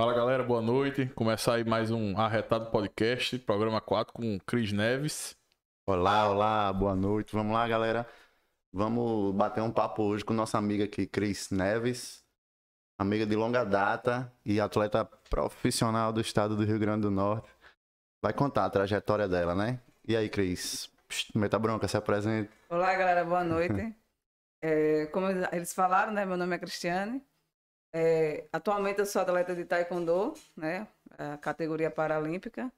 Fala 0.00 0.14
galera, 0.14 0.42
boa 0.42 0.62
noite. 0.62 1.04
Começar 1.14 1.56
aí 1.56 1.62
mais 1.62 1.90
um 1.90 2.18
Arretado 2.18 2.70
Podcast, 2.70 3.38
programa 3.40 3.82
4 3.82 4.14
com 4.14 4.38
Cris 4.46 4.72
Neves. 4.72 5.36
Olá, 5.86 6.26
olá, 6.26 6.72
boa 6.72 6.96
noite. 6.96 7.34
Vamos 7.34 7.52
lá, 7.52 7.68
galera. 7.68 8.08
Vamos 8.72 9.34
bater 9.34 9.60
um 9.60 9.70
papo 9.70 10.02
hoje 10.04 10.24
com 10.24 10.32
nossa 10.32 10.56
amiga 10.56 10.84
aqui, 10.84 11.06
Cris 11.06 11.50
Neves, 11.50 12.24
amiga 12.98 13.26
de 13.26 13.36
longa 13.36 13.62
data 13.62 14.32
e 14.42 14.58
atleta 14.58 15.04
profissional 15.28 16.14
do 16.14 16.22
estado 16.22 16.56
do 16.56 16.64
Rio 16.64 16.78
Grande 16.78 17.02
do 17.02 17.10
Norte. 17.10 17.50
Vai 18.22 18.32
contar 18.32 18.64
a 18.64 18.70
trajetória 18.70 19.28
dela, 19.28 19.54
né? 19.54 19.80
E 20.08 20.16
aí, 20.16 20.30
Cris? 20.30 20.90
Psst, 21.08 21.34
Meta 21.34 21.58
Bronca, 21.58 21.86
se 21.86 21.98
apresente. 21.98 22.48
Olá, 22.70 22.94
galera, 22.94 23.22
boa 23.22 23.44
noite. 23.44 23.94
É, 24.62 25.06
como 25.06 25.26
eles 25.26 25.72
falaram, 25.72 26.12
né? 26.12 26.26
Meu 26.26 26.36
nome 26.36 26.54
é 26.54 26.58
Cristiane. 26.58 27.24
É, 27.92 28.46
atualmente 28.52 29.00
eu 29.00 29.06
sou 29.06 29.20
atleta 29.22 29.54
de 29.54 29.64
Taekwondo, 29.64 30.34
né? 30.56 30.86
A 31.18 31.36
categoria 31.38 31.90
paralímpica. 31.90 32.72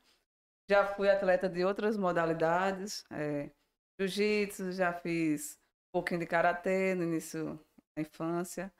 Já 0.71 0.87
fui 0.95 1.11
atleta 1.11 1.49
de 1.49 1.65
outras 1.65 1.97
modalidades, 1.97 3.05
é, 3.11 3.51
jiu-jitsu, 3.99 4.73
já 4.73 4.93
fiz 4.93 5.59
um 5.89 6.01
pouquinho 6.01 6.21
de 6.21 6.27
karatê 6.27 6.95
no 6.95 7.03
início 7.03 7.61
da 7.95 8.03
infância, 8.03 8.73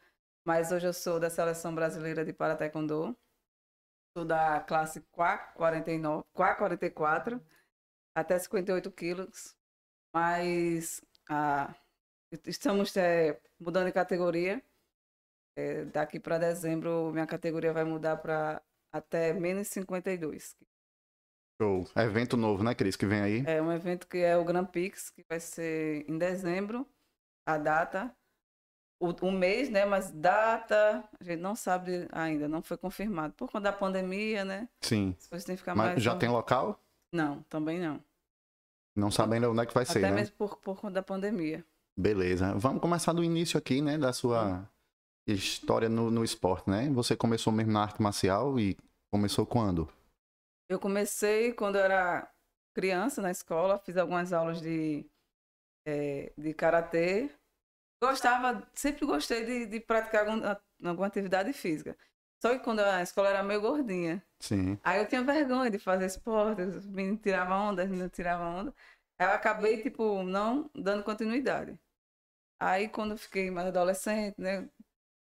mas 0.47 0.73
hoje 0.73 0.87
eu 0.87 0.93
sou 0.93 1.21
da 1.21 1.29
seleção 1.29 1.75
brasileira 1.75 2.25
de 2.25 2.33
para 2.33 2.57
Taekwondo. 2.57 3.17
Sou 4.17 4.25
da 4.25 4.61
classe 4.61 5.01
49, 5.55 6.25
44 6.35 7.41
até 8.15 8.39
58 8.39 8.91
quilos, 8.93 9.57
mas 10.15 11.03
ah, 11.29 11.75
estamos 12.47 12.97
é, 12.97 13.41
mudando 13.59 13.87
de 13.87 13.93
categoria. 13.93 14.63
É, 15.57 15.85
daqui 15.87 16.19
para 16.19 16.39
dezembro, 16.39 17.11
minha 17.13 17.27
categoria 17.27 17.73
vai 17.73 17.85
mudar 17.85 18.17
para 18.17 18.63
até 18.93 19.33
menos 19.33 19.69
52. 19.69 20.57
Show. 21.61 21.87
Evento 21.97 22.37
novo, 22.37 22.63
né, 22.63 22.75
Cris, 22.75 22.97
que 22.97 23.07
vem 23.07 23.21
aí? 23.21 23.45
É 23.47 23.61
um 23.61 23.73
evento 23.73 24.07
que 24.07 24.19
é 24.19 24.37
o 24.37 24.45
Grand 24.45 24.65
Prix, 24.65 25.11
que 25.11 25.25
vai 25.29 25.39
ser 25.39 26.05
em 26.09 26.19
dezembro, 26.19 26.87
a 27.47 27.57
data, 27.57 28.15
o, 29.01 29.11
o 29.27 29.33
mês, 29.33 29.69
né, 29.69 29.85
mas 29.85 30.11
data, 30.11 31.05
a 31.21 31.25
gente 31.25 31.41
não 31.41 31.55
sabe 31.55 32.09
ainda, 32.11 32.49
não 32.49 32.63
foi 32.63 32.77
confirmado. 32.77 33.35
Por 33.35 33.51
conta 33.51 33.65
da 33.65 33.73
pandemia, 33.73 34.45
né? 34.45 34.69
Sim. 34.81 35.15
As 35.19 35.27
coisas 35.27 35.45
têm 35.45 35.55
que 35.55 35.61
ficar 35.61 35.75
Mas 35.75 35.87
mais... 35.93 36.03
já 36.03 36.17
tem 36.17 36.29
local? 36.29 36.81
Não, 37.13 37.43
também 37.43 37.79
não. 37.79 38.03
Não 38.97 39.11
sabe 39.11 39.35
ainda 39.35 39.51
onde 39.51 39.61
é 39.61 39.67
que 39.67 39.75
vai 39.75 39.85
ser, 39.85 39.99
Até 39.99 40.11
né? 40.11 40.17
mesmo 40.17 40.37
por, 40.37 40.57
por 40.59 40.81
conta 40.81 40.95
da 40.95 41.03
pandemia. 41.03 41.65
Beleza. 41.97 42.55
Vamos 42.55 42.81
começar 42.81 43.13
do 43.13 43.23
início 43.23 43.59
aqui, 43.59 43.81
né, 43.83 43.99
da 43.99 44.13
sua 44.13 44.69
história 45.27 45.89
no, 45.89 46.11
no 46.11 46.25
esporte, 46.25 46.69
né? 46.71 46.89
Você 46.91 47.17
começou 47.17 47.53
mesmo 47.53 47.73
na 47.73 47.83
arte 47.83 48.03
marcial 48.03 48.59
e 48.59 48.77
começou 49.13 49.47
quando? 49.47 49.89
Eu 50.69 50.79
comecei 50.81 51.53
quando 51.53 51.77
eu 51.77 51.83
era 51.85 52.31
criança 52.75 53.21
na 53.21 53.31
escola, 53.31 53.79
fiz 53.79 53.97
algumas 53.97 54.33
aulas 54.33 54.61
de, 54.61 55.07
eh, 55.87 56.33
de 56.37 56.55
karatê. 56.55 57.31
Gostava, 58.03 58.69
sempre 58.75 59.07
gostei 59.07 59.45
de, 59.45 59.67
de 59.67 59.81
praticar 59.81 60.29
algum- 60.29 60.43
alguma 60.89 61.07
atividade 61.09 61.53
física. 61.53 61.97
Só 62.43 62.51
que 62.59 62.65
quando 62.65 62.81
a 62.81 63.03
escola 63.03 63.29
era 63.31 63.43
meio 63.43 63.61
gordinha. 63.61 64.25
Sim. 64.41 64.79
Aí 64.85 65.01
eu 65.01 65.09
tinha 65.09 65.23
vergonha 65.25 65.71
de 65.71 65.79
fazer 65.79 66.07
esporte, 66.07 66.63
os 66.63 66.87
meninos 66.87 67.21
tiravam 67.23 67.71
onda, 67.71 67.83
as 67.85 67.89
meninas 67.91 68.13
tiravam 68.13 68.57
onda. 68.61 68.75
Aí 69.19 69.27
eu 69.29 69.33
acabei, 69.33 69.83
tipo, 69.83 70.23
não 70.25 70.71
dando 70.75 71.05
continuidade. 71.05 71.79
Aí 72.61 72.89
quando 72.89 73.17
fiquei 73.19 73.51
mais 73.51 73.69
adolescente, 73.69 74.37
né, 74.41 74.69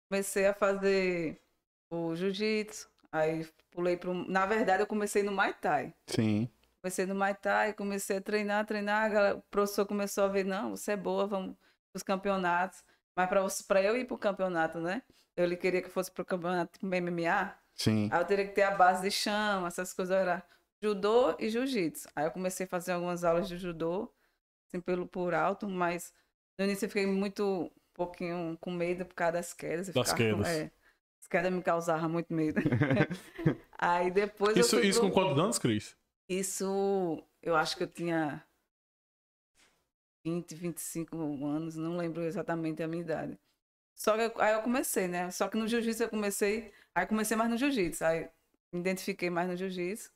comecei 0.10 0.46
a 0.46 0.54
fazer 0.54 1.42
o 1.90 2.16
jiu-jitsu, 2.16 2.90
aí 3.12 3.48
pulei 3.72 3.98
para 3.98 4.14
Na 4.14 4.46
verdade, 4.46 4.84
eu 4.84 4.88
comecei 4.88 5.24
no 5.24 5.32
Muay 5.32 5.54
Thai. 5.54 5.94
Sim. 6.08 6.50
Comecei 6.82 7.06
no 7.06 7.16
Muay 7.16 7.34
Thai, 7.36 7.74
comecei 7.74 8.18
a 8.18 8.22
treinar, 8.22 8.66
treinar, 8.66 9.04
a 9.06 9.10
galera- 9.10 9.36
o 9.38 9.42
professor 9.44 9.86
começou 9.86 10.26
a 10.26 10.28
ver, 10.28 10.46
não, 10.46 10.72
você 10.72 10.94
é 10.94 10.98
boa, 10.98 11.28
vamos 11.28 11.56
para 11.56 11.98
os 11.98 12.04
campeonatos. 12.04 12.84
Mas 13.16 13.62
para 13.64 13.82
eu 13.82 13.98
ir 13.98 14.06
para 14.06 14.16
o 14.16 14.18
campeonato, 14.18 14.80
né, 14.80 15.02
eu 15.36 15.44
ele 15.44 15.56
queria 15.58 15.82
que 15.82 15.90
fosse 15.90 16.12
para 16.12 16.22
o 16.22 16.26
campeonato 16.26 16.80
MMA, 16.86 17.58
Sim. 17.74 18.10
Aí 18.12 18.20
eu 18.20 18.26
teria 18.26 18.48
que 18.48 18.54
ter 18.56 18.64
a 18.64 18.72
base 18.72 19.04
de 19.04 19.12
chão, 19.12 19.66
essas 19.68 19.94
coisas 19.94 20.16
era 20.16 20.44
judô 20.82 21.36
e 21.40 21.48
jiu-jitsu. 21.50 22.08
Aí 22.16 22.26
eu 22.26 22.32
comecei 22.32 22.66
a 22.66 22.70
fazer 22.70 22.92
algumas 22.92 23.24
aulas 23.24 23.48
de 23.48 23.56
judô, 23.58 24.12
assim, 24.68 24.82
pelo 24.82 25.08
por 25.08 25.34
alto, 25.36 25.68
mas 25.70 26.12
no 26.58 26.66
início 26.66 26.86
eu 26.86 26.90
fiquei 26.90 27.06
muito, 27.06 27.72
pouquinho 27.98 28.58
com 28.62 28.72
medo 28.72 29.06
por 29.06 29.16
causa 29.16 29.34
das 29.34 29.54
quedas. 29.54 29.88
Das 29.90 30.12
ficava 30.12 30.32
com- 30.36 30.44
quedas. 30.44 30.48
é, 30.48 30.72
as 31.22 31.28
quedas 31.28 31.52
me 31.52 31.62
causavam 31.62 32.08
muito 32.10 32.32
medo. 32.34 32.62
Aí 33.78 34.10
depois 34.12 34.56
Isso, 34.56 34.78
eu 34.78 34.84
isso 34.84 35.02
com 35.02 35.12
quantos 35.12 35.38
anos, 35.40 35.60
Cris? 35.60 35.98
Isso, 36.30 37.24
eu 37.42 37.56
acho 37.56 37.76
que 37.78 37.84
eu 37.84 37.88
tinha 37.88 38.44
20, 40.26 40.56
25 40.56 41.16
anos, 41.46 41.76
não 41.76 41.98
lembro 41.98 42.24
exatamente 42.24 42.84
a 42.84 42.88
minha 42.88 43.02
idade. 43.04 43.40
Só 43.96 44.16
que 44.16 44.42
aí 44.42 44.54
eu 44.54 44.62
comecei, 44.62 45.08
né? 45.08 45.32
Só 45.32 45.48
que 45.48 45.58
no 45.58 45.68
jiu-jitsu 45.68 46.04
eu 46.04 46.10
comecei, 46.10 46.72
aí 46.94 47.08
comecei 47.08 47.36
mais 47.36 47.50
no 47.50 47.58
jiu-jitsu, 47.58 48.04
aí 48.06 48.30
me 48.72 48.80
identifiquei 48.82 49.30
mais 49.30 49.48
no 49.50 49.56
jiu-jitsu. 49.56 50.12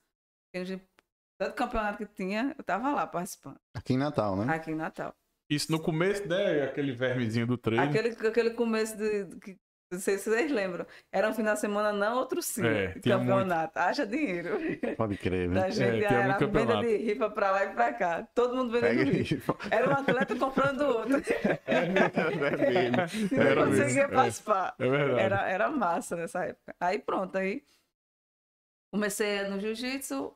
Todo 1.40 1.54
campeonato 1.56 1.98
que 2.06 2.06
tinha, 2.14 2.54
eu 2.58 2.64
tava 2.64 2.92
lá 2.94 3.08
participando, 3.08 3.60
Aqui 3.74 3.94
em 3.94 3.98
Natal, 3.98 4.36
né? 4.36 4.54
aqui 4.54 4.70
em 4.72 4.76
Natal. 4.76 5.16
Isso 5.52 5.70
no 5.70 5.82
começo, 5.82 6.26
né? 6.28 6.64
Aquele 6.64 6.94
vermezinho 6.94 7.46
do 7.46 7.58
treino. 7.58 7.84
Aquele, 7.84 8.10
aquele 8.10 8.52
começo 8.52 8.96
de, 8.96 9.58
não 9.92 10.00
sei 10.00 10.18
se 10.18 10.30
vocês 10.30 10.50
lembram. 10.50 10.86
Era 11.12 11.30
um 11.30 11.34
final 11.34 11.54
de 11.54 11.60
semana, 11.60 11.92
não, 11.92 12.18
outro 12.20 12.42
sim. 12.42 12.66
É, 12.66 12.88
muito. 12.94 13.10
campeonato. 13.10 13.78
Haja 13.78 14.08
dinheiro. 14.08 14.58
Pode 14.96 15.18
crer, 15.18 15.50
Da 15.50 15.64
né? 15.64 15.72
gente 15.72 15.98
tinha 15.98 16.10
era 16.10 16.28
muito 16.40 16.48
venda 16.50 16.78
de 16.78 16.96
rifa 16.96 17.30
pra 17.30 17.52
lá 17.52 17.66
e 17.66 17.74
pra 17.74 17.94
cá. 17.94 18.24
Todo 18.34 18.56
mundo 18.56 18.72
vendendo 18.72 19.12
Pega 19.12 19.22
rifa. 19.22 19.58
Era 19.70 19.90
um 19.90 19.94
atleta 19.94 20.36
comprando 20.38 20.82
outro. 20.84 21.22
É 21.68 21.86
mesmo. 21.88 23.36
Não 23.36 23.44
Era 23.44 23.66
conseguia 23.66 23.86
mesmo, 23.88 24.02
é. 24.02 24.08
participar. 24.16 24.76
É 24.80 24.90
verdade. 24.90 25.20
Era, 25.20 25.50
era 25.50 25.70
massa 25.70 26.16
nessa 26.16 26.46
época. 26.46 26.74
Aí 26.80 26.98
pronto, 26.98 27.38
aí 27.38 27.62
comecei 28.94 29.44
no 29.50 29.60
jiu-jitsu, 29.60 30.34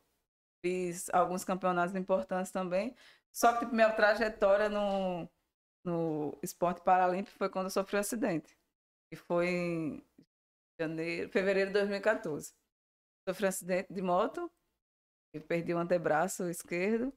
fiz 0.65 1.09
alguns 1.13 1.45
campeonatos 1.45 1.95
importantes 1.95 2.51
também. 2.51 2.93
Só 3.35 3.51
que 3.53 3.59
tipo, 3.59 3.75
minha 3.75 3.91
trajetória 3.91 4.69
no, 4.69 5.29
no 5.83 6.39
esporte 6.41 6.81
paralímpico 6.81 7.37
foi 7.37 7.49
quando 7.49 7.65
eu 7.65 7.69
sofri 7.69 7.97
um 7.97 7.99
acidente. 7.99 8.57
E 9.11 9.15
foi 9.17 9.49
em 9.49 10.05
janeiro, 10.79 11.29
fevereiro 11.29 11.69
de 11.69 11.73
2014. 11.73 12.53
Sofri 13.27 13.45
um 13.45 13.49
acidente 13.49 13.93
de 13.93 14.01
moto 14.01 14.49
e 15.33 15.39
perdi 15.39 15.73
o 15.73 15.77
antebraço 15.77 16.49
esquerdo. 16.49 17.13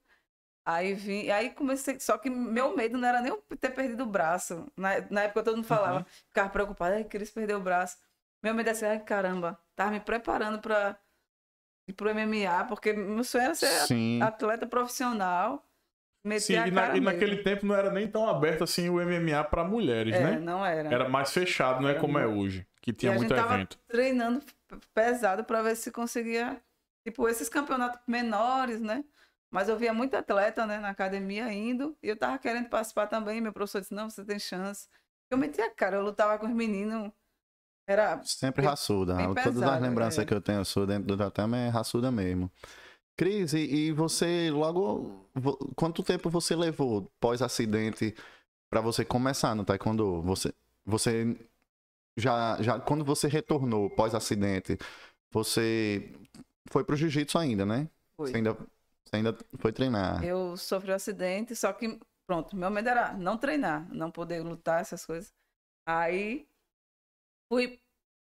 Aí 0.67 0.93
vim, 0.93 1.31
aí 1.31 1.51
comecei, 1.55 1.99
só 2.01 2.19
que 2.19 2.29
meu 2.29 2.77
medo 2.77 2.99
não 2.99 3.09
era 3.09 3.23
nem 3.23 3.31
eu 3.31 3.41
ter 3.59 3.71
perdido 3.71 4.03
o 4.03 4.07
braço. 4.07 4.71
Na, 4.77 5.01
na 5.11 5.23
época 5.23 5.45
todo 5.45 5.57
mundo 5.57 5.67
falava, 5.67 6.05
ficava 6.27 6.51
preocupado, 6.51 6.97
ai, 6.97 7.05
Cris 7.05 7.31
perdeu 7.31 7.59
o 7.59 7.63
braço. 7.63 7.97
Meu 8.43 8.55
medo 8.55 8.69
é 8.69 8.73
assim, 8.73 8.85
ai, 8.85 9.03
caramba, 9.03 9.59
tava 9.77 9.93
me 9.93 10.01
preparando 10.01 10.61
para 10.61 10.99
ir 11.89 11.93
pro 11.93 12.11
MMA, 12.11 12.67
porque 12.67 12.93
meu 12.93 13.25
sonho 13.25 13.45
era 13.45 13.55
ser 13.55 13.87
Sim. 13.87 14.21
atleta 14.21 14.67
profissional. 14.67 15.68
Meter 16.25 16.41
Sim, 16.41 16.57
a 16.57 16.67
e, 16.69 16.71
na- 16.71 16.97
e 16.97 17.01
naquele 17.01 17.39
tempo 17.39 17.65
não 17.65 17.75
era 17.75 17.91
nem 17.91 18.07
tão 18.09 18.29
aberto 18.29 18.65
assim 18.65 18.89
o 18.89 19.01
MMA 19.01 19.45
pra 19.45 19.65
mulheres, 19.65 20.15
É, 20.15 20.21
né? 20.23 20.39
não 20.39 20.65
era. 20.67 20.93
Era 20.93 21.09
mais 21.09 21.31
fechado, 21.33 21.81
não 21.81 21.89
é 21.89 21.95
como 21.95 22.19
é 22.19 22.27
hoje. 22.27 22.67
Que 22.83 22.93
tinha 22.93 23.13
e 23.13 23.15
a 23.15 23.17
muito 23.19 23.29
gente 23.31 23.39
tava 23.41 23.55
evento. 23.55 23.79
treinando 23.89 24.43
pesado 24.95 25.45
para 25.45 25.63
ver 25.63 25.77
se 25.77 25.91
conseguia, 25.93 26.61
tipo, 27.07 27.29
esses 27.29 27.49
campeonatos 27.49 28.01
menores, 28.07 28.81
né? 28.81 29.05
Mas 29.51 29.69
eu 29.69 29.79
via 29.79 29.95
muito 29.95 30.15
atleta, 30.15 30.67
né, 30.67 30.79
na 30.79 30.91
academia 30.91 31.51
indo, 31.53 31.97
e 32.03 32.09
eu 32.09 32.17
tava 32.17 32.37
querendo 32.39 32.69
participar 32.69 33.07
também. 33.07 33.41
Meu 33.41 33.53
professor 33.53 33.81
disse: 33.81 33.95
Não, 33.95 34.11
você 34.11 34.25
tem 34.25 34.39
chance. 34.39 34.89
Eu 35.31 35.39
metia 35.39 35.67
a 35.67 35.71
cara, 35.71 35.97
eu 35.97 36.03
lutava 36.03 36.39
com 36.39 36.47
os 36.47 36.53
meninos. 36.53 37.11
Era. 37.89 38.21
Sempre 38.25 38.63
bem- 38.63 38.71
raçuda. 38.71 39.15
bem 39.15 39.29
Todas 39.29 39.47
as 39.47 39.55
pesado, 39.55 39.83
lembranças 39.83 40.19
é. 40.19 40.27
que 40.27 40.35
eu 40.35 40.41
tenho 40.41 40.63
sua 40.65 40.87
dentro 40.87 41.05
do 41.07 41.17
tatame 41.17 41.57
é 41.57 41.69
raçuda 41.69 42.11
mesmo. 42.11 42.51
Cris, 43.17 43.53
e, 43.55 43.59
e 43.89 43.93
você 43.93 44.51
logo. 44.51 45.28
Quanto 45.75 46.03
tempo 46.03 46.31
você 46.31 46.55
levou 46.55 47.11
pós-acidente 47.21 48.15
pra 48.71 48.81
você 48.81 49.05
começar 49.05 49.55
no 49.55 49.65
Taekwondo? 49.65 50.23
Você, 50.23 50.55
você 50.85 51.37
já, 52.17 52.61
já. 52.63 52.81
Quando 52.81 53.05
você 53.05 53.29
retornou 53.29 53.91
pós-acidente, 53.91 54.77
você 55.31 56.13
foi 56.71 56.85
pro 56.85 56.97
jiu-jitsu 56.97 57.39
ainda, 57.39 57.65
né? 57.65 57.89
Foi. 58.17 58.31
Você 58.31 58.37
ainda, 58.37 58.55
você 58.55 59.17
ainda 59.17 59.39
foi 59.59 59.73
treinar. 59.73 60.25
Eu 60.25 60.57
sofri 60.57 60.91
um 60.91 60.95
acidente, 60.95 61.55
só 61.55 61.73
que, 61.73 61.99
pronto, 62.27 62.57
meu 62.57 62.71
medo 62.71 62.89
era 62.89 63.13
não 63.15 63.39
treinar, 63.39 63.89
não 63.93 64.11
poder 64.11 64.43
lutar, 64.43 64.81
essas 64.81 65.05
coisas. 65.07 65.33
Aí 65.87 66.47
fui, 67.51 67.81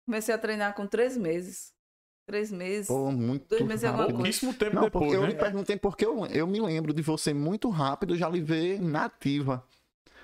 comecei 0.06 0.34
a 0.34 0.38
treinar 0.38 0.74
com 0.74 0.86
três 0.86 1.16
meses. 1.16 1.72
Três 2.30 2.50
meses. 2.52 2.88
Pô, 2.88 3.10
muito 3.10 3.46
Dois 3.48 3.64
meses 3.64 3.82
e 3.82 3.86
alguma 3.86 4.04
rápido. 4.04 4.14
coisa. 4.16 4.16
Pouquíssimo 4.22 4.54
tempo 4.54 4.76
Não, 4.76 4.82
depois, 4.84 5.12
eu 5.12 5.22
né? 5.22 5.28
lhe 5.28 5.34
perguntei 5.34 5.76
porque 5.76 6.04
eu, 6.06 6.26
eu 6.26 6.46
me 6.46 6.60
lembro 6.60 6.92
de 6.92 7.02
você 7.02 7.32
muito 7.34 7.68
rápido 7.70 8.16
já 8.16 8.28
lhe 8.28 8.40
ver 8.40 8.80
nativa. 8.80 9.64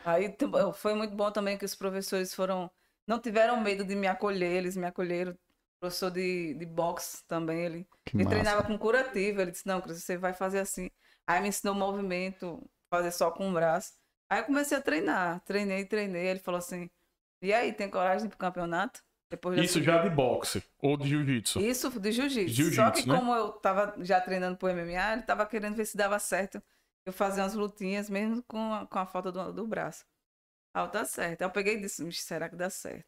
Aí 0.05 0.35
foi 0.75 0.95
muito 0.95 1.15
bom 1.15 1.31
também 1.33 1.59
que 1.59 1.65
os 1.65 1.75
professores 1.75 2.35
foram. 2.35 2.71
Não 3.07 3.21
tiveram 3.21 3.61
medo 3.61 3.85
de 3.85 3.95
me 3.95 4.07
acolher, 4.07 4.53
eles 4.53 4.77
me 4.77 4.87
acolheram. 4.87 5.37
professor 5.81 6.11
de, 6.11 6.55
de 6.55 6.67
boxe 6.67 7.25
também, 7.27 7.65
ele, 7.65 7.89
Que 8.05 8.17
ele 8.19 8.25
massa. 8.25 8.29
treinava 8.29 8.65
com 8.65 8.79
curativo. 8.79 9.41
Ele 9.41 9.51
disse, 9.51 9.67
não, 9.67 9.81
Cris, 9.81 10.03
você 10.05 10.17
vai 10.17 10.33
fazer 10.33 10.61
assim. 10.61 10.91
Aí 11.27 11.41
me 11.43 11.49
ensinou 11.49 11.75
o 11.75 11.79
movimento, 11.79 12.63
fazer 12.91 13.11
só 13.13 13.31
com 13.31 13.51
o 13.51 13.53
braço. 13.53 13.95
Aí 14.29 14.41
eu 14.41 14.45
comecei 14.47 14.77
a 14.79 14.83
treinar, 14.83 15.41
treinei, 15.45 15.85
treinei. 15.85 16.27
Ele 16.29 16.41
falou 16.41 16.59
assim, 16.59 16.91
e 17.43 17.53
aí, 17.53 17.73
tem 17.73 17.91
coragem 17.91 18.29
pro 18.29 18.39
campeonato? 18.39 19.03
Depois 19.31 19.59
Isso 19.61 19.83
já 19.83 20.03
de 20.03 20.11
boxe 20.11 20.63
ou 20.81 20.97
de 20.97 21.09
jiu-jitsu? 21.09 21.61
Isso 21.61 21.91
de 22.01 22.13
jiu-jitsu. 22.13 22.55
Jiu-jitsu, 22.55 22.77
Só 22.77 22.91
que 22.91 23.07
né? 23.09 23.15
como 23.17 23.35
eu 23.35 23.53
tava 23.53 23.95
já 24.05 24.21
treinando 24.21 24.57
pro 24.57 24.69
MMA, 24.69 25.13
ele 25.15 25.23
tava 25.23 25.47
querendo 25.47 25.75
ver 25.75 25.85
se 25.87 25.97
dava 25.97 26.19
certo 26.19 26.63
eu 27.05 27.13
fazer 27.13 27.41
umas 27.41 27.55
lutinhas, 27.55 28.11
mesmo 28.11 28.43
com 28.45 28.73
a, 28.75 28.87
com 28.87 28.99
a 28.99 29.07
falta 29.07 29.31
do, 29.33 29.53
do 29.53 29.67
braço. 29.67 30.05
Ah, 30.75 30.87
tá 30.89 31.05
certo. 31.05 31.43
Aí 31.43 31.47
eu 31.49 31.51
peguei 31.53 31.77
e 31.77 31.81
disse, 31.81 32.07
"Ixi, 32.07 32.23
será 32.23 32.49
que 32.49 32.57
dá 32.57 32.71
certo? 32.71 33.07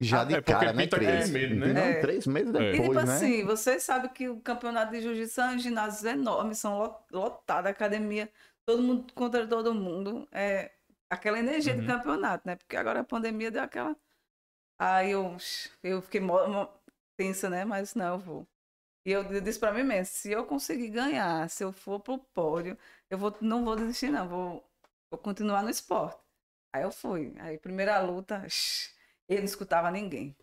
Já 0.00 0.24
de 0.24 0.34
É, 0.34 0.42
cara, 0.42 0.72
né, 0.72 0.84
aquele 0.84 1.26
medo, 1.26 1.54
né? 1.56 1.72
Não, 1.72 1.80
É. 1.80 2.00
três 2.00 2.26
meses 2.26 2.52
E 2.52 2.52
depois, 2.52 2.88
tipo 2.88 3.06
né? 3.06 3.14
assim, 3.14 3.44
vocês 3.44 3.82
sabem 3.82 4.10
que 4.12 4.28
o 4.28 4.40
campeonato 4.40 4.92
de 4.92 5.00
jiu-jitsu 5.00 5.34
são 5.34 5.58
ginásios 5.58 6.04
enormes, 6.04 6.58
são 6.58 6.78
lo- 6.78 7.04
lotados, 7.12 7.70
academia, 7.70 8.30
todo 8.66 8.82
mundo 8.82 9.12
contra 9.14 9.46
todo 9.46 9.74
mundo. 9.74 10.28
É 10.32 10.72
aquela 11.10 11.38
energia 11.38 11.74
Uhum. 11.74 11.80
de 11.80 11.86
campeonato, 11.86 12.46
né? 12.46 12.56
Porque 12.56 12.76
agora 12.76 13.00
a 13.00 13.04
pandemia 13.04 13.50
deu 13.50 13.62
aquela. 13.62 13.96
Aí 14.78 15.10
eu, 15.12 15.36
eu 15.82 16.02
fiquei 16.02 16.20
tensa, 17.16 17.48
né? 17.48 17.64
Mas 17.64 17.94
não, 17.94 18.14
eu 18.14 18.18
vou. 18.18 18.48
E 19.06 19.12
eu 19.12 19.22
disse 19.40 19.58
pra 19.60 19.72
mim 19.72 19.82
mesmo, 19.82 20.06
se 20.14 20.32
eu 20.32 20.46
conseguir 20.46 20.88
ganhar, 20.88 21.48
se 21.50 21.62
eu 21.62 21.72
for 21.72 22.00
pro 22.00 22.18
pódio, 22.18 22.76
eu 23.10 23.18
vou, 23.18 23.36
não 23.40 23.64
vou 23.64 23.76
desistir, 23.76 24.10
não, 24.10 24.26
vou, 24.26 24.70
vou 25.10 25.18
continuar 25.20 25.62
no 25.62 25.68
esporte. 25.68 26.18
Aí 26.74 26.82
eu 26.82 26.90
fui. 26.90 27.34
Aí, 27.38 27.58
primeira 27.58 28.00
luta, 28.00 28.44
ele 29.28 29.40
não 29.40 29.44
escutava 29.44 29.90
ninguém. 29.90 30.34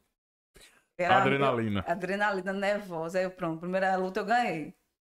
Era- 0.97 1.17
Adrenalina. 1.21 1.83
adrenalina 1.87 2.53
nervosa. 2.53 3.17
Aí 3.17 3.25
eu, 3.25 3.31
pronto, 3.31 3.59
primeira 3.59 3.95
luta 3.95 4.19
eu 4.19 4.25
ganhei. 4.25 4.75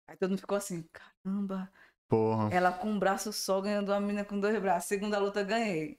Aí 0.09 0.16
todo 0.16 0.31
mundo 0.31 0.40
ficou 0.40 0.57
assim, 0.57 0.88
caramba, 0.92 1.71
Porra. 2.09 2.54
ela 2.54 2.73
com 2.73 2.88
um 2.88 2.99
braço 2.99 3.33
só 3.33 3.61
ganhando 3.61 3.90
uma 3.90 4.00
menina 4.00 4.25
com 4.25 4.38
dois 4.38 4.59
braços. 4.61 4.88
Segunda 4.88 5.19
luta 5.19 5.40
eu 5.40 5.47
ganhei. 5.47 5.99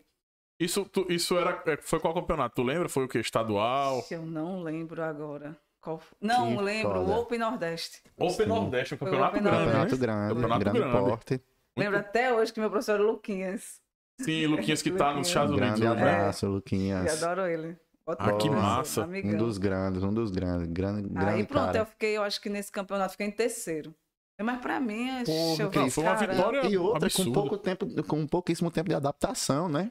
Isso, 0.63 0.85
tu- 0.85 1.05
isso 1.09 1.37
era, 1.37 1.61
é, 1.65 1.77
foi 1.81 1.99
qual 1.99 2.13
campeonato? 2.13 2.55
Tu 2.55 2.63
lembra? 2.63 2.87
Foi 2.89 3.05
o 3.05 3.07
quê? 3.07 3.19
Estadual? 3.19 4.03
Eu 4.09 4.21
não 4.25 4.61
lembro 4.63 5.01
agora. 5.03 5.57
Qual. 5.81 5.99
Não 6.21 6.55
Que 6.55 6.61
lembro, 6.63 6.93
foda. 6.93 7.11
o 7.11 7.19
Open 7.19 7.39
Nordeste. 7.39 8.01
Open 8.17 8.29
Sim. 8.31 8.45
Nordeste, 8.45 8.93
um 8.93 8.97
campeonato 8.97 9.33
grande, 9.41 9.49
Campeonato 9.49 9.95
né? 9.95 10.01
grande, 10.01 10.33
Campeonato 10.33 10.59
grande, 10.61 10.79
grande. 10.79 10.97
porte. 11.09 11.41
Lembro 11.77 11.97
até 11.99 12.33
hoje 12.33 12.53
que 12.53 12.59
meu 12.59 12.69
professor 12.69 12.93
era 12.93 13.03
Luquinhas. 13.03 13.81
Sim, 14.21 14.45
Luquinhas 14.47 14.81
que 14.81 14.91
tá 14.91 15.13
nos 15.13 15.27
Estados 15.27 15.51
Unidos 15.51 15.79
Grande 15.79 15.87
hoje, 15.95 16.01
né? 16.05 16.11
abraço, 16.13 16.45
Eu 16.45 16.51
Luquinhas. 16.51 17.23
adoro 17.23 17.47
ele. 17.47 17.77
Ótimo 18.05 18.29
Ah, 18.29 18.33
que 18.37 18.47
professor, 18.49 18.61
massa. 18.77 19.01
Um 19.01 19.03
Amigão. 19.05 19.37
dos 19.39 19.57
grandes, 19.57 20.03
um 20.03 20.13
dos 20.13 20.29
grandes. 20.31 20.67
Grande, 20.67 21.07
grande 21.09 21.29
Aí 21.31 21.45
pronto, 21.45 21.65
cara. 21.67 21.77
eu 21.79 21.85
fiquei, 21.85 22.15
eu 22.17 22.23
acho 22.23 22.39
que 22.41 22.49
nesse 22.49 22.71
campeonato 22.71 23.11
fiquei 23.11 23.27
em 23.27 23.31
terceiro. 23.31 23.93
Mas 24.41 24.59
pra 24.59 24.79
mim, 24.79 25.09
é 25.09 25.23
Porra, 25.23 25.63
eu 25.85 25.89
foi 25.91 26.03
uma 26.03 26.15
vitória 26.15 26.65
E 26.67 26.77
outra, 26.77 27.09
com, 27.09 27.31
pouco 27.31 27.57
tempo, 27.57 28.03
com 28.03 28.27
pouquíssimo 28.27 28.69
tempo 28.71 28.89
de 28.89 28.95
adaptação, 28.95 29.67
né? 29.69 29.89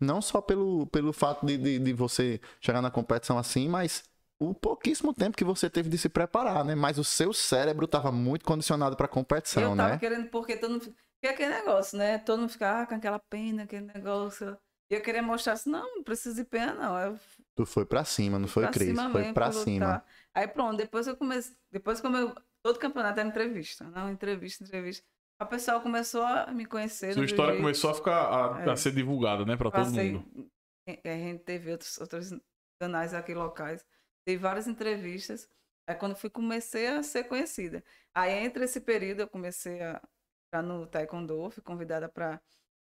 Não 0.00 0.22
só 0.22 0.40
pelo, 0.40 0.86
pelo 0.86 1.12
fato 1.12 1.44
de, 1.44 1.58
de, 1.58 1.78
de 1.78 1.92
você 1.92 2.40
chegar 2.60 2.80
na 2.80 2.90
competição 2.90 3.38
assim, 3.38 3.68
mas 3.68 4.02
o 4.38 4.54
pouquíssimo 4.54 5.12
tempo 5.12 5.36
que 5.36 5.44
você 5.44 5.68
teve 5.68 5.90
de 5.90 5.98
se 5.98 6.08
preparar, 6.08 6.64
né? 6.64 6.74
Mas 6.74 6.98
o 6.98 7.04
seu 7.04 7.32
cérebro 7.32 7.84
estava 7.84 8.10
muito 8.10 8.44
condicionado 8.44 8.96
para 8.96 9.06
a 9.06 9.08
competição, 9.08 9.62
eu 9.62 9.76
tava 9.76 9.90
né? 9.90 9.98
querendo, 9.98 10.28
porque 10.30 10.56
todo 10.56 10.72
mundo. 10.72 10.94
Porque 11.20 11.34
aquele 11.34 11.54
negócio, 11.54 11.98
né? 11.98 12.16
Todo 12.16 12.40
mundo 12.40 12.50
fica 12.50 12.80
ah, 12.80 12.86
com 12.86 12.94
aquela 12.94 13.18
pena, 13.18 13.64
aquele 13.64 13.84
negócio. 13.92 14.56
E 14.90 14.94
eu 14.94 15.02
queria 15.02 15.22
mostrar 15.22 15.52
assim, 15.52 15.70
não, 15.70 15.96
não 15.96 16.02
precisa 16.02 16.34
de 16.34 16.44
pena, 16.48 16.72
não. 16.72 16.98
Eu 16.98 17.18
Tu 17.54 17.66
foi 17.66 17.84
pra 17.84 18.04
cima, 18.04 18.38
não 18.38 18.48
foi, 18.48 18.66
Cris? 18.68 18.88
cima 18.88 19.10
Foi 19.10 19.34
fui 19.34 19.52
cima. 19.52 20.02
Aí 20.34 20.48
pronto, 20.48 20.78
depois 20.78 21.06
eu 21.06 21.14
comecei. 21.14 21.54
Depois 21.70 22.00
como 22.00 22.16
eu. 22.16 22.34
Todo 22.62 22.78
campeonato 22.78 23.20
era 23.20 23.28
entrevista. 23.28 23.84
Não, 23.84 24.10
entrevista, 24.10 24.64
entrevista. 24.64 25.04
A 25.40 25.46
pessoa 25.46 25.80
começou 25.80 26.22
a 26.22 26.52
me 26.52 26.66
conhecer. 26.66 27.14
Sua 27.14 27.24
história 27.24 27.54
jiu-jitsu. 27.54 27.62
começou 27.62 27.90
a 27.90 27.94
ficar 27.94 28.20
a, 28.26 28.70
a 28.70 28.72
É. 28.72 28.76
ser 28.76 28.92
divulgada, 28.92 29.44
né, 29.46 29.56
pra 29.56 29.70
todo 29.70 29.90
mundo. 29.90 30.50
A 30.86 31.08
gente 31.16 31.38
teve 31.44 31.72
outros, 31.72 31.98
outros 31.98 32.34
canais 32.80 33.14
aqui 33.14 33.32
locais. 33.34 33.84
Teve 34.26 34.36
várias 34.42 34.66
entrevistas. 34.68 35.48
Aí 35.88 35.94
quando 35.96 36.14
fui, 36.14 36.28
comecei 36.28 36.88
a 36.88 37.02
ser 37.02 37.24
conhecida. 37.24 37.82
Aí 38.14 38.32
entre 38.44 38.64
esse 38.64 38.80
período 38.80 39.20
eu 39.20 39.28
comecei 39.28 39.80
a 39.82 40.00
entrar 40.48 40.62
no 40.62 40.86
Taekwondo, 40.86 41.50
fui 41.50 41.62
convidada 41.62 42.08
para 42.08 42.40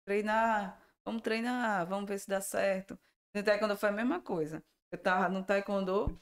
treinar. 0.04 0.80
Vamos 1.04 1.23
treinar, 1.23 1.87
vamos 1.87 2.09
ver 2.09 2.19
se 2.19 2.28
dá 2.28 2.40
certo. 2.40 2.99
No 3.35 3.42
Taekwondo 3.45 3.76
foi 3.76 3.90
a 3.90 3.92
mesma 3.92 4.21
coisa. 4.21 4.62
Eu 4.92 4.99
tava 4.99 5.28
no 5.28 5.45
Taekwondo 5.45 6.21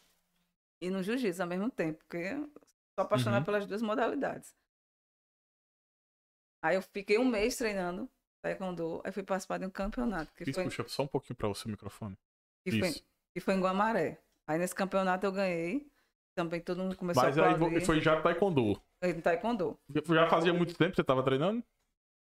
e 0.83 0.91
no 0.91 1.03
Jiu-Jitsu 1.03 1.41
ao 1.43 1.49
mesmo 1.49 1.71
tempo, 1.71 1.99
porque 2.01 2.19
eu 2.19 2.51
sou 2.95 3.05
apaixonada 3.05 3.39
Uhum. 3.39 3.45
pelas 3.45 3.67
duas 3.67 3.81
modalidades. 3.83 4.55
Aí 6.63 6.77
eu 6.77 6.83
fiquei 6.83 7.19
um 7.19 7.25
mês 7.25 7.57
treinando 7.57 8.09
Taekwondo, 8.43 9.01
aí 9.05 9.13
fui 9.13 9.23
participar 9.23 9.59
de 9.59 9.67
um 9.67 9.71
campeonato. 9.71 10.33
Que 10.35 10.45
Cris, 10.45 10.55
foi, 10.55 10.65
puxa 10.65 10.85
só 10.89 11.03
um 11.03 11.07
pouquinho 11.09 11.37
pra 11.37 11.49
você 11.49 11.67
o 11.67 11.71
microfone. 11.71 12.17
que 12.65 12.79
foi, 12.79 12.89
Isso. 12.89 13.05
que 13.35 13.41
foi 13.41 13.55
em 13.55 13.61
Guamaré. 13.61 14.21
Aí 14.47 14.59
nesse 14.59 14.75
campeonato 14.75 15.25
eu 15.27 15.33
ganhei. 15.33 15.87
Também 16.37 16.61
todo 16.61 16.79
mundo 16.83 16.97
começou 16.97 17.23
Mas 17.23 17.37
a 17.37 17.47
aí 17.49 17.55
aplaudir. 17.55 17.85
foi 17.85 18.01
já 18.01 18.21
taekwondo. 18.21 18.81
Foi 19.03 19.13
no 19.13 19.23
Taekwondo. 19.23 19.79
Já 20.15 20.29
fazia 20.29 20.53
muito 20.55 20.75
tempo 20.77 20.91
que 20.91 20.97
você 20.97 21.05
tava 21.05 21.23
treinando? 21.25 21.63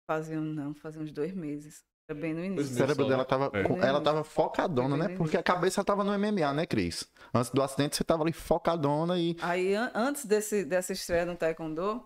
Fazia, 0.10 0.40
um- 0.40 0.44
não, 0.44 0.74
fazia 0.74 1.01
uns 1.01 1.12
dois 1.12 1.34
meses. 1.34 1.84
Era 2.10 2.20
bem 2.20 2.34
no 2.34 2.42
O 2.42 2.46
início. 2.46 2.75
cérebro 2.75 3.04
só, 3.04 3.10
dela 3.10 3.24
tava, 3.24 3.51
É. 3.54 3.88
ela 3.88 4.01
tava 4.01 4.24
focadona, 4.24 4.98
né? 4.98 5.16
Porque 5.16 5.38
a 5.38 5.44
cabeça 5.44 5.84
tava 5.84 6.04
no 6.04 6.12
MMA, 6.13 6.51
né, 6.54 6.66
Cris? 6.66 7.10
Antes 7.34 7.51
do 7.51 7.62
acidente 7.62 7.96
você 7.96 8.04
tava 8.04 8.24
ali 8.24 8.34
focadona 8.34 9.18
e 9.18 9.36
Aí, 9.42 9.74
an- 9.75 9.92
antes 9.96 10.25
desse, 10.25 10.66
dessa 10.66 10.92
estreia 10.94 11.25
no 11.25 11.36
Taekwondo, 11.38 12.06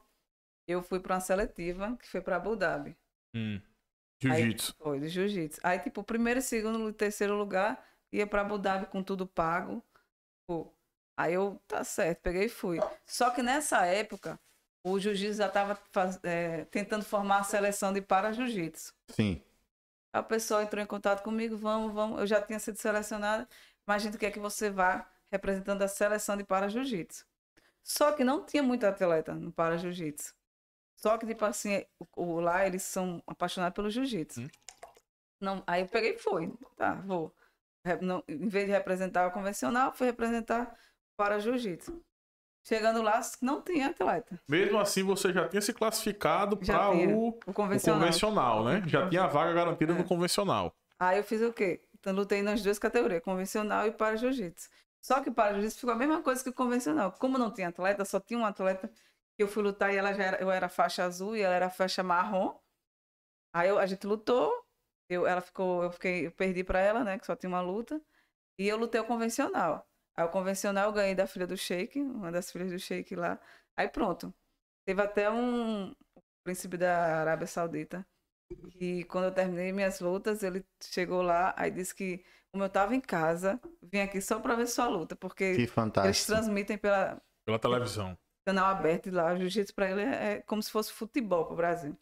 eu 0.67 0.81
fui 0.81 0.99
para 0.99 1.15
uma 1.15 1.21
seletiva, 1.21 1.95
que 1.97 2.07
foi 2.07 2.21
para 2.21 2.37
Abu 2.37 2.55
Dhabi. 2.55 2.95
Hum. 3.35 3.61
Jiu-jitsu. 4.21 4.75
Foi, 4.77 4.99
de 4.99 5.09
jiu-jitsu. 5.09 5.59
Aí, 5.63 5.79
tipo, 5.79 6.03
primeiro, 6.03 6.41
segundo 6.41 6.89
e 6.89 6.93
terceiro 6.93 7.35
lugar, 7.35 7.83
ia 8.11 8.25
para 8.25 8.41
Abu 8.41 8.57
Dhabi 8.57 8.87
com 8.87 9.03
tudo 9.03 9.27
pago. 9.27 9.83
Pô, 10.47 10.71
aí 11.17 11.33
eu, 11.33 11.61
tá 11.67 11.83
certo, 11.83 12.21
peguei 12.21 12.45
e 12.45 12.49
fui. 12.49 12.79
Só 13.05 13.29
que 13.29 13.41
nessa 13.41 13.85
época, 13.85 14.39
o 14.83 14.99
jiu-jitsu 14.99 15.37
já 15.37 15.47
estava 15.47 15.79
tentando 16.69 17.03
formar 17.03 17.39
a 17.39 17.43
seleção 17.43 17.91
de 17.91 18.01
para-jiu-jitsu. 18.01 18.93
sim. 19.09 19.41
Aí 20.13 20.21
o 20.21 20.23
pessoal 20.23 20.61
entrou 20.61 20.81
em 20.81 20.87
contato 20.87 21.21
comigo, 21.23 21.57
vamos, 21.57 21.93
vamos. 21.93 22.19
Eu 22.21 22.25
já 22.25 22.41
tinha 22.41 22.57
sido 22.57 22.77
selecionada, 22.77 23.49
mas 23.85 24.01
a 24.01 24.05
gente 24.05 24.17
quer 24.17 24.31
que 24.31 24.39
você 24.39 24.69
vá 24.69 25.05
representando 25.29 25.81
a 25.81 25.89
seleção 25.89 26.37
de 26.37 26.43
para-jiu-jitsu. 26.45 27.25
Só 27.83 28.11
que 28.13 28.23
não 28.23 28.45
tinha 28.45 28.63
muito 28.63 28.85
atleta 28.85 29.33
no 29.33 29.51
para-jiu-jitsu. 29.51 30.34
Só 30.95 31.17
que, 31.17 31.25
tipo 31.25 31.43
assim, 31.45 31.83
o, 32.15 32.39
lá 32.39 32.65
eles 32.65 32.83
são 32.83 33.21
apaixonados 33.27 33.75
pelo 33.75 33.89
jiu-jitsu. 33.89 34.41
Hum. 34.41 34.47
Não, 35.41 35.63
aí 35.67 35.81
eu 35.81 35.87
peguei 35.87 36.15
e 36.15 36.17
fui. 36.17 36.51
Tá, 36.77 36.93
vou. 37.05 37.33
Não- 38.01 38.23
em 38.27 38.47
vez 38.47 38.65
de 38.65 38.71
representar 38.71 39.27
o 39.27 39.31
convencional, 39.31 39.93
fui 39.93 40.07
representar 40.07 40.63
o 40.73 40.75
para-jiu-jitsu. 41.17 42.01
Chegando 42.67 43.01
lá, 43.03 43.21
não 43.41 43.61
tinha 43.61 43.89
atleta. 43.89 44.39
Mesmo 44.49 44.79
assim, 44.79 45.03
você 45.03 45.31
já 45.31 45.47
tinha 45.47 45.61
se 45.61 45.71
classificado 45.71 46.57
para 46.57 46.89
o, 46.89 47.27
O 47.27 47.39
o 47.45 47.53
convencional. 47.53 47.99
convencional, 47.99 48.63
né? 48.63 48.83
Já 48.87 49.07
tinha 49.07 49.23
a 49.25 49.27
vaga 49.27 49.53
garantida 49.53 49.93
É. 49.93 49.97
no 49.97 50.03
convencional. 50.03 50.73
Aí 50.97 51.19
eu 51.19 51.23
fiz 51.23 51.41
o 51.41 51.53
quê? 51.53 51.83
Então 51.99 52.11
lutei 52.13 52.41
nas 52.41 52.63
duas 52.63 52.79
categorias, 52.79 53.21
convencional 53.21 53.85
e 53.85 53.91
para 53.91 54.15
jiu-jitsu. 54.15 54.67
Só 54.99 55.21
que 55.21 55.29
para 55.29 55.53
jiu-jitsu 55.53 55.79
ficou 55.81 55.93
a 55.93 55.97
mesma 55.97 56.23
coisa 56.23 56.41
que 56.43 56.49
o 56.49 56.53
convencional. 56.53 57.11
Como 57.19 57.37
não 57.37 57.51
tinha 57.51 57.67
atleta, 57.67 58.03
só 58.03 58.19
tinha 58.19 58.39
um 58.39 58.45
atleta 58.45 58.89
eu 59.43 59.47
fui 59.47 59.63
lutar 59.63 59.93
e 59.93 59.97
ela 59.97 60.13
já 60.13 60.23
era, 60.23 60.41
eu 60.41 60.51
era 60.51 60.69
faixa 60.69 61.03
azul 61.05 61.35
e 61.35 61.41
ela 61.41 61.55
era 61.55 61.69
faixa 61.69 62.03
marrom. 62.03 62.57
Aí 63.53 63.69
eu- 63.69 63.79
a 63.79 63.85
gente 63.85 64.05
lutou, 64.07 64.51
eu, 65.09 65.25
ela 65.27 65.41
ficou, 65.41 65.83
eu 65.83 65.91
fiquei, 65.91 66.27
eu 66.27 66.31
perdi 66.31 66.63
para 66.63 66.79
ela, 66.79 67.03
né, 67.03 67.17
que 67.19 67.25
só 67.25 67.35
tinha 67.35 67.49
uma 67.49 67.61
luta, 67.61 68.01
e 68.59 68.67
eu 68.67 68.77
lutei 68.77 69.01
o 69.01 69.05
convencional. 69.05 69.87
Aí 70.17 70.25
o 70.25 70.29
convencional 70.29 70.87
eu 70.89 70.93
ganhei 70.93 71.15
da 71.15 71.27
filha 71.27 71.47
do 71.47 71.57
Sheik, 71.57 72.01
uma 72.01 72.31
das 72.31 72.51
filhas 72.51 72.71
do 72.71 72.79
Sheik 72.79 73.15
lá. 73.15 73.39
Aí 73.77 73.89
pronto. 73.89 74.33
Teve 74.85 75.01
até 75.01 75.29
um 75.31 75.95
príncipe 76.43 76.77
da 76.77 77.21
Arábia 77.21 77.47
Saudita 77.47 78.05
e 78.79 79.03
quando 79.05 79.25
eu 79.25 79.33
terminei 79.33 79.71
minhas 79.71 79.99
lutas, 79.99 80.43
ele 80.43 80.65
chegou 80.83 81.21
lá, 81.21 81.53
aí 81.57 81.71
disse 81.71 81.93
que 81.95 82.23
como 82.51 82.63
eu 82.63 82.69
tava 82.69 82.95
em 82.95 83.01
casa, 83.01 83.59
vim 83.83 83.99
aqui 83.99 84.21
só 84.21 84.39
pra 84.39 84.55
ver 84.55 84.67
sua 84.67 84.87
luta, 84.87 85.15
porque 85.15 85.55
Que 85.55 85.61
eles 85.61 85.67
fantástico. 85.67 86.27
transmitem 86.27 86.77
pela 86.77 87.21
Pela 87.45 87.59
televisão. 87.59 88.17
Canal 88.45 88.67
aberto 88.67 89.07
e 89.07 89.11
lá, 89.11 89.33
o 89.33 89.37
jiu-jitsu 89.37 89.73
pra 89.73 89.89
ele 89.91 90.01
é, 90.01 90.33
é 90.33 90.41
como 90.41 90.61
se 90.61 90.71
fosse 90.71 90.91
futebol 90.91 91.45
pro 91.45 91.55
Brasil. 91.55 91.97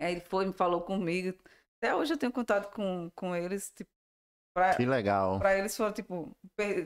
Aí 0.00 0.12
ele 0.12 0.20
foi, 0.20 0.46
me 0.46 0.52
falou 0.52 0.82
comigo. 0.82 1.36
Até 1.80 1.94
hoje 1.94 2.12
eu 2.14 2.18
tenho 2.18 2.32
contato 2.32 2.72
com, 2.74 3.10
com 3.14 3.34
eles, 3.34 3.70
tipo, 3.70 3.90
pra, 4.54 4.74
Que 4.76 4.84
legal. 4.84 5.38
pra 5.38 5.56
eles 5.56 5.76
foi 5.76 5.92
tipo, 5.92 6.36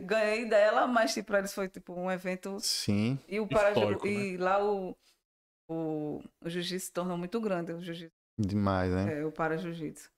ganhei 0.05 0.49
dela, 0.49 0.87
mas 0.87 1.14
tipo, 1.14 1.29
pra 1.29 1.38
eles 1.38 1.55
foi 1.55 1.69
tipo 1.69 1.93
um 1.95 2.11
evento 2.11 2.59
Sim. 2.61 3.19
e 3.29 3.40
o 3.40 3.47
para 3.49 3.71
né? 3.75 4.09
e 4.09 4.37
lá 4.37 4.62
o 4.62 4.97
o, 5.71 6.21
o 6.45 6.49
jiu-jitsu 6.50 6.87
se 6.87 6.93
tornou 6.93 7.17
muito 7.17 7.40
grande, 7.40 7.73
o 7.73 7.81
jiu-jitsu, 7.81 8.12
Demais, 8.37 8.93
né? 8.93 9.21
é, 9.21 9.25
o 9.25 9.31
para 9.31 9.57
jiu-jitsu. 9.57 10.11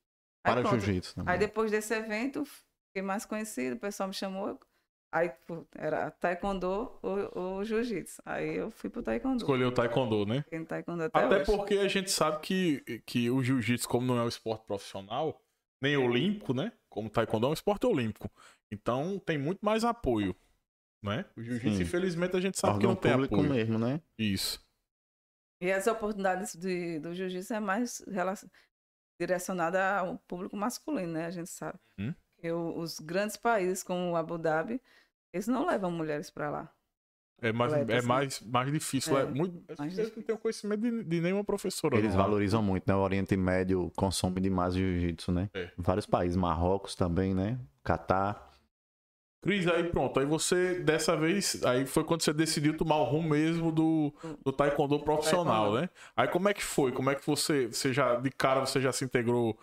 Aí 0.45 0.55
Para 0.55 0.65
jiu-jitsu. 0.71 1.21
Aí 1.21 1.25
também. 1.25 1.39
depois 1.39 1.71
desse 1.71 1.95
evento, 1.95 2.45
fiquei 2.45 3.03
mais 3.03 3.27
conhecido, 3.27 3.77
o 3.77 3.79
pessoal 3.79 4.09
me 4.09 4.15
chamou. 4.15 4.59
Aí 5.13 5.31
era 5.75 6.11
taekwondo 6.11 6.99
ou, 7.03 7.39
ou 7.39 7.65
jiu-jitsu. 7.65 8.23
Aí 8.25 8.57
eu 8.57 8.71
fui 8.71 8.89
pro 8.89 9.03
taekwondo. 9.03 9.37
Escolheu 9.37 9.69
o 9.69 9.73
taekwondo, 9.73 10.25
né? 10.25 10.43
Taekwondo 10.67 11.03
até, 11.05 11.19
Até 11.19 11.45
porque 11.45 11.75
a 11.75 11.87
gente 11.87 12.11
sabe 12.11 12.41
que, 12.41 13.03
que 13.05 13.31
o 13.31 13.43
jiu-jitsu, 13.43 13.87
como 13.87 14.07
não 14.07 14.17
é 14.19 14.23
um 14.25 14.29
esporte 14.29 14.65
profissional, 14.65 15.39
nem 15.83 15.99
olímpico, 15.99 16.55
né? 16.55 16.73
Como 16.89 17.09
o 17.09 17.11
taekwondo 17.11 17.47
é 17.47 17.51
um 17.51 17.53
esporte 17.53 17.87
olímpico. 17.87 18.31
Então 18.71 19.19
tem 19.19 19.37
muito 19.37 19.61
mais 19.61 19.85
apoio, 19.85 20.35
né? 21.05 21.27
O 21.37 21.43
jiu-jitsu, 21.43 21.77
Sim. 21.77 21.83
infelizmente, 21.83 22.35
a 22.37 22.41
gente 22.41 22.59
sabe 22.59 22.79
que 22.79 22.87
Órgão 22.87 22.91
não 22.93 22.97
tem 22.97 23.13
público 23.13 23.35
apoio. 23.35 23.51
mesmo, 23.51 23.79
né? 23.79 24.01
Isso. 24.19 24.65
E 25.61 25.71
as 25.71 25.87
oportunidades 25.87 26.57
de, 26.57 26.99
do 27.01 27.15
jiu-jitsu 27.15 27.53
é 27.53 27.61
mais 27.61 28.03
direcionada 29.21 29.99
ao 29.99 30.19
público 30.27 30.57
masculino, 30.57 31.13
né? 31.13 31.27
A 31.27 31.31
gente 31.31 31.51
sabe. 31.51 31.79
Que 32.39 32.51
o- 32.51 32.79
os 32.79 32.99
grandes 32.99 33.37
países, 33.37 33.85
como 33.85 34.11
o 34.11 34.17
Abu 34.17 34.37
Dhabi, 34.37 34.81
eles 35.33 35.47
não 35.49 35.67
levam 35.67 35.91
mulheres 35.91 36.31
para 36.31 36.51
lá. 36.51 36.73
É 37.41 37.53
mais, 37.53 37.73
é 37.73 37.85
né? 37.85 38.03
mais, 38.03 38.41
mais 38.41 38.71
difícil. 38.73 39.19
É, 39.19 39.23
É, 39.23 39.25
muito, 39.25 39.55
mais 39.77 39.79
vocês 39.79 39.91
difícil. 39.97 40.13
não 40.19 40.23
têm 40.23 40.37
conhecimento 40.37 40.81
de, 40.81 41.03
de 41.03 41.21
nenhuma 41.21 41.43
professora. 41.43 41.97
Eles 41.97 42.15
não, 42.15 42.23
valorizam 42.23 42.63
muito, 42.63 42.85
né? 42.87 42.95
O 42.95 43.01
Oriente 43.01 43.37
Médio 43.37 43.91
consome 43.97 44.41
demais 44.41 44.75
jiu-jitsu, 44.75 45.33
né? 45.33 45.51
É. 45.53 45.71
Vários 45.77 46.07
países, 46.07 46.37
Marrocos 46.37 46.95
também, 46.95 47.35
né? 47.35 47.59
Catar. 47.83 48.53
Cris, 49.43 49.67
aí 49.67 49.83
pronto. 49.91 50.21
Aí 50.21 50.27
você, 50.27 50.79
dessa 50.79 51.17
vez, 51.17 51.65
aí 51.65 51.85
foi 51.85 52.05
quando 52.05 52.23
você 52.23 52.33
decidiu 52.33 52.77
tomar 52.77 52.99
o 52.99 53.05
rumo 53.05 53.31
mesmo 53.31 53.73
do, 53.73 54.15
do 54.45 54.53
taekwondo 54.53 55.01
profissional, 55.01 55.75
né? 55.75 55.91
Aí 56.15 56.29
como 56.29 56.49
é 56.49 56.55
que 56.55 56.63
foi? 56.63 56.93
Como 56.93 57.11
é 57.11 57.17
que 57.17 57.27
você, 57.27 57.67
você 57.67 57.93
já, 57.93 58.15
de 58.21 58.31
cara, 58.31 58.61
você 58.61 58.81
já 58.81 58.93
se 58.93 59.05
integrou, 59.05 59.59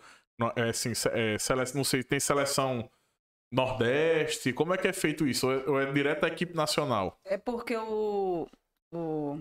é, 0.54 0.68
assim, 0.68 0.92
é, 1.12 1.38
sele- 1.38 1.62
não 1.74 1.82
sei, 1.84 2.02
tem 2.02 2.20
seleção 2.20 2.90
Nordeste? 3.52 4.52
Como 4.52 4.72
é 4.74 4.78
que 4.78 4.88
é 4.88 4.92
feito 4.92 5.26
isso? 5.26 5.46
Ou 5.46 5.52
é, 5.52 5.68
ou 5.70 5.80
é 5.80 5.92
direto 5.92 6.24
à 6.24 6.28
equipe 6.28 6.54
nacional? 6.54 7.18
É 7.24 7.36
porque 7.36 7.76
o, 7.76 8.46
o 8.94 9.38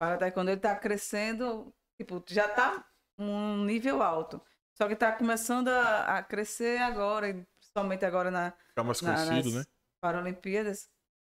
para 0.00 0.18
taekwondo 0.18 0.50
ele 0.50 0.60
tá 0.60 0.76
crescendo, 0.76 1.72
tipo, 2.00 2.22
já 2.28 2.48
tá 2.48 2.84
um 3.18 3.64
nível 3.64 4.02
alto. 4.02 4.40
Só 4.76 4.88
que 4.88 4.96
tá 4.96 5.12
começando 5.12 5.68
a, 5.68 6.18
a 6.18 6.22
crescer 6.22 6.80
agora, 6.80 7.28
principalmente 7.60 8.04
agora 8.04 8.30
na, 8.30 8.52
Ficar 8.70 8.84
mais 8.84 9.00
na- 9.02 9.14
conhecido, 9.14 9.50
nas 9.56 9.66
né? 9.66 9.72
Paralimpíadas. 10.02 10.90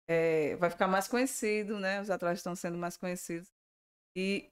É, 0.08 0.56
vai 0.58 0.70
ficar 0.70 0.88
mais 0.88 1.08
conhecido, 1.08 1.80
né? 1.80 2.02
Os 2.02 2.10
atletas 2.10 2.40
estão 2.40 2.56
sendo 2.56 2.78
mais 2.78 2.98
conhecidos. 2.98 3.52
E 4.16 4.50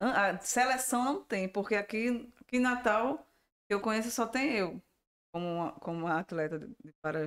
a 0.00 0.38
seleção 0.38 1.04
não 1.04 1.24
tem, 1.24 1.48
porque 1.48 1.74
aqui, 1.74 2.30
aqui 2.40 2.56
em 2.58 2.60
Natal, 2.60 3.18
que 3.68 3.74
eu 3.74 3.80
conheço, 3.80 4.10
só 4.10 4.26
tem 4.26 4.52
eu, 4.52 4.80
como 5.36 5.52
uma, 5.54 5.72
como 5.72 5.98
uma 6.06 6.18
atleta 6.18 6.58
de, 6.58 6.74
para 7.02 7.18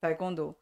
taekwondo. 0.00 0.54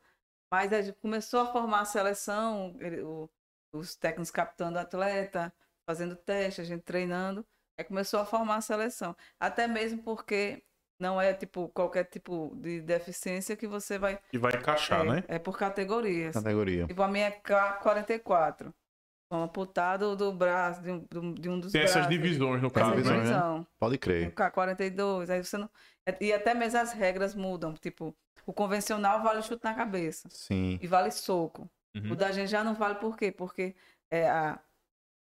Mas 0.53 0.73
a 0.73 0.81
gente 0.81 0.97
começou 1.01 1.41
a 1.41 1.47
formar 1.47 1.81
a 1.81 1.85
seleção, 1.85 2.77
ele- 2.79 3.03
o- 3.03 3.29
os 3.75 3.97
técnicos 3.97 4.31
captando 4.31 4.79
o 4.79 4.81
atleta, 4.81 5.53
fazendo 5.89 6.15
teste, 6.15 6.61
a 6.61 6.65
gente 6.65 6.83
treinando. 6.83 7.45
Aí 7.77 7.85
começou 7.85 8.21
a 8.21 8.25
formar 8.25 8.57
a 8.57 8.61
seleção. 8.61 9.17
Até 9.41 9.67
mesmo 9.67 10.01
porque 10.05 10.63
não 11.01 11.21
é 11.21 11.35
tipo 11.35 11.69
qualquer 11.71 12.05
tipo 12.05 12.55
de 12.61 12.81
deficiência 12.81 13.57
que 13.57 13.67
você 13.67 13.99
vai. 13.99 14.21
E 14.33 14.39
vai 14.39 14.53
encaixar, 14.55 15.01
é, 15.01 15.05
né? 15.11 15.25
é 15.27 15.39
por 15.41 15.59
categorias. 15.59 16.35
Categoria. 16.35 16.87
Tipo, 16.87 17.03
a 17.03 17.09
minha 17.09 17.27
é 17.27 17.41
K44. 17.41 18.73
Um 19.33 19.43
amputado 19.43 20.15
do 20.15 20.33
braço, 20.33 20.81
de 20.81 20.93
um, 20.93 21.35
de 21.35 21.49
um 21.49 21.59
dos 21.59 21.73
Tem 21.73 21.81
braços. 21.81 21.97
essas 21.97 22.09
divisões 22.09 22.63
no 22.63 22.71
Tem 22.71 22.81
caso, 22.85 22.95
né? 22.95 23.03
divisão. 23.03 23.67
Pode 23.81 23.97
Um 23.97 23.99
crer. 23.99 24.33
K42. 24.33 25.31
Aí 25.31 25.43
você 25.43 25.59
não. 25.59 25.69
E 26.21 26.33
até 26.33 26.55
mesmo 26.55 26.79
as 26.79 26.93
regras 26.93 27.35
mudam. 27.35 27.75
Tipo, 27.75 28.15
o 28.47 28.53
convencional 28.53 29.23
vale 29.23 29.43
chute 29.43 29.65
na 29.65 29.75
cabeça. 29.75 30.29
Sim. 30.31 30.79
E 30.83 30.87
vale 30.87 31.11
soco. 31.11 31.69
Uhum. 31.97 32.13
O 32.13 32.17
da 32.17 32.31
gente 32.33 32.49
já 32.51 32.63
não 32.65 32.75
vale 32.75 32.97
por 32.97 33.17
quê? 33.17 33.31
Porque 33.33 33.75
é, 34.11 34.29
a, 34.29 34.59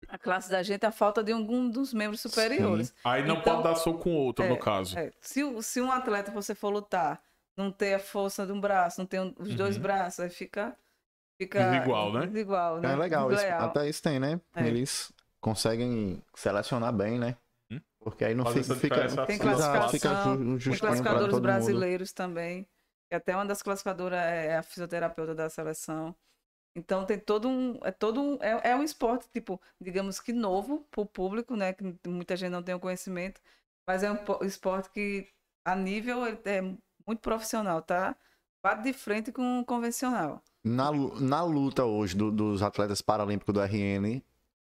a 0.08 0.18
classe 0.18 0.50
da 0.50 0.62
gente 0.62 0.84
é 0.84 0.88
a 0.88 0.92
falta 0.92 1.22
de 1.22 1.32
algum 1.32 1.68
dos 1.70 1.94
membros 1.94 2.20
superiores. 2.20 2.94
Aí 3.04 3.24
não 3.26 3.36
Então, 3.38 3.54
pode 3.54 3.62
dar 3.68 3.74
soco 3.76 4.00
com 4.00 4.10
o 4.10 4.18
outro, 4.18 4.44
é, 4.44 4.48
no 4.48 4.58
caso. 4.58 4.98
É, 4.98 5.12
se, 5.20 5.40
se 5.62 5.80
um 5.80 5.90
atleta 5.90 6.30
você 6.32 6.54
for 6.54 6.70
lutar, 6.70 7.22
não 7.56 7.70
ter 7.70 7.94
a 7.94 7.98
força 7.98 8.44
de 8.46 8.52
um 8.52 8.60
braço, 8.60 9.00
não 9.00 9.06
ter 9.06 9.20
um- 9.20 9.34
os 9.38 9.54
dois 9.54 9.76
Uhum. 9.76 9.82
braços, 9.82 10.20
aí 10.20 10.28
fica. 10.30 10.76
fica 11.40 11.70
Desigual, 11.70 12.12
né? 12.12 12.26
Desigual, 12.26 12.80
né? 12.80 12.92
É 12.92 12.96
legal. 12.96 13.32
isso- 13.32 13.46
até 13.46 13.88
isso 13.88 14.02
tem, 14.02 14.18
né? 14.20 14.40
É. 14.54 14.66
Eles 14.66 15.12
conseguem 15.40 16.22
selecionar 16.34 16.92
bem, 16.92 17.18
né? 17.18 17.36
Porque 18.06 18.24
aí 18.24 18.36
não 18.36 18.46
fica. 18.46 18.74
fica 18.76 19.26
Tem 19.26 19.36
classificação, 19.36 19.88
fica 19.90 20.08
Tem 20.70 20.78
classificadores 20.78 21.24
todo 21.26 21.32
mundo. 21.32 21.40
brasileiros 21.42 22.12
também. 22.12 22.64
E 23.10 23.16
até 23.16 23.34
uma 23.34 23.44
das 23.44 23.62
classificadoras 23.64 24.16
é 24.20 24.56
a 24.56 24.62
fisioterapeuta 24.62 25.34
da 25.34 25.50
seleção. 25.50 26.14
Então 26.76 27.04
tem 27.04 27.18
todo 27.18 27.48
um. 27.48 27.80
É 27.82 27.90
todo 27.90 28.22
um. 28.22 28.38
É, 28.40 28.70
é 28.70 28.76
um 28.76 28.84
esporte, 28.84 29.26
tipo, 29.32 29.60
digamos 29.82 30.20
que 30.20 30.32
novo 30.32 30.86
para 30.88 31.00
o 31.00 31.06
público, 31.06 31.56
né? 31.56 31.72
Que 31.72 31.82
muita 32.06 32.36
gente 32.36 32.52
não 32.52 32.62
tem 32.62 32.76
o 32.76 32.80
conhecimento. 32.80 33.40
Mas 33.88 34.04
é 34.04 34.10
um 34.12 34.16
po- 34.18 34.44
esporte 34.44 34.88
que, 34.90 35.26
a 35.64 35.74
nível, 35.74 36.24
é 36.24 36.62
muito 37.04 37.20
profissional, 37.20 37.82
tá? 37.82 38.14
Bate 38.64 38.84
de 38.84 38.92
frente 38.92 39.32
com 39.32 39.58
o 39.60 39.64
convencional. 39.64 40.40
Na, 40.64 40.92
na 40.92 41.42
luta 41.42 41.84
hoje 41.84 42.16
do- 42.16 42.30
dos 42.30 42.62
atletas 42.62 43.02
paralímpicos 43.02 43.52
do 43.52 43.60
RN, 43.60 44.22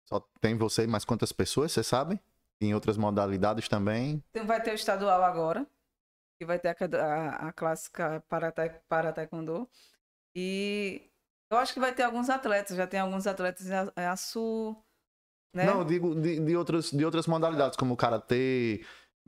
só 0.10 0.20
tem 0.42 0.56
você 0.58 0.86
e 0.86 0.88
mais 0.88 1.06
quantas 1.06 1.32
pessoas, 1.32 1.72
você 1.72 1.84
sabe? 1.84 2.20
Em 2.62 2.74
outras 2.74 2.98
modalidades 2.98 3.68
também. 3.68 4.24
Então 4.32 4.46
vai 4.46 4.62
ter 4.62 4.72
o 4.72 4.76
estadual 4.76 5.24
agora, 5.24 5.66
que 6.40 6.46
vai 6.46 6.58
ter 6.58 6.70
a, 6.70 6.76
a, 7.06 7.48
a 7.50 7.54
clássica 7.54 8.24
para, 8.28 8.52
para 8.88 9.14
taekwondo. 9.14 9.70
E 10.36 11.10
eu 11.52 11.58
acho 11.58 11.74
que 11.74 11.80
vai 11.80 11.94
ter 11.94 12.04
alguns 12.04 12.30
atletas, 12.30 12.76
já 12.76 12.88
tem 12.88 13.00
alguns 13.00 13.28
atletas 13.28 13.68
em 13.68 14.06
Açu, 14.06 14.76
né? 15.56 15.66
Não, 15.66 15.80
eu 15.80 15.86
digo 15.86 16.16
de, 16.16 16.40
de, 16.40 16.56
outras, 16.56 16.92
de 16.92 17.06
outras 17.06 17.28
modalidades, 17.28 17.78
como 17.78 17.96
karatê, 17.96 18.84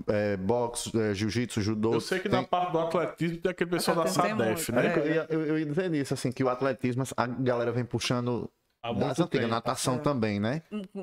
é, 0.08 0.38
boxe, 0.38 0.92
é, 1.00 1.14
jiu-jitsu, 1.14 1.62
judô. 1.62 1.94
Eu 1.94 2.02
sei 2.02 2.20
que 2.20 2.30
tem- 2.30 2.42
na 2.42 2.48
parte 2.48 2.72
do 2.72 2.80
atletismo 2.80 3.38
tem 3.42 3.52
aquele 3.52 3.70
pessoal 3.70 3.98
da 3.98 4.08
SADEF, 4.08 4.72
né? 4.72 4.88
É, 4.88 5.00
eu, 5.00 5.08
ia, 5.14 5.28
eu, 5.30 5.46
eu 5.46 5.60
ia 5.60 5.66
dizer 5.66 5.94
isso, 5.94 6.14
assim, 6.14 6.32
que 6.32 6.44
o 6.44 6.50
atletismo, 6.50 7.04
a 7.16 7.28
galera 7.28 7.72
vem 7.72 7.86
puxando 7.86 8.52
Há 8.82 8.94
das 8.94 9.18
muito 9.18 9.22
antigas, 9.24 9.42
tempo. 9.42 9.48
natação 9.54 9.96
É. 9.96 10.00
também, 10.00 10.40
né? 10.40 10.62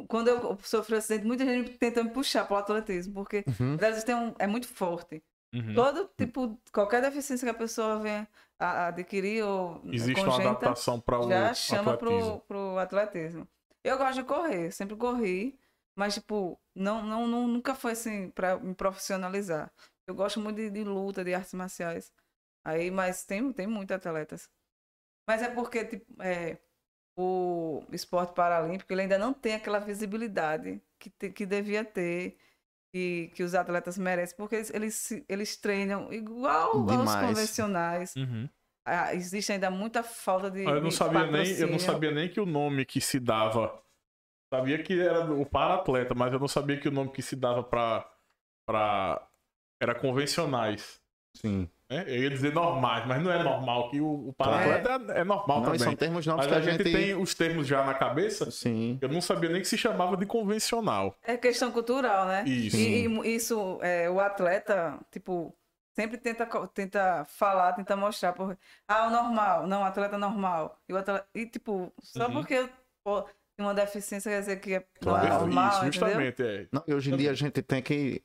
Quando 0.09 0.29
eu 0.29 0.59
sofri 0.63 0.95
um 0.95 0.99
acidente, 0.99 1.27
muita 1.27 1.45
gente 1.45 1.71
tenta 1.79 2.03
me 2.03 2.11
puxar 2.11 2.45
para 2.47 2.55
o 2.55 2.59
atletismo, 2.59 3.15
porque 3.15 3.45
Uhum. 3.47 3.77
têm 4.05 4.15
um, 4.15 4.35
é 4.39 4.47
muito 4.47 4.67
forte. 4.69 5.23
Uhum. 5.55 5.75
Todo 5.75 6.11
tipo, 6.17 6.61
qualquer 6.73 7.01
deficiência 7.03 7.47
que 7.47 7.51
a 7.51 7.59
pessoa 7.59 7.99
venha 7.99 8.29
a, 8.59 8.89
adquirir 8.89 9.43
ou 9.45 9.81
Existe 9.93 10.21
uma 10.21 10.31
congênita, 10.33 10.51
adaptação 10.59 11.01
para 11.01 11.21
o 11.21 11.29
já 11.31 11.55
chama 11.55 11.93
atletismo. 11.95 12.39
pro, 12.41 12.47
pro 12.49 12.79
atletismo. 12.79 13.49
Eu 13.85 13.97
gosto 13.99 14.15
de 14.17 14.25
correr, 14.25 14.71
sempre 14.73 14.97
corri, 14.97 15.59
mas, 15.97 16.15
tipo, 16.15 16.59
não, 16.75 17.03
não, 17.03 17.27
não- 17.27 17.47
nunca 17.49 17.75
foi 17.75 17.93
assim 17.93 18.31
pra 18.31 18.59
me 18.59 18.75
profissionalizar. 18.75 19.71
Eu 20.07 20.15
gosto 20.15 20.41
muito 20.41 20.57
de, 20.57 20.71
de 20.71 20.85
luta, 20.85 21.25
de 21.25 21.35
artes 21.35 21.55
marciais. 21.55 22.13
Aí, 22.65 22.91
mas 22.91 23.25
tem, 23.25 23.53
tem 23.53 23.67
muitos 23.67 23.95
atletas. 23.97 24.51
Mas 25.29 25.43
é 25.43 25.51
porque, 25.51 25.85
tipo, 25.85 26.23
é, 26.23 26.59
o 27.17 27.83
esporte 27.93 28.35
paralímpico 28.35 28.93
ele 28.93 29.03
ainda 29.03 29.19
não 29.19 29.33
tem 29.33 29.55
aquela 29.55 29.79
visibilidade 29.79 30.81
que, 30.99 31.11
te- 31.11 31.31
que 31.31 31.47
devia 31.47 31.85
ter. 31.85 32.39
Que, 32.95 33.31
que 33.35 33.43
os 33.43 33.55
atletas 33.55 33.99
merecem, 33.99 34.35
porque 34.39 34.55
eles, 34.55 34.71
eles, 34.73 35.25
eles 35.29 35.57
treinam 35.59 36.11
igual 36.11 36.79
aos 36.79 36.87
Demais. 36.87 37.27
convencionais. 37.29 38.17
Uhum. 38.17 38.49
Ah, 38.87 39.13
existe 39.15 39.53
ainda 39.53 39.71
muita 39.71 40.03
falta 40.03 40.51
de. 40.51 40.61
Ah, 40.67 40.71
Eu 40.71 40.81
não, 40.81 40.89
de 40.89 40.95
sabia 40.95 41.27
nem, 41.27 41.47
eu 41.59 41.69
não 41.69 41.79
sabia 41.79 42.11
nem 42.11 42.29
que 42.31 42.41
o 42.41 42.47
nome 42.47 42.87
que 42.87 43.01
se 43.01 43.21
dava. 43.21 43.83
Sabia 44.55 44.83
que 44.83 44.99
era 44.99 45.31
o 45.31 45.45
para-atleta, 45.45 46.15
mas 46.15 46.33
eu 46.33 46.39
não 46.39 46.49
sabia 46.49 46.79
que 46.81 46.89
o 46.89 46.93
nome 46.93 47.11
que 47.11 47.21
se 47.21 47.37
dava 47.37 47.63
pra. 47.63 48.11
pra 48.67 49.29
era 49.83 49.95
convencionais. 49.95 50.99
Sim. 51.35 51.69
Né? 51.89 52.05
Eu 52.09 52.23
ia 52.25 52.31
dizer 52.31 52.53
normais, 52.53 53.07
mas 53.07 53.23
não 53.23 53.31
é 53.31 53.43
normal, 53.43 53.91
que 53.91 54.01
o, 54.01 54.07
o 54.07 54.35
é, 54.41 55.21
é 55.21 55.25
normal 55.25 55.59
Não, 55.59 55.63
também. 55.63 55.79
são 55.79 55.95
termos 55.95 56.27
novos 56.27 56.47
Mas 56.47 56.53
que 56.53 56.59
a 56.59 56.73
gente 56.73 56.83
gente... 56.85 56.93
tem 56.93 57.15
os 57.15 57.35
termos 57.35 57.67
já 57.67 57.85
na 57.85 57.95
cabeça. 57.95 58.51
Sim. 58.51 58.99
Eu 59.01 59.09
não 59.09 59.21
sabia 59.21 59.51
nem 59.51 59.63
que 59.63 59.69
se 59.69 59.79
chamava 59.79 60.17
de 60.17 60.27
convencional. 60.27 61.15
É 61.23 61.37
questão 61.37 61.71
cultural, 61.71 62.27
né? 62.27 62.45
Isso. 62.45 62.77
E, 62.77 63.07
e 63.07 63.35
isso, 63.37 63.79
é, 63.83 64.11
o 64.11 64.19
atleta, 64.19 64.99
tipo, 65.13 65.55
sempre 65.93 66.19
tenta, 66.19 66.47
tenta 66.75 67.25
falar, 67.27 67.73
tenta 67.75 67.97
mostrar. 67.97 68.33
Por... 68.33 68.59
Ah, 68.89 69.07
o 69.07 69.11
normal, 69.11 69.67
não, 69.67 69.83
o 69.83 69.85
atleta 69.85 70.19
normal. 70.19 70.79
E, 70.89 70.93
o 70.93 70.97
atleta... 70.97 71.27
e 71.35 71.47
tipo, 71.47 71.93
só 72.03 72.27
Uhum. 72.27 72.33
porque 72.35 72.57
tem 72.65 72.75
uma 73.59 73.73
deficiência 73.75 74.31
quer 74.31 74.41
dizer 74.41 74.57
que 74.61 74.75
é 74.75 74.85
Claro. 75.01 75.29
normal, 75.47 75.73
Isso, 75.73 75.85
justamente. 75.87 76.43
É. 76.43 76.67
Não, 76.71 76.83
e 76.87 76.93
hoje 76.93 77.13
em 77.13 77.17
dia 77.17 77.31
a 77.31 77.35
gente 77.35 77.63
tem 77.63 77.81
que 77.83 78.23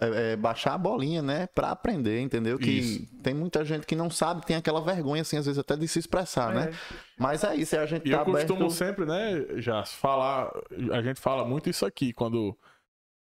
é, 0.00 0.32
é, 0.32 0.36
baixar 0.36 0.74
a 0.74 0.78
bolinha, 0.78 1.22
né? 1.22 1.46
Pra 1.48 1.70
aprender, 1.70 2.20
entendeu? 2.20 2.58
Que 2.58 2.70
Isso. 2.70 3.16
tem 3.22 3.32
muita 3.32 3.64
gente 3.64 3.86
que 3.86 3.96
não 3.96 4.10
sabe, 4.10 4.44
tem 4.44 4.54
aquela 4.56 4.80
vergonha, 4.82 5.22
assim, 5.22 5.38
às 5.38 5.46
vezes 5.46 5.58
até 5.58 5.76
de 5.76 5.88
se 5.88 5.98
expressar, 5.98 6.54
né? 6.54 6.70
É. 6.70 6.96
Mas 7.18 7.42
é 7.42 7.56
isso, 7.56 7.74
é 7.74 7.78
a 7.78 7.86
gente 7.86 8.06
E 8.06 8.10
tá 8.12 8.18
eu 8.18 8.24
costumo 8.26 8.64
aberto... 8.64 8.72
sempre, 8.74 9.06
né, 9.06 9.60
já 9.62 9.84
falar, 9.86 10.50
a 10.92 11.00
gente 11.02 11.20
fala 11.20 11.44
muito 11.44 11.70
isso 11.70 11.86
aqui, 11.86 12.12
quando 12.12 12.56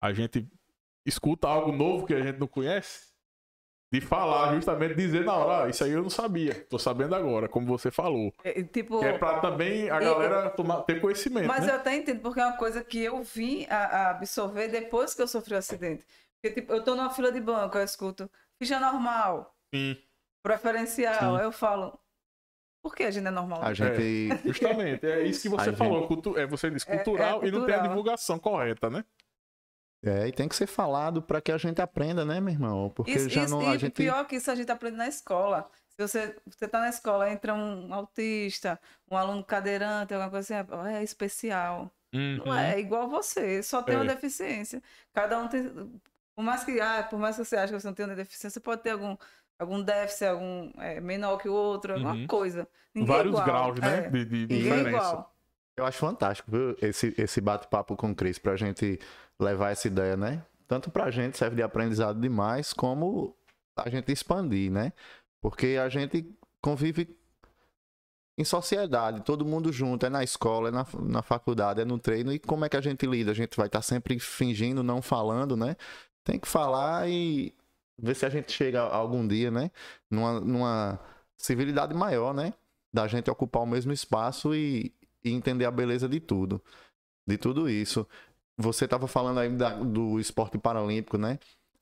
a 0.01 0.11
gente 0.11 0.47
escuta 1.05 1.47
algo 1.47 1.71
novo 1.71 2.07
que 2.07 2.13
a 2.13 2.21
gente 2.21 2.39
não 2.39 2.47
conhece, 2.47 3.12
de 3.93 4.01
falar, 4.01 4.55
justamente 4.55 4.95
dizer 4.95 5.23
na 5.23 5.35
hora, 5.35 5.65
ah, 5.65 5.69
isso 5.69 5.83
aí 5.83 5.91
eu 5.91 6.01
não 6.01 6.09
sabia, 6.09 6.65
tô 6.67 6.79
sabendo 6.79 7.13
agora, 7.13 7.47
como 7.47 7.67
você 7.67 7.91
falou. 7.91 8.33
É, 8.43 8.63
tipo, 8.63 8.97
Que 8.97 9.05
é 9.05 9.17
pra 9.19 9.39
também 9.39 9.87
a 9.91 9.97
E- 10.01 10.03
galera 10.03 10.49
tomar, 10.49 10.81
ter 10.81 10.99
conhecimento, 10.99 11.45
Mas 11.47 11.67
né? 11.67 11.71
eu 11.73 11.75
até 11.75 11.95
entendo, 11.95 12.19
porque 12.19 12.39
é 12.39 12.45
uma 12.47 12.57
coisa 12.57 12.83
que 12.83 12.97
eu 13.03 13.21
vim 13.21 13.67
a, 13.69 13.77
a 13.77 14.09
absorver 14.09 14.67
depois 14.69 15.13
que 15.13 15.21
eu 15.21 15.27
sofri 15.27 15.53
o 15.53 15.57
acidente. 15.59 16.03
Porque, 16.41 16.59
tipo, 16.59 16.73
eu 16.73 16.83
tô 16.83 16.95
numa 16.95 17.11
fila 17.11 17.31
de 17.31 17.39
banco, 17.39 17.77
eu 17.77 17.83
escuto 17.83 18.27
ficha 18.59 18.79
normal, 18.79 19.55
Sim, 19.73 19.95
preferencial. 20.41 21.37
Sim. 21.37 21.43
Eu 21.43 21.51
falo, 21.51 21.99
por 22.83 22.95
que 22.95 23.03
a 23.03 23.11
gente 23.11 23.27
é 23.27 23.31
normal? 23.31 23.61
A 23.63 23.75
gente. 23.75 24.29
justamente, 24.43 25.05
é 25.05 25.21
isso 25.21 25.43
que 25.43 25.49
você 25.49 25.69
A 25.69 25.73
falou, 25.73 26.07
cultu- 26.07 26.35
é, 26.37 26.47
você 26.47 26.71
disse 26.71 26.89
É- 26.89 26.93
é 26.93 26.95
cultural 26.97 27.45
e 27.45 27.51
não 27.51 27.59
tem 27.59 27.75
a 27.75 27.77
cultural. 27.77 27.87
divulgação 27.89 28.39
correta, 28.39 28.89
né? 28.89 29.05
É, 30.03 30.27
e 30.27 30.31
tem 30.33 30.47
que 30.49 30.55
ser 30.55 30.67
falado 30.67 31.21
para 31.21 31.39
que 31.41 31.51
a 31.51 31.57
gente 31.57 31.81
aprenda, 31.81 32.25
né, 32.25 32.39
meu 32.41 32.53
irmão? 32.53 32.89
Porque 32.89 33.11
Isso, 33.11 33.29
já 33.29 33.43
isso- 33.43 33.53
não. 33.57 33.69
A 33.69 33.75
e 33.75 33.79
gente. 33.79 33.93
pior 33.93 34.25
que 34.27 34.35
isso 34.35 34.51
a 34.51 34.55
gente 34.55 34.69
aprende 34.71 34.97
na 34.97 35.07
escola. 35.07 35.69
Se 35.89 36.01
você, 36.07 36.35
você 36.45 36.67
tá 36.67 36.79
na 36.79 36.89
escola, 36.89 37.29
entra 37.31 37.53
um 37.53 37.93
autista, 37.93 38.79
um 39.09 39.15
aluno 39.15 39.43
cadeirante, 39.43 40.13
alguma 40.13 40.29
coisa 40.29 40.59
assim, 40.59 40.67
"Ah, 40.71 40.91
é 40.93 41.03
especial. 41.03 41.89
Não 42.11 42.45
Uhum. 42.45 42.53
é, 42.55 42.75
é 42.75 42.79
igual 42.79 43.07
você, 43.09 43.63
só 43.63 43.81
tem 43.81 43.95
uma 43.95 44.03
É. 44.03 44.07
deficiência. 44.07 44.81
Cada 45.13 45.39
um 45.39 45.47
tem. 45.47 45.63
Por 46.35 46.43
mais 46.43 46.63
que, 46.63 46.79
ah, 46.81 47.03
por 47.09 47.17
mais 47.19 47.35
que 47.37 47.45
você 47.45 47.55
ache 47.55 47.71
que 47.73 47.79
você 47.79 47.87
não 47.87 47.93
tem 47.93 48.05
uma 48.05 48.15
deficiência, 48.15 48.49
você 48.49 48.59
pode 48.59 48.81
ter 48.81 48.89
algum, 48.91 49.15
algum 49.59 49.81
déficit, 49.81 50.25
algum 50.25 50.71
é, 50.79 50.99
menor 50.99 51.37
que 51.37 51.47
o 51.47 51.53
outro, 51.53 51.93
alguma 51.93 52.13
Uhum. 52.13 52.27
coisa. 52.27 52.67
Ninguém 52.93 53.13
é 53.13 53.17
Vários 53.17 53.31
igual, 53.39 53.45
graus, 53.45 53.79
né? 53.79 54.05
é. 54.05 54.09
De, 54.09 54.25
de 54.25 54.43
é 54.43 54.45
diferença. 54.47 54.89
igual. 54.89 55.35
Eu 55.77 55.85
acho 55.85 55.97
fantástico, 55.97 56.51
viu? 56.51 56.75
Esse, 56.81 57.15
esse 57.17 57.41
bate-papo 57.41 57.95
com 57.95 58.11
o 58.11 58.15
Cris 58.15 58.37
pra 58.37 58.55
gente 58.55 58.99
levar 59.43 59.71
essa 59.71 59.87
ideia, 59.87 60.17
né? 60.17 60.43
Tanto 60.67 60.89
pra 60.89 61.11
gente 61.11 61.37
serve 61.37 61.57
de 61.57 61.61
aprendizado 61.61 62.19
demais, 62.19 62.73
como 62.73 63.35
a 63.75 63.89
gente 63.89 64.11
expandir, 64.11 64.71
né? 64.71 64.93
Porque 65.41 65.77
a 65.81 65.89
gente 65.89 66.25
convive 66.61 67.17
em 68.37 68.43
sociedade, 68.43 69.21
todo 69.21 69.45
mundo 69.45 69.71
junto, 69.71 70.05
é 70.05 70.09
na 70.09 70.23
escola, 70.23 70.69
é 70.69 70.71
na, 70.71 70.85
na 71.03 71.21
faculdade, 71.21 71.81
é 71.81 71.85
no 71.85 71.99
treino, 71.99 72.31
e 72.33 72.39
como 72.39 72.65
é 72.65 72.69
que 72.69 72.77
a 72.77 72.81
gente 72.81 73.05
lida? 73.05 73.31
A 73.31 73.35
gente 73.35 73.55
vai 73.55 73.67
estar 73.67 73.81
sempre 73.81 74.17
fingindo, 74.19 74.81
não 74.81 75.01
falando, 75.01 75.55
né? 75.55 75.75
Tem 76.23 76.39
que 76.39 76.47
falar 76.47 77.07
e 77.07 77.53
ver 77.97 78.15
se 78.15 78.25
a 78.25 78.29
gente 78.29 78.51
chega 78.51 78.81
algum 78.81 79.27
dia, 79.27 79.51
né? 79.51 79.69
Numa, 80.09 80.39
numa 80.39 80.99
civilidade 81.37 81.93
maior, 81.93 82.33
né? 82.33 82.53
Da 82.91 83.07
gente 83.07 83.29
ocupar 83.29 83.61
o 83.61 83.67
mesmo 83.67 83.91
espaço 83.91 84.55
e, 84.55 84.91
e 85.23 85.31
entender 85.31 85.65
a 85.65 85.71
beleza 85.71 86.09
de 86.09 86.19
tudo. 86.19 86.61
De 87.27 87.37
tudo 87.37 87.69
isso. 87.69 88.07
Você 88.57 88.85
estava 88.85 89.07
falando 89.07 89.39
aí 89.39 89.49
da- 89.49 89.75
do 89.75 90.19
esporte 90.19 90.57
paralímpico, 90.57 91.17
né? 91.17 91.39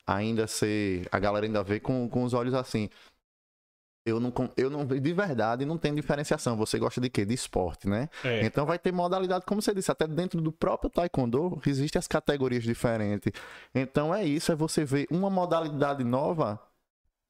Ainda 0.07 0.47
ser. 0.47 1.07
A 1.11 1.19
galera 1.19 1.45
ainda 1.45 1.63
vê 1.63 1.79
com, 1.79 2.07
com 2.09 2.23
os 2.23 2.33
olhos 2.33 2.53
assim. 2.53 2.89
Eu 4.03 4.19
não, 4.19 4.33
eu 4.57 4.69
não. 4.69 4.83
De 4.85 5.13
verdade, 5.13 5.63
não 5.63 5.77
tem 5.77 5.93
diferenciação. 5.93 6.57
Você 6.57 6.79
gosta 6.79 6.99
de 6.99 7.07
quê? 7.09 7.23
De 7.23 7.35
esporte, 7.35 7.87
né? 7.87 8.09
É. 8.23 8.43
Então 8.43 8.65
vai 8.65 8.79
ter 8.79 8.91
modalidade, 8.91 9.45
como 9.45 9.61
você 9.61 9.75
disse, 9.75 9.91
até 9.91 10.07
dentro 10.07 10.41
do 10.41 10.51
próprio 10.51 10.89
Taekwondo 10.89 11.61
existem 11.67 11.99
as 11.99 12.07
categorias 12.07 12.63
diferentes. 12.63 13.31
Então 13.75 14.13
é 14.13 14.25
isso, 14.25 14.51
é 14.51 14.55
você 14.55 14.83
ver 14.83 15.07
uma 15.11 15.29
modalidade 15.29 16.03
nova 16.03 16.59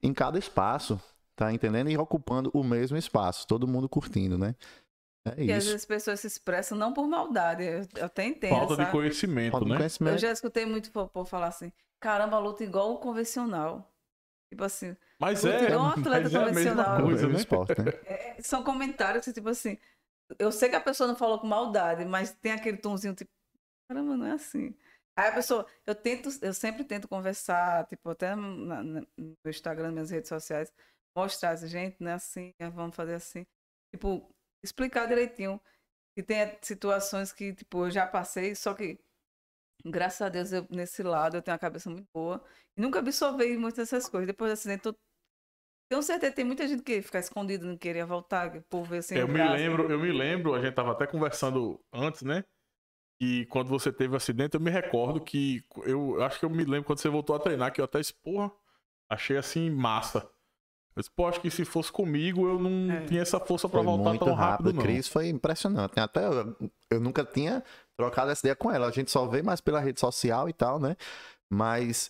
em 0.02 0.14
cada 0.14 0.40
espaço, 0.40 1.00
tá 1.36 1.52
entendendo? 1.52 1.90
E 1.90 1.98
ocupando 1.98 2.50
o 2.54 2.64
mesmo 2.64 2.96
espaço, 2.98 3.46
todo 3.46 3.68
mundo 3.68 3.90
curtindo, 3.90 4.38
né? 4.38 4.56
É 5.26 5.44
E 5.44 5.52
às 5.52 5.58
isso. 5.60 5.68
vezes 5.68 5.76
as 5.82 5.86
pessoas 5.86 6.20
se 6.20 6.28
expressam 6.28 6.78
não 6.78 6.94
por 6.94 7.08
maldade, 7.08 7.64
eu, 7.64 7.82
eu 7.96 8.06
até 8.06 8.26
entendo. 8.26 8.50
Falta 8.58 8.74
de 8.74 8.78
sabe? 8.78 8.92
conhecimento, 8.92 9.52
Falta 9.52 9.66
de 9.66 9.70
né? 9.72 9.76
Eu 9.76 9.80
conhecimento. 9.80 10.18
já 10.20 10.32
escutei 10.32 10.66
muito 10.66 10.88
o 10.88 11.10
povo 11.10 11.26
falar 11.30 11.48
assim: 11.48 11.72
caramba, 12.00 12.40
luta 12.40 12.64
igual 12.64 12.92
o 12.94 12.98
convencional. 12.98 13.88
Tipo 14.52 14.64
assim, 14.66 14.98
Mas 15.20 15.44
Luta 15.44 15.56
é, 15.56 15.68
igual 15.68 15.82
um 15.86 15.90
atleta 15.90 16.22
mas 16.24 16.34
é 16.34 16.38
a 16.38 16.46
mesma 16.52 16.84
convencional. 16.84 16.98
O 17.00 17.04
coisa, 17.06 17.28
né? 17.30 17.36
esporte, 17.38 17.82
né? 17.82 17.92
é- 18.06 18.42
são 18.42 18.64
comentários 18.64 19.24
que, 19.26 19.32
tipo 19.34 19.48
assim, 19.50 19.78
eu 20.40 20.52
sei 20.52 20.70
que 20.70 20.76
a 20.76 20.82
pessoa 20.82 21.08
não 21.08 21.16
falou 21.16 21.40
com 21.40 21.48
maldade, 21.48 22.06
mas 22.06 22.34
tem 22.34 22.52
aquele 22.54 22.78
tomzinho 22.78 23.16
tipo, 23.16 23.32
caramba, 23.90 24.18
não 24.18 24.26
é 24.26 24.32
assim. 24.34 24.76
Aí 25.18 25.28
a 25.30 25.34
pessoa, 25.34 25.68
eu 25.86 25.96
tento, 25.96 26.30
eu 26.42 26.54
sempre 26.54 26.84
tento 26.86 27.08
conversar, 27.08 27.86
tipo, 27.88 28.10
até 28.10 28.36
na- 28.36 28.84
na- 28.84 29.08
no 29.18 29.38
Instagram, 29.46 29.86
nas 29.88 29.94
minhas 29.94 30.10
redes 30.12 30.30
sociais, 30.30 30.72
mostrar 31.16 31.52
assim, 31.52 31.68
gente, 31.68 31.98
não 32.02 32.12
é 32.12 32.14
assim, 32.16 32.54
é, 32.60 32.70
vamos 32.70 32.96
fazer 32.96 33.14
assim. 33.16 33.46
Tipo, 33.94 34.30
explicar 34.64 35.08
direitinho. 35.08 35.60
Que 36.14 36.22
tem 36.22 36.58
situações 36.62 37.32
que, 37.32 37.54
tipo, 37.54 37.86
eu 37.86 37.92
já 37.92 38.06
passei, 38.06 38.54
só 38.54 38.74
que, 38.74 39.00
graças 39.86 40.22
a 40.22 40.28
Deus, 40.28 40.52
eu, 40.52 40.68
nesse 40.70 41.02
lado, 41.02 41.38
eu 41.38 41.42
tenho 41.42 41.54
uma 41.54 41.60
cabeça 41.60 41.90
muito 41.90 42.08
boa. 42.14 42.44
E 42.76 42.82
nunca 42.82 43.00
absorvi 43.00 43.58
muitas 43.58 43.90
dessas 43.90 44.10
coisas. 44.10 44.28
Depois 44.28 44.52
do 44.52 44.54
acidente, 44.54 44.88
eu 44.88 44.96
tenho 45.90 46.04
certeza 46.04 46.32
que 46.32 46.36
tem 46.36 46.44
muita 46.46 46.68
gente 46.68 46.84
que 46.84 47.02
fica 47.02 47.20
escondido, 47.20 47.66
não 47.66 47.78
queria 47.78 48.06
voltar, 48.06 48.52
que 48.52 48.58
o 48.58 48.64
povo 48.64 48.94
assim. 48.94 49.16
Eu 49.16 49.28
me 49.28 49.42
lembro, 49.42 49.90
eu 49.90 50.00
me 50.00 50.12
lembro, 50.12 50.54
a 50.54 50.62
gente 50.62 50.74
tava 50.74 50.92
até 50.92 51.08
conversando 51.08 51.82
antes, 51.94 52.24
né? 52.24 52.44
E 53.22 53.46
quando 53.46 53.70
você 53.70 53.94
teve 53.94 54.14
o 54.14 54.18
acidente, 54.18 54.56
eu 54.56 54.60
me 54.60 54.72
recordo 54.72 55.22
que 55.22 55.64
eu 55.84 56.22
acho 56.24 56.40
que 56.40 56.46
eu 56.46 56.50
me 56.50 56.66
lembro 56.66 56.86
quando 56.86 57.00
você 57.00 57.08
voltou 57.08 57.36
a 57.36 57.40
treinar, 57.40 57.72
que 57.72 57.80
eu 57.80 57.86
até 57.86 58.02
porra, 58.22 58.52
achei 59.10 59.38
assim 59.38 59.70
massa. 59.70 60.30
Eu 60.96 61.02
disse, 61.02 61.12
pô, 61.16 61.26
acho 61.28 61.40
que 61.40 61.50
se 61.50 61.64
fosse 61.64 61.92
comigo, 61.92 62.48
eu 62.48 62.60
não 62.60 62.92
É. 62.92 63.02
tinha 63.06 63.22
essa 63.22 63.40
força 63.40 63.70
pra 63.70 63.80
Foi 63.80 63.86
voltar 63.86 64.10
muito 64.10 64.26
tão 64.26 64.34
rápido. 64.34 64.66
rápido, 64.68 64.74
não. 64.74 64.82
Cris 64.84 65.08
foi 65.08 65.30
impressionante. 65.30 65.94
né? 65.96 66.04
Até 66.04 66.26
eu, 66.26 66.56
eu 66.90 67.00
nunca 67.00 67.24
tinha 67.24 67.64
trocado 67.98 68.30
essa 68.32 68.42
ideia 68.42 68.56
com 68.56 68.70
ela. 68.72 68.88
A 68.88 68.92
gente 68.92 69.10
só 69.10 69.26
vê 69.28 69.42
mais 69.42 69.62
pela 69.62 69.80
rede 69.80 70.00
social 70.00 70.50
e 70.50 70.54
tal, 70.54 70.80
né? 70.80 70.96
Mas 71.50 72.10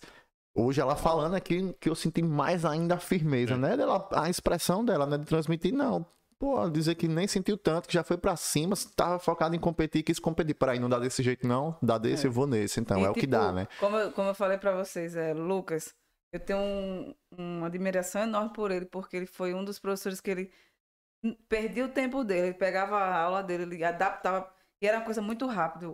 hoje 0.54 0.80
ela 0.80 0.96
falando 0.96 1.34
aqui 1.34 1.74
que 1.80 1.88
eu 1.88 1.94
senti 1.94 2.22
mais 2.22 2.64
ainda 2.64 2.94
a 2.96 2.98
firmeza, 2.98 3.54
É. 3.54 3.56
né? 3.56 3.76
Dela, 3.76 4.08
a 4.12 4.28
expressão 4.28 4.84
dela, 4.84 5.06
né? 5.06 5.18
De 5.18 5.26
transmitir, 5.26 5.72
não. 5.72 6.04
Pô, 6.38 6.68
dizer 6.68 6.96
que 6.96 7.06
nem 7.06 7.28
sentiu 7.28 7.56
tanto, 7.56 7.86
que 7.86 7.94
já 7.94 8.02
foi 8.02 8.16
pra 8.18 8.34
cima, 8.34 8.74
tava 8.96 9.20
focado 9.20 9.54
em 9.54 9.60
competir, 9.60 10.02
quis 10.02 10.18
competir. 10.18 10.54
Peraí, 10.54 10.80
não 10.80 10.88
dá 10.88 10.98
desse 10.98 11.22
jeito, 11.22 11.46
não. 11.46 11.76
Dá 11.80 11.98
desse, 11.98 12.26
É. 12.26 12.28
eu 12.28 12.32
vou 12.32 12.48
nesse. 12.48 12.80
Então, 12.80 12.98
E, 12.98 13.04
é 13.04 13.10
o 13.10 13.14
que 13.14 13.20
tipo, 13.20 13.30
dá, 13.30 13.52
né? 13.52 13.68
Como 13.78 13.96
eu, 13.96 14.10
como 14.10 14.28
eu 14.30 14.34
falei 14.34 14.58
pra 14.58 14.74
vocês, 14.74 15.14
é, 15.14 15.32
Lucas, 15.32 15.94
eu 16.32 16.40
tenho 16.40 16.58
um- 16.60 17.14
uma 17.32 17.66
admiração 17.68 18.22
enorme 18.22 18.52
por 18.52 18.70
ele, 18.70 18.86
porque 18.86 19.16
ele 19.16 19.26
foi 19.26 19.54
um 19.54 19.64
dos 19.64 19.78
professores 19.78 20.20
que 20.20 20.30
ele 20.30 20.52
perdia 21.48 21.84
o 21.84 21.88
tempo 21.88 22.24
dele, 22.24 22.48
ele 22.48 22.54
pegava 22.54 22.96
a 22.98 23.16
aula 23.22 23.42
dele, 23.42 23.62
ele 23.64 23.84
adaptava, 23.84 24.52
e 24.80 24.86
era 24.86 24.98
uma 24.98 25.04
coisa 25.04 25.22
muito 25.22 25.46
rápida. 25.46 25.86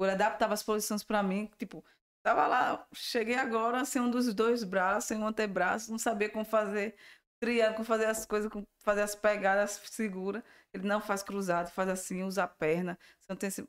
Ele 0.00 0.10
adaptava 0.12 0.54
as 0.54 0.62
posições 0.62 1.02
pra 1.04 1.22
mim, 1.22 1.50
tipo, 1.58 1.84
tava 2.22 2.46
lá, 2.46 2.86
cheguei 2.94 3.34
agora 3.34 3.84
sem 3.84 4.00
um 4.00 4.10
dos 4.10 4.32
dois 4.34 4.62
braços, 4.64 5.06
sem 5.08 5.18
um 5.18 5.26
antebraço, 5.26 5.90
não 5.90 5.98
sabia 5.98 6.28
como 6.30 6.44
fazer 6.44 6.96
triângulo, 7.40 7.84
fazer 7.84 8.06
as 8.06 8.24
coisas, 8.26 8.50
fazer 8.80 9.02
as 9.02 9.14
pegadas 9.14 9.72
segura. 9.90 10.44
Ele 10.72 10.86
não 10.86 11.00
faz 11.00 11.22
cruzado, 11.22 11.70
faz 11.70 11.88
assim, 11.88 12.22
usa 12.22 12.44
a 12.44 12.48
perna. 12.48 12.98
Você 13.20 13.26
não 13.28 13.36
tem 13.36 13.48
esse... 13.48 13.66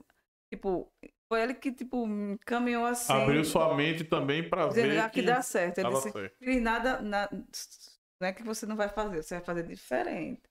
Tipo, 0.51 0.91
foi 1.31 1.41
ele 1.43 1.53
que, 1.53 1.71
tipo, 1.71 2.05
caminhou 2.45 2.85
assim. 2.85 3.13
Abriu 3.13 3.45
sua 3.45 3.75
mente 3.75 4.03
também 4.03 4.47
pra 4.49 4.67
Dizendo, 4.67 4.89
ver 4.89 4.99
aqui 4.99 5.21
que 5.21 5.25
dá 5.27 5.41
certo. 5.41 5.77
Ele 5.77 5.89
disse, 5.91 6.11
certo. 6.11 6.37
"Cris, 6.39 6.61
nada, 6.61 6.99
na- 7.01 7.29
não 7.31 8.27
é 8.27 8.33
que 8.33 8.43
você 8.43 8.65
não 8.65 8.75
vai 8.75 8.89
fazer, 8.89 9.21
você 9.21 9.35
vai 9.35 9.43
fazer 9.43 9.63
diferente. 9.63 10.41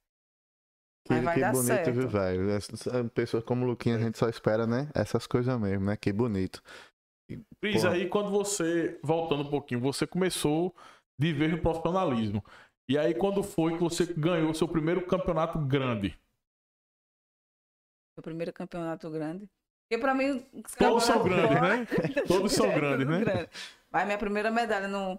Que, 1.07 1.15
que 1.15 1.41
bonito, 1.41 1.63
certo. 1.65 1.93
viu, 1.93 2.09
velho? 2.09 3.11
Pessoas 3.13 3.43
como 3.43 3.65
o 3.65 3.69
Luquinha, 3.69 3.97
a 3.97 3.99
gente 3.99 4.19
só 4.19 4.29
espera, 4.29 4.67
né? 4.67 4.91
Essas 4.95 5.27
coisas 5.27 5.59
mesmo, 5.59 5.87
né? 5.87 5.97
Que 5.97 6.13
bonito. 6.13 6.63
Cris, 7.61 7.85
aí 7.85 8.09
quando 8.09 8.31
você, 8.31 8.99
voltando 9.03 9.43
um 9.43 9.51
pouquinho, 9.51 9.81
você 9.81 10.07
começou 10.07 10.75
de 11.21 11.33
vez 11.33 11.51
no 11.51 11.61
profissionalismo. 11.61 12.43
E 12.89 12.97
aí 12.97 13.15
quando 13.15 13.43
foi 13.43 13.73
que 13.75 13.81
você 13.81 14.07
ganhou 14.15 14.55
seu 14.55 14.69
primeiro 14.69 15.07
campeonato 15.07 15.59
grande? 15.59 16.19
O 18.19 18.23
primeiro 18.23 18.53
campeonato 18.53 19.11
grande. 19.11 19.49
Porque 19.89 19.99
pra 20.03 20.15
mim. 20.15 20.47
os 20.55 20.75
Todos 20.75 21.05
são 21.05 21.23
grandes, 21.25 21.49
fora- 21.59 21.77
né? 21.79 21.87
Todos 22.27 22.53
são 22.53 22.69
grandes, 22.75 23.07
né? 23.07 23.21
grande. 23.25 23.49
Mas 23.91 24.05
minha 24.05 24.19
primeira 24.19 24.51
medalha 24.51 24.87
no, 24.87 25.19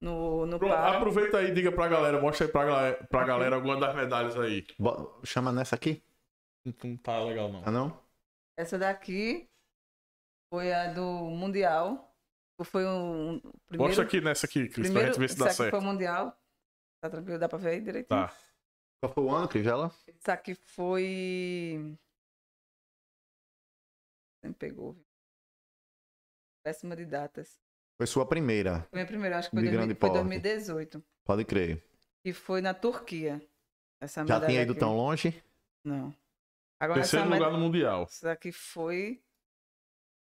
no, 0.00 0.46
no 0.46 0.58
Pronto, 0.58 0.72
par. 0.74 0.96
aproveita 0.96 1.36
aí 1.38 1.48
e 1.50 1.54
diga 1.54 1.70
pra 1.70 1.86
galera, 1.86 2.18
mostra 2.20 2.46
aí 2.46 2.52
pra 2.52 2.64
galera, 2.64 3.04
pra 3.10 3.24
galera 3.24 3.56
alguma 3.56 3.78
das 3.78 3.94
medalhas 3.94 4.36
aí. 4.38 4.66
Bo- 4.78 5.20
Chama 5.22 5.52
nessa 5.52 5.74
aqui? 5.76 6.02
Não- 6.64 6.96
tá 6.96 7.22
legal 7.22 7.52
não. 7.52 7.62
Ah, 7.66 7.70
não? 7.70 8.00
Essa 8.58 8.78
daqui 8.78 9.46
foi 10.50 10.72
a 10.72 10.92
do 10.92 11.02
Mundial. 11.02 12.14
Foi 12.64 12.86
um. 12.86 13.38
Primeiro, 13.68 13.88
Mostra 13.90 14.02
aqui 14.04 14.18
nessa 14.22 14.46
aqui, 14.46 14.60
Cris, 14.68 14.74
pra 14.74 14.82
primeiro, 14.84 15.08
gente 15.08 15.18
ver 15.18 15.28
se 15.28 15.38
dá 15.38 15.44
aqui 15.44 15.54
certo. 15.54 15.70
foi 15.72 15.78
o 15.80 15.82
Mundial. 15.82 16.34
Tá 17.02 17.10
tranquilo? 17.10 17.38
Dá 17.38 17.48
pra 17.50 17.58
ver 17.58 17.68
aí 17.68 17.80
direitinho? 17.82 18.08
Tá. 18.08 18.32
Qual 18.98 19.12
foi 19.12 19.24
o 19.24 19.30
ano, 19.30 19.46
Crisela? 19.46 19.92
Isso 20.08 20.30
aqui 20.30 20.54
foi. 20.54 21.94
Sempre 24.46 24.58
pegou. 24.68 24.92
viu? 24.92 25.04
Péssima 26.64 26.96
de 26.96 27.04
datas. 27.04 27.58
Foi 27.96 28.06
sua 28.06 28.26
primeira, 28.26 28.80
Foi 28.90 28.96
minha 28.98 29.06
primeira, 29.06 29.38
acho 29.38 29.48
que 29.48 29.56
foi, 29.56 29.62
De 29.64 29.70
2000 29.70 29.86
grande 29.86 29.98
foi 29.98 30.08
porte. 30.10 30.22
2018. 30.22 31.04
pode 31.24 31.44
crer. 31.44 31.82
E 32.24 32.32
foi 32.32 32.60
na 32.60 32.74
Turquia. 32.74 33.40
Essa 34.00 34.26
Já 34.26 34.44
tinha 34.44 34.62
ido 34.62 34.72
aqui. 34.72 34.80
tão 34.80 34.94
longe? 34.96 35.42
Não. 35.84 36.14
Agora 36.78 37.00
essa 37.00 37.10
Terceiro 37.12 37.24
lugar 37.26 37.38
medalha. 37.38 37.52
no 37.56 37.64
Mundial. 37.64 38.04
Isso 38.04 38.28
aqui 38.28 38.52
foi. 38.52 39.22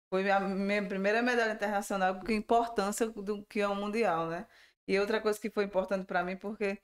Foi 0.10 0.30
a 0.30 0.40
minha 0.40 0.88
primeira 0.88 1.22
medalha 1.22 1.54
internacional, 1.54 2.20
com 2.20 2.32
importância 2.32 3.10
do 3.10 3.44
que 3.46 3.60
é 3.60 3.68
o 3.68 3.76
Mundial, 3.76 4.28
né? 4.28 4.48
E 4.88 4.98
outra 5.00 5.20
coisa 5.20 5.40
que 5.40 5.50
foi 5.50 5.64
importante 5.66 6.06
para 6.06 6.24
mim, 6.24 6.38
porque 6.38 6.78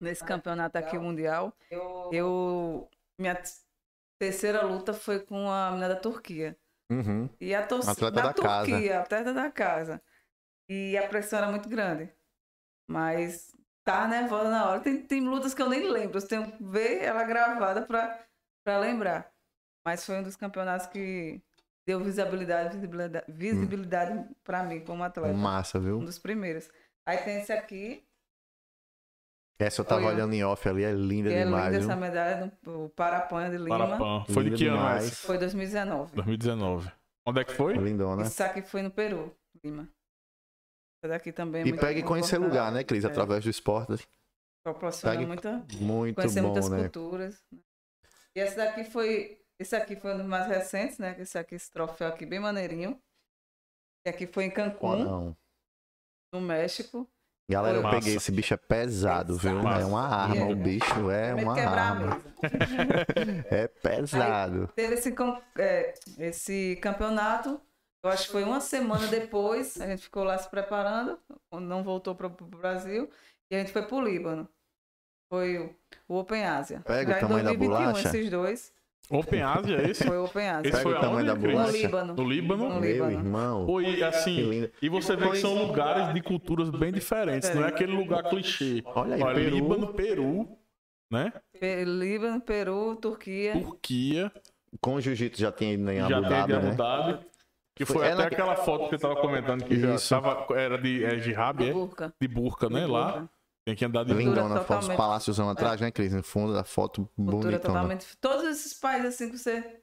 nesse 0.00 0.24
campeonato 0.24 0.78
aqui 0.78 0.98
mundial, 0.98 1.54
eu 2.12 2.88
minha 3.18 3.34
terceira 4.22 4.62
luta 4.62 4.92
foi 4.94 5.18
com 5.18 5.50
a 5.50 5.70
menina 5.70 5.88
da 5.88 5.96
Turquia. 5.96 6.56
Uhum. 6.88 7.28
E 7.40 7.52
a 7.52 7.66
torcida 7.66 8.08
da, 8.08 8.22
da 8.28 8.32
casa. 8.34 8.70
Turquia, 8.70 9.00
atleta 9.00 9.34
da 9.34 9.50
casa. 9.50 10.00
E 10.68 10.96
a 10.96 11.08
pressão 11.08 11.40
era 11.40 11.50
muito 11.50 11.68
grande. 11.68 12.08
Mas 12.88 13.50
tá 13.84 14.06
nervosa 14.06 14.48
na 14.48 14.68
hora. 14.68 14.80
Tem, 14.80 15.02
tem 15.04 15.20
lutas 15.20 15.54
que 15.54 15.60
eu 15.60 15.68
nem 15.68 15.90
lembro. 15.90 16.18
Eu 16.18 16.28
tenho 16.28 16.52
que 16.52 16.62
ver 16.62 17.02
ela 17.02 17.24
gravada 17.24 17.82
pra, 17.82 18.24
pra 18.64 18.78
lembrar. 18.78 19.28
Mas 19.84 20.06
foi 20.06 20.16
um 20.18 20.22
dos 20.22 20.36
campeonatos 20.36 20.86
que 20.86 21.42
deu 21.84 21.98
visibilidade, 21.98 22.76
visibilidade, 22.76 23.26
visibilidade 23.28 24.28
pra 24.44 24.62
mim 24.62 24.84
como 24.84 25.02
atleta. 25.02 25.34
Massa, 25.36 25.78
Um 25.78 25.82
viu? 25.82 25.98
dos 25.98 26.20
primeiros. 26.20 26.70
Aí 27.04 27.18
tem 27.18 27.40
esse 27.40 27.52
aqui, 27.52 28.06
Essa 29.58 29.80
eu 29.82 29.84
tava 29.84 30.06
olhando 30.06 30.32
em 30.34 30.42
off 30.42 30.68
ali, 30.68 30.82
é 30.82 30.92
linda 30.92 31.32
é 31.32 31.44
demais, 31.44 31.66
linda 31.66 31.78
viu? 31.80 31.90
essa 31.90 31.96
medalha, 32.00 32.52
do- 32.62 32.84
o 32.86 32.88
Parapan 32.90 33.48
de 33.50 33.58
Lima. 33.58 33.78
Parapan. 33.78 34.24
Foi 34.24 34.42
de 34.44 34.50
Linda 34.50 34.56
que 34.56 34.66
ano 34.66 34.88
essa? 34.96 35.26
Foi 35.26 35.38
2019. 35.38 36.16
2019. 36.16 36.92
Onde 37.26 37.40
é 37.40 37.44
que 37.44 37.52
foi? 37.52 37.74
Lindona. 37.74 38.22
Isso 38.22 38.42
aqui 38.42 38.62
foi 38.62 38.82
no 38.82 38.90
Peru, 38.90 39.32
Lima. 39.64 39.88
Essa 41.04 41.12
daqui 41.12 41.30
também 41.32 41.62
é 41.62 41.66
E 41.68 41.76
pega 41.78 41.98
e 42.00 42.02
conhecer 42.02 42.38
lugar, 42.38 42.72
né, 42.72 42.82
Cris? 42.82 43.04
É. 43.04 43.08
Através 43.08 43.44
do 43.44 43.50
esporte. 43.50 44.04
Proporciona 44.64 45.14
Pegue- 45.14 45.26
muita 45.26 45.64
Muito 45.80 46.14
conhecer 46.16 46.40
bom, 46.40 46.48
muitas 46.48 46.68
né? 46.68 46.82
culturas. 46.82 47.44
né? 47.52 47.58
E 48.36 48.40
esse 48.40 48.56
daqui 48.56 48.84
foi. 48.84 49.40
Esse 49.60 49.76
aqui 49.76 49.94
foi 49.94 50.14
um 50.14 50.18
dos 50.18 50.26
mais 50.26 50.46
recentes, 50.48 50.98
né? 50.98 51.14
Esse 51.20 51.38
aqui, 51.38 51.54
esse 51.54 51.70
troféu 51.70 52.08
aqui, 52.08 52.24
bem 52.26 52.40
maneirinho. 52.40 53.00
E 54.06 54.10
aqui 54.10 54.26
foi 54.26 54.44
em 54.44 54.50
Cancún, 54.50 55.04
Não. 55.04 55.36
no 56.32 56.40
México. 56.40 57.08
Galera, 57.50 57.76
eu 57.78 57.82
Massa. 57.82 57.96
peguei 57.96 58.16
esse 58.16 58.32
bicho 58.32 58.54
é 58.54 58.56
pesado, 58.56 59.36
viu? 59.36 59.56
Pesado. 59.56 59.80
É 59.80 59.84
uma 59.84 60.06
arma, 60.06 60.46
o 60.46 60.52
é- 60.52 60.54
bicho 60.54 61.10
é 61.10 61.34
uma 61.34 61.54
quebrar 61.54 61.78
a 61.78 61.90
arma. 61.90 62.06
mesa. 62.06 62.32
É 63.50 63.68
pesado. 63.68 64.68
Teve 64.74 64.94
esse, 64.94 65.14
é, 65.58 65.94
esse 66.18 66.76
campeonato. 66.80 67.60
Eu 68.04 68.10
acho 68.10 68.26
que 68.26 68.32
foi 68.32 68.42
uma 68.42 68.60
semana 68.60 69.06
depois. 69.06 69.80
A 69.80 69.86
gente 69.86 70.02
ficou 70.02 70.24
lá 70.24 70.36
se 70.38 70.48
preparando. 70.50 71.18
Não 71.52 71.82
voltou 71.84 72.14
para 72.14 72.26
o 72.26 72.30
Brasil. 72.30 73.08
E 73.50 73.54
a 73.54 73.58
gente 73.58 73.72
foi 73.72 73.82
para 73.82 73.96
o 73.96 74.00
Líbano. 74.00 74.48
Foi 75.30 75.58
o, 75.58 75.76
o 76.08 76.18
Open 76.18 76.44
Ásia. 76.44 76.80
Pega 76.84 77.10
o 77.10 77.12
Já 77.12 77.18
em 77.18 77.20
tamanho 77.20 77.44
da 77.44 77.50
2021, 77.52 77.86
bolacha. 77.92 78.08
esses 78.08 78.30
dois. 78.30 78.72
Open 79.10 79.42
Asia, 79.42 79.76
é 79.78 79.90
esse? 79.90 80.04
Foi 80.06 80.16
Open 80.16 80.48
Ásia. 80.48 80.68
Esse 80.68 80.78
Pega 80.78 80.82
foi 80.82 80.92
o 80.92 81.00
tamanho 81.00 81.18
aonde, 81.18 81.26
da 81.26 81.36
Cris? 81.36 81.52
No 81.52 81.58
bolacha. 81.60 81.76
Líbano. 81.78 82.14
No 82.14 82.24
Líbano? 82.28 82.68
No 82.68 82.80
Meu 82.80 82.92
Líbano. 82.92 83.10
irmão. 83.12 83.66
Pô, 83.66 83.80
e 83.80 83.96
Que 83.96 84.04
assim, 84.04 84.70
e 84.80 84.88
você 84.88 85.16
vê 85.16 85.28
que 85.30 85.36
são 85.38 85.54
lugares 85.66 86.14
de 86.14 86.22
culturas 86.22 86.70
bem 86.70 86.92
diferentes, 86.92 87.54
não 87.54 87.64
é 87.64 87.68
aquele 87.68 87.92
lugar 87.92 88.22
clichê. 88.24 88.82
Olha 88.86 89.16
aí, 89.16 89.22
Olha, 89.22 89.34
Peru. 89.34 89.54
Líbano, 89.56 89.94
Peru, 89.94 90.48
né? 91.10 91.32
Líbano, 91.86 92.40
Peru, 92.40 92.96
Turquia. 92.96 93.52
Turquia, 93.52 94.32
Com 94.80 94.94
o 94.94 95.00
jiu-jitsu 95.00 95.38
já 95.40 95.52
tinha 95.52 95.74
ido 95.74 95.90
em 95.90 95.98
já 96.08 96.16
Abu 96.18 96.28
Dhabi, 96.30 96.52
Abu 96.54 96.66
né? 96.68 96.74
Dhabi. 96.74 97.18
Que 97.74 97.84
foi 97.84 97.96
Foi- 97.96 98.04
até 98.06 98.12
ela- 98.12 98.24
aquela 98.26 98.56
foto 98.56 98.84
que 98.84 98.90
você 98.96 98.98
tava 98.98 99.16
comentando 99.16 99.64
que 99.64 99.78
já 99.78 99.96
tava, 99.98 100.46
era 100.58 100.78
de 100.78 101.04
é, 101.04 101.18
jihad, 101.18 101.60
é? 101.62 101.72
Burca. 101.72 102.14
De 102.20 102.28
burca, 102.28 102.68
né? 102.70 102.84
De 102.84 102.90
Lá. 102.90 103.28
Tem 103.64 103.76
que 103.76 103.84
andar 103.84 104.04
de 104.04 104.12
Lindona, 104.12 104.48
foto, 104.56 104.60
os 104.60 104.66
totalmente- 104.66 104.96
palácios 104.96 105.38
atrás, 105.40 105.80
né, 105.80 105.90
Cris? 105.90 106.12
No 106.12 106.22
fundo 106.22 106.52
da 106.52 106.64
foto 106.64 107.08
Cultura 107.14 107.36
bonitona. 107.42 107.58
totalmente. 107.60 108.16
Todos 108.18 108.44
esses 108.44 108.74
países 108.74 109.14
assim 109.14 109.30
que 109.30 109.38
você 109.38 109.80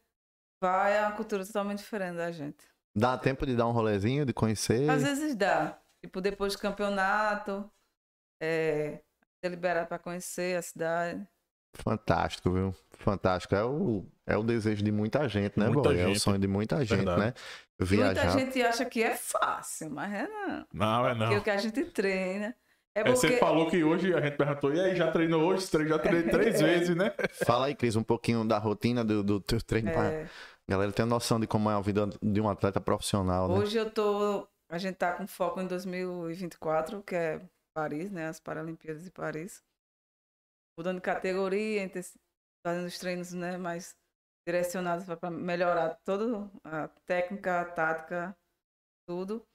vai, 0.61 0.97
é 0.97 1.01
uma 1.01 1.13
cultura 1.13 1.45
totalmente 1.45 1.79
diferente 1.79 2.17
da 2.17 2.29
gente. 2.31 2.57
Dá 2.95 3.17
tempo 3.17 3.45
de 3.45 3.55
dar 3.55 3.67
um 3.67 3.71
rolezinho, 3.71 4.25
de 4.25 4.33
conhecer? 4.33 4.89
Às 4.89 5.03
vezes 5.03 5.33
dá. 5.35 5.79
Tipo, 6.03 6.19
depois 6.19 6.53
do 6.53 6.59
campeonato, 6.59 7.69
é, 8.41 8.99
ser 9.43 9.49
liberado 9.49 9.87
para 9.87 9.99
conhecer 9.99 10.57
a 10.57 10.61
cidade. 10.61 11.25
Fantástico, 11.75 12.51
viu? 12.51 12.75
Fantástico. 12.97 13.55
É 13.55 13.63
o, 13.63 14.05
é 14.25 14.35
o 14.35 14.43
desejo 14.43 14.83
de 14.83 14.91
muita 14.91 15.27
gente, 15.29 15.57
né, 15.57 15.67
Muita 15.67 15.83
boy? 15.89 15.99
É 15.99 16.05
o 16.05 16.07
gente. 16.09 16.19
sonho 16.19 16.39
de 16.39 16.47
muita 16.47 16.79
gente, 16.83 16.97
Verdade. 17.05 17.19
né? 17.21 17.33
Muita 17.79 17.85
Viajar. 18.13 18.37
gente 18.39 18.61
acha 18.61 18.85
que 18.85 19.01
é 19.03 19.15
fácil, 19.15 19.89
mas 19.91 20.11
é 20.13 20.27
não. 20.27 20.65
Não, 20.73 21.07
é 21.07 21.15
Porque 21.15 21.33
não. 21.33 21.37
o 21.39 21.43
que 21.43 21.49
a 21.49 21.57
gente 21.57 21.85
treina. 21.85 22.55
É 22.95 23.01
É, 23.01 23.03
porque. 23.03 23.17
você 23.17 23.37
falou 23.37 23.69
que 23.69 23.83
hoje 23.83 24.13
a 24.13 24.21
gente 24.21 24.37
perguntou, 24.37 24.73
e 24.73 24.79
aí, 24.79 24.95
já 24.95 25.11
treinou 25.11 25.43
hoje? 25.43 25.67
Já 25.87 25.99
treinei 25.99 26.29
três 26.29 26.59
vezes, 26.61 26.95
né? 26.95 27.13
Fala 27.45 27.67
aí, 27.67 27.75
Cris, 27.75 27.95
um 27.95 28.03
pouquinho 28.03 28.45
da 28.45 28.57
rotina 28.57 29.03
do, 29.03 29.23
do 29.23 29.39
teu 29.39 29.61
treino. 29.61 29.91
pra 29.91 30.05
é, 30.11 30.29
galera 30.67 30.91
ter 30.91 31.05
noção 31.05 31.39
de 31.39 31.47
como 31.47 31.69
é 31.69 31.73
a 31.73 31.81
vida 31.81 32.09
de 32.21 32.41
um 32.41 32.49
atleta 32.49 32.81
profissional, 32.81 33.47
né? 33.47 33.55
hoje 33.55 33.77
eu 33.77 33.89
tô. 33.89 34.47
A 34.71 34.77
gente 34.77 34.95
tá 34.95 35.13
com 35.13 35.25
foco 35.25 35.59
em 35.59 35.67
2024, 35.67 37.01
que 37.01 37.15
é 37.15 37.41
Paris, 37.73 38.11
né? 38.11 38.27
As 38.27 38.39
Paralimpíadas 38.39 39.03
de 39.03 39.11
Paris. 39.11 39.63
Mudando 40.77 40.97
de 40.97 41.01
categoria, 41.01 41.89
fazendo 42.65 42.85
os 42.85 42.97
treinos 42.97 43.33
né, 43.33 43.57
mais 43.57 43.97
direcionados 44.47 45.05
para 45.05 45.29
melhorar 45.29 45.99
toda 46.05 46.49
a 46.63 46.87
técnica, 47.05 47.61
a 47.61 47.65
tática, 47.65 48.37
tudo. 49.07 49.45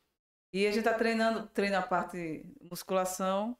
E 0.54 0.66
a 0.68 0.70
gente 0.70 0.84
tá 0.84 0.94
treinando, 0.94 1.48
treina 1.48 1.80
a 1.80 1.82
parte 1.82 2.46
musculação, 2.70 3.58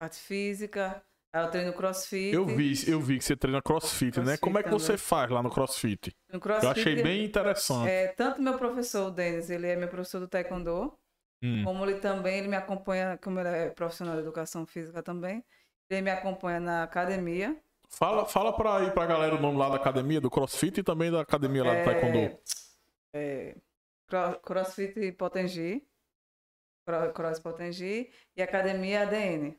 parte 0.00 0.16
física, 0.16 1.04
aí 1.34 1.44
eu 1.44 1.50
treino 1.50 1.72
crossfit. 1.74 2.34
Eu 2.34 2.46
vi, 2.46 2.90
eu 2.90 2.98
vi 2.98 3.18
que 3.18 3.24
você 3.24 3.36
treina 3.36 3.60
crossfit, 3.60 4.16
né? 4.20 4.24
Crossfit 4.24 4.40
Como 4.40 4.58
é 4.58 4.62
que 4.62 4.70
você 4.70 4.86
também. 4.86 4.98
faz 4.98 5.30
lá 5.30 5.42
no 5.42 5.50
crossfit? 5.50 6.10
No 6.30 6.36
Eu 6.36 6.40
crossfit, 6.40 6.66
achei 6.80 7.02
bem 7.02 7.26
interessante. 7.26 7.90
é, 7.90 8.08
tanto 8.08 8.40
meu 8.40 8.56
professor, 8.56 9.08
o 9.08 9.10
Denis, 9.10 9.50
ele 9.50 9.66
é 9.66 9.76
meu 9.76 9.88
professor 9.88 10.18
do 10.18 10.26
Taekwondo, 10.26 10.96
Hum. 11.44 11.62
como 11.64 11.84
ele 11.84 11.98
também, 11.98 12.38
ele 12.38 12.48
me 12.48 12.56
acompanha, 12.56 13.18
como 13.18 13.38
ele 13.40 13.48
é 13.48 13.68
profissional 13.68 14.14
de 14.14 14.22
educação 14.22 14.64
física 14.64 15.02
também, 15.02 15.44
ele 15.90 16.00
me 16.00 16.10
acompanha 16.10 16.58
na 16.60 16.84
academia. 16.84 17.60
Fala, 17.90 18.24
fala 18.24 18.56
pra 18.56 18.78
aí 18.78 18.90
pra 18.92 19.04
galera 19.04 19.34
o 19.34 19.40
nome 19.40 19.58
lá 19.58 19.68
da 19.68 19.76
academia, 19.76 20.20
do 20.22 20.30
crossfit 20.30 20.78
e 20.80 20.82
também 20.82 21.10
da 21.10 21.20
academia 21.20 21.62
lá 21.64 21.74
do 21.74 21.84
Taekwondo. 21.84 22.38
é, 23.14 23.56
CrossFit 24.42 25.12
Potengi, 25.12 25.86
Cro- 26.86 27.12
Cross 27.12 27.40
Potengi 27.40 28.10
e 28.36 28.42
Academia 28.42 29.02
ADN, 29.02 29.52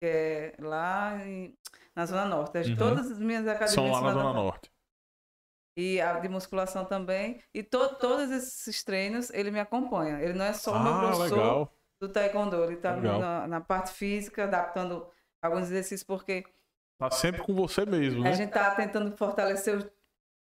que 0.00 0.06
é 0.06 0.54
lá 0.58 1.16
em- 1.26 1.56
na 1.94 2.06
Zona 2.06 2.24
Norte. 2.24 2.58
Uhum. 2.58 2.76
Todas 2.76 3.10
as 3.10 3.18
minhas 3.18 3.46
academias 3.46 3.72
São 3.74 3.86
lá 3.90 3.94
são 3.94 4.02
na 4.02 4.12
Zona 4.12 4.32
Norte. 4.32 4.70
E 5.76 6.00
a 6.00 6.18
de 6.18 6.28
musculação 6.28 6.84
também. 6.84 7.40
E 7.54 7.62
to- 7.62 7.94
todos 7.96 8.30
esses 8.30 8.82
treinos 8.82 9.30
ele 9.30 9.50
me 9.50 9.60
acompanha. 9.60 10.20
Ele 10.20 10.32
não 10.32 10.44
é 10.44 10.52
só 10.52 10.72
o 10.72 10.82
meu 10.82 10.92
Ah, 10.92 11.00
professor 11.00 11.36
legal. 11.38 11.72
do 12.00 12.08
Taekwondo, 12.08 12.64
ele 12.64 12.74
está 12.74 12.96
na, 12.96 13.46
na 13.46 13.60
parte 13.60 13.92
física, 13.92 14.44
adaptando 14.44 15.08
alguns 15.42 15.64
exercícios, 15.64 16.02
porque 16.02 16.44
Tá 16.98 17.10
sempre 17.12 17.42
com 17.42 17.54
você 17.54 17.86
mesmo, 17.86 18.24
né? 18.24 18.30
a 18.30 18.32
gente 18.32 18.48
está 18.48 18.74
tentando 18.74 19.16
fortalecer, 19.16 19.78
o- 19.78 19.90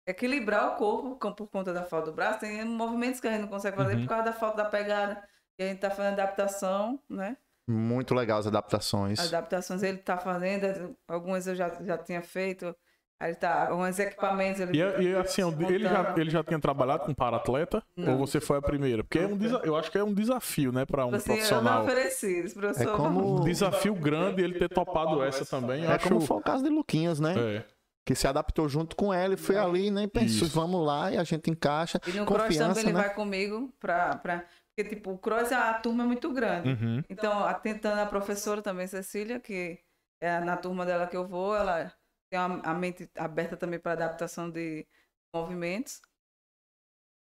equilibrar 0.05 0.69
o 0.73 0.75
corpo 0.75 1.15
com- 1.15 1.31
por 1.33 1.47
conta 1.47 1.73
da 1.73 1.83
falta 1.83 2.07
do 2.11 2.13
braço. 2.15 2.39
Tem 2.39 2.63
movimentos 2.65 3.19
que 3.19 3.27
a 3.27 3.31
gente 3.31 3.41
não 3.41 3.47
consegue 3.47 3.77
fazer 3.77 3.95
Uhum. 3.95 4.01
por 4.01 4.09
causa 4.09 4.25
da 4.25 4.33
falta 4.33 4.57
da 4.57 4.65
pegada. 4.65 5.23
E 5.57 5.63
a 5.63 5.67
gente 5.67 5.75
está 5.75 5.89
fazendo 5.89 6.13
adaptação, 6.13 6.99
né? 7.09 7.37
Muito 7.67 8.13
legal 8.13 8.39
as 8.39 8.47
adaptações. 8.47 9.19
Adaptações 9.19 9.83
ele 9.83 9.97
está 9.99 10.17
fazendo, 10.17 10.95
algumas 11.07 11.47
eu 11.47 11.55
já, 11.55 11.69
já 11.81 11.97
tinha 11.97 12.21
feito. 12.21 12.75
Aí 13.19 13.29
ele 13.29 13.35
tá, 13.37 13.69
alguns 13.69 13.97
equipamentos 13.99 14.59
ele 14.59 14.77
E, 14.77 15.01
e 15.03 15.15
assim, 15.15 15.43
ele 15.69 15.85
já, 15.87 16.13
ele 16.17 16.29
já 16.29 16.43
tinha 16.43 16.59
trabalhado 16.59 17.05
com 17.05 17.13
para-atleta? 17.13 17.81
Ou 17.97 18.03
Não. 18.03 18.17
você 18.17 18.41
foi 18.41 18.57
a 18.57 18.61
primeira? 18.61 19.01
Porque 19.01 19.19
é 19.19 19.25
um 19.27 19.37
desa- 19.37 19.61
eu 19.63 19.77
acho 19.77 19.89
que 19.89 19.97
é 19.97 20.03
um 20.03 20.13
desafio, 20.13 20.73
né, 20.73 20.85
pra 20.85 21.05
um 21.05 21.15
Assim, 21.15 21.29
eu 21.31 21.35
profissional. 21.37 21.83
ofereci, 21.83 22.41
disse, 22.43 22.53
professor. 22.55 22.93
É 22.93 22.97
como- 22.97 23.37
Um 23.39 23.43
desafio 23.45 23.95
grande 23.95 24.41
ele 24.43 24.59
ter 24.59 24.67
topado 24.67 25.23
essa 25.23 25.45
também. 25.45 25.85
Eu 25.85 25.91
É 25.91 25.95
acho... 25.95 26.09
como 26.09 26.19
foi 26.19 26.35
o 26.37 26.41
caso 26.41 26.63
de 26.65 26.69
Luquinhas, 26.69 27.21
né? 27.21 27.33
É. 27.37 27.65
Que 28.05 28.15
se 28.15 28.27
adaptou 28.27 28.67
junto 28.67 28.95
com 28.97 29.13
ela 29.13 29.33
e 29.33 29.37
foi 29.37 29.57
ali, 29.57 29.89
nem 29.89 30.07
pensou, 30.09 30.47
Isso. 30.47 30.55
vamos 30.55 30.85
lá 30.85 31.11
e 31.11 31.17
a 31.17 31.23
gente 31.23 31.49
encaixa. 31.49 31.99
E 32.05 32.11
no 32.11 32.25
cross 32.25 32.57
também 32.57 32.83
ele 32.83 32.91
né? 32.93 33.01
vai 33.01 33.13
comigo 33.13 33.73
pra, 33.79 34.17
pra. 34.17 34.45
Porque, 34.75 34.89
tipo, 34.95 35.11
o 35.11 35.17
cross 35.17 35.51
a 35.53 35.73
turma 35.75 36.03
é 36.03 36.07
muito 36.07 36.33
grande. 36.33 36.69
Uhum. 36.69 37.03
Então, 37.09 37.45
a- 37.45 37.53
tentando 37.53 37.99
a 38.01 38.05
professora 38.05 38.61
também, 38.61 38.87
Cecília, 38.87 39.39
que 39.39 39.79
é 40.21 40.39
na 40.41 40.57
turma 40.57 40.85
dela 40.85 41.07
que 41.07 41.15
eu 41.15 41.25
vou, 41.25 41.55
ela 41.55 41.93
tem 42.29 42.39
uma- 42.39 42.59
a 42.61 42.73
mente 42.73 43.09
aberta 43.15 43.55
também 43.55 43.79
para 43.79 43.93
adaptação 43.93 44.49
de 44.49 44.85
movimentos. 45.33 46.01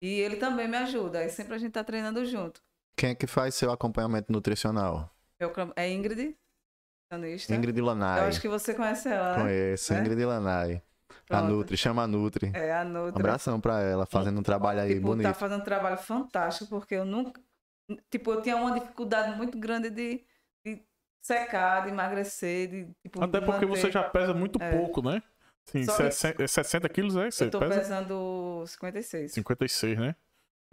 E 0.02 0.20
ele 0.20 0.36
também 0.36 0.68
me 0.68 0.76
ajuda. 0.78 1.20
Aí 1.20 1.30
sempre 1.30 1.56
a 1.56 1.58
gente 1.58 1.72
tá 1.72 1.84
treinando 1.84 2.26
junto. 2.26 2.62
Quem 2.98 3.12
é 3.12 3.16
que 3.16 3.28
faz 3.28 3.56
seu 3.56 3.72
acompanhamento 3.72 4.32
nutricional? 4.32 5.10
Eu, 5.40 5.52
é 5.76 5.90
Ingrid, 5.90 6.36
nutricionista. 7.12 7.56
Ingrid 7.56 7.78
Eu 7.80 7.86
Lanai. 7.86 8.28
acho 8.28 8.42
que 8.42 8.48
você 8.48 8.74
conhece 8.74 9.08
ela, 9.10 9.38
né? 9.38 9.44
Conheço, 9.44 9.94
É? 9.94 10.00
Ingrid 10.00 10.26
Lanai. 10.26 10.82
A 11.30 11.38
Pronto. 11.38 11.46
Nutri, 11.54 11.78
chama 11.78 12.04
a 12.04 12.08
Nutri. 12.08 12.52
É 12.54 12.74
a 12.74 12.84
Nutri. 12.84 13.20
Abração 13.20 13.60
pra 13.60 13.82
ela, 13.82 14.06
fazendo 14.06 14.40
um 14.40 14.44
trabalho 14.44 14.82
aí 14.82 14.96
tipo, 14.96 15.08
bonito. 15.08 15.26
tá 15.26 15.34
fazendo 15.34 15.62
um 15.62 15.64
trabalho 15.64 15.98
fantástico, 15.98 16.70
porque 16.70 16.96
eu 16.96 17.06
nunca. 17.06 17.42
Tipo, 18.12 18.32
eu 18.34 18.42
tinha 18.42 18.56
uma 18.58 18.80
dificuldade 18.80 19.36
muito 19.38 19.58
grande 19.58 19.90
de, 19.90 20.24
de 20.66 20.84
secar, 21.24 21.84
de 21.84 21.90
emagrecer, 21.90 22.68
de. 22.70 22.86
Tipo, 23.04 23.24
Até 23.24 23.40
porque 23.42 23.66
manter. 23.66 23.82
você 23.82 23.92
já 23.92 24.04
pesa 24.04 24.34
muito 24.34 24.62
É. 24.62 24.72
pouco, 24.72 25.02
né? 25.02 25.22
Sim, 25.68 25.84
Só 25.84 25.96
que- 25.98 26.12
60, 26.12 26.48
60 26.48 26.90
quilos, 26.90 27.16
é? 27.16 27.32
Você 27.32 27.46
Eu 27.46 27.50
tô 27.52 27.60
pesa? 27.60 27.76
pesando 27.76 28.64
56. 28.68 29.32
56, 29.34 29.98
né? 30.00 30.16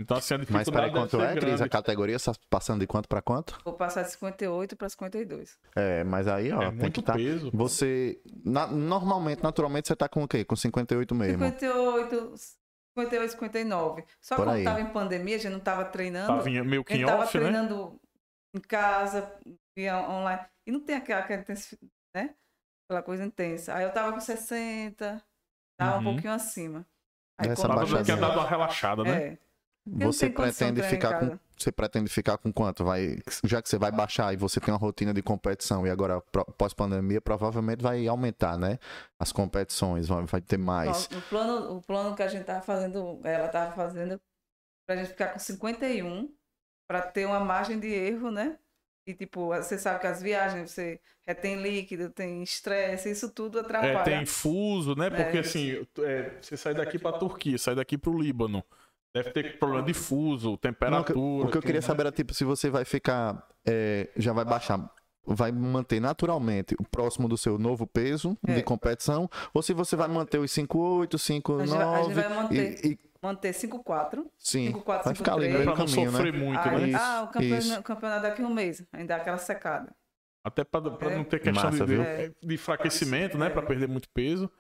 Então, 0.02 0.16
assim, 0.16 0.34
a 0.34 0.38
Mas 0.50 0.68
peraí, 0.68 0.90
quanto 0.90 1.20
é, 1.20 1.34
Cris? 1.36 1.60
A 1.60 1.68
categoria 1.68 2.16
está 2.16 2.32
passando 2.50 2.80
de 2.80 2.86
quanto 2.86 3.08
pra 3.08 3.22
quanto? 3.22 3.58
Vou 3.64 3.74
passar 3.74 4.02
de 4.02 4.10
58 4.10 4.76
para 4.76 4.88
52. 4.88 5.58
É, 5.76 6.04
mas 6.04 6.28
aí, 6.28 6.52
ó, 6.52 6.62
É 6.62 6.66
tem 6.70 6.78
muito 6.78 6.92
que 6.94 7.00
estar. 7.00 7.14
peso. 7.14 7.50
Você. 7.54 8.20
na- 8.44 8.66
normalmente, 8.66 9.42
naturalmente, 9.42 9.88
você 9.88 9.96
tá 9.96 10.08
com 10.08 10.22
o 10.24 10.28
quê? 10.28 10.44
Com 10.44 10.56
58 10.56 11.14
mesmo. 11.14 11.38
58, 11.44 12.34
58, 12.98 13.30
59. 13.32 14.04
Só 14.20 14.36
que 14.36 14.50
aí. 14.50 14.64
tava 14.64 14.80
em 14.80 14.86
pandemia, 14.92 15.36
a 15.36 15.38
gente 15.38 15.52
não 15.52 15.60
tava 15.60 15.84
treinando. 15.86 16.26
Tava 16.26 16.44
meio 16.50 16.82
a 16.82 16.84
que 16.84 16.92
em 16.94 16.96
gente 16.98 17.06
tava 17.06 17.22
off, 17.24 17.38
né? 17.38 17.42
treinando 17.44 18.00
em 18.54 18.60
casa, 18.60 19.32
via 19.76 19.98
online. 20.08 20.42
E 20.66 20.72
não 20.72 20.80
tem 20.80 20.96
aquela, 20.96 21.20
aquela 21.20 21.44
né? 22.14 22.34
Aquela 22.88 23.02
coisa 23.02 23.24
intensa. 23.24 23.74
Aí 23.74 23.84
eu 23.84 23.92
tava 23.92 24.12
com 24.12 24.20
60, 24.20 25.22
tava 25.78 25.96
Uhum. 25.96 26.00
um 26.00 26.12
pouquinho 26.12 26.32
acima. 26.34 26.84
Aí 27.40 27.48
Essa 27.48 27.62
como 27.66 27.74
Tava 27.74 28.02
dado 28.20 28.38
uma 28.38 28.48
relaxada, 28.48 29.02
né? 29.02 29.22
É. 29.28 29.38
Você 29.85 30.31
pretende 30.31 30.83
ficar 30.83 31.18
com. 31.18 31.38
Você 31.57 31.71
pretende 31.71 32.09
ficar 32.09 32.38
com 32.38 32.53
quanto? 32.53 32.85
Vai, 32.85 33.18
já 33.45 33.62
que 33.62 33.68
você 33.68 33.79
vai 33.79 33.92
baixar 33.92 34.33
e 34.33 34.37
você 34.37 34.61
tem 34.61 34.73
uma 34.73 34.79
rotina 34.79 35.12
de 35.14 35.23
competição 35.23 35.87
e 35.87 35.90
agora 35.90 36.21
pós-pandemia 36.57 37.21
provavelmente 37.21 37.83
vai 37.83 38.07
aumentar, 38.09 38.59
né? 38.59 38.79
As 39.18 39.31
competições, 39.33 40.09
vai, 40.09 40.25
vai 40.25 40.40
ter 40.40 40.59
mais. 40.59 41.07
O 41.07 41.21
plano, 41.29 41.77
o 41.77 41.83
plano 41.83 42.16
que 42.16 42.23
a 42.23 42.29
gente 42.29 42.45
tava 42.45 42.62
fazendo, 42.62 43.21
ela 43.23 43.49
tava 43.49 43.73
fazendo 43.73 44.21
pra 44.87 44.97
gente 44.97 45.09
ficar 45.09 45.29
com 45.29 45.38
51 45.38 46.33
pra 46.88 47.03
ter 47.03 47.27
uma 47.27 47.40
margem 47.40 47.79
de 47.79 47.88
erro, 47.88 48.31
né? 48.31 48.59
E 49.07 49.14
tipo, 49.14 49.49
você 49.49 49.79
sabe 49.79 50.01
que 50.01 50.07
as 50.07 50.23
viagens, 50.23 50.71
você 50.71 51.01
retém 51.27 51.61
líquido, 51.61 52.09
tem 52.11 52.42
estresse, 52.42 53.11
isso 53.11 53.31
tudo 53.31 53.59
atrapalha. 53.59 53.99
É, 53.99 54.03
tem 54.03 54.27
fuso, 54.27 54.95
né? 54.95 55.11
Porque 55.11 55.38
É. 55.38 55.40
assim, 55.40 55.87
é, 55.99 56.38
você 56.40 56.57
sai 56.57 56.75
daqui 56.75 56.99
pra 56.99 57.12
Turquia, 57.12 57.59
sai 57.59 57.75
daqui 57.75 57.99
pro 57.99 58.16
Líbano. 58.16 58.64
Deve 59.14 59.31
ter 59.31 59.59
problema 59.59 59.85
de 59.85 59.92
fuso, 59.92 60.57
temperatura. 60.57 61.18
Não, 61.18 61.40
o 61.40 61.51
que 61.51 61.59
eu 61.59 61.62
queria 61.62 61.83
saber 61.83 62.03
era 62.03 62.12
tipo 62.12 62.33
se 62.33 62.44
você 62.44 62.70
vai 62.70 62.85
ficar, 62.85 63.46
é, 63.66 64.09
já 64.16 64.33
vai 64.33 64.44
baixar, 64.44 64.90
vai 65.25 65.53
manter 65.53 66.01
naturalmente 66.01 66.75
o 66.81 66.85
próximo 66.85 67.29
do 67.29 67.37
seu 67.37 67.59
novo 67.59 67.87
peso 67.87 68.37
É. 68.46 68.55
de 68.55 68.62
competição, 68.62 69.29
ou 69.53 69.62
se 69.62 69.72
você 69.75 69.96
vai 69.96 70.09
manter 70.09 70.38
os 70.38 70.51
58, 70.51 71.16
A 71.16 71.18
gente 71.18 71.68
vai- 71.70 71.83
a 71.83 72.03
59 72.03 72.14
gente 72.14 72.14
vai 72.14 72.42
manter. 72.42 72.85
e, 72.87 72.92
e 72.92 72.98
Manter 73.22 73.53
5-4. 73.53 74.25
sim, 74.37 74.72
5-4, 74.72 75.05
vai 75.05 75.14
ficar 75.14 75.35
ali 75.35 75.48
no 75.48 75.55
5-3. 75.55 75.59
né? 75.59 75.64
meio 75.64 75.70
do 75.70 75.77
caminho, 75.77 76.11
sofrer 76.11 76.33
né? 76.33 76.38
muito, 76.38 76.68
Aí, 76.68 76.81
né? 76.81 76.88
Isso, 76.88 76.98
ah, 77.01 77.22
o 77.22 77.29
campeonato, 77.33 77.83
campeonato 77.83 78.22
daqui 78.22 78.42
a 78.42 78.46
um 78.46 78.53
mês, 78.55 78.83
ainda 78.92 79.14
dá 79.14 79.20
aquela 79.20 79.38
secada. 79.38 79.94
Até 80.44 80.64
pra, 80.64 80.81
pra 80.90 81.12
É. 81.12 81.16
não 81.16 81.22
ter 81.22 81.38
questão 81.38 81.70
Massa, 81.70 81.87
de, 81.87 81.94
viu? 81.94 82.03
de, 82.03 82.35
de 82.48 82.55
enfraquecimento, 82.55 83.38
né? 83.38 83.48
Pra 83.48 83.62
perder 83.62 83.87
muito 83.88 84.09
peso. 84.12 84.51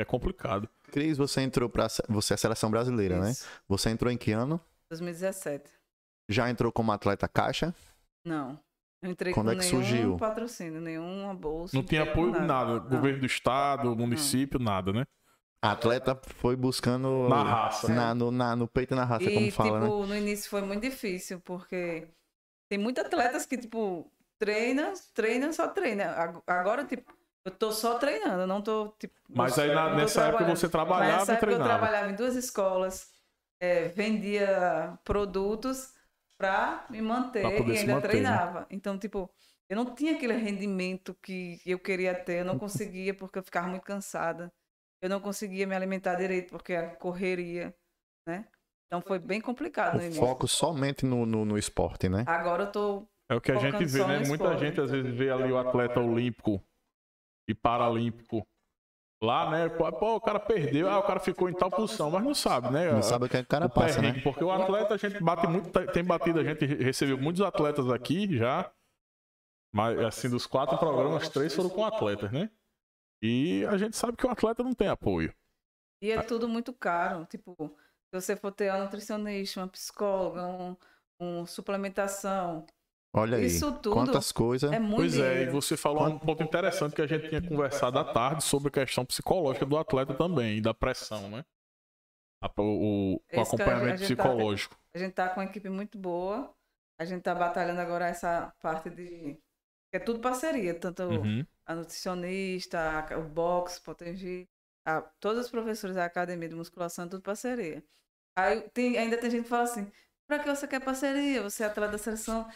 É 0.00 0.04
complicado. 0.04 0.68
Cris, 0.90 1.18
você 1.18 1.40
entrou 1.42 1.68
para 1.68 1.86
você 2.08 2.32
é 2.32 2.34
a 2.34 2.38
seleção 2.38 2.70
brasileira, 2.70 3.20
né? 3.20 3.30
Isso. 3.32 3.46
Você 3.68 3.90
entrou 3.90 4.10
em 4.10 4.16
que 4.16 4.32
ano? 4.32 4.60
2017. 4.90 5.70
Já 6.28 6.48
entrou 6.48 6.72
como 6.72 6.90
atleta 6.92 7.28
caixa? 7.28 7.74
Não. 8.24 8.58
Eu 9.02 9.10
entrei 9.10 9.32
Quando 9.32 9.46
com 9.46 9.52
é 9.52 9.56
que 9.56 9.60
nenhum 9.66 9.82
surgiu? 9.84 10.16
patrocínio, 10.16 10.80
nenhuma 10.80 11.34
bolsa. 11.34 11.76
Não 11.76 11.82
tinha 11.84 12.02
apoio 12.02 12.32
nada. 12.40 12.80
Não. 12.80 12.88
Governo 12.88 13.20
do 13.20 13.26
estado, 13.26 13.96
município, 13.96 14.58
nada, 14.60 14.92
né? 14.92 15.06
A 15.62 15.72
atleta 15.72 16.18
foi 16.36 16.56
buscando 16.56 17.28
Na 17.28 17.42
raça. 17.42 17.88
na- 17.92 18.14
no, 18.14 18.30
na- 18.30 18.56
no 18.56 18.66
peito 18.66 18.94
e 18.94 18.96
na 18.96 19.04
raça, 19.04 19.24
E, 19.24 19.34
como 19.34 19.50
fala, 19.52 19.80
né? 19.80 19.86
tipo, 19.86 20.06
no 20.06 20.16
início 20.16 20.48
foi 20.48 20.62
muito 20.62 20.82
difícil, 20.82 21.40
porque 21.40 22.08
tem 22.70 22.78
muitos 22.78 23.04
atletas 23.04 23.44
que, 23.44 23.58
tipo, 23.58 24.10
treinam, 24.38 24.94
treinam, 25.14 25.52
só 25.52 25.68
treinam. 25.68 26.08
Ag- 26.10 26.42
Agora, 26.46 26.84
tipo, 26.84 27.12
eu 27.44 27.52
tô 27.52 27.72
só 27.72 27.98
treinando, 27.98 28.42
eu 28.42 28.46
não 28.46 28.62
tô, 28.62 28.88
tipo... 28.98 29.14
Mas 29.28 29.56
eu 29.58 29.64
aí 29.64 29.74
na- 29.74 29.94
nessa 29.96 30.24
época 30.26 30.44
você 30.44 30.68
trabalhava 30.68 31.18
nessa 31.20 31.32
e 31.32 31.34
época 31.36 31.46
eu 31.52 31.56
treinava. 31.56 31.70
trabalhava 31.70 32.10
em 32.10 32.16
duas 32.16 32.36
escolas, 32.36 33.10
é, 33.60 33.88
vendia 33.88 34.98
produtos 35.04 35.94
pra 36.36 36.86
me 36.90 37.00
manter 37.02 37.42
Pra 37.62 37.72
e 37.74 37.78
ainda 37.78 37.94
manter, 37.94 38.06
né? 38.08 38.08
treinava. 38.08 38.66
Então, 38.70 38.98
tipo, 38.98 39.30
eu 39.68 39.76
não 39.76 39.94
tinha 39.94 40.14
aquele 40.16 40.34
rendimento 40.34 41.14
que 41.22 41.60
eu 41.64 41.78
queria 41.78 42.14
ter, 42.14 42.40
eu 42.40 42.44
não 42.44 42.58
conseguia 42.58 43.14
porque 43.14 43.38
eu 43.38 43.42
ficava 43.42 43.68
muito 43.68 43.82
cansada. 43.84 44.52
Eu 45.02 45.08
não 45.08 45.20
conseguia 45.20 45.66
me 45.66 45.74
alimentar 45.74 46.14
direito 46.16 46.50
porque 46.50 46.74
a 46.74 46.94
correria, 46.96 47.74
né? 48.26 48.46
Então 48.86 49.00
foi 49.00 49.18
bem 49.18 49.40
complicado 49.40 49.96
no 49.96 50.02
início. 50.02 50.20
foco 50.20 50.48
somente 50.48 51.06
no, 51.06 51.24
no, 51.24 51.44
no 51.44 51.56
esporte, 51.56 52.08
né? 52.08 52.24
Agora 52.26 52.64
eu 52.64 52.72
tô 52.72 53.06
É 53.30 53.34
o 53.34 53.40
que 53.40 53.52
a 53.52 53.56
gente 53.56 53.84
vê, 53.84 54.04
né? 54.04 54.18
Muita 54.18 54.32
esporte. 54.32 54.60
gente 54.66 54.80
às 54.80 54.90
vezes 54.90 55.14
vê 55.16 55.30
ali 55.30 55.52
o 55.52 55.58
atleta 55.58 56.00
olímpico 56.00 56.62
e 57.48 57.54
paralímpico 57.54 58.46
lá, 59.22 59.50
né? 59.50 59.68
Pô, 59.68 59.90
pô, 59.92 60.16
o 60.16 60.20
cara 60.20 60.40
perdeu, 60.40 60.88
ah, 60.88 60.98
o 60.98 61.02
cara 61.02 61.20
ficou 61.20 61.48
em 61.48 61.52
tal 61.54 61.70
posição, 61.70 62.10
mas 62.10 62.24
não 62.24 62.34
sabe, 62.34 62.70
né? 62.70 62.90
Não 62.90 63.02
sabe 63.02 63.26
o 63.26 63.28
que 63.28 63.36
o 63.36 63.46
cara 63.46 63.66
o 63.66 63.70
passa, 63.70 64.00
perrengue, 64.00 64.18
né? 64.18 64.22
Porque 64.22 64.42
o 64.42 64.50
atleta, 64.50 64.94
a 64.94 64.96
gente 64.96 65.22
bate 65.22 65.46
muito, 65.46 65.70
tem 65.92 66.04
batido, 66.04 66.40
a 66.40 66.44
gente 66.44 66.64
recebeu 66.64 67.18
muitos 67.18 67.42
atletas 67.42 67.90
aqui 67.90 68.36
já. 68.36 68.72
Mas 69.72 69.98
assim, 70.00 70.28
dos 70.28 70.46
quatro 70.46 70.76
programas, 70.78 71.28
três 71.28 71.54
foram 71.54 71.70
com 71.70 71.84
atletas, 71.84 72.32
né? 72.32 72.50
E 73.22 73.64
a 73.66 73.76
gente 73.76 73.96
sabe 73.96 74.16
que 74.16 74.26
o 74.26 74.30
atleta 74.30 74.62
não 74.62 74.74
tem 74.74 74.88
apoio. 74.88 75.32
E 76.02 76.10
é 76.10 76.22
tudo 76.22 76.48
muito 76.48 76.72
caro. 76.72 77.26
Tipo, 77.26 77.54
se 78.08 78.20
você 78.20 78.34
for 78.34 78.50
ter 78.50 78.70
uma 78.70 78.84
nutricionista, 78.84 79.60
uma 79.60 79.68
psicóloga, 79.68 80.46
um, 80.46 80.76
um 81.20 81.46
suplementação, 81.46 82.66
Olha 83.12 83.38
aí, 83.38 83.46
isso 83.46 83.72
tudo 83.72 83.92
quantas 83.92 84.30
coisas. 84.30 84.70
é 84.72 84.78
muito 84.78 84.96
Pois 84.96 85.18
é, 85.18 85.42
e 85.42 85.46
você 85.50 85.76
falou 85.76 86.06
um 86.06 86.18
ponto 86.18 86.42
interessante 86.42 86.94
que 86.94 87.02
a 87.02 87.06
gente 87.06 87.28
tinha 87.28 87.42
conversado 87.42 87.98
à 87.98 88.04
tarde 88.04 88.44
sobre 88.44 88.68
a 88.68 88.72
questão 88.86 89.04
psicológica 89.04 89.66
do 89.66 89.76
atleta 89.76 90.14
também, 90.14 90.58
e 90.58 90.60
da 90.60 90.72
pressão, 90.72 91.28
né? 91.28 91.44
A- 92.42 92.50
O, 92.58 93.16
o- 93.16 93.22
a 93.36 93.42
acompanhamento 93.42 93.98
gente 93.98 94.16
tá- 94.16 94.22
psicológico. 94.24 94.76
A 94.94 94.98
gente 94.98 95.12
tá 95.12 95.28
com 95.28 95.40
uma 95.40 95.46
equipe 95.46 95.68
muito 95.68 95.98
boa. 95.98 96.54
A 96.98 97.04
gente 97.04 97.22
tá 97.22 97.34
batalhando 97.34 97.80
agora 97.80 98.06
essa 98.06 98.52
parte 98.60 98.90
de. 98.90 99.36
É 99.92 99.98
tudo 99.98 100.20
parceria, 100.20 100.72
tanto 100.78 101.02
Uhum. 101.02 101.44
a 101.66 101.74
nutricionista, 101.74 102.78
a- 103.10 103.18
o 103.18 103.24
box, 103.24 103.80
Potengi, 103.80 104.48
a, 104.86 105.00
todos 105.18 105.46
os 105.46 105.50
professores 105.50 105.96
da 105.96 106.04
academia 106.04 106.48
de 106.48 106.54
musculação, 106.54 107.08
tudo 107.08 107.22
parceria. 107.22 107.82
Aí 108.36 108.60
tem, 108.70 108.96
ainda 108.96 109.18
tem 109.18 109.30
gente 109.30 109.42
que 109.44 109.48
fala 109.48 109.64
assim: 109.64 109.90
pra 110.28 110.38
que 110.38 110.48
você 110.48 110.66
quer 110.68 110.80
parceria? 110.80 111.42
Você 111.42 111.64
é 111.64 111.66
atleta 111.66 111.92
da 111.92 111.98
seleção. 111.98 112.48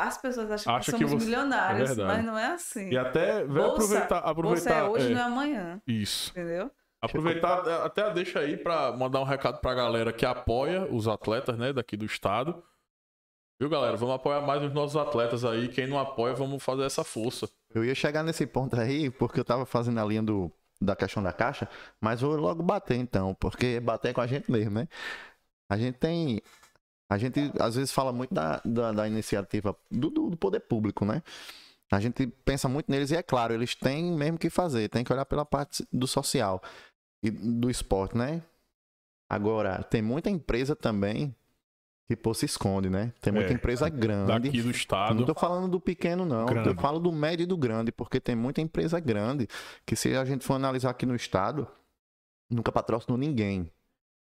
As 0.00 0.16
pessoas 0.16 0.50
acham 0.50 0.76
Acha 0.76 0.92
que 0.92 0.98
que 0.98 1.04
somos 1.04 1.22
você- 1.22 1.28
milionários, 1.30 1.98
é 1.98 2.04
mas 2.04 2.24
não 2.24 2.38
é 2.38 2.52
assim. 2.52 2.88
E 2.90 2.96
até 2.96 3.44
vai 3.44 3.62
Bolsa- 3.62 3.72
aproveitar. 3.74 4.20
Você 4.22 4.30
aproveitar 4.30 4.74
é 4.78 4.82
hoje, 4.84 5.06
é, 5.10 5.14
não 5.14 5.20
é 5.20 5.24
amanhã, 5.24 5.82
Isso. 5.86 6.30
entendeu? 6.30 6.70
Aproveitar, 7.02 7.68
até 7.84 8.12
deixa 8.12 8.40
aí 8.40 8.56
pra 8.56 8.92
mandar 8.92 9.20
um 9.20 9.24
recado 9.24 9.60
pra 9.60 9.74
galera 9.74 10.12
que 10.12 10.24
apoia 10.26 10.84
os 10.92 11.06
atletas, 11.08 11.58
né, 11.58 11.72
daqui 11.72 11.96
do 11.96 12.04
estado. 12.04 12.62
Viu, 13.60 13.68
galera? 13.68 13.96
Vamos 13.96 14.14
apoiar 14.14 14.40
mais 14.40 14.62
os 14.62 14.72
nossos 14.72 14.96
atletas 14.96 15.44
aí. 15.44 15.66
Quem 15.68 15.88
não 15.88 15.98
apoia, 15.98 16.32
vamos 16.32 16.62
fazer 16.62 16.84
essa 16.84 17.02
força. 17.02 17.48
Eu 17.74 17.84
ia 17.84 17.94
chegar 17.94 18.22
nesse 18.22 18.46
ponto 18.46 18.78
aí, 18.78 19.10
porque 19.10 19.40
eu 19.40 19.44
tava 19.44 19.66
fazendo 19.66 19.98
a 19.98 20.04
linha 20.04 20.22
do, 20.22 20.50
da 20.80 20.94
questão 20.94 21.20
da 21.22 21.32
caixa, 21.32 21.68
mas 22.00 22.20
vou 22.20 22.36
logo 22.36 22.62
bater 22.62 22.96
então, 22.96 23.34
porque 23.34 23.80
bater 23.80 24.10
é 24.10 24.12
com 24.12 24.20
a 24.20 24.26
gente 24.28 24.48
mesmo, 24.50 24.70
né? 24.70 24.86
A 25.68 25.76
gente 25.76 25.98
tem. 25.98 26.40
A 27.08 27.16
gente 27.16 27.52
às 27.58 27.74
vezes 27.74 27.92
fala 27.92 28.12
muito 28.12 28.34
da, 28.34 28.60
da, 28.64 28.92
da 28.92 29.08
iniciativa 29.08 29.74
do, 29.90 30.10
do, 30.10 30.36
poder 30.36 30.60
público, 30.60 31.04
né? 31.04 31.22
A 31.90 32.00
gente 32.00 32.26
pensa 32.44 32.68
muito 32.68 32.90
neles 32.90 33.10
e 33.10 33.16
é 33.16 33.22
claro, 33.22 33.54
eles 33.54 33.74
têm 33.74 34.12
mesmo 34.12 34.36
que 34.36 34.50
fazer, 34.50 34.88
tem 34.90 35.02
que 35.02 35.12
olhar 35.12 35.24
pela 35.24 35.44
parte 35.44 35.86
do 35.90 36.06
social 36.06 36.62
e 37.22 37.30
do 37.30 37.70
esporte, 37.70 38.16
né? 38.16 38.42
Agora, 39.28 39.82
tem 39.82 40.02
muita 40.02 40.28
empresa 40.28 40.76
também 40.76 41.34
que 42.06 42.16
pô, 42.16 42.32
se 42.32 42.46
esconde, 42.46 42.88
né? 42.88 43.12
Tem 43.20 43.30
muita 43.30 43.52
É, 43.52 43.54
empresa 43.54 43.88
grande. 43.90 44.32
Daqui 44.32 44.58
do 44.58 44.64
Não 44.64 44.70
estado. 44.70 45.26
tô 45.26 45.34
falando 45.34 45.68
do 45.68 45.78
pequeno, 45.78 46.24
não. 46.24 46.46
Grande. 46.46 46.70
Eu 46.70 46.74
falo 46.74 46.98
do 46.98 47.12
médio 47.12 47.44
e 47.44 47.46
do 47.46 47.56
grande, 47.56 47.92
porque 47.92 48.18
tem 48.18 48.34
muita 48.34 48.62
empresa 48.62 48.98
grande 48.98 49.46
que, 49.84 49.94
se 49.94 50.16
a 50.16 50.24
gente 50.24 50.42
for 50.42 50.54
analisar 50.54 50.88
aqui 50.88 51.04
no 51.04 51.14
estado, 51.14 51.68
nunca 52.50 52.72
patrocinou 52.72 53.18
ninguém. 53.18 53.70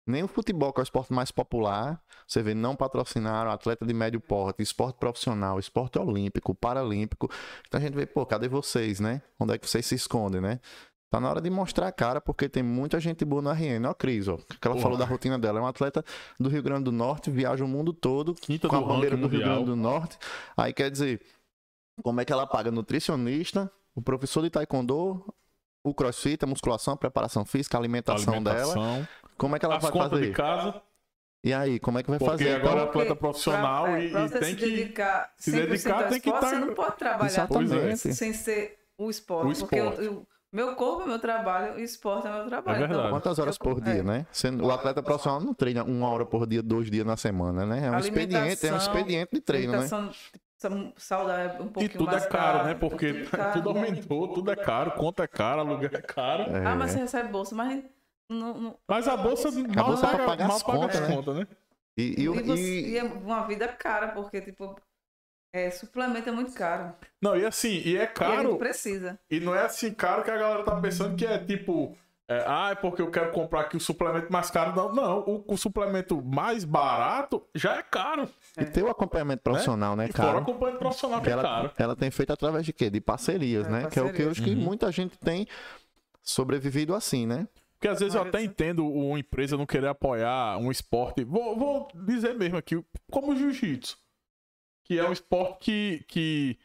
Nem 0.07 0.23
o 0.23 0.27
futebol, 0.27 0.73
que 0.73 0.79
é 0.79 0.81
o 0.81 0.83
esporte 0.83 1.13
mais 1.13 1.31
popular, 1.31 2.01
você 2.27 2.41
vê, 2.41 2.53
não 2.53 2.75
patrocinaram 2.75 3.51
atleta 3.51 3.85
de 3.85 3.93
médio 3.93 4.19
porte, 4.19 4.63
esporte 4.63 4.97
profissional, 4.97 5.59
esporte 5.59 5.99
olímpico, 5.99 6.55
paralímpico. 6.55 7.29
Então 7.67 7.79
a 7.79 7.83
gente 7.83 7.93
vê, 7.93 8.05
pô, 8.05 8.25
cadê 8.25 8.47
vocês, 8.47 8.99
né? 8.99 9.21
Onde 9.39 9.53
é 9.53 9.57
que 9.57 9.69
vocês 9.69 9.85
se 9.85 9.95
escondem, 9.95 10.41
né? 10.41 10.59
Tá 11.11 11.19
na 11.19 11.29
hora 11.29 11.41
de 11.41 11.49
mostrar 11.49 11.89
a 11.89 11.91
cara, 11.91 12.21
porque 12.21 12.47
tem 12.47 12.63
muita 12.63 12.97
gente 12.97 13.25
boa 13.25 13.41
no 13.41 13.51
RN. 13.51 13.85
Ó, 13.85 13.89
a 13.91 13.93
Cris, 13.93 14.29
ó, 14.29 14.37
que 14.37 14.65
ela 14.65 14.75
Porra. 14.75 14.81
falou 14.81 14.97
da 14.97 15.03
rotina 15.03 15.37
dela. 15.37 15.59
É 15.59 15.61
uma 15.61 15.69
atleta 15.69 16.05
do 16.39 16.47
Rio 16.47 16.63
Grande 16.63 16.85
do 16.85 16.91
Norte, 16.91 17.29
viaja 17.29 17.65
o 17.65 17.67
mundo 17.67 17.91
todo, 17.91 18.33
Quinta 18.33 18.69
com 18.69 18.77
a 18.77 18.81
bandeira 18.81 19.17
do 19.17 19.27
Rio. 19.27 19.41
Grande 19.41 19.65
do 19.65 19.75
Norte. 19.75 20.17
Aí 20.55 20.71
quer 20.71 20.89
dizer, 20.89 21.21
como 22.01 22.21
é 22.21 22.25
que 22.25 22.31
ela 22.31 22.47
paga 22.47 22.71
nutricionista, 22.71 23.69
o 23.93 24.01
professor 24.01 24.41
de 24.41 24.49
taekwondo, 24.49 25.21
o 25.83 25.93
crossfit, 25.93 26.45
a 26.45 26.47
musculação, 26.47 26.93
a 26.93 26.97
preparação 26.97 27.43
física, 27.43 27.77
a 27.77 27.81
alimentação, 27.81 28.41
dela. 28.41 28.71
alimentação, 28.71 29.07
Como 29.37 29.55
é 29.55 29.59
que 29.59 29.65
ela 29.65 29.77
as 29.77 29.83
vai 29.83 29.91
contas 29.91 30.09
fazer? 30.11 30.25
de 30.27 30.31
casa. 30.33 30.81
E 31.43 31.53
aí, 31.53 31.79
como 31.79 31.97
é 31.97 32.03
que 32.03 32.09
vai 32.09 32.19
Porque 32.19 32.31
fazer? 32.31 32.53
agora- 32.55 32.73
Então, 32.73 32.83
atleta 32.89 33.07
Porque 33.15 33.19
profissional 33.19 33.83
pra, 33.85 33.99
e- 33.99 34.11
pra 34.11 34.25
e 34.25 34.29
tem 34.29 34.43
se 34.43 34.55
que- 34.55 34.65
dedicar 34.69 35.33
se 35.37 35.51
100% 35.51 35.67
dedicar, 35.69 36.09
tem 36.09 36.19
que 36.21 36.29
esporte, 36.29 36.41
tá- 36.41 36.49
Você 36.49 36.59
não 36.65 36.73
pode 36.75 36.95
trabalhar 36.97 37.25
Exatamente. 37.25 38.13
sem 38.13 38.33
ser 38.33 38.77
o 38.97 39.09
esporte. 39.09 39.47
O 39.55 39.59
Porque 39.65 39.75
esporte. 39.77 40.07
o, 40.07 40.13
o- 40.19 40.27
meu 40.53 40.75
corpo 40.75 41.03
é 41.03 41.05
meu 41.07 41.17
trabalho 41.17 41.79
e 41.79 41.83
esporte 41.83 42.27
é 42.27 42.31
meu 42.31 42.45
trabalho. 42.45 42.75
É 42.75 42.79
verdade. 42.79 42.99
Então, 42.99 43.09
Quantas 43.11 43.39
horas 43.39 43.55
eu- 43.55 43.59
por 43.59 43.81
dia, 43.81 43.93
é. 44.01 44.03
né? 44.03 44.25
Sendo- 44.31 44.65
o 44.65 44.71
atleta 44.71 45.01
profissional 45.01 45.41
não 45.41 45.53
treina 45.53 45.83
uma 45.83 46.09
hora 46.09 46.25
por 46.25 46.45
dia, 46.45 46.61
dois 46.61 46.91
dias 46.91 47.05
na 47.05 47.17
semana, 47.17 47.65
né? 47.65 47.87
É 47.87 47.91
um 47.91 47.97
expediente, 47.97 48.67
é 48.67 48.73
um 48.73 48.77
expediente 48.77 49.29
de 49.33 49.41
treino, 49.41 49.71
né? 49.79 49.87
saudável, 50.97 51.63
um 51.63 51.65
E 51.65 51.69
pouquinho 51.69 51.97
tudo 51.97 52.09
é 52.09 52.11
mais 52.11 52.25
caro, 52.27 52.65
né? 52.65 52.73
Porque 52.75 53.13
tudo 53.25 53.53
tudo, 53.53 53.63
caro. 53.63 53.69
aumentou, 53.69 54.27
tudo 54.33 54.51
é 54.51 54.55
caro, 54.55 54.91
conta 54.91 55.23
é 55.23 55.27
cara, 55.27 55.61
aluguel 55.61 55.89
é 55.93 56.01
caro. 56.01 56.43
É. 56.55 56.65
Ah, 56.65 56.75
mas 56.75 56.91
você 56.91 56.99
recebe 56.99 57.29
bolsa, 57.29 57.55
mas 57.55 57.83
não, 58.31 58.53
não- 58.59 58.77
Mas 58.87 59.07
a 59.07 59.17
bolsa 59.17 59.51
mal 59.51 59.85
bolsa 59.85 60.07
é 60.07 60.11
paga, 60.11 60.25
pagar 60.25 60.47
mal 60.47 60.57
as 60.57 60.63
paga 60.63 60.77
contas, 60.79 60.95
as 61.01 61.07
né? 61.07 61.15
contas, 61.15 61.35
né? 61.35 61.47
E, 61.97 62.01
e, 62.17 62.23
E, 62.23 62.27
você- 62.29 62.61
e- 62.61 62.89
e 62.91 62.97
é 62.97 63.03
uma 63.03 63.45
vida 63.47 63.67
cara, 63.67 64.09
porque, 64.09 64.41
tipo, 64.41 64.75
é, 65.53 65.69
suplemento 65.69 66.29
é 66.29 66.31
muito 66.31 66.53
caro. 66.53 66.93
Não, 67.21 67.35
e 67.35 67.45
assim, 67.45 67.81
e 67.85 67.97
é 67.97 68.01
E 68.01 68.03
a 68.03 68.07
caro, 68.07 68.49
gente 68.51 68.59
precisa. 68.59 69.19
e 69.29 69.39
não 69.39 69.53
é 69.53 69.63
assim 69.65 69.93
caro 69.93 70.23
que 70.23 70.31
a 70.31 70.37
galera 70.37 70.63
tá 70.63 70.79
pensando 70.79 71.15
que 71.15 71.25
é 71.25 71.37
tipo. 71.37 71.95
é, 72.29 72.45
ah, 72.47 72.69
é 72.71 72.75
porque 72.75 73.01
eu 73.01 73.11
quero 73.11 73.31
comprar 73.33 73.59
aqui 73.61 73.75
o 73.75 73.79
suplemento 73.81 74.31
mais 74.31 74.49
caro. 74.49 74.73
Não, 74.73 74.93
não. 74.93 75.19
O, 75.19 75.43
o 75.53 75.57
suplemento 75.57 76.21
mais 76.23 76.63
barato 76.63 77.45
já 77.53 77.75
é 77.75 77.83
caro. 77.83 78.29
e 78.57 78.63
ter 78.63 78.81
o 78.83 78.89
acompanhamento 78.89 79.43
profissional, 79.43 79.97
né, 79.97 80.07
E 80.07 80.13
fora 80.13 80.23
o 80.23 80.31
cara? 80.31 80.41
acompanhamento 80.43 80.79
profissional 80.79 81.21
que 81.21 81.27
é 81.27 81.33
ela, 81.33 81.41
caro. 81.43 81.71
ela 81.77 81.95
tem 81.97 82.09
feito 82.09 82.31
através 82.31 82.65
de 82.65 82.71
quê? 82.71 82.89
De 82.89 83.01
parcerias, 83.01 83.67
É, 83.67 83.69
né? 83.69 83.89
Que 83.89 83.99
é 83.99 84.01
o 84.03 84.13
que 84.13 84.21
eu 84.21 84.31
acho 84.31 84.41
que 84.41 84.51
Uhum. 84.51 84.61
muita 84.61 84.89
gente 84.93 85.17
tem 85.19 85.45
sobrevivido 86.23 86.95
assim, 86.95 87.25
né? 87.27 87.45
Porque 87.81 87.87
às 87.87 87.99
vezes 87.99 88.13
eu 88.13 88.21
até 88.21 88.43
entendo 88.43 88.85
uma 88.87 89.17
empresa 89.17 89.57
não 89.57 89.65
querer 89.65 89.87
apoiar 89.87 90.55
um 90.59 90.69
esporte. 90.69 91.23
Vou, 91.23 91.57
vou 91.57 91.87
dizer 92.05 92.35
mesmo 92.35 92.55
aqui, 92.55 92.79
como 93.11 93.31
o 93.31 93.35
jiu-jitsu. 93.35 93.97
Que 94.85 94.99
é 94.99 95.09
um 95.09 95.11
esporte 95.11 95.57
que, 95.59 96.05
que, 96.07 96.59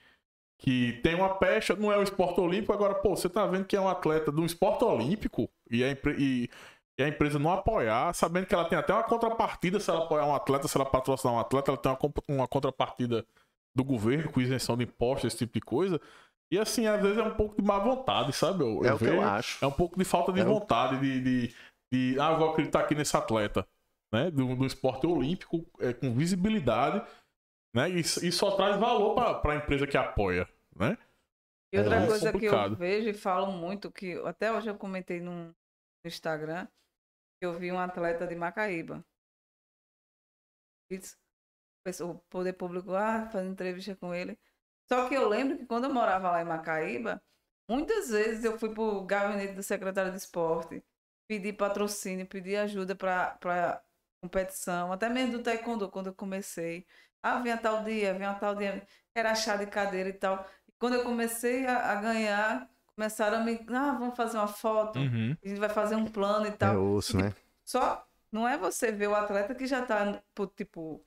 que 0.58 1.00
tem 1.02 1.14
uma 1.14 1.34
pecha, 1.36 1.74
não 1.74 1.90
é 1.90 1.96
um 1.96 2.02
esporte 2.02 2.38
olímpico. 2.38 2.74
Agora, 2.74 2.96
pô, 2.96 3.16
você 3.16 3.30
tá 3.30 3.46
vendo 3.46 3.64
que 3.64 3.74
é 3.74 3.80
um 3.80 3.88
atleta 3.88 4.30
de 4.30 4.38
um 4.38 4.44
esporte 4.44 4.84
olímpico 4.84 5.48
e 5.70 5.82
a, 5.82 5.90
e- 6.18 6.50
e 6.98 7.02
a 7.02 7.08
empresa 7.08 7.38
não 7.38 7.50
apoiar, 7.50 8.12
sabendo 8.12 8.44
que 8.46 8.54
ela 8.54 8.68
tem 8.68 8.76
até 8.78 8.92
uma 8.92 9.02
contrapartida 9.04 9.80
se 9.80 9.88
ela 9.88 10.04
apoiar 10.04 10.26
um 10.26 10.34
atleta, 10.34 10.68
se 10.68 10.76
ela 10.76 10.84
patrocinar 10.84 11.32
um 11.34 11.38
atleta, 11.38 11.70
ela 11.70 11.78
tem 11.78 11.90
uma, 11.90 11.98
uma 12.28 12.46
contrapartida 12.46 13.26
do 13.74 13.82
governo 13.82 14.30
com 14.30 14.38
isenção 14.38 14.76
de 14.76 14.84
impostos, 14.84 15.28
esse 15.28 15.38
tipo 15.38 15.54
de 15.54 15.60
coisa. 15.62 15.98
E 16.50 16.58
assim, 16.58 16.86
às 16.86 17.02
vezes 17.02 17.18
é 17.18 17.22
um 17.22 17.34
pouco 17.34 17.56
de 17.56 17.62
má 17.66 17.78
vontade, 17.78 18.32
sabe? 18.32 18.62
Eu, 18.62 18.84
É 18.84 18.90
eu 18.90 18.94
o 18.94 18.98
que 18.98 19.04
eu 19.04 19.10
vejo- 19.16 19.22
acho. 19.22 19.64
é 19.64 19.66
um 19.68 19.72
pouco 19.72 19.98
de 19.98 20.04
falta 20.04 20.32
de 20.32 20.40
É 20.40 20.44
o- 20.44 20.46
vontade 20.46 21.00
de, 21.00 21.20
de, 21.48 21.54
de, 21.92 22.20
Ah, 22.20 22.34
vou 22.34 22.50
acreditar 22.50 22.80
aqui 22.80 22.94
nesse 22.94 23.16
atleta, 23.16 23.66
né? 24.12 24.30
Do, 24.30 24.54
do 24.54 24.64
esporte 24.66 25.06
olímpico, 25.06 25.66
é, 25.80 25.92
com 25.92 26.14
visibilidade, 26.14 27.04
né? 27.74 27.90
E, 27.90 27.98
e 28.00 28.32
só 28.32 28.56
traz 28.56 28.76
valor 28.78 29.14
para 29.40 29.52
a 29.52 29.56
empresa 29.56 29.86
que 29.86 29.96
apoia, 29.96 30.48
né? 30.74 30.96
E 31.74 31.78
outra 31.78 31.96
É 31.96 32.06
coisa 32.06 32.26
que 32.26 32.32
complicado. 32.32 32.72
eu 32.74 32.76
vejo 32.76 33.08
e 33.08 33.14
falo 33.14 33.50
muito, 33.50 33.90
que 33.90 34.12
até 34.24 34.52
hoje 34.52 34.70
eu 34.70 34.76
comentei 34.78 35.20
no 35.20 35.52
Instagram, 36.06 36.66
que 37.40 37.44
eu 37.46 37.58
vi 37.58 37.72
um 37.72 37.78
atleta 37.78 38.24
de 38.24 38.36
Macaíba. 38.36 39.04
O 42.02 42.14
poder 42.30 42.52
público 42.52 42.94
ah, 42.94 43.28
fazendo 43.30 43.52
entrevista 43.52 43.96
com 43.96 44.14
ele. 44.14 44.38
Só 44.90 45.08
que 45.08 45.14
eu 45.14 45.28
lembro 45.28 45.56
que 45.58 45.66
quando 45.66 45.84
eu 45.84 45.94
morava 45.94 46.30
lá 46.30 46.42
em 46.42 46.44
Macaíba, 46.44 47.22
muitas 47.68 48.10
vezes 48.10 48.44
eu 48.44 48.58
fui 48.58 48.72
pro 48.72 49.04
gabinete 49.04 49.54
do 49.54 49.62
secretário 49.62 50.12
de 50.12 50.18
esporte, 50.18 50.84
pedi 51.28 51.52
patrocínio, 51.52 52.26
pedi 52.26 52.56
ajuda 52.56 52.94
para 52.94 53.82
competição, 54.20 54.92
até 54.92 55.08
mesmo 55.08 55.38
do 55.38 55.42
taekwondo, 55.42 55.90
quando 55.90 56.08
eu 56.08 56.14
comecei. 56.14 56.86
Ah, 57.22 57.40
vem 57.40 57.52
a 57.52 57.58
tal 57.58 57.82
dia, 57.84 58.14
vem 58.14 58.26
a 58.26 58.34
tal 58.34 58.54
dia, 58.54 58.86
era 59.14 59.34
chá 59.34 59.56
de 59.56 59.66
cadeira 59.66 60.08
e 60.08 60.12
tal. 60.12 60.46
E 60.68 60.72
quando 60.78 60.94
eu 60.94 61.04
comecei 61.04 61.66
a, 61.66 61.92
a 61.92 61.94
ganhar, 62.00 62.70
começaram 62.94 63.38
a 63.38 63.40
me. 63.40 63.54
Ah, 63.70 63.92
vamos 63.98 64.16
fazer 64.16 64.36
uma 64.38 64.48
foto, 64.48 65.00
Uhum. 65.00 65.36
a 65.44 65.48
gente 65.48 65.58
vai 65.58 65.68
fazer 65.68 65.96
um 65.96 66.06
plano 66.10 66.46
e 66.46 66.52
É 66.52 66.56
tal. 66.58 66.76
osso, 66.76 67.16
né? 67.16 67.34
Só 67.64 68.06
não 68.32 68.48
é 68.48 68.58
você 68.58 68.92
ver 68.92 69.08
o 69.08 69.14
atleta 69.14 69.54
que 69.54 69.66
já 69.66 69.84
tá, 69.86 70.22
tipo, 70.56 71.05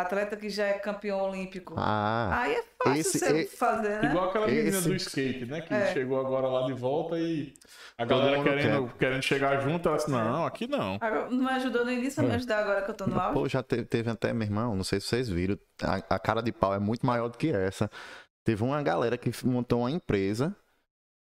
atleta 0.00 0.36
que 0.36 0.48
já 0.48 0.64
é 0.66 0.74
campeão 0.74 1.20
olímpico. 1.20 1.74
Ah, 1.76 2.30
Aí 2.42 2.54
é 2.54 2.64
fácil 2.82 3.00
esse- 3.00 3.18
você 3.18 3.42
e- 3.42 3.46
fazer, 3.46 4.02
né? 4.02 4.10
Igual 4.10 4.28
aquela 4.30 4.46
menina 4.46 4.68
Esse- 4.68 4.88
do 4.88 4.94
skate, 4.94 5.46
né? 5.46 5.60
Que 5.60 5.72
É. 5.74 5.92
chegou 5.92 6.18
agora 6.20 6.46
lá 6.48 6.66
de 6.66 6.72
volta 6.72 7.18
e 7.18 7.52
a 7.98 8.04
galera 8.04 8.42
querendo, 8.42 8.88
querendo 8.98 9.22
chegar 9.22 9.60
junto, 9.60 9.88
ela 9.88 9.96
disse, 9.98 10.10
não, 10.10 10.46
aqui 10.46 10.66
não. 10.66 10.98
Não 11.30 11.44
me 11.44 11.50
ajudou 11.50 11.84
no 11.84 11.90
início, 11.92 12.20
vai 12.22 12.30
me 12.30 12.36
ajudar 12.36 12.58
agora 12.60 12.82
que 12.82 12.90
eu 12.90 12.94
tô 12.94 13.06
no 13.06 13.18
auge. 13.20 13.34
Pô, 13.34 13.48
já 13.48 13.62
teve, 13.62 13.84
teve 13.84 14.10
até, 14.10 14.32
meu 14.32 14.46
irmão, 14.46 14.74
não 14.76 14.84
sei 14.84 15.00
se 15.00 15.06
vocês 15.06 15.28
viram, 15.28 15.58
a, 15.82 15.96
a 16.14 16.18
cara 16.18 16.42
de 16.42 16.52
pau 16.52 16.74
é 16.74 16.78
muito 16.78 17.04
maior 17.06 17.28
do 17.28 17.36
que 17.38 17.48
essa. 17.50 17.90
Teve 18.44 18.62
uma 18.64 18.82
galera 18.82 19.18
que 19.18 19.30
montou 19.44 19.80
uma 19.80 19.90
empresa 19.90 20.56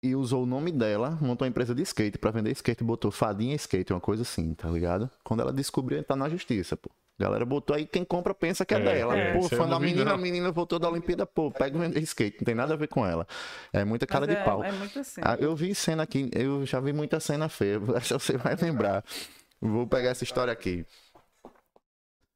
e 0.02 0.16
usou 0.16 0.44
o 0.44 0.46
nome 0.46 0.72
dela, 0.72 1.18
montou 1.22 1.46
uma 1.46 1.50
empresa 1.50 1.76
de 1.76 1.82
skate 1.84 2.18
pra 2.18 2.32
vender 2.32 2.52
skate, 2.52 2.82
botou 2.86 3.12
Fadinha 3.12 3.54
Skate, 3.58 3.92
uma 3.92 4.00
coisa 4.00 4.22
assim, 4.22 4.54
tá 4.54 4.70
ligado? 4.70 5.12
Quando 5.26 5.42
ela 5.42 5.52
descobriu, 5.52 6.02
tá 6.02 6.16
na 6.16 6.30
justiça, 6.30 6.78
pô. 6.78 6.90
A 7.20 7.24
galera 7.24 7.46
botou 7.46 7.76
aí, 7.76 7.86
quem 7.86 8.06
compra 8.06 8.34
pensa 8.34 8.66
que 8.66 8.74
é, 8.74 8.78
É, 8.78 8.82
dela. 8.82 9.18
é, 9.18 9.34
pô, 9.34 9.44
fã 9.50 9.68
da 9.68 9.78
menina, 9.78 10.06
não. 10.06 10.14
a 10.14 10.18
menina 10.18 10.52
voltou 10.52 10.80
da 10.80 10.90
Olimpíada, 10.90 11.26
pô, 11.26 11.52
pega 11.52 11.78
e 11.78 11.82
vende 11.82 12.00
skate, 12.00 12.38
não 12.40 12.46
tem 12.46 12.56
nada 12.56 12.74
a 12.74 12.78
ver 12.78 12.88
com 12.88 13.06
ela. 13.06 13.28
É 13.74 13.84
muita 13.84 14.08
cara 14.08 14.26
Mas 14.26 14.36
de 14.36 14.42
é, 14.42 14.46
pau. 14.46 14.64
É 14.64 14.72
muito 14.72 14.98
assim. 15.00 15.20
Ah, 15.24 15.36
eu 15.38 15.54
vi 15.54 15.76
cena 15.76 16.04
aqui, 16.04 16.30
eu 16.34 16.66
já 16.66 16.80
vi 16.80 16.94
muita 16.94 17.20
cena 17.20 17.50
feia, 17.50 17.78
você 18.10 18.38
vai 18.38 18.56
lembrar. 18.56 19.04
Vou 19.60 19.86
pegar 19.86 20.12
essa 20.12 20.24
história 20.24 20.54
aqui. 20.54 20.86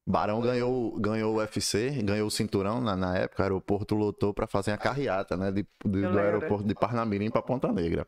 Barão 0.06 0.42
ganhou, 0.42 1.00
ganhou 1.00 1.34
o 1.34 1.38
UFC, 1.38 1.90
ganhou 2.04 2.28
o 2.28 2.32
cinturão 2.32 2.82
na, 2.82 2.94
na 2.94 3.18
época, 3.18 3.42
o 3.42 3.44
aeroporto 3.46 3.96
lotou 3.96 4.34
pra 4.34 4.46
fazer 4.46 4.72
a 4.72 4.78
carreata, 4.78 5.38
né? 5.38 5.50
De, 5.50 5.66
de- 5.86 6.02
do 6.02 6.20
aeroporto 6.20 6.68
de 6.68 6.76
Parnamirim 6.76 7.30
pra 7.32 7.42
Ponta 7.42 7.72
Negra. 7.72 8.06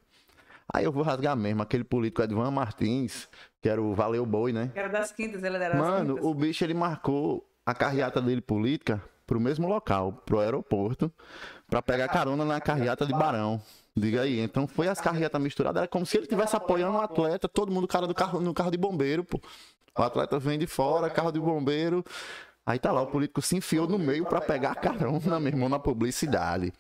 Aí 0.74 0.84
eu 0.84 0.92
vou 0.92 1.04
rasgar 1.04 1.36
mesmo, 1.36 1.62
aquele 1.62 1.84
político 1.84 2.22
Edvan 2.24 2.52
Martins, 2.52 3.28
que 3.62 3.70
era 3.70 3.82
o 3.82 3.94
Valeu 3.94 4.26
Boi, 4.26 4.52
né? 4.52 4.72
Era 4.76 4.90
das 4.90 5.12
quintas, 5.12 5.44
ele 5.44 5.56
era 5.56 5.70
das 5.70 5.78
Mano, 5.78 6.16
quintas. 6.16 6.26
o 6.30 6.34
bicho 6.34 6.64
ele 6.64 6.74
marcou 6.74 7.48
a 7.66 7.74
carreata 7.74 8.22
dele 8.22 8.42
política 8.42 9.02
pro 9.28 9.40
mesmo 9.40 9.68
local, 9.68 10.14
pro 10.26 10.40
aeroporto, 10.40 11.12
pra 11.68 11.82
pegar 11.82 12.08
carona 12.08 12.46
na 12.46 12.60
carreata 12.60 13.06
de 13.06 13.14
Barão. 13.14 13.62
Diga 13.96 14.22
aí, 14.22 14.40
então 14.40 14.68
foi 14.68 14.88
as 14.88 15.00
carreatas 15.00 15.42
misturadas, 15.42 15.82
era 15.82 15.88
como 15.88 16.06
se 16.06 16.18
ele 16.18 16.26
estivesse 16.26 16.56
apoiando 16.56 16.98
um 16.98 17.02
atleta, 17.02 17.48
todo 17.48 17.72
mundo 17.72 17.88
cara 17.88 18.06
do 18.06 18.14
carro, 18.14 18.42
no 18.42 18.54
carro 18.54 18.70
de 18.72 18.78
bombeiro, 18.78 19.24
pô. 19.24 19.40
O 19.98 20.02
atleta 20.02 20.38
vem 20.38 20.60
de 20.60 20.68
fora, 20.68 21.10
carro 21.10 21.32
de 21.32 21.40
bombeiro. 21.40 22.04
Aí 22.68 22.80
tá 22.80 22.92
lá, 22.92 23.02
o 23.02 23.08
político 23.08 23.44
se 23.44 23.56
enfiou 23.56 23.88
no 23.88 24.00
meio 24.00 24.26
pra 24.26 24.42
pegar 24.42 24.74
carona, 24.76 25.40
meu 25.40 25.50
irmão, 25.50 25.70
na 25.70 25.78
publicidade. 25.78 26.74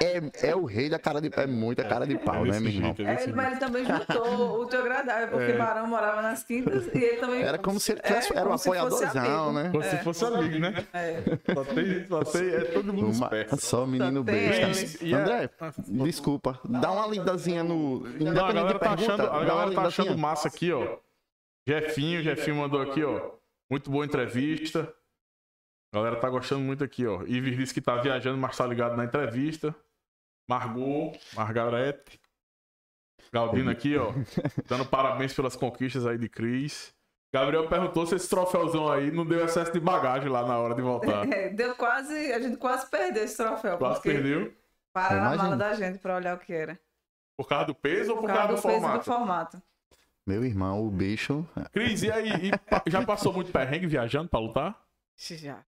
É, 0.00 0.48
é 0.50 0.54
o 0.56 0.64
rei 0.64 0.88
da 0.88 0.98
cara 0.98 1.20
de 1.20 1.28
pau, 1.28 1.42
é 1.42 1.46
muita 1.46 1.82
cara 1.82 2.06
de 2.06 2.16
pau, 2.16 2.46
É 2.46 2.50
né, 2.50 2.60
meu 2.60 2.70
irmão? 2.70 2.94
jeito, 2.94 3.02
é 3.02 3.24
É, 3.24 3.32
mas 3.32 3.50
ele 3.50 3.56
também 3.60 3.84
juntou 3.84 4.60
o 4.62 4.66
teu 4.66 4.80
agradável, 4.80 5.28
porque 5.36 5.52
É. 5.52 5.56
Barão 5.56 5.88
morava 5.88 6.22
nas 6.22 6.44
quintas 6.44 6.86
e 6.86 6.98
ele 6.98 7.16
também. 7.16 7.42
Era 7.42 7.58
como 7.58 7.80
se 7.80 7.92
ele 7.92 8.00
tivesse, 8.00 8.32
É, 8.32 8.36
era 8.38 8.48
um 8.48 8.52
apoiadorzão, 8.52 9.52
né? 9.52 9.70
Como 9.72 9.82
se 9.82 9.96
fosse 10.04 10.24
amigo, 10.24 10.58
né? 10.60 10.86
É. 10.92 11.22
Só 11.52 11.64
tem, 11.64 12.06
só 12.06 12.24
tem, 12.24 12.48
é 12.50 12.60
todo 12.66 12.92
mundo 12.92 13.06
Uma- 13.06 13.24
esperto. 13.26 13.56
só 13.60 13.86
menino 13.86 14.20
Só 14.20 14.24
tem 14.24 14.48
besta. 14.48 15.04
E 15.04 15.12
é- 15.12 15.16
André, 15.16 15.50
desculpa, 15.88 16.60
dá 16.64 16.92
uma 16.92 17.06
lidazinha 17.08 17.64
no. 17.64 18.00
Não, 18.00 18.06
a 18.06 18.08
Independente 18.08 18.34
galera 18.34 18.72
da 18.72 18.78
tá 18.78 18.78
pergunta, 18.96 19.12
achando, 19.14 19.30
a 19.30 19.44
galera 19.44 19.72
tá 19.74 19.82
achando 19.82 20.16
massa 20.18 20.46
aqui, 20.48 20.72
ó. 20.72 20.96
Jefinho, 21.66 22.22
Jefinho 22.22 22.56
mandou 22.56 22.80
aqui, 22.80 23.02
ó. 23.02 23.20
Muito 23.70 23.90
boa 23.90 24.04
entrevista. 24.04 24.92
A 25.94 25.98
galera 25.98 26.16
tá 26.16 26.28
gostando 26.28 26.60
muito 26.60 26.82
aqui, 26.82 27.06
ó. 27.06 27.22
Ives 27.22 27.56
disse 27.56 27.72
que 27.72 27.80
tá 27.80 27.94
viajando, 27.94 28.36
mas 28.36 28.56
tá 28.56 28.66
ligado 28.66 28.96
na 28.96 29.04
entrevista. 29.04 29.72
Margot, 30.48 31.16
Margarete. 31.34 32.20
Galdino 33.32 33.70
aqui, 33.70 33.96
ó. 33.96 34.12
Dando 34.66 34.84
parabéns 34.86 35.32
pelas 35.32 35.54
conquistas 35.54 36.04
aí 36.04 36.18
de 36.18 36.28
Cris. 36.28 36.92
Gabriel 37.32 37.68
perguntou 37.68 38.04
se 38.06 38.16
esse 38.16 38.28
troféuzão 38.28 38.90
aí 38.90 39.12
não 39.12 39.24
deu 39.24 39.44
excesso 39.44 39.72
de 39.72 39.78
bagagem 39.78 40.28
lá 40.28 40.44
na 40.44 40.58
hora 40.58 40.74
de 40.74 40.82
voltar. 40.82 41.26
É, 41.32 41.48
deu 41.50 41.76
quase. 41.76 42.32
A 42.32 42.40
gente 42.40 42.56
quase 42.56 42.90
perdeu 42.90 43.22
esse 43.22 43.36
troféu. 43.36 43.78
Quase 43.78 44.02
perdeu. 44.02 44.52
Pararam 44.92 45.16
a 45.16 45.20
Imagina. 45.34 45.42
mala 45.44 45.56
da 45.56 45.74
gente 45.74 45.98
pra 46.00 46.16
olhar 46.16 46.36
o 46.36 46.40
que 46.40 46.52
era. 46.52 46.76
Por 47.36 47.46
causa 47.48 47.66
do 47.66 47.74
peso 47.74 48.10
ou 48.10 48.16
por, 48.16 48.22
Por 48.22 48.34
causa 48.34 48.48
causa 48.48 48.56
do 48.56 48.62
do 48.62 48.62
peso 48.62 48.76
e 48.76 48.98
do 48.98 49.04
formato? 49.04 49.04
formato. 49.04 49.62
Meu 50.26 50.44
irmão, 50.44 50.84
o 50.84 50.90
bicho. 50.90 51.46
Cris, 51.72 52.02
e 52.02 52.10
aí? 52.10 52.50
E 52.84 52.90
já 52.90 53.04
passou 53.06 53.32
muito 53.32 53.52
perrengue 53.52 53.86
viajando 53.86 54.28
pra 54.28 54.40
lutar? 54.40 54.76
Já. 55.16 55.64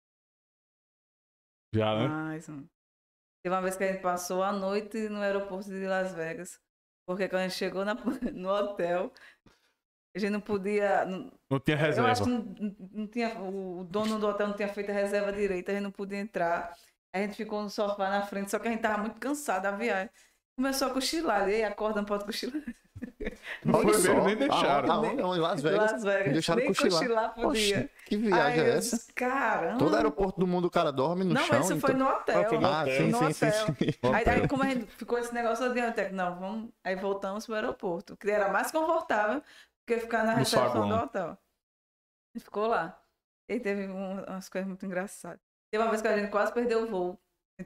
Já, 1.75 1.95
né? 1.97 2.09
Mais 2.09 2.49
um. 2.49 2.67
Teve 3.43 3.55
uma 3.55 3.63
vez 3.63 3.77
que 3.77 3.85
a 3.85 3.93
gente 3.93 4.03
passou 4.03 4.43
a 4.43 4.53
noite 4.53 5.09
no 5.09 5.21
aeroporto 5.21 5.69
de 5.69 5.87
Las 5.87 6.15
Vegas. 6.15 6.61
Porque 7.07 7.29
quando 7.29 7.41
a 7.43 7.49
gente 7.49 7.57
chegou 7.59 7.85
na- 7.85 7.95
no 8.33 8.49
hotel, 8.51 9.13
a 10.15 10.19
gente 10.19 10.31
não 10.31 10.41
podia. 10.41 11.05
não- 11.05 11.33
Não 11.51 11.59
tinha 11.61 11.77
Eu 11.77 12.07
acho 12.07 12.25
reserva. 12.25 12.25
que 12.25 12.31
não, 12.31 12.77
não 12.93 13.07
tinha, 13.07 13.41
o 13.41 13.85
dono 13.85 14.19
do 14.19 14.27
hotel 14.29 14.49
não 14.49 14.57
tinha 14.57 14.69
feito 14.69 14.91
a 14.91 14.95
reserva 14.95 15.33
direita, 15.33 15.73
a 15.73 15.75
gente 15.75 15.85
não 15.85 15.91
podia 15.91 16.19
entrar. 16.19 16.77
A 17.15 17.19
gente 17.19 17.35
ficou 17.37 17.63
no 17.63 17.69
sofá 17.71 18.09
na 18.09 18.23
frente, 18.23 18.51
só 18.51 18.59
que 18.59 18.69
a 18.69 18.71
gente 18.71 18.81
tava 18.81 18.99
muito 19.03 19.19
cansado 19.19 19.63
da 19.65 19.73
viagem. 19.73 20.11
Começou 20.57 20.89
a 20.89 20.95
cochilar, 20.95 21.49
e 21.49 21.55
aí 21.57 21.65
acorda, 21.65 22.01
não 22.01 22.07
pode 22.07 22.25
cochilar. 22.25 22.63
Não 23.65 23.79
Olha 23.79 23.89
foi 23.93 23.95
só. 24.01 24.09
mesmo, 24.15 24.25
nem 24.27 24.37
deixaram. 24.37 24.93
Aonde? 24.93 25.23
Aonde? 25.23 25.39
Em 25.39 25.43
Las 25.43 25.63
Vegas. 25.63 25.93
Las 25.93 26.05
Vegas. 26.05 26.33
Deixaram 26.33 26.59
Nem 26.61 26.69
cochilar. 26.69 27.01
cochilar 27.01 27.35
podia. 27.35 27.91
Que 28.07 28.17
viagem 28.17 28.61
Aí 28.63 28.71
é 28.71 28.77
essa? 28.77 29.13
Caramba. 29.15 29.79
Todo 29.79 29.97
aeroporto 29.97 30.41
do 30.41 30.47
mundo 30.47 30.67
o 30.67 30.71
cara 30.71 30.91
dorme 30.93 31.25
no 31.25 31.35
Não, 31.35 31.43
chão. 31.43 31.61
isso 31.61 31.75
e 31.75 31.81
foi 31.81 31.95
no 31.95 32.07
hotel. 32.09 32.41
Ah, 32.49 32.53
no 32.61 32.67
Ah, 32.67 32.83
hotel. 32.83 32.97
sim, 32.97 33.11
no 33.11 33.19
sim, 33.19 33.33
sim, 33.33 33.47
hotel. 33.47 33.67
sim. 33.79 34.15
Aí, 34.15 34.29
aí 34.41 34.49
como 34.49 34.63
a 34.63 34.67
gente 34.67 34.87
ficou 34.87 35.19
esse 35.19 35.33
negócio 35.35 35.65
ali, 35.65 35.81
até 35.81 36.07
que 36.07 36.15
não, 36.15 36.39
vamos. 36.39 36.71
Aí 36.85 36.97
voltamos 36.97 37.47
pro 37.47 37.55
aeroporto, 37.55 38.17
que 38.17 38.31
era 38.31 38.49
mais 38.51 38.71
confortável 38.71 39.43
que 39.87 39.99
ficar 39.99 40.25
na 40.25 40.35
recepção 40.35 40.89
do 40.89 40.95
hotel. 40.95 41.39
E 42.35 42.41
ficou 42.41 42.67
lá. 42.67 42.99
E 43.49 43.61
teve 43.61 43.87
um- 43.89 44.23
umas 44.25 44.49
coisas 44.49 44.67
muito 44.67 44.87
engraçadas. 44.87 45.41
Teve 45.71 45.83
uma 45.85 45.91
vez 45.91 46.01
que 46.03 46.09
a 46.09 46.17
gente 46.19 46.31
quase 46.31 46.53
perdeu 46.53 46.85
o 46.85 46.87
voo. 46.87 47.19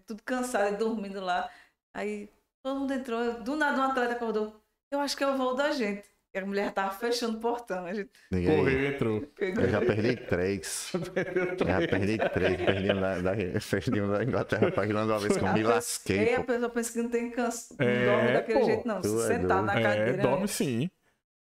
Tudo 0.06 0.22
cansado 0.24 0.74
e 0.74 0.76
dormindo 0.76 1.20
lá. 1.20 1.48
Aí 1.94 2.28
todo 2.62 2.80
mundo 2.80 2.92
entrou. 2.92 3.34
Do 3.42 3.56
nada 3.56 3.78
um 3.80 3.84
atleta 3.84 4.12
acordou. 4.14 4.60
Eu 4.90 5.00
acho 5.00 5.16
que 5.16 5.24
é 5.24 5.26
o 5.28 5.36
voo 5.36 5.54
da 5.54 5.70
gente. 5.72 6.04
E 6.34 6.38
a 6.38 6.44
mulher 6.44 6.70
tava 6.70 6.90
fechando 6.90 7.38
o 7.38 7.40
portão. 7.40 7.86
A 7.86 7.94
gente 7.94 8.10
aí. 8.32 8.44
Correu, 8.46 8.86
entrou. 8.92 9.20
pegou. 9.34 9.64
Eu 9.64 9.70
já 9.70 9.80
perdi 9.80 10.16
três. 10.16 10.92
Já 11.66 11.78
perdi 11.88 12.18
três. 12.18 12.56
Perdi 12.58 12.92
um 12.92 13.00
da, 13.00 13.20
da, 13.22 13.32
perdi 13.70 14.00
um 14.02 14.10
da 14.12 14.22
Inglaterra 14.22 14.70
pra 14.70 14.84
Irlanda 14.86 15.14
uma 15.14 15.18
vez 15.18 15.32
que 15.36 15.38
eu 15.38 15.44
me 15.44 15.48
A 15.50 15.54
pessoa- 15.54 15.74
lasquei. 15.74 16.18
Aí 16.18 16.34
a 16.34 16.44
pessoa 16.44 16.68
pensa 16.68 16.92
que 16.92 17.02
não 17.02 17.08
tem 17.08 17.30
canso. 17.30 17.74
Não 17.78 17.86
É, 17.86 18.04
dorme 18.04 18.32
daquele 18.34 18.58
pô. 18.60 18.64
jeito, 18.66 18.86
não. 18.88 19.00
Tu 19.00 19.22
é 19.22 19.26
Sentado 19.26 19.62
na 19.66 19.72
doido. 19.72 19.84
cadeira. 19.84 20.10
É, 20.10 20.16
dorme 20.18 20.40
né? 20.42 20.46
sim. 20.46 20.90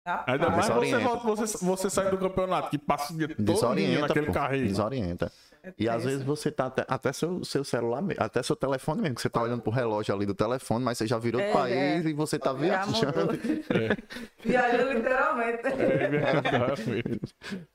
Rapaz, 0.07 0.29
Ainda 0.41 0.51
mais 0.51 0.69
você, 0.69 0.99
volta, 0.99 1.27
você, 1.27 1.65
você 1.65 1.91
sai 1.91 2.11
do 2.11 2.19
campeonato, 2.19 2.69
que 2.71 2.79
passa 2.79 3.13
o 3.13 3.17
dia 3.17 3.27
todo 3.29 3.43
Desorienta, 3.43 4.01
naquele 4.07 4.27
pô. 4.27 4.33
carrinho. 4.33 4.69
Desorienta. 4.69 5.33
É 5.65 5.75
E 5.79 5.89
às 5.89 6.05
vezes 6.05 6.23
você 6.23 6.51
tá 6.51 6.67
até, 6.67 6.85
até 6.87 7.13
seu, 7.13 7.43
seu 7.45 7.65
celular, 7.65 8.03
até 8.19 8.43
seu 8.43 8.55
telefone 8.55 9.03
mesmo, 9.03 9.15
que 9.17 9.23
você 9.23 9.31
tá 9.31 9.43
olhando 9.43 9.63
pro 9.63 9.73
relógio 9.73 10.15
ali 10.15 10.27
do 10.27 10.35
telefone, 10.35 10.85
mas 10.85 10.99
você 10.99 11.07
já 11.07 11.19
virou 11.19 11.41
É, 11.41 11.47
do 11.49 11.53
país 11.53 12.07
é. 12.07 12.09
e 12.09 12.13
você 12.13 12.39
tá 12.39 12.53
viajando. 12.53 13.33
mudou. 13.33 13.35
Viajou 14.45 14.93
literalmente. 14.93 15.67
É 15.67 16.09
verdade. 16.09 17.21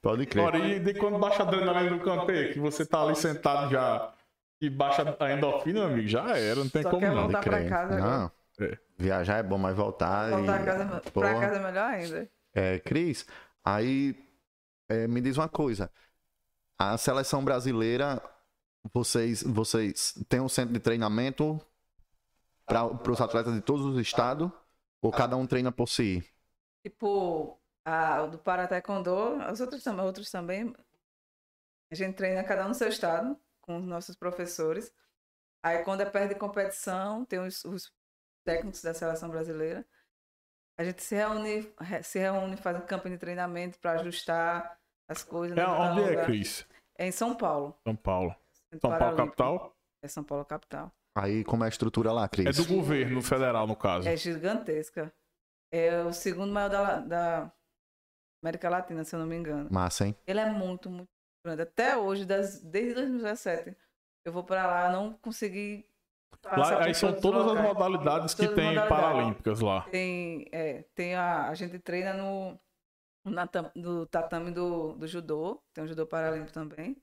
Pode 0.02 0.26
crer. 0.26 0.42
Agora, 0.48 0.60
e 0.60 0.80
de 0.80 0.94
quando 0.94 1.18
baixa 1.18 1.44
a 1.44 1.48
adrenalina 1.48 1.98
do 1.98 2.04
campeão, 2.04 2.54
que 2.54 2.60
você 2.60 2.86
tá 2.86 3.02
ali 3.02 3.16
sentado 3.16 3.72
já 3.72 4.14
e 4.62 4.70
baixa 4.70 5.16
a 5.20 5.34
endorfina, 5.34 5.80
meu 5.82 5.90
amigo, 5.90 6.08
já 6.08 6.38
era, 6.38 6.56
não 6.60 6.70
tem 6.70 6.84
Só 6.84 6.90
como 6.90 7.02
quer 7.02 7.12
não. 7.14 7.24
voltar 7.24 7.42
pra 7.42 7.66
casa 7.68 7.98
Não. 7.98 8.32
É. 8.62 8.78
Viajar 8.98 9.38
é 9.38 9.44
bom, 9.44 9.58
mas 9.58 9.76
voltar. 9.76 10.32
Voltar 10.32 10.62
e... 10.62 10.66
casa, 10.66 11.02
Pô. 11.14 11.22
pra 11.22 11.40
casa 11.40 11.56
é 11.56 11.60
melhor 11.60 11.90
ainda. 11.90 12.30
É, 12.54 12.80
Cris, 12.80 13.26
aí 13.64 14.16
é, 14.90 15.08
me 15.08 15.22
diz 15.22 15.38
uma 15.38 15.48
coisa. 15.48 15.90
A 16.80 16.98
seleção 16.98 17.44
brasileira, 17.44 18.24
vocês, 18.94 19.44
vocês 19.44 20.14
têm 20.30 20.40
um 20.40 20.48
centro 20.48 20.74
de 20.74 20.80
treinamento 20.80 21.60
para 22.66 23.12
os 23.12 23.20
atletas 23.20 23.54
de 23.54 23.62
todos 23.62 23.86
os 23.86 24.00
estados? 24.00 24.50
Ou 25.02 25.12
cada 25.12 25.36
um 25.36 25.46
treina 25.46 25.72
por 25.72 25.88
si? 25.88 26.24
Tipo, 26.84 27.60
a, 27.86 28.24
o 28.24 28.28
do 28.32 28.38
Pará 28.40 28.66
Taekwondo, 28.68 29.12
os 29.52 29.60
outros, 29.60 29.84
tam- 29.84 30.00
outros 30.04 30.32
também. 30.32 30.74
A 31.92 31.96
gente 31.96 32.16
treina 32.16 32.44
cada 32.44 32.66
um 32.66 32.70
no 32.70 32.74
seu 32.76 32.88
estado, 32.88 33.38
com 33.62 33.78
os 33.78 33.84
nossos 33.86 34.16
professores. 34.16 34.94
Aí, 35.62 35.84
quando 35.84 36.02
é 36.02 36.06
perto 36.06 36.30
de 36.34 36.40
competição, 36.40 37.26
tem 37.26 37.40
os, 37.40 37.66
os 37.66 37.92
técnicos 38.46 38.82
da 38.82 38.94
seleção 38.94 39.30
brasileira. 39.30 39.86
A 40.78 40.84
gente 40.86 41.04
se 41.04 41.16
reúne, 41.16 41.74
re- 41.80 42.04
se 42.04 42.20
reúne, 42.20 42.56
faz 42.56 42.78
um 42.78 42.86
campo 42.86 43.10
de 43.10 43.18
treinamento 43.18 43.78
para 43.80 44.00
ajustar 44.00 44.80
as 45.08 45.24
coisas. 45.24 45.58
É, 45.58 45.62
né, 45.62 45.68
no 45.68 45.74
onde 45.74 46.02
é. 46.16 46.26
Cris? 46.26 46.66
É 47.00 47.08
em 47.08 47.12
São 47.12 47.34
Paulo. 47.36 47.76
São 47.88 47.96
Paulo. 47.96 48.36
Centro 48.52 48.82
São 48.82 48.90
Paulo, 48.90 49.00
Paralímpico. 49.00 49.28
capital? 49.28 49.76
É 50.04 50.08
São 50.08 50.24
Paulo, 50.24 50.46
capital. 50.46 50.92
Aí 51.18 51.44
como 51.44 51.64
é 51.64 51.68
a 51.68 51.70
estrutura 51.70 52.12
lá, 52.12 52.28
Cris? 52.28 52.46
É 52.60 52.62
do 52.64 52.68
governo 52.68 53.22
federal, 53.22 53.66
no 53.66 53.76
caso. 53.76 54.08
É 54.08 54.16
gigantesca. 54.16 55.12
É 55.72 56.02
o 56.04 56.12
segundo 56.14 56.52
maior 56.52 56.70
da, 56.70 57.00
da 57.00 57.52
América 58.44 58.70
Latina, 58.70 59.04
se 59.04 59.16
eu 59.16 59.20
não 59.20 59.28
me 59.28 59.36
engano. 59.36 59.68
Massa, 59.72 60.06
hein? 60.08 60.16
Ele 60.28 60.40
é 60.40 60.50
muito, 60.50 60.90
muito 60.90 61.10
grande. 61.46 61.62
Até 61.62 61.98
hoje, 61.98 62.26
das- 62.26 62.62
desde 62.62 62.94
2017, 62.96 63.76
eu 64.26 64.32
vou 64.34 64.44
pra 64.44 64.66
lá, 64.68 64.92
não 64.92 65.14
consegui. 65.14 65.86
Lá, 66.46 66.86
aí 66.86 66.94
são 66.96 67.14
todas 67.20 67.46
as 67.48 67.62
modalidades 67.62 68.34
que 68.34 68.44
Todas 68.48 68.52
as 68.52 68.56
tem 68.56 68.66
modalidades. 68.76 68.90
paralímpicas 68.90 69.60
lá. 69.60 69.82
Tem, 69.90 70.48
é, 70.52 70.84
tem 70.96 71.16
a, 71.16 71.50
a 71.50 71.54
gente 71.56 71.78
treina 71.80 72.14
no, 72.14 72.58
na 73.26 73.48
no 73.76 74.06
tatame 74.06 74.52
do, 74.52 74.94
do 74.94 75.08
judô, 75.08 75.62
tem 75.74 75.84
o 75.84 75.88
judô 75.88 76.06
paralímpico 76.08 76.54
também. 76.54 76.96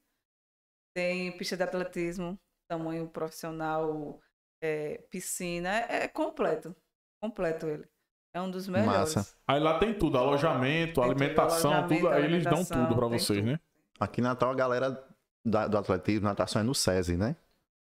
Tem 0.95 1.37
pista 1.37 1.57
de 1.57 1.63
atletismo, 1.63 2.39
tamanho 2.69 3.07
profissional, 3.09 4.21
é, 4.63 4.99
piscina, 5.11 5.69
é, 5.81 6.05
é 6.05 6.09
completo. 6.09 6.75
Completo 7.23 7.67
ele. 7.67 7.87
É 8.35 8.41
um 8.41 8.51
dos 8.51 8.69
melhores. 8.69 9.15
Massa. 9.15 9.37
Aí 9.47 9.61
lá 9.61 9.79
tem 9.79 9.93
tudo, 9.99 10.19
alojamento, 10.19 11.01
Tem 11.01 11.03
tudo, 11.03 11.03
alimentação, 11.05 11.71
alojamento, 11.73 12.03
tudo. 12.03 12.13
Aí 12.13 12.25
eles 12.25 12.45
dão 12.45 12.65
tudo 12.65 12.95
pra 12.95 13.09
tem 13.09 13.19
vocês, 13.19 13.39
tudo. 13.41 13.51
né? 13.53 13.61
Aqui 14.01 14.21
em 14.21 14.25
Natal 14.25 14.51
a 14.51 14.55
galera 14.55 15.09
da- 15.45 15.67
do 15.69 15.79
atletismo, 15.79 16.25
natação 16.27 16.61
é 16.61 16.65
no 16.65 16.75
SESI, 16.75 17.17
né? 17.17 17.37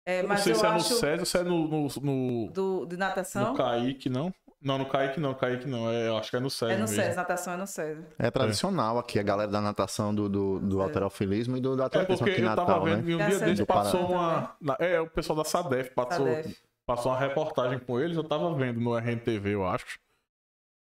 É, 0.07 0.19
Eu 0.19 0.23
não 0.23 0.29
mas 0.31 0.41
sei 0.43 0.53
eu 0.53 0.57
se 0.57 0.65
é 0.65 0.69
no 0.69 0.75
acho 0.77 0.95
SESI 0.95 1.21
ou 1.21 1.27
se 1.27 1.39
é 1.39 1.43
no, 1.43 1.69
no, 1.69 1.89
no, 2.03 2.53
do, 2.53 2.87
de 2.87 2.97
natação. 2.97 3.51
no 3.53 3.57
Kaique, 3.57 4.09
não. 4.09 4.33
Não, 4.61 4.77
no 4.77 4.87
Kaique 4.87 5.21
não, 5.21 5.35
Kaique 5.35 5.69
não. 5.69 5.89
É, 5.89 6.09
eu 6.09 6.17
acho 6.17 6.31
que 6.31 6.37
é 6.37 6.41
no 6.41 6.51
SESI 6.51 6.73
É 6.73 6.77
no 6.77 6.81
mesmo. 6.83 6.97
SES, 6.97 7.17
natação 7.17 7.53
é 7.53 7.57
no 7.57 7.67
SES. 7.67 7.99
É 8.19 8.29
tradicional 8.31 8.99
aqui, 8.99 9.19
a 9.19 9.23
galera 9.23 9.51
da 9.51 9.61
natação, 9.61 10.13
do, 10.13 10.29
do, 10.29 10.59
do 10.59 10.81
É. 10.81 10.85
alterofilismo 10.85 11.57
e 11.57 11.61
do, 11.61 11.77
do 11.77 11.83
É 11.83 11.87
atletismo 11.87 12.19
porque 12.19 12.31
aqui 12.33 12.41
em 12.41 12.45
eu 12.45 12.57
tava 12.57 12.69
Natal, 12.73 12.85
vendo 12.85 13.05
né? 13.05 13.11
e 13.13 13.15
um 13.15 13.23
a 13.23 13.29
dia 13.29 13.39
desse 13.39 13.63
do 13.63 13.67
passou 13.67 14.07
uma. 14.11 14.57
na- 14.61 14.77
é, 14.81 15.01
o 15.01 15.09
pessoal 15.09 15.37
da 15.37 15.45
SADEF 15.45 15.91
passou, 15.95 16.27
Sadef. 16.27 16.57
passou 16.85 17.13
uma 17.13 17.19
reportagem 17.21 17.79
com 17.79 18.01
eles, 18.01 18.17
eu 18.17 18.25
tava 18.25 18.53
vendo 18.55 18.81
no 18.81 18.97
RNTV, 18.99 19.55
eu 19.55 19.65
acho. 19.65 20.01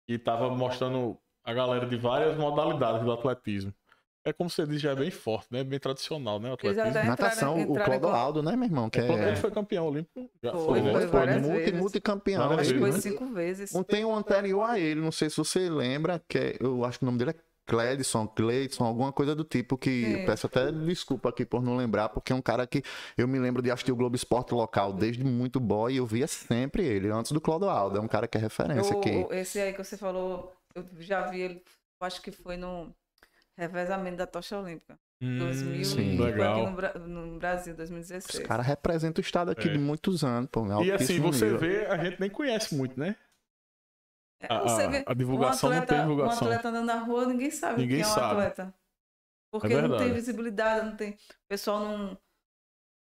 E 0.09 0.19
tava 0.19 0.51
mostrando 0.51 1.19
a 1.45 1.53
galera 1.53 1.85
de 1.87 1.97
várias 1.97 2.37
modalidades 2.37 3.03
do 3.03 3.11
atletismo. 3.13 3.75
É 4.25 4.33
como 4.33 4.49
você 4.49 4.67
diz, 4.67 4.81
já 4.81 4.93
é 4.93 4.95
bem 4.95 5.11
forte, 5.11 5.49
né? 5.51 5.63
Bem 5.63 5.79
tradicional, 5.79 6.41
né? 6.41 6.49
O 6.49 6.53
Eles 6.55 6.79
atletismo. 6.79 6.91
até 6.99 7.07
Natação, 7.09 7.59
entraram- 7.59 7.59
o 7.59 7.73
entraram 7.73 7.95
em 7.95 8.01
Clodoaldo, 8.01 8.43
né, 8.43 8.57
meu 8.57 8.65
irmão? 8.65 8.89
Que 8.89 9.01
É, 9.01 9.05
Ele 9.13 9.23
é, 9.23 9.37
foi 9.37 9.51
campeão 9.51 9.87
olímpico. 9.87 10.31
Já 10.43 10.53
Foi, 10.53 10.65
foi, 10.65 10.81
né? 10.81 10.93
foi 10.93 11.09
foi 11.09 11.41
multi, 11.41 11.73
multicampeão. 11.73 12.53
Acho 12.59 12.73
que 12.73 12.79
foi 12.81 12.91
né? 12.91 13.01
cinco 13.01 13.27
vezes. 13.27 13.75
Um 13.75 13.83
tem 13.83 14.05
um 14.05 14.15
anterior 14.17 14.63
a 14.63 14.79
ele, 14.79 15.01
não 15.01 15.13
sei 15.13 15.29
se 15.29 15.37
você 15.37 15.69
lembra, 15.69 16.23
que 16.27 16.39
é- 16.39 16.57
eu 16.59 16.85
acho 16.87 16.99
que 16.99 17.05
o 17.05 17.07
nome 17.07 17.19
dele 17.19 17.33
é 17.33 17.35
Cledson, 17.67 18.27
Cleidson, 18.27 18.85
alguma 18.85 19.11
coisa 19.13 19.35
do 19.35 19.43
tipo, 19.45 19.77
que 19.79 19.91
Sim. 19.91 20.13
eu 20.21 20.27
peço 20.27 20.47
até 20.47 20.71
desculpa 20.73 21.29
aqui 21.31 21.45
por 21.47 21.63
não 21.63 21.77
lembrar, 21.77 22.09
porque 22.11 22.33
é 22.33 22.37
um 22.37 22.43
cara 22.43 22.67
que 22.67 22.83
eu 23.17 23.27
me 23.29 23.39
lembro 23.39 23.63
de 23.63 23.71
assistir 23.71 23.91
o 23.93 23.97
Globo 23.97 24.17
Esporte 24.17 24.53
local 24.55 24.93
desde 24.93 25.25
muito 25.25 25.59
boy 25.61 25.93
e 25.93 25.97
eu 25.97 26.05
via 26.07 26.27
sempre 26.27 26.83
ele, 26.85 27.09
antes 27.11 27.33
do 27.33 27.41
Clodoaldo, 27.41 27.97
é 27.99 28.01
um 28.01 28.09
cara 28.09 28.27
que 28.29 28.37
é 28.37 28.41
referência 28.41 28.95
O- 28.95 28.99
aqui. 28.99 29.11
o- 29.11 29.33
esse 29.35 29.59
aí 29.61 29.73
que 29.73 29.83
você 29.83 29.97
falou, 29.97 30.53
eu 30.75 30.85
já 30.99 31.23
vi 31.27 31.41
ele, 31.41 31.55
eu 32.01 32.07
acho 32.07 32.21
que 32.21 32.31
foi 32.31 32.57
no 32.59 32.95
revezamento 33.57 34.17
da 34.17 34.27
tocha 34.27 34.59
olímpica. 34.59 34.99
Hum, 35.23 35.39
2000 35.39 35.85
sim. 35.85 36.19
legal. 36.19 36.71
no, 37.07 37.27
no 37.27 37.39
Brasil, 37.39 37.73
Os 37.73 37.77
2016. 37.79 38.47
caras 38.47 38.67
representam 38.67 39.23
o 39.23 39.25
estado 39.25 39.51
aqui 39.51 39.69
É. 39.69 39.73
de 39.73 39.79
muitos 39.79 40.25
anos, 40.25 40.51
pô. 40.51 40.67
E 40.83 40.93
assim, 40.93 41.21
você 41.21 41.45
nível. 41.45 41.59
vê, 41.61 41.87
a 41.87 41.97
gente 42.05 42.21
nem 42.21 42.29
conhece 42.29 42.75
muito, 42.75 42.99
né? 42.99 43.17
É, 44.41 44.53
A, 44.53 44.61
você 44.61 44.83
a- 44.83 44.89
vê 44.89 45.05
a 45.07 45.15
divulgação 45.15 45.71
um 45.71 45.73
não 45.73 45.79
atleta, 45.83 45.95
tem 45.95 46.03
divulgação. 46.11 46.49
Um 46.49 46.51
atleta 46.51 46.69
andando 46.69 46.87
na 46.87 46.99
rua, 46.99 47.27
ninguém 47.27 47.51
sabe 47.51 47.81
Ninguém 47.83 47.99
quem 47.99 48.05
é 48.05 48.09
um 48.09 48.15
sabe. 48.15 48.33
atleta. 48.43 48.75
Porque 49.53 49.73
É 49.73 49.83
não 49.83 49.97
tem 49.97 50.13
visibilidade, 50.13 50.87
não 50.87 50.97
tem. 50.97 51.13
O 51.13 51.49
pessoal 51.49 51.79
não, 51.81 52.19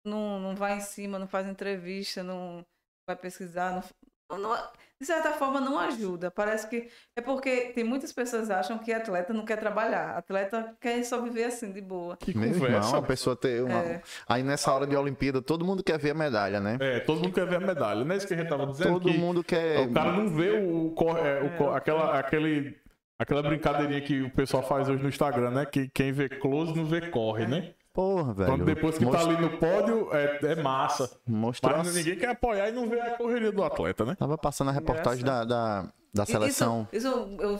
não, 0.06 0.40
não 0.40 0.54
vai 0.56 0.76
em 0.76 0.80
cima, 0.80 1.18
não 1.18 1.26
faz 1.26 1.46
entrevista, 1.48 2.22
não 2.22 2.64
vai 3.06 3.16
pesquisar. 3.16 3.72
Não, 3.74 3.82
não- 4.30 4.56
de 4.98 5.04
certa 5.06 5.32
forma, 5.32 5.60
não 5.60 5.78
ajuda. 5.78 6.30
Parece 6.30 6.66
que. 6.70 6.88
É 7.14 7.20
porque 7.20 7.66
tem 7.74 7.84
muitas 7.84 8.14
pessoas 8.14 8.46
que 8.46 8.52
acham 8.54 8.78
que 8.78 8.90
atleta 8.90 9.30
não 9.34 9.44
quer 9.44 9.56
trabalhar. 9.58 10.16
Atleta 10.16 10.74
quer 10.80 11.02
só 11.04 11.20
viver 11.20 11.44
assim, 11.44 11.70
de 11.70 11.82
boa. 11.82 12.16
Que 12.16 12.34
Meu 12.36 12.48
conversa. 12.50 12.76
irmão, 12.88 12.94
a 13.00 13.02
pessoa 13.02 13.36
ter 13.36 13.62
uma... 13.62 13.78
É. 13.78 14.00
Aí 14.26 14.42
nessa 14.42 14.72
hora 14.72 14.86
de 14.86 14.96
Olimpíada, 14.96 15.42
todo 15.42 15.66
mundo 15.66 15.84
quer 15.84 15.98
ver 15.98 16.12
a 16.12 16.14
medalha, 16.14 16.60
né? 16.60 16.78
É, 16.80 17.00
todo 17.00 17.20
mundo 17.20 17.34
quer 17.34 17.46
ver 17.46 17.56
a 17.56 17.60
medalha. 17.60 18.06
Não 18.06 18.14
é 18.14 18.16
isso 18.16 18.26
que 18.26 18.32
a 18.32 18.38
gente 18.38 18.48
tava 18.48 18.66
dizendo? 18.66 18.92
Todo 18.94 19.12
que 19.12 19.18
mundo 19.18 19.44
quer... 19.44 19.80
O 19.86 19.92
cara 19.92 20.12
não 20.12 20.30
vê 20.30 20.50
o, 20.52 20.90
cor- 20.92 21.18
é, 21.18 21.42
o 21.42 21.50
cor- 21.58 21.74
É. 21.74 21.76
aquela, 21.76 22.18
aquele, 22.18 22.78
aquela 23.18 23.42
brincadeirinha 23.42 24.00
que 24.00 24.22
o 24.22 24.30
pessoal 24.30 24.62
faz 24.62 24.88
hoje 24.88 25.02
no 25.02 25.10
Instagram, 25.10 25.50
né? 25.50 25.66
Que 25.66 25.90
quem 25.90 26.10
vê 26.10 26.26
close 26.30 26.74
não 26.74 26.86
vê 26.86 27.02
corre, 27.10 27.46
né? 27.46 27.74
Porra, 27.96 28.34
velho. 28.34 28.50
Quando 28.50 28.64
depois 28.64 28.98
que 28.98 29.04
tá 29.04 29.10
Most- 29.10 29.28
ali 29.30 29.40
no 29.40 29.58
pódio, 29.58 30.14
é, 30.14 30.38
é 30.52 30.62
massa. 30.62 31.18
Mostrou 31.26 31.76
Mas 31.78 31.88
as- 31.88 31.94
ninguém 31.94 32.18
quer 32.18 32.28
apoiar 32.28 32.68
e 32.68 32.72
não 32.72 32.88
vê 32.88 33.00
a 33.00 33.16
correria 33.16 33.50
do 33.50 33.64
atleta, 33.64 34.04
né? 34.04 34.14
Tava 34.14 34.36
passando 34.38 34.68
a 34.68 34.72
reportagem 34.72 35.24
da, 35.24 35.44
da, 35.44 35.92
da 36.14 36.26
seleção. 36.26 36.86
Isso, 36.92 37.08
isso 37.08 37.36
eu, 37.40 37.58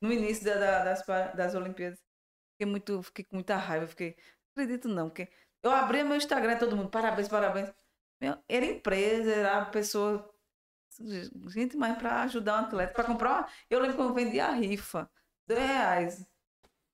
no 0.00 0.12
início 0.12 0.44
da- 0.44 0.54
da- 0.54 0.84
das, 0.84 1.04
das 1.34 1.54
Olimpíadas, 1.56 1.98
fiquei, 2.54 2.70
muito, 2.70 3.02
fiquei 3.02 3.24
com 3.24 3.36
muita 3.36 3.56
raiva. 3.56 3.86
Fiquei, 3.86 4.16
não 4.56 4.62
acredito 4.64 4.88
não, 4.88 5.08
porque 5.08 5.28
eu 5.64 5.70
abri 5.72 6.02
meu 6.04 6.16
Instagram, 6.16 6.56
todo 6.58 6.76
mundo, 6.76 6.88
parabéns, 6.88 7.28
parabéns. 7.28 7.70
Meu, 8.20 8.38
era 8.48 8.64
empresa, 8.64 9.30
era 9.32 9.64
pessoa. 9.66 10.30
Gente, 11.48 11.76
mas 11.76 11.98
para 11.98 12.22
ajudar 12.22 12.54
um 12.62 12.64
atleta, 12.66 12.92
para 12.92 13.04
comprar. 13.04 13.30
uma- 13.30 13.48
Eu 13.68 13.80
lembro 13.80 13.96
que 13.96 14.02
eu 14.02 14.14
vendia 14.14 14.46
a 14.46 14.52
rifa, 14.52 15.10
dois 15.48 15.58
reais. 15.60 16.26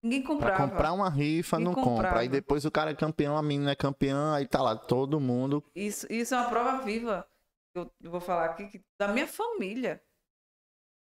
Ninguém 0.03 0.22
Pra 0.22 0.28
comprava. 0.34 0.68
comprar 0.68 0.92
uma 0.92 1.11
rifa, 1.11 1.59
E 1.61 1.64
não 1.64 1.74
compra. 1.74 1.90
comprava. 1.90 2.18
Aí 2.20 2.28
depois 2.28 2.64
o 2.64 2.70
cara 2.70 2.90
é 2.90 2.94
campeão, 2.94 3.36
a 3.36 3.42
menina 3.42 3.72
é 3.72 3.74
campeã, 3.74 4.34
aí 4.34 4.46
tá 4.46 4.62
lá 4.62 4.76
todo 4.76 5.18
mundo. 5.18 5.62
Isso, 5.74 6.07
isso 6.11 6.34
é 6.34 6.38
uma 6.38 6.49
prova 6.49 6.82
viva. 6.84 7.26
Eu, 7.74 7.90
vou 8.03 8.20
falar 8.20 8.46
aqui 8.46 8.66
que, 8.68 8.80
da 9.01 9.09
minha 9.09 9.26
família. 9.26 10.01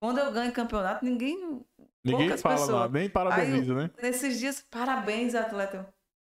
Quando 0.03 0.19
eu 0.19 0.31
ganho 0.33 0.53
campeonato, 0.53 1.05
ninguém. 1.05 1.65
Ninguém 2.05 2.27
poucas 2.29 2.43
fala 2.43 2.55
pessoas. 2.57 2.81
nada, 2.81 2.99
nem 2.99 3.09
parabeniza, 3.09 3.75
né? 3.75 3.91
Nesses 4.03 4.39
dias, 4.39 4.65
parabéns, 4.71 5.35
atleta. 5.35 5.89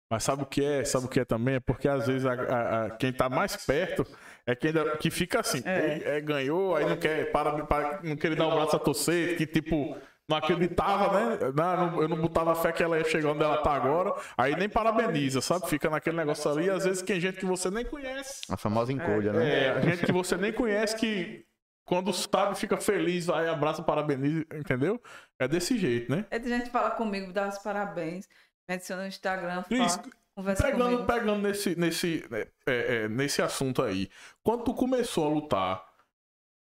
Mas 0.10 0.24
sabe 0.24 0.44
o 0.44 0.46
que 0.46 0.64
é? 0.64 0.86
Sabe 0.86 1.06
o 1.06 1.10
que 1.10 1.20
é 1.20 1.26
também? 1.26 1.56
É 1.56 1.60
porque 1.60 1.86
às 1.90 2.08
vezes 2.08 2.26
a- 2.26 2.32
a- 2.34 2.86
a- 2.86 2.90
quem 2.92 3.12
tá 3.12 3.28
mais 3.28 3.58
perto 3.66 4.08
é 4.46 4.56
quem 4.56 4.70
ainda- 4.70 4.96
que 4.96 5.12
fica 5.12 5.42
assim, 5.42 5.62
É. 5.66 6.18
é, 6.18 6.22
ganhou, 6.22 6.78
aí 6.78 6.86
não 6.86 6.96
quer, 6.96 7.30
para, 7.34 7.66
para- 7.66 8.02
não 8.04 8.16
quer 8.16 8.34
dar 8.38 8.48
o 8.48 8.52
braço 8.56 8.74
a 8.78 8.80
torcer, 8.80 9.38
que 9.38 9.46
tipo, 9.46 9.98
não 10.28 10.38
acreditava, 10.38 11.20
né? 11.20 11.40
Não, 11.56 12.02
eu 12.02 12.08
não 12.08 12.18
botava 12.18 12.54
fé 12.56 12.72
que 12.72 12.84
ela 12.84 12.98
ia 12.98 13.06
chegar 13.06 13.32
onde 13.32 13.44
ela 13.44 13.58
tá 13.58 13.72
agora, 13.72 14.14
aí 14.38 14.56
nem 14.56 14.68
parabeniza, 14.68 15.42
sabe? 15.42 15.68
Fica 15.70 15.90
naquele 15.90 16.18
negócio 16.18 16.52
ali, 16.52 16.70
às 16.70 16.84
vezes 16.84 17.02
tem 17.02 17.20
gente 17.20 17.38
que 17.38 17.46
você 17.46 17.70
nem 17.72 17.86
conhece. 17.86 18.42
A 18.50 18.58
famosa 18.58 18.92
encolha, 18.92 19.32
né? 19.32 19.68
É, 19.68 19.82
gente 19.82 20.06
que 20.06 20.12
você 20.12 20.36
nem 20.36 20.52
conhece 20.52 20.96
que 20.98 21.46
quando 21.86 22.12
sabe 22.12 22.58
fica 22.58 22.76
feliz, 22.76 23.28
vai, 23.28 23.48
abraça, 23.48 23.82
parabeniza, 23.82 24.46
entendeu? 24.54 25.02
É 25.40 25.48
desse 25.48 25.78
jeito, 25.78 26.12
né? 26.12 26.26
É 26.30 26.38
de 26.38 26.50
gente 26.50 26.66
que 26.66 26.72
fala 26.72 26.92
comigo, 26.92 27.32
dá 27.32 27.48
os 27.48 27.58
parabéns, 27.60 28.28
me 28.68 28.76
adiciona 28.76 29.04
no 29.04 29.08
Instagram, 29.08 29.64
Cris, 29.64 29.96
fala, 29.96 30.10
conversa 30.36 30.64
Pegando, 30.64 30.84
comigo. 30.84 31.06
pegando 31.06 31.42
nesse, 31.42 31.80
nesse, 31.80 32.26
é, 32.32 32.48
é, 32.68 33.08
nesse 33.08 33.42
assunto 33.42 33.82
aí, 33.82 34.10
quando 34.44 34.66
tu 34.66 34.74
começou 34.74 35.26
a 35.26 35.30
lutar, 35.30 35.87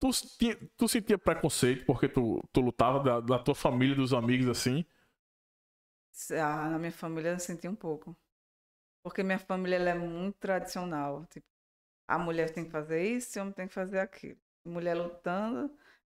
tu, 0.00 0.10
tinha- 0.38 0.58
tu 0.76 0.88
sentia 0.88 1.18
preconceito 1.18 1.84
porque 1.86 2.08
tu, 2.08 2.42
tu 2.52 2.60
lutava 2.60 3.00
da, 3.00 3.20
da 3.20 3.38
tua 3.38 3.54
família, 3.54 3.96
dos 3.96 4.12
amigos 4.12 4.48
assim? 4.48 4.84
Ah, 6.32 6.68
na 6.70 6.78
minha 6.78 6.92
família 6.92 7.30
eu 7.30 7.38
senti 7.40 7.68
um 7.68 7.74
pouco. 7.74 8.16
Porque 9.04 9.22
minha 9.22 9.38
família 9.38 9.76
ela 9.76 9.90
é 9.90 9.94
muito 9.94 10.36
tradicional. 10.38 11.26
Tipo, 11.26 11.46
a 12.08 12.18
mulher 12.18 12.52
tem 12.52 12.64
que 12.64 12.70
fazer 12.70 13.02
isso, 13.04 13.38
o 13.38 13.42
homem 13.42 13.54
tem 13.54 13.68
que 13.68 13.74
fazer 13.74 14.00
aquilo. 14.00 14.38
Mulher 14.66 14.94
lutando, 14.96 15.70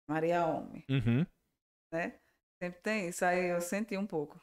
Maria 0.07 0.45
homem, 0.45 0.85
Uhum. 0.89 1.25
né? 1.91 2.19
Sempre 2.61 2.81
tem 2.81 3.07
isso. 3.09 3.25
Aí 3.25 3.47
eu 3.47 3.61
senti 3.61 3.97
um 3.97 4.05
pouco. 4.05 4.35
Um 4.37 4.41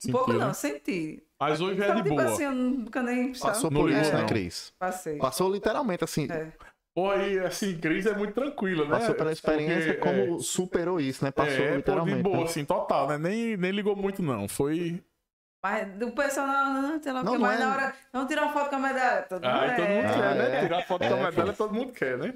Sentiu, 0.00 0.12
pouco 0.18 0.32
né? 0.32 0.38
não, 0.46 0.54
senti. 0.54 1.26
Mas 1.40 1.60
hoje 1.60 1.82
é 1.82 1.86
Só, 1.88 1.94
de 1.94 2.02
tipo 2.02 2.08
boa. 2.10 2.22
assim, 2.24 2.42
eu 2.44 2.52
nunca 2.52 3.02
nem 3.02 3.32
Passou 3.32 3.70
por 3.70 3.90
isso, 3.90 4.12
né. 4.12 4.26
Cris? 4.26 4.72
passei. 4.78 5.18
Passou 5.18 5.52
literalmente 5.52 6.04
assim. 6.04 6.26
É. 6.30 6.52
Pô, 6.94 7.10
aí, 7.10 7.38
assim, 7.38 7.78
Cris 7.78 8.04
é 8.04 8.14
muito 8.14 8.34
tranquila, 8.34 8.84
né? 8.84 8.90
Passou 8.90 9.14
pela 9.14 9.32
experiência 9.32 9.94
Porque, 9.94 10.08
é, 10.08 10.24
como 10.24 10.40
superou 10.40 11.00
isso, 11.00 11.24
né? 11.24 11.30
Passou 11.30 11.64
é, 11.64 11.70
pô, 11.70 11.76
literalmente. 11.76 12.16
de 12.18 12.22
boa, 12.22 12.36
né? 12.38 12.42
assim, 12.44 12.64
total, 12.64 13.08
né? 13.08 13.16
Nem, 13.18 13.56
nem 13.56 13.70
ligou 13.70 13.96
muito, 13.96 14.22
não. 14.22 14.46
Foi. 14.46 15.02
Mas 15.64 15.88
o 16.02 16.10
pessoal 16.12 16.46
não, 16.46 16.82
não, 16.82 17.02
sei 17.02 17.12
lá 17.12 17.22
Não, 17.22 17.34
não 17.34 17.40
mas 17.40 17.60
é- 17.60 17.64
na 17.64 17.72
hora. 17.72 17.94
Vamos 18.12 18.28
tirar 18.28 18.42
uma 18.42 18.52
foto 18.52 18.68
com 18.68 18.76
a 18.76 18.78
medalha. 18.78 19.22
Todo 19.22 19.42
mundo 19.44 19.60
todo 19.76 19.88
mundo 19.88 20.06
é. 20.06 20.12
quer, 20.12 20.34
né? 20.34 20.56
é. 20.56 20.60
Tirar 20.60 20.82
foto 20.82 21.02
É, 21.02 21.08
com 21.08 21.14
a 21.14 21.30
medalha, 21.30 21.52
todo 21.52 21.74
mundo 21.74 21.92
quer, 21.92 22.18
né? 22.18 22.34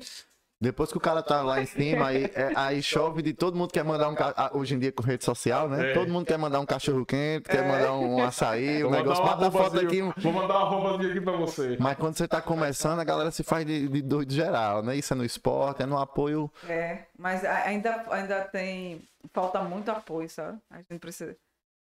Depois 0.58 0.90
que 0.90 0.96
o 0.96 1.00
cara 1.00 1.22
tá 1.22 1.42
lá 1.42 1.60
em 1.60 1.66
cima, 1.66 2.06
aí, 2.06 2.24
é- 2.34 2.52
aí 2.56 2.82
chove 2.82 3.20
de 3.20 3.34
todo 3.34 3.56
mundo 3.58 3.70
quer 3.70 3.84
mandar 3.84 4.08
um. 4.08 4.14
ca- 4.14 4.50
Hoje 4.54 4.74
em 4.74 4.78
dia 4.78 4.90
com 4.90 5.02
rede 5.02 5.22
social, 5.22 5.68
né? 5.68 5.90
É. 5.90 5.94
Todo 5.94 6.10
mundo 6.10 6.24
quer 6.24 6.38
mandar 6.38 6.60
um 6.60 6.64
cachorro 6.64 7.04
quente, 7.04 7.46
quer 7.48 7.62
mandar 7.68 7.92
um 7.94 8.22
açaí, 8.24 8.78
um 8.78 8.88
Vou 8.88 8.90
mandar 8.92 9.02
negócio. 9.02 9.22
uma 9.22 9.34
Bota 9.36 9.46
a 9.48 9.50
foto 9.50 9.80
aqui. 9.80 10.00
Vou 10.00 10.32
mandar 10.32 10.54
uma 10.54 10.62
arrobazinha 10.66 11.10
aqui 11.10 11.20
pra 11.20 11.32
você. 11.36 11.76
Mas 11.78 11.98
quando 11.98 12.16
você 12.16 12.26
tá 12.26 12.40
começando, 12.40 13.00
a 13.00 13.04
galera 13.04 13.30
se 13.30 13.42
faz 13.42 13.66
de, 13.66 13.86
de 13.86 14.00
doido 14.00 14.32
geral, 14.32 14.82
né? 14.82 14.96
Isso 14.96 15.12
é 15.12 15.16
no 15.16 15.24
esporte, 15.26 15.82
é 15.82 15.86
no 15.86 15.98
apoio. 15.98 16.50
É, 16.66 17.04
mas 17.18 17.44
ainda, 17.44 18.04
ainda 18.10 18.40
tem. 18.44 19.06
Falta 19.34 19.60
muito 19.62 19.90
apoio, 19.90 20.30
sabe? 20.30 20.58
A 20.70 20.78
gente 20.78 20.98
precisa 21.00 21.36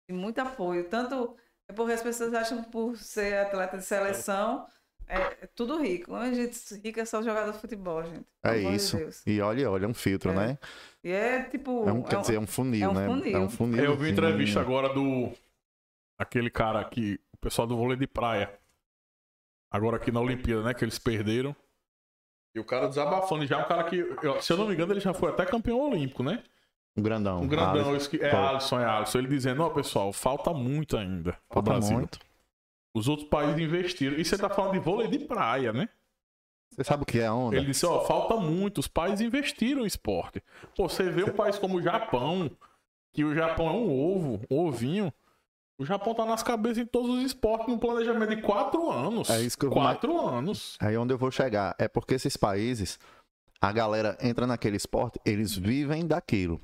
de 0.08 0.14
muito 0.14 0.38
apoio. 0.40 0.84
Tanto 0.90 1.34
é 1.68 1.72
porque 1.72 1.92
as 1.92 2.02
pessoas 2.02 2.34
acham 2.34 2.62
que 2.62 2.70
por 2.70 2.96
ser 2.98 3.34
atleta 3.38 3.78
de 3.78 3.84
seleção 3.84 4.66
é, 5.08 5.16
é 5.44 5.46
tudo 5.54 5.80
rico. 5.80 6.14
A 6.14 6.32
gente 6.32 6.74
rico 6.84 7.00
é 7.00 7.04
só 7.04 7.22
jogador 7.22 7.52
de 7.52 7.58
futebol, 7.58 8.02
gente. 8.04 8.26
É 8.42 8.52
Pelo 8.54 8.70
de 8.70 8.76
isso. 8.76 8.96
Deus. 8.96 9.22
E 9.26 9.40
olha, 9.40 9.70
olha, 9.70 9.84
é 9.84 9.88
um 9.88 9.94
filtro, 9.94 10.30
É. 10.30 10.34
né? 10.34 10.58
E 11.02 11.10
é 11.10 11.42
tipo. 11.44 11.88
É 11.88 11.92
um, 11.92 12.02
quer 12.02 12.14
é 12.14 12.18
um- 12.18 12.20
dizer, 12.22 12.34
é 12.36 12.40
um 12.40 12.46
funil, 12.46 12.84
é 12.84 12.88
um 12.88 12.94
né? 12.94 13.06
funil. 13.06 13.36
É 13.36 13.40
um 13.40 13.48
funil. 13.50 13.84
Eu 13.84 13.96
vi 13.96 14.10
entrevista 14.10 14.60
agora 14.60 14.88
do. 14.92 15.32
Aquele 16.18 16.50
cara 16.50 16.80
aqui, 16.80 17.20
o 17.32 17.36
pessoal 17.36 17.66
do 17.66 17.76
vôlei 17.76 17.96
de 17.96 18.06
praia. 18.06 18.52
Agora 19.70 19.96
aqui 19.96 20.10
na 20.10 20.20
Olimpíada, 20.20 20.62
né? 20.62 20.74
Que 20.74 20.84
eles 20.84 20.98
perderam. 20.98 21.54
E 22.54 22.60
o 22.60 22.64
cara 22.64 22.88
desabafando 22.88 23.46
já, 23.46 23.58
um 23.58 23.68
cara 23.68 23.84
que, 23.84 24.02
se 24.40 24.52
eu 24.52 24.56
não 24.56 24.66
me 24.66 24.74
engano, 24.74 24.92
ele 24.92 25.00
já 25.00 25.12
foi 25.12 25.30
até 25.30 25.44
campeão 25.44 25.78
olímpico, 25.80 26.22
né? 26.22 26.42
Um 26.96 27.02
grandão. 27.02 27.42
Um 27.42 27.46
grandão, 27.46 27.90
Alisson. 27.90 28.10
que- 28.10 28.20
é. 28.24 28.30
Alisson, 28.34 28.80
é 28.80 28.84
Alisson. 28.84 29.18
Ele 29.18 29.28
dizendo, 29.28 29.62
ó, 29.62 29.70
pessoal, 29.70 30.12
falta 30.12 30.52
muito 30.52 30.96
ainda 30.96 31.38
Falta 31.52 31.70
Brasil. 31.70 31.96
muito. 31.96 32.18
Os 32.94 33.08
outros 33.08 33.28
países 33.28 33.58
investiram. 33.60 34.16
E 34.18 34.24
você 34.24 34.36
tá 34.38 34.48
falando 34.48 34.72
de 34.72 34.78
vôlei 34.78 35.08
de 35.08 35.18
praia, 35.20 35.72
né? 35.72 35.88
Você 36.70 36.84
sabe 36.84 37.02
o 37.02 37.06
que 37.06 37.18
é 37.18 37.26
a 37.26 37.34
onda? 37.34 37.56
Ele 37.56 37.66
disse, 37.66 37.84
ó, 37.86 38.00
falta 38.04 38.36
muito. 38.36 38.78
Os 38.78 38.88
países 38.88 39.20
investiram 39.20 39.82
em 39.82 39.86
esporte. 39.86 40.42
Pô, 40.76 40.88
você 40.88 41.08
vê 41.10 41.24
um 41.24 41.32
país 41.32 41.58
como 41.58 41.76
o 41.78 41.82
Japão, 41.82 42.50
que 43.12 43.24
o 43.24 43.34
Japão 43.34 43.68
é 43.68 43.72
um 43.72 43.90
ovo, 43.90 44.40
um 44.50 44.58
ovinho. 44.66 45.12
O 45.78 45.84
Japão 45.84 46.14
tá 46.14 46.24
nas 46.24 46.42
cabeças 46.42 46.78
em 46.78 46.86
todos 46.86 47.10
os 47.10 47.22
esportes 47.24 47.68
num 47.68 47.78
planejamento 47.78 48.34
de 48.34 48.42
quatro 48.42 48.90
anos. 48.90 49.30
É 49.30 49.40
isso 49.40 49.56
que 49.56 49.66
eu- 49.66 49.70
Quatro 49.70 50.18
anos. 50.26 50.76
Aí 50.80 50.96
onde 50.96 51.12
eu 51.14 51.18
vou 51.18 51.30
chegar 51.30 51.74
é 51.78 51.86
porque 51.88 52.14
esses 52.14 52.36
países, 52.36 52.98
a 53.60 53.70
galera 53.72 54.16
entra 54.20 54.46
naquele 54.46 54.76
esporte, 54.76 55.20
eles 55.24 55.54
vivem 55.56 56.06
daquilo. 56.06 56.60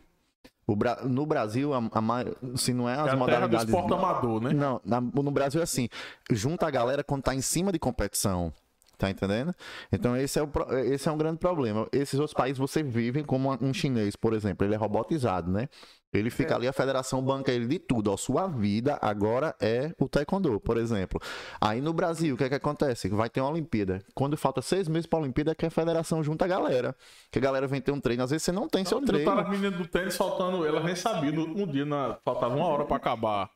O 0.67 0.75
Bra- 0.75 1.01
No 1.05 1.27
Brasil, 1.27 1.75
a, 1.75 1.79
a 1.79 2.25
se 2.57 2.73
não 2.73 2.89
é 2.89 2.93
É 2.93 2.95
as 2.95 3.01
a 3.01 3.05
terra 3.05 3.17
do 3.17 3.19
modalidades. 3.19 3.69
esporte 3.69 3.93
amador, 3.93 4.41
né? 4.41 4.53
Não, 4.53 4.81
na- 4.85 5.01
no 5.01 5.31
Brasil 5.31 5.61
é 5.61 5.65
assim, 5.65 5.89
junta 6.31 6.67
a 6.67 6.71
galera 6.71 7.05
quando 7.05 7.23
tá 7.23 7.35
em 7.35 7.41
cima 7.43 7.71
de 7.71 7.79
competição. 7.79 8.53
Tá 8.97 9.11
entendendo? 9.11 9.53
Então 9.93 10.17
esse 10.17 10.39
é, 10.39 10.43
o, 10.43 10.49
esse 10.85 11.09
é 11.09 11.13
um 11.13 11.19
grande 11.19 11.39
problema. 11.39 11.89
Esses 11.93 12.19
outros 12.21 12.35
países 12.35 12.59
você 12.59 12.83
vivem 12.83 13.25
como 13.25 13.51
um 13.61 13.75
chinês, 13.75 14.15
por 14.17 14.33
exemplo, 14.33 14.67
ele 14.67 14.75
é 14.75 14.77
robotizado, 14.79 15.51
né? 15.51 15.69
Ele 16.13 16.31
fica 16.31 16.53
É. 16.53 16.57
ali, 16.57 16.69
a 16.69 16.73
federação 16.73 17.21
banca 17.21 17.51
ele 17.51 17.67
de 17.67 17.81
tudo. 17.81 18.13
Ó, 18.13 18.17
sua 18.17 18.47
vida 18.47 18.97
agora 19.03 19.53
é 19.61 19.93
o 19.99 20.09
taekwondo, 20.09 20.61
por 20.61 20.77
exemplo. 20.77 21.21
Aí 21.61 21.81
no 21.81 21.93
Brasil, 21.93 22.37
o 22.37 22.39
que 22.39 22.45
é 22.45 22.49
que 22.49 22.55
acontece? 22.55 23.09
Vai 23.09 23.29
ter 23.29 23.41
uma 23.41 23.51
Olimpíada. 23.51 24.01
Quando 24.15 24.37
falta 24.37 24.63
seis 24.63 24.87
meses 24.87 25.07
pra 25.07 25.19
Olimpíada, 25.19 25.51
é 25.51 25.55
que 25.57 25.67
a 25.67 25.71
federação 25.71 26.23
junta 26.23 26.45
a 26.45 26.49
galera. 26.49 26.95
Que 27.33 27.41
a 27.41 27.43
galera 27.43 27.67
vem 27.67 27.81
ter 27.81 27.91
um 27.91 27.99
treino. 28.01 28.23
Às 28.23 28.31
vezes 28.31 28.45
você 28.45 28.53
não 28.53 28.69
tem 28.69 28.85
seu 28.85 29.01
treino. 29.01 29.25
Botaram 29.29 29.49
as 29.49 29.59
meninas 29.59 29.77
do 29.77 29.89
tênis 29.89 30.17
faltando, 30.17 30.65
ela 30.65 30.81
nem 30.85 30.95
sabia, 30.95 31.37
último 31.37 31.67
dia, 31.67 31.85
na- 31.85 32.17
faltava 32.25 32.55
uma 32.55 32.67
hora 32.67 32.85
pra 32.85 32.97
acabar. 32.97 33.51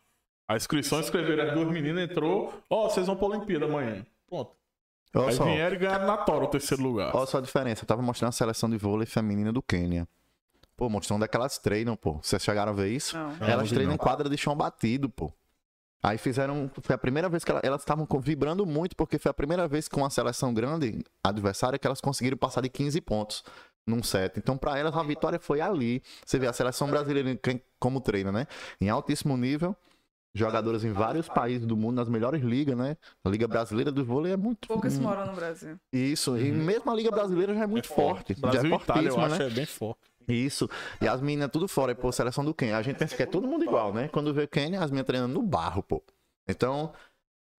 A 0.50 0.56
inscrição, 0.56 0.98
escreveram 0.98 1.44
as 1.44 1.52
duas 1.54 1.68
meninas, 1.70 2.10
entrou, 2.10 2.52
ó, 2.68 2.88
vocês 2.88 3.06
vão 3.06 3.14
pra 3.14 3.28
Olimpíada 3.28 3.66
amanhã. 3.66 4.04
Pronto. 4.28 4.57
Olha 5.14 5.28
Aí 5.28 5.34
só. 5.34 5.44
vieram 5.44 5.74
e 5.74 5.78
ganharam 5.78 6.06
na 6.06 6.16
Tora 6.18 6.44
o 6.44 6.48
terceiro 6.48 6.82
lugar. 6.82 7.14
Olha 7.14 7.26
só 7.26 7.38
a 7.38 7.40
diferença. 7.40 7.82
Eu 7.82 7.86
tava 7.86 8.02
mostrando 8.02 8.28
a 8.28 8.32
seleção 8.32 8.68
de 8.68 8.76
vôlei 8.76 9.06
feminina 9.06 9.52
do 9.52 9.62
Quênia. 9.62 10.06
Pô, 10.76 10.88
mostrando 10.88 11.16
onde 11.16 11.24
é 11.24 11.28
que 11.28 11.36
elas 11.36 11.58
treinam, 11.58 11.96
pô. 11.96 12.20
Vocês 12.22 12.42
chegaram 12.42 12.72
a 12.72 12.74
ver 12.74 12.88
isso? 12.88 13.16
Não. 13.16 13.30
Elas 13.48 13.68
não 13.68 13.74
treinam 13.74 13.94
em 13.94 13.98
quadra 13.98 14.28
de 14.28 14.36
chão 14.36 14.54
batido, 14.54 15.08
pô. 15.08 15.32
Aí 16.00 16.16
fizeram. 16.16 16.70
Foi 16.82 16.94
a 16.94 16.98
primeira 16.98 17.28
vez 17.28 17.42
que 17.42 17.50
ela- 17.50 17.60
elas 17.64 17.80
estavam 17.80 18.06
vibrando 18.20 18.64
muito, 18.64 18.94
porque 18.94 19.18
foi 19.18 19.30
a 19.30 19.34
primeira 19.34 19.66
vez 19.66 19.88
com 19.88 20.02
uma 20.02 20.10
seleção 20.10 20.54
grande, 20.54 21.02
adversária, 21.24 21.78
que 21.78 21.86
elas 21.86 22.00
conseguiram 22.00 22.36
passar 22.36 22.60
de 22.60 22.68
15 22.68 23.00
pontos 23.00 23.42
num 23.84 24.00
set. 24.02 24.36
Então, 24.38 24.56
pra 24.56 24.78
elas, 24.78 24.94
a 24.96 25.02
vitória 25.02 25.40
foi 25.40 25.60
ali. 25.60 26.00
Você 26.24 26.38
vê 26.38 26.46
a 26.46 26.52
seleção 26.52 26.88
brasileira 26.88 27.36
como 27.80 28.00
treina, 28.00 28.30
né? 28.30 28.46
Em 28.80 28.88
altíssimo 28.88 29.36
nível. 29.36 29.74
Jogadoras 30.38 30.84
em 30.84 30.92
vários 30.92 31.28
países 31.28 31.66
do 31.66 31.76
mundo, 31.76 31.96
nas 31.96 32.08
melhores 32.08 32.42
ligas, 32.42 32.76
né? 32.76 32.96
A 33.24 33.28
Liga 33.28 33.48
Brasileira 33.48 33.90
do 33.90 34.04
Vôlei 34.04 34.32
é 34.32 34.36
muito. 34.36 34.68
Poucas 34.68 34.98
moram 34.98 35.26
no 35.26 35.32
Brasil. 35.32 35.76
Isso, 35.92 36.36
e 36.38 36.52
mesmo 36.52 36.90
a 36.90 36.94
Liga 36.94 37.10
Brasileira 37.10 37.54
já 37.54 37.62
é 37.62 37.66
muito 37.66 37.88
forte. 37.88 38.34
Uhum. 38.34 38.40
Brasil 38.40 38.70
já 38.70 38.76
é 38.76 38.78
Itália, 38.78 39.08
eu 39.08 39.14
fortíssima, 39.14 39.26
acho, 39.26 39.38
né? 39.38 39.46
é 39.46 39.50
bem 39.50 39.66
forte. 39.66 40.00
Isso. 40.28 40.68
E 41.00 41.08
as 41.08 41.20
meninas 41.20 41.50
tudo 41.50 41.66
fora, 41.66 41.92
e, 41.92 41.94
pô, 41.94 42.12
seleção 42.12 42.44
do 42.44 42.54
Quênia. 42.54 42.76
A 42.76 42.82
gente 42.82 42.96
pensa 42.96 43.16
que 43.16 43.22
é 43.22 43.26
todo 43.26 43.48
mundo 43.48 43.64
igual, 43.64 43.92
né? 43.92 44.08
Quando 44.08 44.32
vê 44.32 44.46
Quênia, 44.46 44.80
as 44.80 44.90
meninas 44.90 45.06
treinando 45.06 45.34
no 45.34 45.42
barro, 45.42 45.82
pô. 45.82 46.02
Então, 46.46 46.92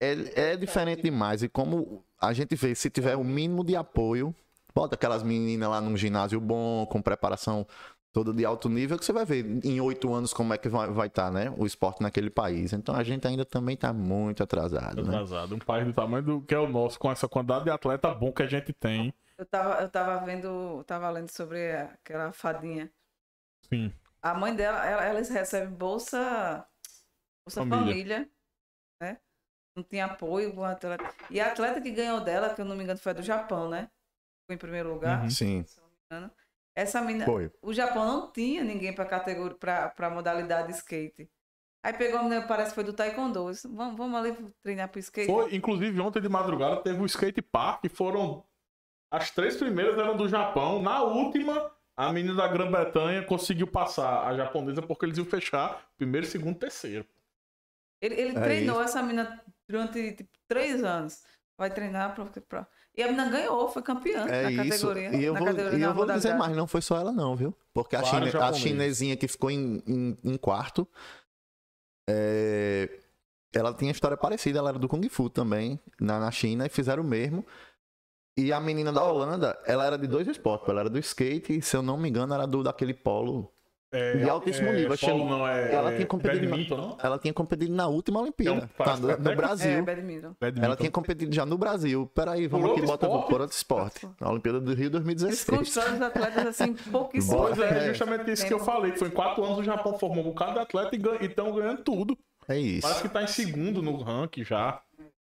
é, 0.00 0.52
é 0.52 0.56
diferente 0.56 1.02
demais. 1.02 1.42
E 1.42 1.48
como 1.48 2.04
a 2.18 2.32
gente 2.32 2.54
vê, 2.54 2.74
se 2.74 2.88
tiver 2.88 3.16
o 3.16 3.24
mínimo 3.24 3.64
de 3.64 3.76
apoio, 3.76 4.34
bota 4.74 4.94
aquelas 4.94 5.22
meninas 5.22 5.68
lá 5.68 5.80
num 5.80 5.96
ginásio 5.96 6.40
bom, 6.40 6.86
com 6.86 7.02
preparação 7.02 7.66
toda 8.12 8.32
de 8.32 8.44
alto 8.44 8.68
nível, 8.68 8.98
que 8.98 9.04
você 9.04 9.12
vai 9.12 9.24
ver 9.24 9.44
em 9.64 9.80
oito 9.80 10.12
anos 10.12 10.32
como 10.32 10.52
é 10.52 10.58
que 10.58 10.68
vai 10.68 10.82
estar, 10.82 10.94
vai 10.94 11.10
tá, 11.10 11.30
né? 11.30 11.54
O 11.56 11.64
esporte 11.66 12.02
naquele 12.02 12.30
país. 12.30 12.72
Então 12.72 12.94
a 12.94 13.02
gente 13.02 13.26
ainda 13.26 13.44
também 13.44 13.76
tá 13.76 13.92
muito 13.92 14.42
atrasado, 14.42 15.02
né? 15.02 15.08
Atrasado. 15.08 15.54
Um 15.54 15.58
país 15.58 15.86
do 15.86 15.92
tamanho 15.92 16.22
do 16.22 16.42
que 16.42 16.54
é 16.54 16.58
o 16.58 16.68
nosso, 16.68 16.98
com 16.98 17.10
essa 17.10 17.28
quantidade 17.28 17.64
de 17.64 17.70
atleta 17.70 18.12
bom 18.14 18.32
que 18.32 18.42
a 18.42 18.46
gente 18.46 18.72
tem. 18.72 19.14
Eu 19.38 19.46
tava, 19.46 19.80
eu 19.80 19.88
tava 19.88 20.24
vendo, 20.24 20.84
tava 20.84 21.08
lendo 21.10 21.30
sobre 21.30 21.72
aquela 21.72 22.32
fadinha. 22.32 22.92
Sim. 23.68 23.92
A 24.20 24.34
mãe 24.34 24.54
dela, 24.54 24.84
ela, 24.84 25.04
elas 25.04 25.28
recebem 25.30 25.74
bolsa, 25.74 26.66
bolsa 27.46 27.60
Família. 27.60 27.86
família. 27.86 28.30
né? 29.00 29.18
Não 29.74 29.82
tinha 29.82 30.04
apoio 30.06 30.52
com 30.52 30.62
a 30.62 30.72
atleta. 30.72 31.14
E 31.30 31.40
a 31.40 31.46
atleta 31.46 31.80
que 31.80 31.90
ganhou 31.90 32.20
dela, 32.20 32.52
que 32.52 32.60
eu 32.60 32.66
não 32.66 32.76
me 32.76 32.84
engano, 32.84 32.98
foi 32.98 33.12
a 33.12 33.14
do 33.14 33.22
Japão, 33.22 33.70
né? 33.70 33.88
Foi 34.46 34.56
em 34.56 34.58
primeiro 34.58 34.92
lugar. 34.92 35.22
Uhum. 35.22 35.30
Sim, 35.30 35.64
se 35.64 35.78
eu 35.78 35.84
não 35.84 35.90
me 35.90 35.96
engano. 36.10 36.32
Essa 36.74 37.00
menina, 37.00 37.24
foi. 37.26 37.50
o 37.62 37.72
Japão 37.72 38.06
não 38.06 38.32
tinha 38.32 38.62
ninguém 38.64 38.94
para 38.94 39.04
categoria, 39.04 39.56
para 39.56 40.10
modalidade 40.10 40.68
de 40.68 40.78
skate. 40.78 41.28
Aí 41.82 41.92
pegou 41.94 42.20
a 42.20 42.22
menina, 42.22 42.46
parece 42.46 42.70
que 42.70 42.74
foi 42.74 42.84
do 42.84 42.92
Taekwondo. 42.92 43.50
Disse, 43.50 43.66
Vamos, 43.68 43.96
vamos 43.96 44.18
ali 44.18 44.36
treinar 44.62 44.88
pro 44.88 45.00
skate. 45.00 45.26
Foi, 45.30 45.54
inclusive, 45.54 45.98
ontem 46.00 46.20
de 46.20 46.28
madrugada 46.28 46.76
teve 46.82 47.00
o 47.00 47.06
skate 47.06 47.42
park, 47.42 47.84
foram. 47.92 48.44
As 49.12 49.30
três 49.30 49.56
primeiras 49.56 49.98
eram 49.98 50.16
do 50.16 50.28
Japão. 50.28 50.80
Na 50.80 51.02
última, 51.02 51.70
A 51.96 52.12
menina 52.12 52.34
da 52.34 52.48
Grã-Bretanha 52.48 53.22
conseguiu 53.24 53.66
passar 53.66 54.26
a 54.26 54.34
japonesa 54.34 54.80
porque 54.80 55.04
eles 55.04 55.18
iam 55.18 55.26
fechar 55.26 55.86
primeiro, 55.98 56.26
segundo, 56.26 56.58
terceiro. 56.58 57.04
Ele, 58.00 58.14
ele 58.14 58.38
É 58.38 58.40
treinou 58.40 58.80
essa 58.80 59.02
menina 59.02 59.42
durante 59.68 60.12
tipo, 60.12 60.30
três 60.48 60.82
anos. 60.82 61.22
Vai 61.60 61.68
treinar 61.70 62.14
pra, 62.14 62.24
pra... 62.24 62.66
E 62.96 63.02
a 63.02 63.06
menina 63.06 63.28
ganhou, 63.28 63.68
foi 63.68 63.82
campeã 63.82 64.26
É 64.26 64.44
na 64.48 64.64
isso. 64.64 64.70
categoria. 64.86 65.14
E 65.14 65.22
eu 65.22 65.34
na 65.34 65.38
vou, 65.40 65.48
categoria 65.48 65.78
e 65.78 65.82
eu 65.82 65.92
vou 65.94 66.06
dizer 66.06 66.34
mais, 66.34 66.56
não 66.56 66.66
foi 66.66 66.80
só 66.80 66.96
ela 66.96 67.12
não, 67.12 67.36
viu? 67.36 67.54
Porque 67.74 67.94
a, 67.94 68.02
chine- 68.02 68.30
a 68.34 68.52
chinesinha 68.54 69.14
que 69.14 69.28
ficou 69.28 69.50
em, 69.50 69.82
em- 69.86 70.16
em 70.24 70.36
quarto, 70.38 70.88
é, 72.08 72.88
ela 73.54 73.74
tinha 73.74 73.90
história 73.90 74.16
parecida, 74.16 74.58
ela 74.58 74.70
era 74.70 74.78
do 74.78 74.88
Kung 74.88 75.06
Fu 75.10 75.28
também, 75.28 75.78
na, 76.00 76.18
na 76.18 76.30
China, 76.30 76.64
e 76.64 76.70
fizeram 76.70 77.02
o 77.02 77.06
mesmo. 77.06 77.44
E 78.38 78.52
a 78.54 78.58
menina 78.60 78.90
da 78.90 79.04
Holanda, 79.04 79.58
ela 79.66 79.84
era 79.84 79.98
de 79.98 80.06
dois 80.06 80.26
esportes, 80.26 80.66
ela 80.68 80.80
era 80.80 80.88
do 80.90 80.98
skate 80.98 81.58
e, 81.58 81.62
se 81.62 81.76
eu 81.76 81.82
não 81.82 81.98
me 81.98 82.08
engano, 82.08 82.32
era 82.32 82.46
do 82.46 82.62
daquele 82.62 82.94
polo. 82.94 83.52
É, 83.92 84.18
De 84.18 84.30
altíssimo 84.30 84.68
é, 84.68 84.72
nível, 84.76 84.96
polo 84.96 85.28
não, 85.28 85.48
é, 85.48 85.74
ela 85.74 85.90
é 85.90 85.94
tinha 85.96 86.06
competido 86.06 86.44
na- 86.44 86.50
badminton, 86.50 86.76
não? 86.76 86.96
Ela 87.02 87.18
tinha 87.18 87.34
competido 87.34 87.74
na 87.74 87.88
última 87.88 88.20
Olimpíada, 88.20 88.70
Então, 88.72 88.86
tá, 88.86 88.96
no, 88.96 89.08
no 89.18 89.36
Brasil. 89.36 89.70
É, 89.70 89.82
badminton. 89.82 90.34
Ela 90.62 90.76
tinha 90.76 90.90
competido 90.92 91.34
já 91.34 91.44
no 91.44 91.58
Brasil. 91.58 92.06
Peraí, 92.14 92.46
vamos 92.46 92.68
Por 92.70 92.76
aqui, 92.78 92.86
bota 92.86 93.06
esporte? 93.06 93.28
por 93.28 93.40
outro 93.40 93.56
esporte. 93.56 94.08
Na 94.20 94.30
Olimpíada 94.30 94.60
do 94.60 94.72
Rio 94.74 94.82
Eles 94.86 94.92
2016. 94.92 95.58
constroem 95.58 95.94
os 95.94 96.02
atletas 96.02 96.46
assim, 96.46 96.72
pouquíssimo. 96.74 97.36
Pois 97.36 97.58
é, 97.58 97.88
É. 97.88 97.88
justamente 97.88 98.30
isso 98.30 98.46
que 98.46 98.54
eu 98.54 98.60
falei. 98.60 98.92
Que 98.92 98.98
foi 99.00 99.08
em 99.08 99.12
quatro 99.12 99.44
anos 99.44 99.58
o 99.58 99.64
Japão 99.64 99.98
formou 99.98 100.20
um 100.24 100.28
bocado 100.28 100.52
de 100.52 100.58
atleta 100.60 100.94
e 100.94 101.26
estão 101.26 101.52
ganhando 101.52 101.82
tudo. 101.82 102.16
É 102.48 102.56
isso. 102.56 102.82
Parece 102.82 103.02
que 103.02 103.08
tá 103.08 103.22
em 103.24 103.26
segundo 103.26 103.82
no 103.82 103.96
ranking 103.96 104.44
já. 104.44 104.80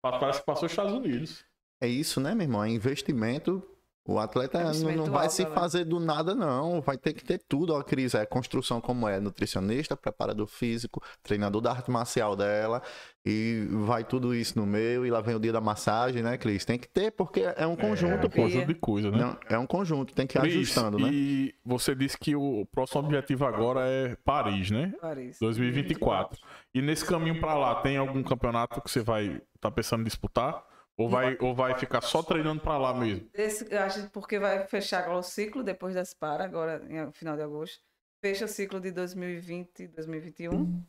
Parece 0.02 0.40
que 0.40 0.46
passou 0.48 0.66
os 0.66 0.72
Estados 0.72 0.94
Unidos. 0.94 1.46
É 1.80 1.88
isso, 1.88 2.20
né, 2.20 2.34
meu 2.34 2.44
irmão? 2.46 2.64
É 2.64 2.70
investimento. 2.70 3.62
O 4.08 4.18
atleta 4.20 4.58
não, 4.58 4.68
Investimento 4.68 4.98
não 5.00 5.06
vai 5.12 5.24
alto, 5.24 5.34
se 5.34 5.44
né? 5.44 5.52
fazer 5.52 5.84
do 5.84 6.00
nada, 6.00 6.34
não. 6.34 6.80
Vai 6.80 6.98
ter 6.98 7.12
que 7.12 7.26
ter 7.26 7.42
tudo, 7.46 7.74
ó, 7.74 7.84
Cris. 7.84 8.16
É 8.16 8.26
construção 8.26 8.80
como 8.80 9.06
é 9.06 9.20
nutricionista, 9.20 9.98
preparador 9.98 10.48
físico, 10.48 11.04
treinador 11.22 11.62
da 11.62 11.72
arte 11.72 11.92
marcial 11.92 12.34
dela. 12.34 12.82
E 13.26 13.68
vai 13.70 14.06
tudo 14.06 14.34
isso 14.34 14.58
no 14.58 14.66
meio. 14.66 15.06
E 15.06 15.12
lá 15.12 15.20
vem 15.20 15.36
o 15.36 15.40
dia 15.40 15.52
da 15.52 15.60
massagem, 15.60 16.24
né, 16.24 16.38
Cris? 16.38 16.64
Tem 16.64 16.80
que 16.80 16.88
ter, 16.88 17.12
porque 17.12 17.42
é 17.42 17.68
um 17.68 17.76
conjunto, 17.76 18.28
é, 18.28 18.30
pô. 18.30 18.44
conjunto 18.44 18.68
de 18.68 18.76
coisa, 18.76 19.12
né? 19.12 19.18
Não, 19.18 19.38
é 19.50 19.60
um 19.60 19.68
conjunto, 19.68 20.14
tem 20.14 20.26
que 20.26 20.38
ir 20.38 20.42
Cris, 20.42 20.56
ajustando, 20.56 20.98
né? 20.98 21.10
E 21.12 21.54
você 21.66 21.94
disse 21.94 22.18
que 22.18 22.34
o 22.34 22.66
próximo 22.72 23.02
objetivo 23.02 23.44
agora 23.44 23.82
é 23.82 24.16
Paris, 24.24 24.72
né? 24.72 24.94
Paris. 25.02 25.38
2024. 25.42 26.40
E 26.74 26.82
nesse 26.82 27.04
caminho 27.04 27.42
pra 27.42 27.56
lá, 27.56 27.76
tem 27.76 27.98
algum 27.98 28.24
campeonato 28.24 28.82
que 28.82 28.90
você 28.90 29.02
vai 29.02 29.42
tá 29.60 29.72
pensando 29.72 30.02
em 30.02 30.06
disputar? 30.06 30.64
Ou 30.98 31.08
vai, 31.08 31.38
ou 31.40 31.54
vai 31.54 31.78
ficar 31.78 32.02
só 32.02 32.24
treinando 32.24 32.62
pra 32.62 32.78
lá 32.78 32.94
mesmo? 32.94 33.30
Esse, 33.34 33.72
eu 33.72 33.80
acho 33.82 34.10
porque 34.10 34.40
vai 34.40 34.66
fechar 34.66 35.04
agora 35.04 35.20
o 35.20 35.24
ciclo 35.24 35.64
depois 35.64 35.94
das 35.94 36.14
para, 36.14 36.44
agora 36.44 36.84
em 36.90 37.12
final 37.12 37.36
de 37.36 37.44
agosto. 37.44 37.80
Fecha 38.20 38.46
o 38.46 38.48
ciclo 38.48 38.80
de 38.80 38.92
2020, 38.92 39.88
2021 39.90 40.84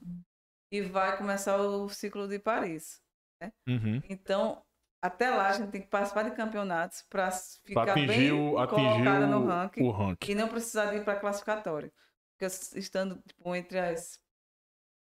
e 0.73 0.81
vai 0.81 1.17
começar 1.19 1.57
o 1.59 1.89
ciclo 1.91 2.27
de 2.27 2.39
Paris. 2.39 3.03
Uhum. 3.69 4.01
Então, 4.09 4.63
até 5.03 5.31
lá 5.31 5.49
a 5.49 5.53
gente 5.53 5.71
tem 5.71 5.83
que 5.83 5.89
participar 5.89 6.23
de 6.25 6.35
campeonatos 6.35 7.03
para 7.03 7.31
ficar 7.31 7.85
Pra 7.85 7.93
atingir, 7.93 8.07
bem 8.09 8.33
o, 8.33 8.59
atingir 8.59 9.27
no 9.29 9.45
ranking 9.47 9.83
o 9.83 9.91
ranking. 9.91 10.33
e 10.33 10.35
não 10.35 10.49
precisar 10.49 10.95
ir 10.95 11.05
para 11.05 11.21
classificatório. 11.21 11.93
Porque 12.33 12.47
estando 12.79 13.21
tipo, 13.27 13.55
entre 13.55 13.79
as, 13.79 14.21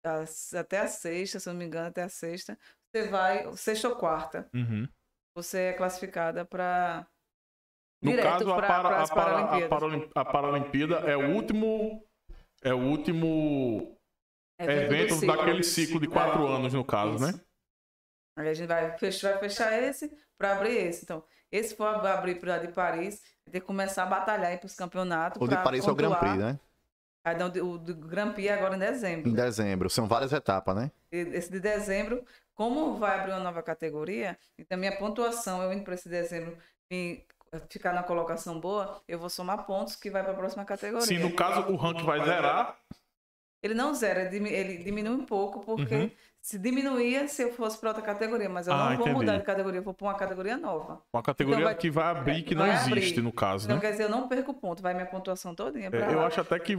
as- 0.05 0.55
até 0.55 0.79
a 0.81 0.89
sexta, 0.89 1.39
se 1.41 1.49
não 1.49 1.55
me 1.57 1.65
engano, 1.65 1.89
até 1.89 2.03
a 2.03 2.09
sexta, 2.09 2.59
você 2.93 3.09
vai, 3.09 3.57
sexta 3.57 3.89
ou 3.89 3.97
quarta, 3.97 4.49
Uhum. 4.55 4.89
você 5.37 5.59
é 5.59 5.73
classificada 5.73 6.45
para 6.45 7.07
No 8.03 8.11
direto 8.11 8.27
caso, 8.31 8.53
a, 8.53 8.57
pra- 8.57 8.67
para, 8.67 8.89
pras 8.89 9.11
a, 9.11 9.15
para, 9.15 9.39
a. 9.41 9.69
Paralim- 9.69 10.11
a 10.15 10.25
Paralimpíada 10.25 10.95
é 11.01 11.17
o 11.17 11.35
último. 11.35 12.05
É 12.63 12.75
o 12.75 12.79
último 12.79 13.97
evento 14.59 15.11
do 15.15 15.21
ciclo. 15.21 15.37
daquele 15.37 15.63
ciclo 15.63 16.01
de 16.01 16.09
quatro 16.09 16.45
É, 16.47 16.57
anos, 16.57 16.75
no 16.75 16.85
caso, 16.85 17.15
isso. 17.15 17.25
né? 17.39 17.41
Aí 18.37 18.49
a 18.49 18.55
gente 18.55 18.67
vai 18.67 18.99
fechar, 18.99 19.31
vai 19.33 19.39
fechar 19.41 19.73
esse 19.81 20.11
para 20.37 20.53
abrir 20.57 20.77
esse. 20.77 21.05
Então, 21.05 21.25
esse 21.53 21.77
for 21.77 21.87
abrir 21.87 22.41
para 22.41 22.59
de 22.59 22.69
Paris, 22.73 23.23
tem 23.51 23.61
que 23.61 23.67
começar 23.67 24.03
a 24.03 24.07
batalhar 24.07 24.57
para 24.59 24.67
os 24.67 24.75
campeonatos. 24.75 25.41
O 25.41 25.47
de 25.47 25.55
Paris 25.57 25.87
é 25.87 25.91
o 25.91 25.95
Grand. 25.95 26.15
Prix, 26.17 26.37
né? 26.37 26.59
Aí, 27.25 27.37
não, 27.37 27.47
o 27.47 27.79
do 27.79 27.95
Grand 27.95 28.33
Prix 28.33 28.49
é 28.49 28.55
agora 28.55 28.75
em 28.75 28.79
dezembro. 28.81 29.29
Em 29.31 29.35
dezembro. 29.35 29.89
São 29.91 30.09
várias 30.09 30.33
etapas, 30.33 30.75
né? 30.75 30.91
Esse 31.13 31.51
de 31.51 31.61
dezembro, 31.61 32.25
como 32.59 32.97
vai 32.97 33.21
abrir 33.21 33.31
uma 33.33 33.39
nova 33.39 33.63
categoria, 33.63 34.37
então 34.59 34.77
minha 34.77 34.97
pontuação, 34.99 35.63
eu 35.63 35.73
indo 35.73 35.85
para 35.85 35.95
esse 35.95 36.09
dezembro 36.09 36.59
e 36.91 37.25
ficar 37.71 37.93
na 37.93 38.03
colocação 38.03 38.59
boa, 38.59 39.01
eu 39.07 39.17
vou 39.17 39.31
somar 39.31 39.65
pontos 39.65 39.95
que 39.95 40.11
vai 40.11 40.25
para 40.25 40.33
a 40.33 40.37
próxima 40.37 40.65
categoria. 40.65 41.07
Se 41.07 41.19
no 41.21 41.33
caso 41.37 41.61
o 41.71 41.77
ranking 41.77 42.05
vai 42.05 42.21
zerar, 42.25 42.77
Ele 43.63 43.75
não 43.75 43.93
zera, 43.95 44.21
ele 44.23 44.31
dimi- 44.31 44.53
ele 44.53 44.79
diminui 44.79 45.15
um 45.15 45.25
pouco, 45.27 45.61
porque 45.65 45.95
Uhum. 45.95 46.11
Se 46.49 46.59
diminuía 46.59 47.29
se 47.29 47.43
eu 47.43 47.53
fosse 47.53 47.77
para 47.79 47.91
outra 47.91 48.03
categoria, 48.03 48.49
mas 48.49 48.67
eu 48.67 48.73
Ah, 48.73 48.77
não 48.79 48.85
vou 48.97 49.07
entendi. 49.09 49.15
mudar 49.17 49.37
de 49.37 49.45
categoria, 49.45 49.81
eu 49.81 49.83
vou 49.83 49.93
para 49.93 50.07
uma 50.07 50.15
categoria 50.15 50.57
nova. 50.57 51.03
uma 51.13 51.23
categoria 51.23 51.59
Então 51.59 51.65
vai- 51.69 51.75
que 51.75 51.91
vai 51.91 52.05
abrir 52.07 52.43
que 52.43 52.55
não 52.55 52.65
vai 52.65 52.75
existe, 52.75 53.11
abrir. 53.11 53.23
no 53.23 53.31
caso, 53.33 53.67
Então, 53.67 53.77
né? 53.77 53.83
quer 53.83 53.91
dizer, 53.91 54.05
eu 54.05 54.09
não 54.09 54.27
perco 54.29 54.55
ponto, 54.55 54.81
vai 54.83 54.95
minha 54.95 55.05
pontuação 55.05 55.55
todinha 55.55 55.89
É, 55.89 55.91
para 55.91 56.11
eu 56.11 56.23
acho 56.25 56.41
até 56.41 56.59
que 56.59 56.73
é, 56.73 56.77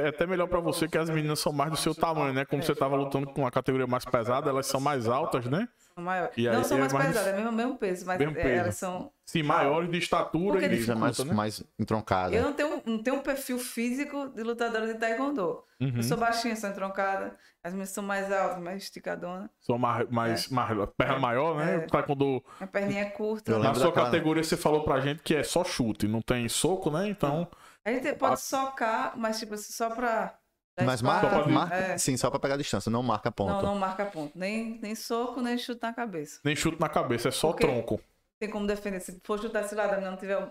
é 0.04 0.08
até 0.08 0.26
melhor 0.26 0.46
pra 0.48 0.58
você 0.58 0.88
que 0.88 0.96
as 0.96 1.10
meninas 1.10 1.38
são 1.38 1.52
mais 1.52 1.70
do 1.70 1.76
seu 1.76 1.94
tamanho, 1.94 2.32
né? 2.32 2.46
Como 2.46 2.62
você 2.62 2.74
tava 2.74 2.96
lutando 2.96 3.26
com 3.26 3.42
uma 3.42 3.50
categoria 3.50 3.86
mais 3.86 4.06
pesada, 4.06 4.48
elas 4.48 4.66
são 4.66 4.80
mais 4.80 5.06
altas, 5.06 5.44
né? 5.44 5.68
Maior. 6.02 6.30
E 6.36 6.48
aí 6.48 6.54
não 6.54 6.64
são 6.64 6.76
é 6.76 6.80
mais 6.80 6.92
mais- 6.92 7.06
pesadas, 7.08 7.28
é 7.28 7.32
o 7.32 7.36
mesmo, 7.36 7.52
mesmo 7.52 7.78
peso, 7.78 8.06
mas 8.06 8.18
Mesmo 8.18 8.38
é, 8.38 8.42
peso. 8.42 8.60
elas 8.60 8.76
são 8.76 9.12
Sim, 9.26 9.42
maiores 9.42 9.90
de 9.90 9.98
estatura 9.98 10.60
Porque 10.60 10.74
e 10.74 10.90
é 10.90 10.94
mais, 10.94 11.18
né? 11.18 11.32
mais 11.34 11.64
entroncada. 11.78 12.34
Eu 12.34 12.42
não 12.42 12.52
tenho, 12.52 12.82
não 12.84 13.02
tenho 13.02 13.16
um 13.16 13.22
perfil 13.22 13.58
físico 13.58 14.28
de 14.30 14.42
lutadora 14.42 14.86
de 14.86 14.94
taekwondo. 14.98 15.62
Uhum. 15.80 15.92
Eu 15.96 16.02
sou 16.02 16.16
baixinha, 16.16 16.56
sou 16.56 16.68
entroncada. 16.70 17.36
As 17.62 17.72
minhas 17.72 17.88
são 17.90 18.04
mais 18.04 18.30
altas, 18.30 18.62
mais 18.62 18.82
esticadona. 18.82 19.50
São 19.60 19.78
mais, 19.78 20.08
mais, 20.10 20.48
mais 20.48 20.88
perna 20.96 21.18
maior, 21.18 21.56
né? 21.56 21.76
É. 21.76 21.78
Taekwondo 21.80 22.42
Minha 22.58 22.68
perninha 22.68 23.02
é 23.02 23.10
curta. 23.10 23.52
Eu 23.52 23.58
Na 23.58 23.74
sua 23.74 23.92
categoria 23.92 24.42
você 24.44 24.56
falou 24.56 24.84
pra 24.84 25.00
gente 25.00 25.22
que 25.22 25.34
é 25.34 25.42
só 25.42 25.64
chute, 25.64 26.06
não 26.06 26.20
tem 26.20 26.48
soco, 26.48 26.90
né? 26.90 27.08
Então, 27.08 27.48
A 27.84 27.90
gente 27.90 28.12
pode 28.14 28.40
socar, 28.40 29.12
mas 29.16 29.38
tipo 29.38 29.54
assim, 29.54 29.72
só 29.72 29.90
pra. 29.90 30.34
Mas 30.82 31.00
marca, 31.02 31.30
Só 31.30 31.42
pra- 31.42 31.52
marca 31.52 31.74
É. 31.76 31.98
sim, 31.98 32.16
só 32.16 32.30
pra 32.30 32.40
pegar 32.40 32.56
distância, 32.56 32.90
não 32.90 33.02
marca 33.02 33.30
ponto. 33.30 33.52
Não, 33.52 33.62
não 33.62 33.78
marca 33.78 34.04
ponto. 34.06 34.36
Nem, 34.36 34.78
nem 34.80 34.94
soco, 34.94 35.40
nem 35.40 35.56
chute 35.56 35.80
na 35.82 35.92
cabeça. 35.92 36.40
nem 36.44 36.56
chute 36.56 36.80
na 36.80 36.88
cabeça, 36.88 37.28
é 37.28 37.30
só 37.30 37.48
Porque- 37.48 37.64
tronco. 37.66 38.00
Tem 38.40 38.50
como 38.50 38.66
defender. 38.66 39.00
Se 39.00 39.20
for 39.22 39.38
chutar 39.40 39.64
esse 39.64 39.74
lado, 39.74 39.94
a 39.94 40.00
não 40.00 40.16
tiver 40.16 40.36
o 40.36 40.50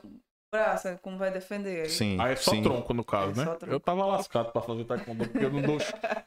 braço, 0.52 0.88
aí 0.88 0.98
como 1.00 1.18
vai 1.18 1.30
defender? 1.32 1.82
Aí, 1.82 1.90
Sim, 1.90 2.18
Aí 2.22 2.32
é 2.34 2.36
só 2.38 2.52
sim. 2.52 2.64
tronco 2.64 2.94
no 2.94 3.04
caso, 3.04 3.42
É 3.42 3.46
né? 3.46 3.58
Eu 3.68 3.80
tava 3.80 4.06
lascado 4.06 4.52
pra 4.54 4.62
fazer 4.62 4.86
taekwondo, 4.86 5.28
porque 5.28 5.46
eu 5.46 5.52
não 5.52 5.62
dou, 5.62 5.78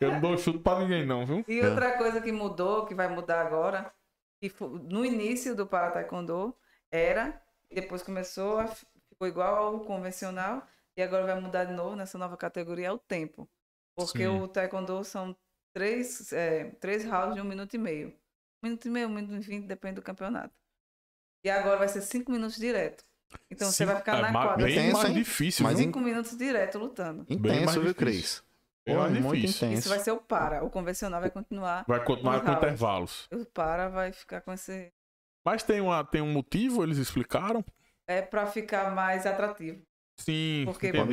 eu 0.00 0.12
não 0.12 0.20
dou 0.20 0.36
chute 0.36 0.58
pra 0.58 0.78
ninguém 0.80 1.06
não, 1.06 1.24
viu? 1.24 1.42
E 1.48 1.58
É. 1.60 1.66
outra 1.68 1.96
coisa 1.96 2.20
que 2.20 2.30
mudou, 2.32 2.84
que 2.84 2.94
vai 2.94 3.08
mudar 3.08 3.40
agora, 3.40 3.90
que 4.40 4.52
no 4.90 5.04
início 5.06 5.56
do 5.56 5.66
Para 5.66 5.90
Taekwondo 5.90 6.54
era, 6.90 7.40
depois 7.72 8.02
começou, 8.02 8.58
a, 8.58 8.66
ficou 8.66 9.26
igual 9.26 9.56
ao 9.56 9.80
convencional, 9.80 10.62
e 10.96 11.02
agora 11.02 11.24
vai 11.24 11.40
mudar 11.40 11.64
de 11.64 11.72
novo 11.72 11.96
nessa 11.96 12.18
nova 12.18 12.36
categoria, 12.36 12.88
é 12.88 12.92
o 12.92 12.98
tempo. 12.98 13.48
Porque 13.96 14.18
Sim. 14.18 14.26
o 14.26 14.46
Taekwondo 14.46 15.02
são 15.02 15.34
três, 15.74 16.32
é, 16.32 16.66
três 16.80 17.04
rounds 17.04 17.34
de 17.34 17.40
um 17.40 17.44
minuto 17.44 17.74
e 17.74 17.78
meio. 17.78 18.08
Um 18.62 18.68
minuto 18.68 18.86
e 18.86 18.90
meio, 18.90 19.08
um 19.08 19.14
minuto 19.14 19.34
e 19.34 19.40
vinte, 19.40 19.66
depende 19.66 19.96
do 19.96 20.02
campeonato. 20.02 20.54
E 21.44 21.50
agora 21.50 21.78
vai 21.78 21.88
ser 21.88 22.02
cinco 22.02 22.30
minutos 22.30 22.56
direto. 22.56 23.04
Então 23.50 23.70
você 23.70 23.78
Sim, 23.78 23.86
vai 23.86 23.96
ficar 23.96 24.18
é 24.18 24.22
na 24.22 24.32
quadra. 24.32 24.64
Bem 24.64 24.74
Intenso, 24.74 24.96
mais 24.96 25.08
hein? 25.08 25.14
difícil, 25.14 25.64
Mas 25.64 25.76
viu? 25.76 25.86
Cinco 25.86 26.00
minutos 26.00 26.36
direto 26.36 26.78
lutando. 26.78 27.24
Intenso, 27.28 27.80
viu. 27.80 27.94
Cris? 27.94 28.44
Pô, 28.84 28.94
mais 28.94 29.12
muito 29.12 29.40
difícil. 29.40 29.48
Isso 29.48 29.64
intenso. 29.64 29.88
vai 29.88 29.98
ser 29.98 30.10
o 30.12 30.18
para. 30.18 30.64
O 30.64 30.70
convencional 30.70 31.20
vai 31.20 31.30
continuar. 31.30 31.84
Vai 31.88 32.04
continuar 32.04 32.40
com 32.40 32.52
intervalos. 32.52 33.28
O 33.32 33.44
para 33.46 33.88
vai 33.88 34.12
ficar 34.12 34.40
com 34.42 34.52
esse. 34.52 34.92
Mas 35.44 35.62
tem, 35.62 35.80
uma, 35.80 36.04
tem 36.04 36.20
um 36.20 36.32
motivo, 36.32 36.82
eles 36.82 36.98
explicaram? 36.98 37.64
É 38.08 38.22
para 38.22 38.46
ficar 38.46 38.94
mais 38.94 39.26
atrativo. 39.26 39.85
Sim, 40.18 40.62
Porque 40.64 40.90
para 40.92 41.04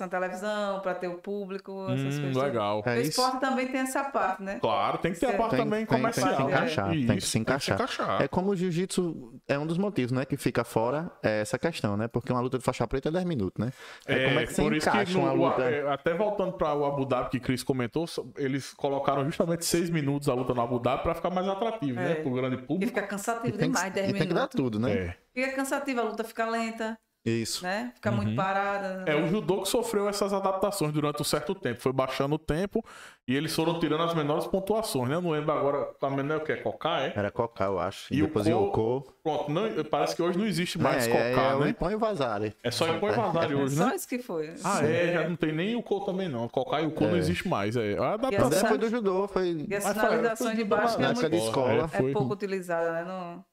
na 0.00 0.08
televisão, 0.08 0.80
para 0.80 0.94
ter 0.94 1.08
o 1.08 1.18
público, 1.18 1.86
essas 1.90 2.18
Hum, 2.18 2.22
coisas. 2.22 2.42
legal. 2.42 2.82
É 2.86 2.96
o 2.96 3.00
isso. 3.00 3.10
esporte 3.10 3.40
também 3.40 3.66
tem 3.66 3.80
essa 3.80 4.04
parte, 4.04 4.42
né? 4.44 4.58
Claro, 4.60 4.98
tem 4.98 5.12
que 5.12 5.18
ter 5.18 5.26
a 5.26 5.28
Tem- 5.30 5.38
parte 5.38 5.50
tem- 5.50 5.58
também 5.64 5.84
tem- 5.84 5.98
comercial. 5.98 6.28
tem 6.28 6.36
que 6.36 6.42
se 6.42 6.46
né? 6.46 6.56
encaixar, 6.56 6.88
tem 6.90 7.16
que 7.16 7.20
se 7.20 7.38
encaixar. 7.38 8.22
É 8.22 8.28
como 8.28 8.50
o 8.52 8.56
jiu-jitsu 8.56 9.40
é 9.48 9.58
um 9.58 9.66
dos 9.66 9.76
motivos, 9.76 10.12
né? 10.12 10.24
Que 10.24 10.36
fica 10.36 10.62
fora 10.62 11.10
é 11.22 11.40
essa 11.40 11.58
questão, 11.58 11.96
né? 11.96 12.06
Porque 12.06 12.32
uma 12.32 12.40
luta 12.40 12.58
de 12.58 12.64
faixa 12.64 12.86
preta 12.86 13.08
é 13.08 13.12
10 13.12 13.24
minutos, 13.24 13.62
né? 13.64 13.72
Aí 14.06 14.14
É, 14.20 14.24
como 14.28 14.38
é 14.40 14.46
que 14.46 14.54
por 14.54 14.72
isso 14.76 14.88
que 14.90 14.96
encaixa 14.96 15.12
no- 15.18 15.24
uma 15.24 15.32
luta? 15.32 15.62
é, 15.62 15.92
até 15.92 16.14
voltando 16.14 16.52
para 16.52 16.72
o 16.74 16.84
Abu 16.86 17.04
Dhabi 17.04 17.28
que 17.30 17.40
Cris 17.40 17.62
comentou, 17.64 18.06
eles 18.36 18.72
colocaram 18.72 19.24
justamente 19.24 19.64
seis 19.64 19.90
minutos 19.90 20.28
a 20.28 20.34
luta 20.34 20.54
no 20.54 20.60
Abu 20.62 20.78
Dhabi 20.78 21.02
para 21.02 21.14
ficar 21.16 21.30
mais 21.30 21.46
atrativo, 21.48 21.96
né, 21.96 22.12
É. 22.12 22.14
pro 22.16 22.30
grande 22.32 22.56
público. 22.58 22.94
fica 22.94 23.06
cansativo 23.06 23.48
E 23.48 23.58
tem 23.58 23.70
que, 23.70 23.76
demais, 23.76 23.92
10 23.92 24.10
e 24.10 24.12
tem 24.12 24.22
que 24.22 24.28
dar 24.28 24.34
minutos. 24.34 24.56
tudo, 24.56 24.78
né? 24.78 24.92
É. 24.92 25.16
Fica 25.34 25.56
cansativo, 25.56 26.00
a 26.00 26.04
luta 26.04 26.22
fica 26.24 26.48
lenta. 26.48 26.96
Isso. 27.24 27.62
né? 27.62 27.92
Fica 27.94 28.10
Uhum. 28.10 28.16
muito 28.16 28.34
parada. 28.34 29.04
É, 29.06 29.14
o 29.14 29.28
judô 29.28 29.62
que 29.62 29.68
sofreu 29.68 30.08
essas 30.08 30.32
adaptações 30.32 30.92
durante 30.92 31.20
um 31.22 31.24
certo 31.24 31.54
tempo. 31.54 31.80
Foi 31.80 31.92
baixando 31.92 32.34
o 32.34 32.38
tempo 32.38 32.84
e 33.28 33.36
eles 33.36 33.54
foram 33.54 33.78
tirando 33.78 34.02
as 34.02 34.12
menores 34.12 34.44
pontuações, 34.46 35.08
né? 35.08 35.14
Eu 35.14 35.20
não 35.22 35.30
lembro 35.30 35.52
agora, 35.52 35.88
a 36.02 36.10
menor 36.10 36.34
é 36.34 36.36
o 36.38 36.40
que? 36.44 36.56
Cocá, 36.56 37.00
é? 37.02 37.12
Era 37.14 37.30
Cocá, 37.30 37.66
eu 37.66 37.78
acho. 37.78 38.12
E 38.12 38.16
E 38.18 38.22
o 38.22 38.26
depois 38.26 38.48
Co-. 38.48 39.06
Pronto, 39.22 39.50
não, 39.52 39.84
parece 39.84 40.16
que 40.16 40.22
hoje 40.22 40.36
não 40.36 40.44
existe 40.46 40.78
mais 40.80 41.06
é, 41.06 41.10
é, 41.10 41.30
Cocá, 41.30 41.46
é, 41.48 41.54
o 41.54 41.60
né? 41.60 41.70
Impõe 41.70 41.92
e 41.92 41.94
o 41.94 41.98
Vazare. 42.00 42.56
É 42.62 42.70
só 42.72 42.88
Impõe 42.88 43.12
Vazari 43.12 43.54
hoje, 43.54 43.76
Só 43.76 43.86
né? 43.86 43.94
isso 43.94 44.08
que 44.08 44.18
foi. 44.18 44.54
Ah, 44.64 44.84
é, 44.84 45.12
já 45.12 45.28
não 45.28 45.36
tem 45.36 45.52
nem 45.52 45.76
o 45.76 45.82
Co 45.82 46.00
também 46.00 46.28
não. 46.28 46.48
Cocá 46.48 46.80
e 46.80 46.86
o 46.86 46.90
Co 46.90 47.04
não 47.04 47.14
É. 47.14 47.18
existe 47.18 47.46
mais. 47.46 47.76
É 47.76 47.96
a 47.98 48.14
adaptação. 48.14 48.68
foi 48.68 48.78
do 48.78 48.88
judô, 48.90 49.28
foi 49.28 49.48
E 49.50 49.66
Mas 49.70 49.84
sinalizações 49.84 50.38
foi 50.38 50.56
de 50.56 50.64
baixo 50.64 50.98
na 51.00 51.08
é, 51.08 51.10
época 51.12 51.30
de 51.30 51.36
muito, 51.36 51.48
escola. 51.48 51.90
É, 51.92 51.98
é 52.08 52.12
pouco 52.12 52.32
utilizada, 52.32 52.92
né? 52.92 53.04
Não, 53.04 53.44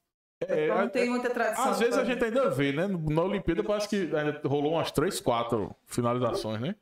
É, 0.41 0.67
não 0.67 0.81
é- 0.81 0.87
tem 0.89 1.09
muita 1.09 1.29
tradição. 1.29 1.65
Às 1.71 1.79
vezes 1.79 1.97
a 1.97 2.03
gente 2.05 2.23
ainda 2.23 2.49
vê, 2.49 2.71
né? 2.71 2.87
Na 2.87 3.23
Olimpíada 3.23 3.63
parece 3.63 3.89
que 3.89 4.15
ainda 4.15 4.41
rolou 4.47 4.73
umas 4.73 4.91
3, 4.91 5.19
4 5.19 5.75
finalizações, 5.85 6.61
né? 6.61 6.75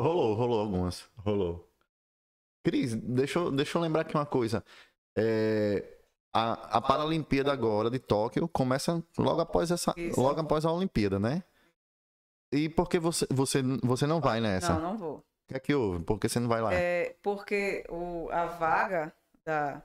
Rolou, 0.00 0.34
rolou 0.34 0.60
algumas. 0.60 1.08
Rolou. 1.18 1.68
Cris, 2.64 2.94
deixa, 2.94 3.38
eu- 3.38 3.50
deixa 3.50 3.76
eu 3.78 3.82
lembrar 3.82 4.02
aqui 4.02 4.14
uma 4.14 4.26
coisa. 4.26 4.62
É, 5.18 5.84
a, 6.34 6.76
a 6.76 6.80
Paralimpíada 6.80 7.52
agora 7.52 7.88
de 7.90 7.98
Tóquio 7.98 8.46
começa 8.48 9.02
logo 9.18 9.40
após 9.40 9.70
essa. 9.70 9.92
Isso. 9.96 10.20
Logo 10.20 10.40
após 10.40 10.64
a 10.64 10.72
Olimpíada, 10.72 11.18
né? 11.18 11.42
E 12.52 12.68
por 12.68 12.88
que 12.88 12.98
você, 12.98 13.26
você, 13.30 13.62
você 13.82 14.06
não 14.06 14.20
vai 14.20 14.40
nessa? 14.40 14.74
Não, 14.74 14.80
não 14.92 14.96
vou. 14.98 15.16
O 15.18 15.24
que 15.48 15.56
é 15.56 15.60
que 15.60 15.74
houve? 15.74 16.04
Por 16.04 16.18
que 16.18 16.28
você 16.28 16.38
não 16.40 16.48
vai 16.48 16.60
lá? 16.60 16.74
É 16.74 17.16
porque 17.22 17.84
o, 17.88 18.28
a 18.30 18.46
vaga 18.46 19.12
da, 19.44 19.82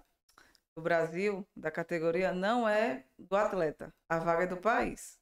do 0.75 0.81
Brasil, 0.81 1.47
da 1.55 1.71
categoria, 1.71 2.33
não 2.33 2.67
é 2.67 3.05
do 3.17 3.35
atleta. 3.35 3.93
A 4.09 4.19
vaga 4.19 4.43
é 4.43 4.47
do 4.47 4.57
país. 4.57 5.19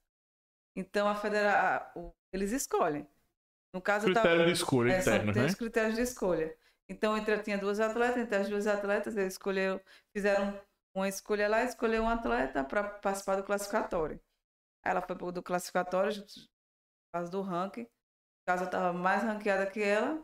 Então, 0.76 1.08
a 1.08 1.16
federa... 1.16 1.92
o- 1.96 2.14
eles 2.32 2.52
escolhem. 2.52 3.08
No 3.74 3.82
caso, 3.82 4.08
Critério 4.08 4.46
de 4.46 4.52
escolha 4.52 4.92
É, 4.92 5.02
interno, 5.02 5.32
tem 5.34 5.44
né? 5.44 5.48
os 5.48 5.56
critérios 5.56 5.96
de 5.96 6.02
escolha. 6.02 6.56
Então, 6.88 7.18
entre, 7.18 7.38
tinha 7.44 7.58
duas 7.58 7.80
atletas, 7.80 8.18
entre 8.18 8.36
as 8.38 8.50
duas 8.50 8.68
atletas, 8.68 9.16
eles 9.18 9.34
escolheram, 9.34 9.80
fizeram 10.14 10.60
uma 10.94 11.08
escolha 11.08 11.48
lá, 11.48 11.64
escolheu 11.64 12.04
um 12.04 12.10
atleta 12.10 12.64
para 12.64 12.84
participar 12.84 13.36
do 13.38 13.44
classificatório. 13.44 14.20
Ela 14.84 15.02
foi 15.02 15.16
do 15.32 15.44
classificatório, 15.44 16.24
por 16.24 16.50
causa 17.14 17.32
do 17.32 17.42
ranking. 17.42 17.84
No 17.84 17.90
caso, 18.48 18.64
eu 18.64 18.68
estava 18.68 18.94
mais 18.94 19.24
ranqueada 19.24 19.68
que 19.70 19.82
ela. 19.82 20.22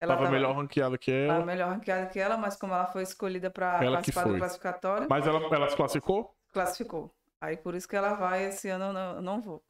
Ela 0.00 0.12
Tava 0.14 0.24
tava- 0.26 0.36
melhor 0.36 0.54
ranqueada 0.56 0.98
que 0.98 1.10
tava 1.26 1.38
ela. 1.38 1.46
melhor 1.46 1.68
ranqueada 1.70 2.06
que 2.06 2.18
ela, 2.18 2.36
mas 2.36 2.54
como 2.56 2.72
ela 2.74 2.86
foi 2.86 3.02
escolhida 3.02 3.50
para 3.50 3.76
Ela 3.76 4.02
que 4.02 4.12
participar 4.12 4.22
foi. 4.24 4.32
do 4.32 4.38
classificatório, 4.38 5.06
Mas 5.08 5.26
ela, 5.26 5.40
ela 5.54 5.68
se 5.70 5.76
classificou? 5.76 6.34
classificou. 6.52 7.10
Aí 7.40 7.56
por 7.56 7.74
isso 7.74 7.86
que 7.86 7.94
ela 7.94 8.14
vai, 8.14 8.44
esse 8.46 8.66
ano 8.68 8.86
eu 8.86 8.92
não, 8.94 9.16
eu 9.16 9.22
não 9.22 9.40
vou. 9.42 9.62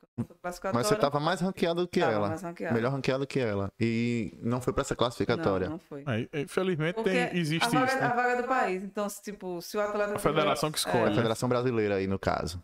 Mas 0.43 0.61
você 0.87 0.97
tava 0.97 1.19
mais 1.21 1.41
ranqueado 1.41 1.83
do 1.83 1.89
que 1.89 1.99
tava 2.01 2.13
ela. 2.13 2.29
mais 2.29 2.43
ranqueada. 2.43 2.75
Melhor 2.75 2.93
ranqueado 2.93 3.27
que 3.27 3.39
ela. 3.41 3.73
E 3.79 4.39
não 4.41 4.61
foi 4.61 4.73
pra 4.73 4.83
essa 4.83 4.95
classificatória. 4.97 5.67
Não, 5.67 5.73
não 5.75 5.79
foi. 5.81 6.03
Aí, 6.07 6.29
infelizmente 6.33 6.95
Porque 6.95 7.11
tem, 7.11 7.37
existe 7.39 7.67
a 7.67 7.81
vaga, 7.81 7.87
isso, 7.93 7.97
a 8.05 8.09
né? 8.09 8.15
vaga 8.15 8.43
do 8.43 8.49
país. 8.49 8.83
Então, 8.85 9.09
se, 9.09 9.21
tipo, 9.23 9.61
se 9.61 9.77
o 9.77 9.81
atleta. 9.81 10.15
A 10.15 10.19
federação 10.19 10.71
que 10.71 10.79
É 10.79 10.81
escolhe. 10.81 11.05
a 11.05 11.09
né? 11.11 11.15
Federação 11.17 11.49
Brasileira 11.49 11.97
aí, 11.97 12.07
no 12.07 12.19
caso. 12.21 12.63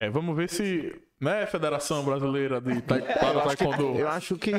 É, 0.00 0.10
vamos 0.10 0.36
ver 0.36 0.48
se, 0.50 1.00
né, 1.20 1.44
Federação 1.46 2.02
Brasileira 2.04 2.60
de 2.60 2.80
tai, 2.82 3.02
para 3.02 3.40
Taekwondo. 3.42 3.98
Eu 3.98 4.08
acho 4.08 4.36
que. 4.36 4.50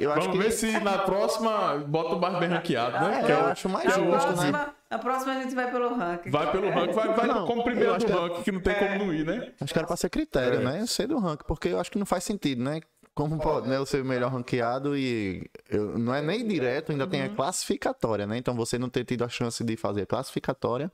Eu 0.00 0.12
acho 0.12 0.22
Vamos 0.28 0.36
que. 0.36 0.42
ver 0.42 0.50
se 0.52 0.80
na 0.80 0.98
próxima 0.98 1.76
bota 1.86 2.14
o 2.16 2.20
mais 2.20 2.38
bem 2.38 2.48
ranqueado, 2.48 3.06
né? 3.06 3.20
É, 3.20 3.24
Que 3.24 3.32
é 3.32 3.34
eu 3.34 3.40
o- 3.40 3.46
acho 3.46 3.68
mais 3.68 3.86
é 3.86 3.90
justo, 3.90 4.08
próxima, 4.10 4.50
né? 4.52 4.66
a 4.90 4.98
próxima 4.98 5.32
a 5.32 5.42
gente 5.42 5.54
vai 5.54 5.70
pelo 5.70 5.94
ranking. 5.94 6.30
Vai 6.30 6.50
pelo 6.52 6.70
ranking, 6.70 6.92
vai, 6.92 7.14
vai 7.14 7.26
Não, 7.26 7.46
como 7.46 7.62
primeiro 7.62 7.96
do 7.98 8.04
que- 8.04 8.12
ranking, 8.12 8.42
que 8.42 8.52
não 8.52 8.60
tem 8.60 8.74
como 8.74 8.98
não 8.98 9.14
ir, 9.14 9.24
né? 9.24 9.52
Acho 9.60 9.72
que 9.72 9.78
era 9.78 9.86
pra 9.86 9.96
ser 9.96 10.10
critério, 10.10 10.60
É. 10.60 10.64
né? 10.64 10.86
Ser 10.86 11.06
do 11.06 11.18
ranking, 11.18 11.44
porque 11.46 11.68
eu 11.68 11.78
acho 11.80 11.90
que 11.90 11.98
não 11.98 12.06
faz 12.06 12.24
sentido, 12.24 12.62
né? 12.62 12.80
Como 13.14 13.36
pode, 13.40 13.68
né? 13.68 13.76
Eu 13.76 13.84
ser 13.86 14.00
o 14.02 14.04
melhor 14.04 14.30
ranqueado 14.32 14.96
e. 14.96 15.48
eu- 15.68 15.98
não 15.98 16.14
é 16.14 16.22
nem 16.22 16.46
direto, 16.46 16.92
ainda 16.92 17.06
tem 17.06 17.22
a 17.22 17.28
classificatória, 17.28 18.26
né? 18.26 18.36
Então 18.38 18.54
você 18.54 18.78
não 18.78 18.88
ter 18.88 19.04
tido 19.04 19.24
a 19.24 19.28
chance 19.28 19.62
de 19.64 19.76
fazer 19.76 20.02
a 20.02 20.06
classificatória. 20.06 20.90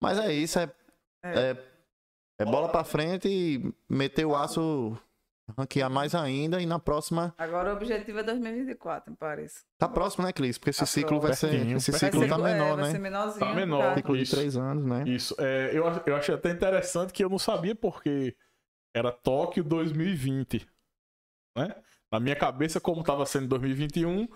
Mas 0.00 0.18
é 0.18 0.32
isso, 0.32 0.58
é. 0.58 0.70
É, 1.24 1.50
é 1.50 1.56
bola 2.44 2.68
pra 2.68 2.84
frente 2.84 3.28
e 3.28 3.72
meter 3.88 4.24
o 4.26 4.36
aço, 4.36 4.96
ranquear 5.56 5.88
mais 5.90 6.14
ainda 6.14 6.60
e 6.60 6.66
na 6.66 6.78
próxima. 6.78 7.34
Agora 7.38 7.72
o 7.72 7.76
objetivo 7.76 8.18
é 8.18 8.22
2024, 8.22 9.10
me 9.10 9.16
parece. 9.16 9.64
Tá 9.78 9.88
próximo, 9.88 10.24
né, 10.26 10.32
Cris? 10.32 10.58
Porque 10.58 10.70
esse 10.70 10.80
Tá 10.80 10.86
ciclo 10.86 11.20
vai 11.20 11.32
ser. 11.32 11.50
pertinho, 11.50 11.76
Esse 11.76 11.90
pertinho. 11.92 12.12
ciclo 12.12 12.28
vai 12.28 12.38
tá 12.38 12.38
menor, 12.44 12.72
é, 12.72 12.82
vai 12.82 12.84
ser 12.86 12.92
né? 12.94 12.98
menorzinho. 12.98 13.40
Tá 13.40 13.54
menor. 13.54 13.82
tá? 13.90 13.94
Ciclo 13.94 14.18
de 14.18 14.30
três 14.30 14.56
anos, 14.56 14.84
né? 14.84 15.04
Isso. 15.06 15.34
É, 15.38 15.70
eu, 15.72 15.84
eu 16.06 16.16
achei 16.16 16.34
até 16.34 16.50
interessante 16.50 17.12
que 17.12 17.24
eu 17.24 17.28
não 17.30 17.38
sabia 17.38 17.74
porque 17.74 18.36
era 18.94 19.10
Tóquio 19.12 19.62
2020. 19.64 20.66
Né? 21.56 21.74
Na 22.12 22.20
minha 22.20 22.36
cabeça, 22.36 22.80
como 22.80 23.00
estava 23.00 23.24
sendo 23.26 23.46
2021, 23.48 24.28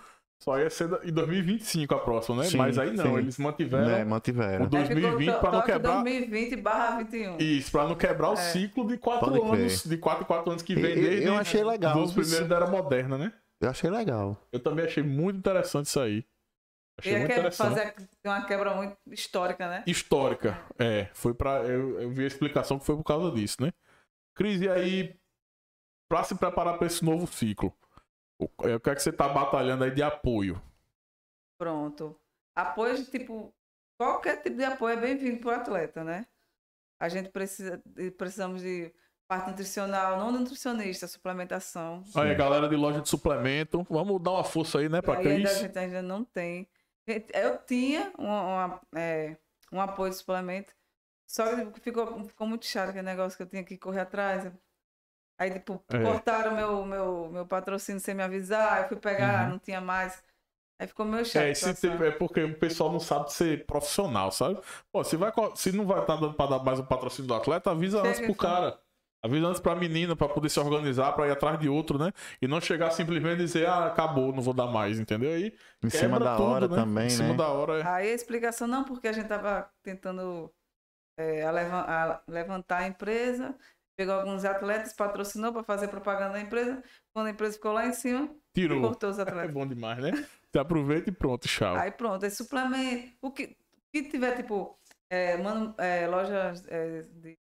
só 0.42 0.58
ia 0.58 0.70
ser 0.70 0.88
em 1.04 1.12
2025 1.12 1.94
a 1.94 1.98
próxima, 2.00 2.42
né? 2.42 2.48
Sim, 2.48 2.56
Mas 2.56 2.78
aí 2.78 2.92
não, 2.92 3.04
sim. 3.04 3.18
eles 3.18 3.38
mantiveram 3.38 3.90
É, 3.90 4.04
mantiveram. 4.04 4.64
o 4.64 4.68
2020 4.68 5.38
para 5.40 5.52
não 5.52 5.62
quebrar. 5.62 6.02
2020 6.02 6.56
barra 6.56 6.98
21. 7.02 7.36
Isso, 7.38 7.70
pra 7.70 7.86
não 7.86 7.94
quebrar 7.94 8.30
o 8.30 8.32
É. 8.32 8.36
ciclo 8.36 8.86
de 8.86 8.96
quatro 8.96 9.28
Pode 9.30 9.40
crer. 9.40 9.60
anos, 9.60 9.84
de 9.84 9.96
quatro 9.98 10.24
em 10.24 10.26
quatro 10.26 10.50
anos 10.50 10.62
que 10.62 10.74
vem 10.74 10.90
Eu- 10.94 11.02
desde 11.02 11.26
eu 11.26 11.36
achei 11.36 11.62
legal 11.62 11.94
dos 11.94 12.12
primeiros 12.14 12.48
da 12.48 12.56
era 12.56 12.66
moderna, 12.66 13.18
né? 13.18 13.32
Eu 13.60 13.68
achei 13.68 13.90
legal. 13.90 14.36
Eu 14.50 14.60
também 14.60 14.86
achei 14.86 15.02
muito 15.02 15.36
interessante 15.38 15.86
isso 15.86 16.00
aí. 16.00 16.24
Achei 16.98 17.12
E 17.12 17.16
é 17.16 17.18
que 17.26 17.32
interessante. 17.32 17.68
fazer 17.68 17.94
uma 18.26 18.44
quebra 18.46 18.74
muito 18.74 18.96
histórica, 19.10 19.68
né? 19.68 19.84
Histórica, 19.86 20.58
é. 20.78 21.08
Foi 21.14 21.32
para 21.34 21.62
eu, 21.64 22.00
eu 22.00 22.10
vi 22.10 22.24
a 22.24 22.26
explicação 22.26 22.78
que 22.78 22.84
foi 22.86 22.96
por 22.96 23.04
causa 23.04 23.30
disso, 23.34 23.56
né? 23.60 23.72
Cris, 24.34 24.60
e 24.62 24.68
aí, 24.68 25.14
pra 26.10 26.22
se 26.24 26.34
preparar 26.34 26.76
para 26.78 26.86
esse 26.86 27.04
novo 27.04 27.26
ciclo, 27.26 27.72
o 28.40 28.68
é, 28.68 28.74
o 28.76 28.80
que 28.80 28.90
é 28.90 28.94
que 28.94 29.02
você 29.02 29.12
tá 29.12 29.28
batalhando 29.28 29.84
aí 29.84 29.90
de 29.90 30.02
apoio? 30.02 30.60
Pronto. 31.58 32.18
Apoio 32.56 32.96
de 32.96 33.04
tipo. 33.10 33.54
Qualquer 33.98 34.42
tipo 34.42 34.56
de 34.56 34.64
apoio 34.64 34.96
é 34.96 35.00
bem-vindo 35.00 35.40
para 35.40 35.50
o 35.50 35.60
atleta, 35.60 36.02
né? 36.02 36.26
A 36.98 37.08
gente 37.08 37.28
precisa, 37.28 37.82
de- 37.84 38.10
precisamos 38.10 38.62
de 38.62 38.92
parte 39.28 39.50
nutricional, 39.50 40.18
não 40.18 40.32
nutricionista, 40.32 41.06
suplementação. 41.06 42.02
Aí, 42.14 42.34
galera 42.34 42.66
de 42.68 42.76
loja 42.76 43.00
de 43.02 43.08
suplemento, 43.08 43.86
vamos 43.90 44.20
dar 44.22 44.32
uma 44.32 44.44
força 44.44 44.78
aí, 44.78 44.88
né, 44.88 45.00
pra 45.02 45.18
Aí 45.18 45.28
ainda 45.28 45.48
a 45.48 45.52
Cris? 45.52 45.60
gente 45.60 45.78
ainda 45.78 46.02
não 46.02 46.24
tem. 46.24 46.66
Eu 47.34 47.58
tinha 47.58 48.10
uma- 48.18 48.42
uma, 48.66 48.80
é, 48.96 49.36
um 49.70 49.80
apoio 49.80 50.10
de 50.10 50.16
suplemento, 50.16 50.74
só 51.28 51.44
que 51.70 51.80
ficou, 51.80 52.24
ficou 52.24 52.46
muito 52.46 52.64
chato 52.66 52.88
aquele 52.90 53.04
negócio 53.04 53.36
que 53.36 53.42
eu 53.42 53.48
tinha 53.48 53.62
que 53.64 53.76
correr 53.78 54.00
atrás. 54.00 54.50
Aí, 55.40 55.50
tipo, 55.50 55.82
É. 55.90 56.02
cortaram 56.02 56.54
meu, 56.54 56.84
meu, 56.84 57.30
meu 57.30 57.46
patrocínio 57.46 58.00
sem 58.00 58.14
me 58.14 58.22
avisar, 58.22 58.82
eu 58.82 58.88
fui 58.88 58.96
pegar, 58.98 59.44
Uhum. 59.44 59.50
não 59.52 59.58
tinha 59.58 59.80
mais. 59.80 60.22
Aí 60.78 60.86
ficou 60.86 61.06
meio 61.06 61.24
chato. 61.24 61.42
É, 61.44 61.50
esse 61.50 61.60
situação. 61.60 61.90
tipo- 61.92 62.04
é 62.04 62.10
porque 62.10 62.42
o 62.42 62.58
pessoal 62.58 62.92
não 62.92 63.00
sabe 63.00 63.32
ser 63.32 63.64
profissional, 63.66 64.30
sabe? 64.30 64.60
Pô, 64.92 65.02
se, 65.04 65.16
vai, 65.16 65.32
se 65.54 65.72
não 65.72 65.86
vai 65.86 66.00
estar 66.00 66.16
dando 66.16 66.34
pra 66.34 66.46
dar 66.46 66.58
mais 66.62 66.78
um 66.78 66.84
patrocínio 66.84 67.28
do 67.28 67.34
atleta, 67.34 67.70
avisa 67.70 67.98
Chega 67.98 68.08
antes 68.10 68.20
pro 68.20 68.34
cara. 68.34 68.78
Avisa 69.22 69.46
antes 69.48 69.60
pra 69.60 69.74
menina, 69.74 70.16
pra 70.16 70.28
poder 70.30 70.48
se 70.48 70.58
organizar, 70.58 71.12
pra 71.12 71.26
ir 71.26 71.30
atrás 71.30 71.58
de 71.58 71.68
outro, 71.68 71.98
né? 71.98 72.10
E 72.40 72.48
não 72.48 72.58
chegar 72.60 72.90
simplesmente 72.90 73.34
e 73.40 73.44
dizer, 73.44 73.66
ah, 73.66 73.86
acabou, 73.86 74.32
não 74.32 74.40
vou 74.42 74.54
dar 74.54 74.66
mais, 74.66 74.98
entendeu? 74.98 75.30
Aí 75.32 75.54
Em 75.84 75.90
cima 75.90 76.18
da 76.18 76.36
tudo, 76.36 76.48
hora 76.48 76.68
né? 76.68 76.74
também, 76.76 77.06
Em 77.06 77.10
cima 77.10 77.28
né? 77.30 77.34
da 77.36 77.48
hora, 77.48 77.80
é. 77.80 77.86
Aí 77.86 78.10
a 78.10 78.14
explicação 78.14 78.66
não, 78.66 78.82
porque 78.82 79.06
a 79.08 79.12
gente 79.12 79.28
tava 79.28 79.70
tentando 79.82 80.50
é, 81.18 81.44
levantar 82.26 82.78
a 82.78 82.86
empresa, 82.86 83.54
pegou 84.00 84.14
alguns 84.14 84.46
atletas, 84.46 84.94
patrocinou 84.94 85.52
para 85.52 85.62
fazer 85.62 85.88
propaganda 85.88 86.32
da 86.32 86.40
empresa. 86.40 86.82
Quando 87.12 87.26
a 87.26 87.30
empresa 87.32 87.52
ficou 87.52 87.72
lá 87.72 87.86
em 87.86 87.92
cima, 87.92 88.30
tirou. 88.54 88.80
cortou 88.80 89.10
os 89.10 89.18
É 89.20 89.22
atletas. 89.22 89.52
bom 89.52 89.66
demais, 89.66 89.98
né? 89.98 90.26
Você 90.50 90.58
aproveita 90.58 91.10
e 91.10 91.12
pronto, 91.12 91.46
tchau. 91.46 91.76
Aí 91.76 91.90
pronto, 91.90 92.24
é 92.24 92.30
suplemento. 92.30 93.12
O 93.20 93.30
que, 93.30 93.54
que 93.92 94.02
tiver, 94.04 94.36
tipo, 94.36 94.74
é, 95.10 95.36
mano, 95.36 95.74
é, 95.76 96.06
lojas 96.06 96.64
é, 96.68 97.02
de 97.02 97.38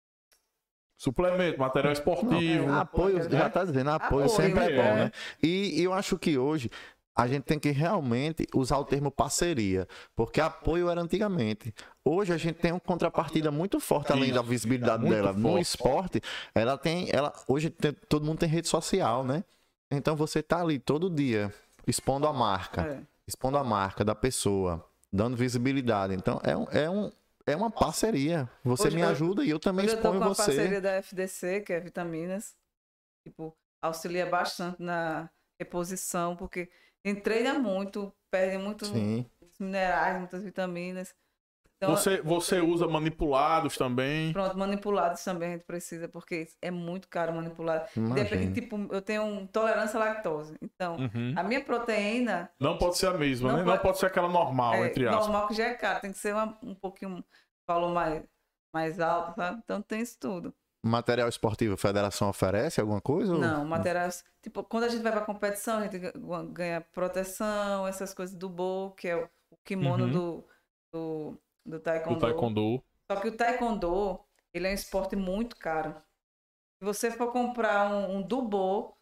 Suplemento, 0.98 1.58
material 1.58 1.94
esportivo. 1.94 2.66
Não, 2.66 2.78
apoio, 2.78 3.16
né? 3.20 3.30
já 3.30 3.48
tá 3.48 3.64
dizendo, 3.64 3.88
apoio, 3.88 4.26
Apoio, 4.26 4.28
sempre 4.28 4.64
é 4.64 4.72
é. 4.72 4.76
bom, 4.76 4.94
né? 4.96 5.12
E, 5.42 5.80
e 5.80 5.82
eu 5.82 5.94
acho 5.94 6.18
que 6.18 6.36
hoje 6.36 6.68
a 7.14 7.26
gente 7.26 7.42
tem 7.44 7.58
que 7.58 7.70
realmente 7.70 8.46
usar 8.54 8.78
o 8.78 8.84
termo 8.84 9.10
parceria, 9.10 9.86
porque 10.16 10.40
apoio 10.40 10.88
era 10.88 11.00
antigamente. 11.00 11.74
Hoje 12.04 12.32
a 12.32 12.36
gente 12.36 12.56
tem 12.56 12.72
uma 12.72 12.80
contrapartida 12.80 13.50
muito 13.50 13.78
forte, 13.80 14.12
além 14.12 14.32
da 14.32 14.42
visibilidade 14.42 15.08
dela 15.08 15.32
no 15.32 15.58
esporte. 15.58 16.20
Ela 16.54 16.78
tem, 16.78 17.08
ela 17.12 17.32
hoje 17.46 17.68
tem- 17.70 17.92
todo 18.08 18.24
mundo 18.24 18.38
tem 18.38 18.48
rede 18.48 18.68
social, 18.68 19.24
né? 19.24 19.44
Então 19.90 20.14
você 20.16 20.42
tá 20.42 20.60
ali 20.60 20.78
todo 20.78 21.10
dia 21.10 21.52
expondo 21.86 22.26
a 22.26 22.32
marca, 22.32 22.82
é, 22.82 23.00
expondo 23.26 23.58
a 23.58 23.64
marca 23.64 24.04
da 24.04 24.14
pessoa, 24.14 24.84
dando 25.12 25.36
visibilidade. 25.36 26.14
Então 26.14 26.40
é 26.44 26.56
um, 26.56 26.66
é 26.70 26.88
um 26.90 27.10
é 27.46 27.56
uma 27.56 27.70
parceria. 27.70 28.48
Você 28.62 28.86
Hoje 28.88 28.96
me 28.96 29.02
eu- 29.02 29.08
ajuda 29.08 29.44
e 29.44 29.50
eu 29.50 29.58
também 29.58 29.84
Hoje 29.86 29.94
eu 29.96 30.00
tô 30.00 30.08
exponho 30.08 30.20
com 30.20 30.26
a 30.26 30.34
você. 30.34 30.44
parceria 30.44 30.80
da 30.80 30.90
FDC, 30.92 31.60
que 31.62 31.72
é 31.72 31.80
vitaminas. 31.80 32.54
Tipo, 33.26 33.52
auxilia 33.82 34.26
bastante 34.26 34.80
na 34.80 35.28
reposição, 35.60 36.36
porque 36.36 36.70
treina 37.22 37.58
muito, 37.58 38.12
perde 38.30 38.58
muitos 38.58 38.88
Sim. 38.88 39.26
minerais, 39.58 40.18
muitas 40.18 40.42
vitaminas. 40.42 41.14
Então, 41.76 41.96
Você, 41.96 42.20
você 42.20 42.60
usa 42.60 42.86
manipulados 42.86 43.74
também. 43.74 44.34
Pronto, 44.34 44.56
manipulados 44.58 45.24
também 45.24 45.48
a 45.48 45.52
gente 45.52 45.64
precisa, 45.64 46.06
porque 46.10 46.46
é 46.60 46.70
muito 46.70 47.08
caro 47.08 47.32
manipular. 47.32 47.88
Depende, 48.14 48.52
tipo, 48.52 48.76
eu 48.92 49.00
tenho 49.00 49.46
tolerância 49.48 49.98
à 49.98 50.04
lactose. 50.04 50.58
Então, 50.60 50.96
Uhum. 50.98 51.32
a 51.34 51.42
minha 51.42 51.64
proteína 51.64 52.52
Não 52.60 52.76
pode 52.76 52.98
ser 52.98 53.06
a 53.06 53.14
mesma, 53.14 53.48
Não 53.48 53.56
né? 53.58 53.64
Não 53.64 53.72
pode- 53.72 53.82
pode 53.82 53.98
ser 53.98 54.06
aquela 54.06 54.28
normal, 54.28 54.74
é 54.74 54.88
entre 54.88 55.06
aspas. 55.08 55.24
normal 55.26 55.48
que 55.48 55.54
já 55.54 55.68
é 55.68 55.74
caro, 55.74 56.00
tem 56.02 56.12
que 56.12 56.18
ser 56.18 56.34
uma- 56.34 56.58
um 56.62 56.74
pouquinho 56.74 57.24
valor 57.66 57.94
mais, 57.94 58.22
mais 58.74 59.00
alto, 59.00 59.34
sabe? 59.36 59.60
Então 59.64 59.80
tem 59.80 60.02
isso 60.02 60.18
tudo. 60.20 60.54
Material 60.82 61.28
esportivo, 61.28 61.74
a 61.74 61.76
federação 61.76 62.30
oferece 62.30 62.80
alguma 62.80 63.00
coisa? 63.00 63.34
ou- 63.34 63.38
Não, 63.38 63.64
materiais. 63.66 64.24
Tipo, 64.40 64.64
quando 64.64 64.84
a 64.84 64.88
gente 64.88 65.02
vai 65.02 65.12
pra 65.12 65.20
competição, 65.20 65.78
a 65.78 65.82
gente 65.82 65.98
ga- 65.98 66.12
ganha 66.52 66.80
proteção, 66.80 67.86
essas 67.86 68.14
coisas 68.14 68.34
do 68.34 68.48
bo, 68.48 68.92
que 68.92 69.08
é 69.08 69.16
o 69.16 69.56
kimono 69.64 70.04
Uhum. 70.06 70.10
do, 70.12 70.44
do, 70.92 71.30
do 71.66 71.70
Do 71.72 71.80
taekwondo. 71.80 72.20
taekwondo. 72.20 72.82
Só 73.12 73.20
que 73.20 73.28
o 73.28 73.36
taekwondo, 73.36 74.20
ele 74.54 74.68
é 74.68 74.70
um 74.70 74.74
esporte 74.74 75.14
muito 75.16 75.54
caro. 75.56 75.94
Se 76.78 76.84
você 76.84 77.10
for 77.10 77.30
comprar 77.30 77.90
um, 77.92 78.16
um 78.16 78.22
dubo, 78.22 78.96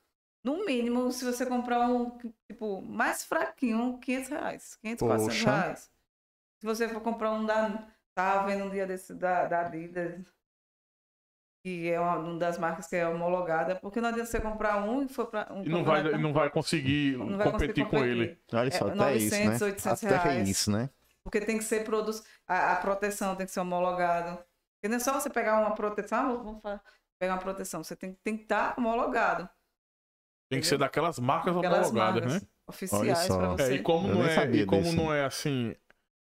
no 0.45 0.65
mínimo, 0.65 1.13
se 1.13 1.25
você 1.25 1.47
comprar 1.47 1.89
um, 1.89 2.19
tipo, 2.51 2.83
mais 2.83 3.23
fraquinho, 3.25 3.99
500 3.99 4.29
reais. 4.31 4.77
500, 4.77 5.07
400 5.07 5.37
Poxa. 5.39 5.51
reais. 5.51 5.91
Se 6.61 6.67
você 6.67 6.89
for 6.89 7.01
comprar 7.01 7.31
um 7.33 7.47
da... 7.47 7.87
Tava 8.17 8.49
vendo 8.49 8.65
um 8.65 8.71
dia 8.71 8.85
desse 8.85 9.15
da, 9.15 9.45
da 9.47 9.61
Adidas, 9.61 10.25
que 11.63 11.89
é 11.91 11.99
uma, 12.01 12.17
uma 12.19 12.39
das 12.39 12.57
marcas 12.59 12.87
que 12.87 12.97
é 12.97 13.07
homologada, 13.07 13.77
porque 13.77 14.01
não 14.01 14.09
adianta 14.11 14.27
você 14.31 14.41
comprar 14.41 14.77
um 14.83 15.03
e 15.03 15.09
for 15.09 15.27
para 15.27 15.53
um 15.53 15.63
E 15.65 15.69
não 15.69 15.85
vai, 15.85 16.03
não 16.19 16.33
vai 16.33 16.49
conseguir 16.51 17.17
não 17.17 17.37
vai 17.37 17.51
conseguir 17.51 17.83
competir 17.83 17.87
com 17.89 18.05
ele. 18.05 18.39
Olha 18.53 18.71
só, 18.71 18.89
É, 18.89 18.93
até 18.93 19.17
isso, 19.17 19.35
900, 19.37 19.61
né? 19.61 19.67
800 19.67 20.05
até 20.05 20.17
reais. 20.17 20.49
isso, 20.49 20.71
né? 20.71 20.91
Porque 21.25 21.41
tem 21.41 21.59
que 21.59 21.65
ser 21.65 21.85
produtos. 21.85 22.23
A, 22.47 22.73
a 22.73 22.77
proteção 22.77 23.35
tem 23.37 23.45
que 23.45 23.53
ser 23.53 23.61
homologado. 23.61 24.39
Porque 24.81 24.89
não 24.89 24.97
é 24.97 25.01
só 25.01 25.13
você 25.13 25.29
pegar 25.29 25.61
uma 25.61 25.75
proteção, 25.75 26.19
ah, 26.19 26.35
vamos 26.37 26.63
fa- 26.63 26.81
pegar 27.21 27.35
uma 27.35 27.41
proteção. 27.41 27.83
Você 27.83 27.97
tem, 27.97 28.17
tem 28.23 28.37
que 28.37 28.45
estar 28.45 28.75
homologado. 28.79 29.49
Tem 30.51 30.61
que 30.61 30.67
ser 30.67 30.79
daquelas 30.79 31.19
marcas 31.19 31.55
Aquelas 31.57 31.89
homologadas, 31.89 32.23
marcas 32.25 32.43
né? 32.43 32.49
oficiais 32.67 33.27
para 33.27 33.45
É, 33.45 33.49
você. 33.49 33.75
e 33.75 33.83
como 33.83 34.09
Eu 34.09 34.15
não 34.15 34.25
é, 34.27 34.51
e 34.53 34.65
como 34.65 34.93
não 34.93 35.13
é 35.13 35.25
assim 35.25 35.75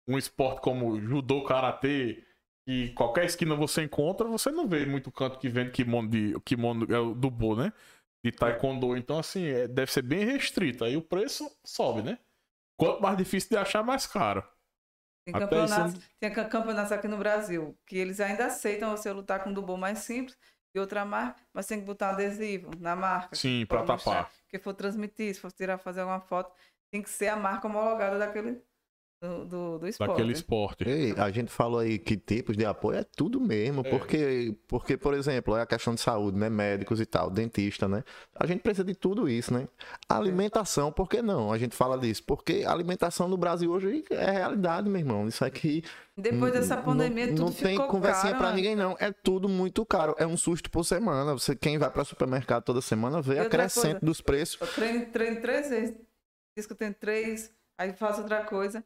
um 0.07 0.17
esporte 0.17 0.59
como 0.61 0.99
judô, 0.99 1.43
karatê, 1.45 2.22
que 2.68 2.89
qualquer 2.93 3.26
esquina 3.26 3.55
você 3.55 3.84
encontra, 3.84 4.28
você 4.28 4.51
não 4.51 4.68
vê 4.68 4.86
muito 4.86 5.12
canto 5.12 5.39
que 5.39 5.49
vende 5.49 5.72
kimono 5.72 6.07
de 6.09 6.39
kimono 6.41 6.86
é 6.93 6.99
o 6.99 7.14
do 7.14 7.30
bo, 7.30 7.55
né? 7.55 7.74
De 8.24 8.32
taekwondo, 8.32 8.95
então 8.95 9.18
assim, 9.18 9.45
é- 9.45 9.68
deve 9.68 9.91
ser 9.91 10.03
bem 10.03 10.24
restrito. 10.26 10.84
Aí 10.84 10.95
o 10.95 11.01
preço 11.01 11.49
sobe, 11.66 12.03
né? 12.03 12.20
Quanto 12.80 13.01
mais 13.01 13.18
difícil 13.18 13.49
de 13.49 13.57
achar, 13.57 13.84
mais 13.84 14.05
caro. 14.05 14.43
Tem 15.26 15.34
campeonatos, 15.36 15.93
isso- 15.93 16.09
tem 16.20 16.34
campeonatos 16.34 16.91
aqui 16.91 17.07
no 17.07 17.18
Brasil 17.18 17.78
que 17.86 17.97
eles 17.97 18.20
ainda 18.20 18.45
aceitam 18.45 18.91
você 18.91 19.12
lutar 19.12 19.43
com 19.43 19.49
um 19.49 19.53
dubo 19.53 19.78
mais 19.78 19.99
simples 19.99 20.38
de 20.74 20.80
outra 20.80 21.03
marca, 21.03 21.41
mas 21.53 21.68
tem 21.68 21.80
que 21.80 21.86
botar 21.86 22.09
um 22.09 22.14
adesivo 22.14 22.72
na 22.80 22.95
marca. 22.95 23.36
Sim, 23.36 23.62
mostrar 23.62 23.86
tapar. 23.86 24.32
Que 24.49 24.57
for 24.57 24.74
transmitir, 24.74 25.34
se 25.34 25.41
for 25.41 25.51
tirar, 25.51 25.78
fazer 25.78 26.01
alguma 26.01 26.22
foto, 26.22 26.55
tem 26.91 27.01
que 27.01 27.09
ser 27.09 27.28
a 27.28 27.36
marca 27.36 27.68
homologada 27.68 28.18
daquele 28.18 28.62
do, 29.22 29.45
do, 29.45 29.78
do 29.80 29.88
esporte. 29.88 30.09
Daquele 30.11 30.34
esporte. 30.34 30.84
Ei, 30.89 31.13
a 31.15 31.30
gente 31.30 31.51
falou 31.51 31.80
aí 31.80 31.99
que 31.99 32.17
tipos 32.17 32.57
de 32.57 32.65
apoio 32.65 32.97
é 32.97 33.03
tudo 33.03 33.39
mesmo, 33.39 33.82
É. 33.86 33.89
porque, 33.89 34.55
porque, 34.67 34.97
por 34.97 35.13
exemplo, 35.13 35.55
é 35.55 35.61
a 35.61 35.65
questão 35.65 35.93
de 35.93 36.01
saúde, 36.01 36.38
né? 36.39 36.49
Médicos 36.49 36.99
e 36.99 37.05
tal, 37.05 37.30
dentista, 37.30 37.88
né? 37.88 38.03
A 38.36 38.47
gente 38.47 38.61
precisa 38.61 38.84
de 38.84 38.95
tudo 38.95 39.30
isso, 39.30 39.53
né? 39.53 39.67
Alimentação, 40.09 40.91
por 40.91 41.07
que 41.07 41.22
não? 41.22 41.51
A 41.53 41.57
gente 41.57 41.76
fala 41.76 41.97
disso, 41.97 42.24
porque 42.26 42.63
a 42.65 42.72
alimentação 42.72 43.28
no 43.28 43.38
Brasil 43.38 43.72
hoje 43.72 44.03
é 44.09 44.32
realidade, 44.32 44.89
meu 44.89 44.99
irmão. 44.99 45.28
Isso 45.28 45.45
aqui. 45.45 45.84
Depois 46.17 46.51
dessa 46.51 46.76
não- 46.76 46.84
pandemia, 46.84 47.28
não, 47.28 47.36
tudo 47.36 47.45
não 47.45 47.53
tem 47.53 47.78
conversinha 47.78 48.34
caro, 48.34 48.38
pra 48.43 48.49
né? 48.49 48.55
ninguém, 48.55 48.76
não. 48.76 48.95
É 48.99 49.11
tudo 49.11 49.47
muito 49.47 49.86
caro. 49.86 50.15
É 50.17 50.26
um 50.26 50.36
susto 50.36 50.69
por 50.72 50.84
semana. 50.84 51.34
Você, 51.34 51.55
quem 51.55 51.78
vai 51.78 51.89
para 51.89 52.03
supermercado 52.03 52.63
toda 52.63 52.82
semana 52.82 53.22
vê 53.22 53.39
a 53.39 53.47
crescente 53.49 53.84
coisa, 53.91 53.99
dos 54.05 54.19
preços. 54.22 54.59
Eu 54.59 54.67
treino, 54.67 55.05
treino 55.07 55.41
três 55.41 55.69
vezes. 55.69 55.95
Diz 56.57 56.65
que 56.65 56.74
eu 56.74 56.78
tenho 56.78 56.93
três, 56.93 57.51
aí 57.78 57.93
faço 57.93 58.22
outra 58.22 58.43
coisa. 58.43 58.84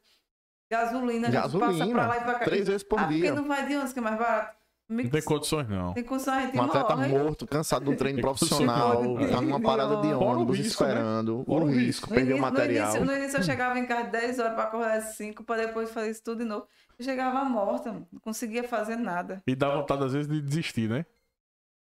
Gasolina, 0.72 1.28
a 1.28 1.32
gente 1.32 1.42
passa 1.42 1.58
Gasolina, 1.60 1.94
pra 1.94 2.08
lá 2.08 2.18
e 2.18 2.22
pra 2.24 2.34
cá. 2.36 2.46
três 2.46 2.68
vezes 2.68 2.84
por 2.84 3.00
ah, 3.00 3.04
dia. 3.04 3.18
porque 3.30 3.42
não 3.42 3.48
vai 3.48 3.66
de 3.68 3.74
ônibus, 3.76 3.94
que 3.94 4.00
é 4.00 4.02
mais 4.02 4.18
barato. 4.18 4.56
Não 4.88 5.10
tem 5.10 5.22
condições, 5.24 5.68
não. 5.68 5.94
tem 5.94 6.04
condição, 6.04 6.34
a 6.36 6.42
gente 6.42 6.56
Um 6.58 6.62
atleta 6.62 6.96
morre. 6.96 7.08
morto, 7.08 7.48
cansado 7.48 7.86
de 7.86 7.90
um 7.92 7.96
treino 7.96 8.18
Tem 8.18 8.22
profissional, 8.24 9.02
tá 9.32 9.42
numa 9.42 9.60
parada 9.60 9.98
de 9.98 10.14
ônibus 10.14 10.58
risco, 10.60 10.84
né? 10.84 10.90
esperando, 10.92 11.44
Fora 11.44 11.64
o 11.64 11.68
o 11.68 11.72
risco, 11.72 12.08
No 12.08 12.16
perdeu 12.16 12.36
o 12.36 12.38
início, 12.38 12.46
no, 12.52 12.52
material. 12.60 12.86
início, 12.90 13.06
no 13.06 13.18
início 13.18 13.38
eu 13.40 13.44
chegava 13.44 13.80
em 13.80 13.86
casa 13.88 14.04
10 14.10 14.40
horas 14.40 14.54
pra 14.54 14.64
acordar 14.66 14.98
às 14.98 15.16
5 15.16 15.44
pra 15.44 15.56
depois 15.58 15.90
fazer 15.90 16.12
isso 16.12 16.24
tudo 16.24 16.44
de 16.44 16.46
novo. 16.46 16.68
Eu 17.00 17.04
chegava 17.04 17.44
morta, 17.46 17.92
não 17.92 18.06
conseguia 18.22 18.64
fazer 18.68 18.96
nada. 18.96 19.42
E 19.48 19.56
dá 19.56 19.76
vontade, 19.76 20.04
às 20.04 20.14
vezes, 20.14 20.28
de 20.32 20.40
desistir, 20.40 20.88
né? 20.88 21.04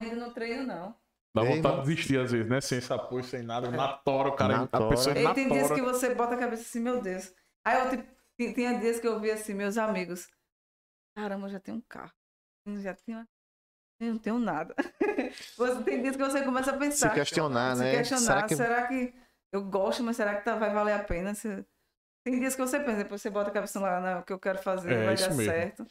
Ainda 0.01 0.17
não 0.17 0.31
treino, 0.33 0.67
não. 0.67 0.95
Dá 1.35 1.43
Ei, 1.45 1.57
vontade 1.57 1.77
mas- 1.77 1.85
de 1.87 1.91
desistir, 1.95 2.19
às 2.19 2.33
vezes, 2.33 2.49
né? 2.49 2.59
Sem 2.63 2.79
esse 2.79 2.91
apoio, 2.91 3.23
sem 3.23 3.43
nada. 3.43 3.71
Na 3.71 3.89
tora, 3.89 4.31
o 4.31 4.33
cara. 4.33 4.57
Na 4.57 4.63
a 4.63 4.67
tora. 4.67 4.89
pessoa 4.89 5.15
na 5.15 5.35
tem 5.35 5.47
dias 5.47 5.71
que 5.71 5.83
você 5.83 6.15
bota 6.15 6.35
a 6.37 6.39
cabeça 6.39 6.63
assim, 6.63 6.81
meu 6.81 7.03
Deus. 7.03 7.35
Aí 7.67 7.77
eu 7.85 7.91
tipo, 7.91 8.03
tem- 8.03 8.18
tinha 8.39 8.79
dias 8.79 9.01
que 9.01 9.07
eu 9.09 9.19
via 9.21 9.35
assim, 9.35 9.55
meus 9.55 9.77
amigos. 9.77 10.29
Caramba, 11.17 11.47
eu 11.47 11.51
já 11.51 11.61
tenho 11.61 11.79
um 11.79 11.83
carro. 11.89 12.13
Eu 12.67 12.81
já 12.81 12.95
tenho. 12.95 13.27
Eu 14.01 14.13
não 14.13 14.19
tenho 14.19 14.39
nada. 14.39 14.75
você 15.57 15.83
tem 15.83 16.03
dias 16.03 16.17
que 16.17 16.23
você 16.23 16.45
começa 16.45 16.71
a 16.71 16.75
Se 16.75 16.79
pensar. 16.79 17.15
questionar, 17.15 17.77
se 17.77 17.83
né? 17.83 17.97
questionar, 17.97 18.49
Será 18.49 18.49
será 18.49 18.87
que 18.89 19.07
que... 19.09 19.19
eu 19.53 19.65
gosto, 19.65 20.03
mas 20.05 20.17
será 20.17 20.37
que 20.37 20.45
tá- 20.45 20.55
vai 20.57 20.73
valer 20.73 20.93
a 20.93 21.03
pena? 21.03 21.35
Se- 21.35 21.65
Tem 22.25 22.39
dias 22.39 22.55
que 22.55 22.61
você 22.61 22.79
pensa, 22.79 22.99
depois 22.99 23.21
você 23.21 23.31
bota 23.31 23.51
a 23.51 23.53
cabeça 23.53 23.81
lá, 23.81 24.01
não, 24.01 24.21
o 24.21 24.23
que 24.23 24.33
eu 24.33 24.39
quero 24.39 24.59
fazer 24.63 24.93
É, 24.93 25.05
vai 25.07 25.15
isso 25.15 25.29
dar 25.29 25.35
mesmo. 25.35 25.53
certo. 25.53 25.87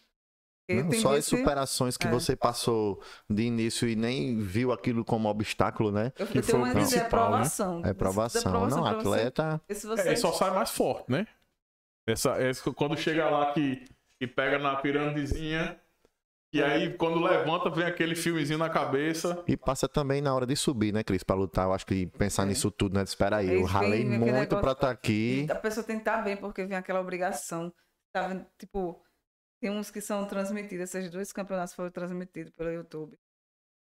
Não, 0.69 0.91
só 0.93 1.15
as 1.15 1.27
que- 1.29 1.37
superações 1.37 1.95
que 1.97 2.07
é. 2.07 2.11
você 2.11 2.35
passou 2.35 3.01
de 3.29 3.43
início 3.43 3.87
e 3.87 3.95
nem 3.95 4.37
viu 4.39 4.71
aquilo 4.73 5.03
como 5.05 5.29
obstáculo, 5.29 5.91
né? 5.93 6.11
Eu, 6.17 6.27
que 6.27 6.37
eu 6.39 6.43
foi 6.43 6.51
tenho 6.53 6.63
o 6.63 6.65
uma 6.65 6.75
dizer, 6.75 6.97
é 6.97 6.99
principal, 6.99 7.19
né? 7.21 7.25
aprovação. 7.37 7.81
É 7.85 7.93
provação. 7.93 8.67
Não, 8.69 8.85
atleta. 8.85 9.61
Se 9.71 9.87
É, 10.09 10.15
só 10.17 10.31
sai 10.33 10.51
mais 10.51 10.69
forte, 10.71 11.09
né? 11.09 11.25
Essa, 12.07 12.41
essa- 12.41 12.71
quando 12.71 12.97
chega 12.97 13.29
lá 13.29 13.51
que, 13.53 13.85
que 14.19 14.25
pega 14.25 14.57
na 14.57 14.75
piramidezinha, 14.77 15.79
e 16.53 16.63
aí 16.63 16.93
quando 16.93 17.19
levanta 17.21 17.69
vem 17.69 17.85
aquele 17.85 18.15
filmezinho 18.15 18.57
na 18.57 18.69
cabeça. 18.69 19.43
E 19.45 19.57
passa 19.57 19.87
também 19.87 20.21
na 20.21 20.33
hora 20.33 20.45
de 20.47 20.55
subir, 20.55 20.93
né, 20.93 21.03
Cris, 21.03 21.21
pra 21.23 21.35
lutar. 21.35 21.65
Eu 21.65 21.73
acho 21.73 21.85
que 21.85 22.07
pensar 22.07 22.43
É. 22.43 22.45
nisso 22.45 22.71
tudo, 22.71 22.95
né? 22.95 23.03
Espera 23.03 23.37
aí, 23.37 23.53
eu 23.53 23.65
ralei 23.65 24.05
vem 24.05 24.17
muito 24.19 24.57
pra 24.59 24.71
estar 24.71 24.89
aqui. 24.89 25.45
E 25.47 25.51
a 25.51 25.55
pessoa 25.55 25.85
tem 25.85 25.97
que 25.97 26.01
estar 26.01 26.21
bem, 26.23 26.37
porque 26.37 26.63
vem 26.65 26.77
aquela 26.77 27.01
obrigação. 27.01 27.71
Tá? 28.13 28.45
Tipo, 28.57 29.03
tem 29.61 29.69
uns 29.69 29.91
que 29.91 29.99
são 29.99 30.25
transmitidos, 30.25 30.95
esses 30.95 31.11
dois 31.11 31.33
campeonatos 31.33 31.73
foram 31.73 31.91
transmitidos 31.91 32.51
pelo 32.53 32.71
YouTube. 32.71 33.19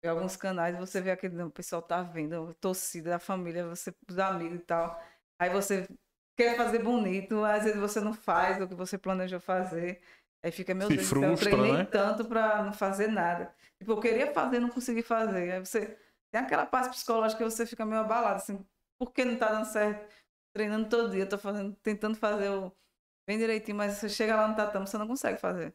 Em 0.04 0.08
alguns 0.08 0.36
canais 0.36 0.78
você 0.78 1.00
vê 1.00 1.10
aquele, 1.10 1.34
não, 1.34 1.48
o 1.48 1.50
pessoal 1.50 1.82
tá 1.82 2.02
vendo, 2.02 2.50
a 2.50 2.54
torcida, 2.54 3.16
a 3.16 3.18
família, 3.18 3.66
você, 3.66 3.92
os 4.08 4.18
amigos 4.18 4.56
e 4.60 4.62
tal. 4.62 5.02
Aí 5.38 5.50
você 5.50 5.88
quer 6.36 6.56
fazer 6.56 6.80
bonito, 6.80 7.44
às 7.44 7.64
vezes 7.64 7.78
você 7.78 8.00
não 8.00 8.12
faz 8.12 8.60
o 8.60 8.68
que 8.68 8.74
você 8.74 8.98
planejou 8.98 9.40
fazer. 9.40 10.00
Aí 10.44 10.50
fica, 10.50 10.74
meu 10.74 10.88
Se 10.88 10.96
Deus, 10.96 11.08
céu, 11.08 11.22
eu 11.22 11.28
frustra, 11.36 11.50
treinei 11.50 11.72
né? 11.78 11.84
tanto 11.84 12.24
pra 12.26 12.62
não 12.62 12.72
fazer 12.72 13.08
nada. 13.08 13.54
Tipo, 13.78 13.92
eu 13.92 14.00
queria 14.00 14.32
fazer, 14.32 14.58
não 14.60 14.68
consegui 14.68 15.02
fazer. 15.02 15.52
Aí 15.52 15.60
você 15.60 15.96
tem 16.30 16.40
aquela 16.42 16.66
parte 16.66 16.90
psicológica 16.90 17.42
que 17.42 17.50
você 17.50 17.64
fica 17.64 17.84
meio 17.86 18.02
abalado, 18.02 18.36
assim, 18.36 18.64
por 18.98 19.12
que 19.12 19.24
não 19.24 19.36
tá 19.36 19.48
dando 19.48 19.64
certo? 19.64 20.06
Treinando 20.54 20.88
todo 20.88 21.10
dia, 21.10 21.26
tô 21.26 21.38
fazendo, 21.38 21.74
tentando 21.82 22.16
fazer 22.16 22.50
o 22.50 22.70
bem 23.26 23.38
direitinho, 23.38 23.76
mas 23.76 23.94
você 23.94 24.08
chega 24.08 24.36
lá 24.36 24.46
no 24.46 24.54
tatame, 24.54 24.86
você 24.86 24.98
não 24.98 25.08
consegue 25.08 25.38
fazer. 25.40 25.74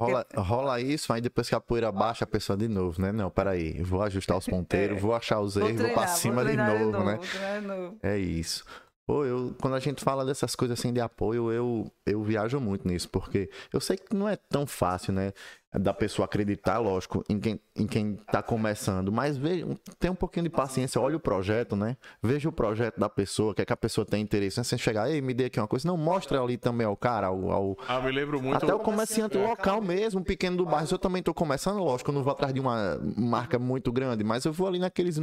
Rola, 0.00 0.26
rola 0.36 0.80
isso, 0.80 1.12
aí 1.12 1.20
depois 1.20 1.48
que 1.48 1.54
a 1.54 1.60
poeira 1.60 1.92
baixa, 1.92 2.24
a 2.24 2.26
pessoa 2.26 2.56
de 2.56 2.66
novo, 2.66 3.00
né? 3.00 3.12
Não, 3.12 3.30
peraí, 3.30 3.80
vou 3.80 4.02
ajustar 4.02 4.36
os 4.36 4.46
ponteiros, 4.46 4.96
É. 4.98 5.00
vou 5.00 5.14
achar 5.14 5.38
os 5.40 5.54
Vou 5.54 5.68
erros, 5.68 5.80
vou 5.80 5.90
pra 5.90 6.02
treinar, 6.02 6.16
cima 6.16 6.44
de 6.44 6.52
treinar 6.52 6.78
novo, 6.78 7.04
né? 7.04 7.14
Vou 7.14 7.26
treinar 7.26 7.60
de 7.60 7.66
novo. 7.66 7.98
É 8.02 8.18
isso. 8.18 8.64
Pô, 9.06 9.22
eu, 9.22 9.54
quando 9.60 9.74
a 9.74 9.80
gente 9.80 10.02
fala 10.02 10.24
dessas 10.24 10.56
coisas 10.56 10.78
assim 10.78 10.90
de 10.90 10.98
apoio, 10.98 11.52
eu, 11.52 11.92
eu 12.06 12.22
viajo 12.22 12.58
muito 12.58 12.88
nisso, 12.88 13.06
porque 13.10 13.50
eu 13.70 13.78
sei 13.78 13.98
que 13.98 14.16
não 14.16 14.26
é 14.26 14.34
tão 14.34 14.66
fácil, 14.66 15.12
né? 15.12 15.32
Da 15.78 15.92
pessoa 15.92 16.24
acreditar, 16.24 16.78
lógico, 16.78 17.22
em 17.28 17.38
quem, 17.38 17.60
em 17.76 17.86
quem 17.86 18.14
tá 18.30 18.42
começando, 18.42 19.12
mas 19.12 19.36
veja, 19.36 19.66
tem 19.98 20.10
um 20.10 20.14
pouquinho 20.14 20.44
de 20.44 20.50
paciência, 20.50 20.98
olha 21.00 21.16
o 21.16 21.20
projeto, 21.20 21.76
né? 21.76 21.98
Veja 22.22 22.48
o 22.48 22.52
projeto 22.52 22.98
da 22.98 23.08
pessoa, 23.10 23.52
o 23.52 23.54
que 23.54 23.60
é 23.60 23.64
que 23.66 23.72
a 23.72 23.76
pessoa 23.76 24.06
tem 24.06 24.22
interesse, 24.22 24.58
né? 24.58 24.64
Sem 24.64 24.78
chegar, 24.78 25.10
ei, 25.10 25.20
me 25.20 25.34
dê 25.34 25.46
aqui 25.46 25.60
uma 25.60 25.68
coisa. 25.68 25.86
Não, 25.86 25.98
mostra 25.98 26.40
ali 26.40 26.56
também 26.56 26.86
ao 26.86 26.96
cara, 26.96 27.26
ao, 27.26 27.50
ao, 27.50 27.78
Ah, 27.86 28.00
me 28.00 28.10
lembro 28.10 28.40
muito. 28.40 28.56
até 28.56 28.72
o 28.72 28.78
comerciante 28.78 29.36
local 29.36 29.82
mesmo, 29.82 30.24
pequeno 30.24 30.56
do 30.56 30.64
bairro. 30.64 30.88
Eu 30.90 30.98
também 30.98 31.22
tô 31.22 31.34
começando, 31.34 31.78
lógico, 31.82 32.10
eu 32.10 32.14
não 32.14 32.22
vou 32.22 32.32
atrás 32.32 32.54
de 32.54 32.60
uma 32.60 32.98
marca 33.18 33.58
muito 33.58 33.92
grande, 33.92 34.24
mas 34.24 34.46
eu 34.46 34.52
vou 34.52 34.66
ali 34.66 34.78
naqueles 34.78 35.18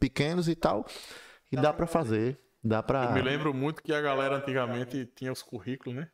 pequenos 0.00 0.48
e 0.48 0.56
tal. 0.56 0.84
E 1.52 1.56
dá 1.56 1.72
pra 1.72 1.86
fazer. 1.86 2.40
Dá 2.64 2.82
pra. 2.82 3.04
Eu 3.04 3.12
me 3.12 3.20
lembro 3.22 3.52
muito 3.52 3.82
que 3.82 3.92
a 3.92 4.00
galera 4.00 4.36
antigamente 4.36 5.04
tinha 5.14 5.30
os 5.30 5.42
currículos, 5.42 5.94
né? 5.94 6.10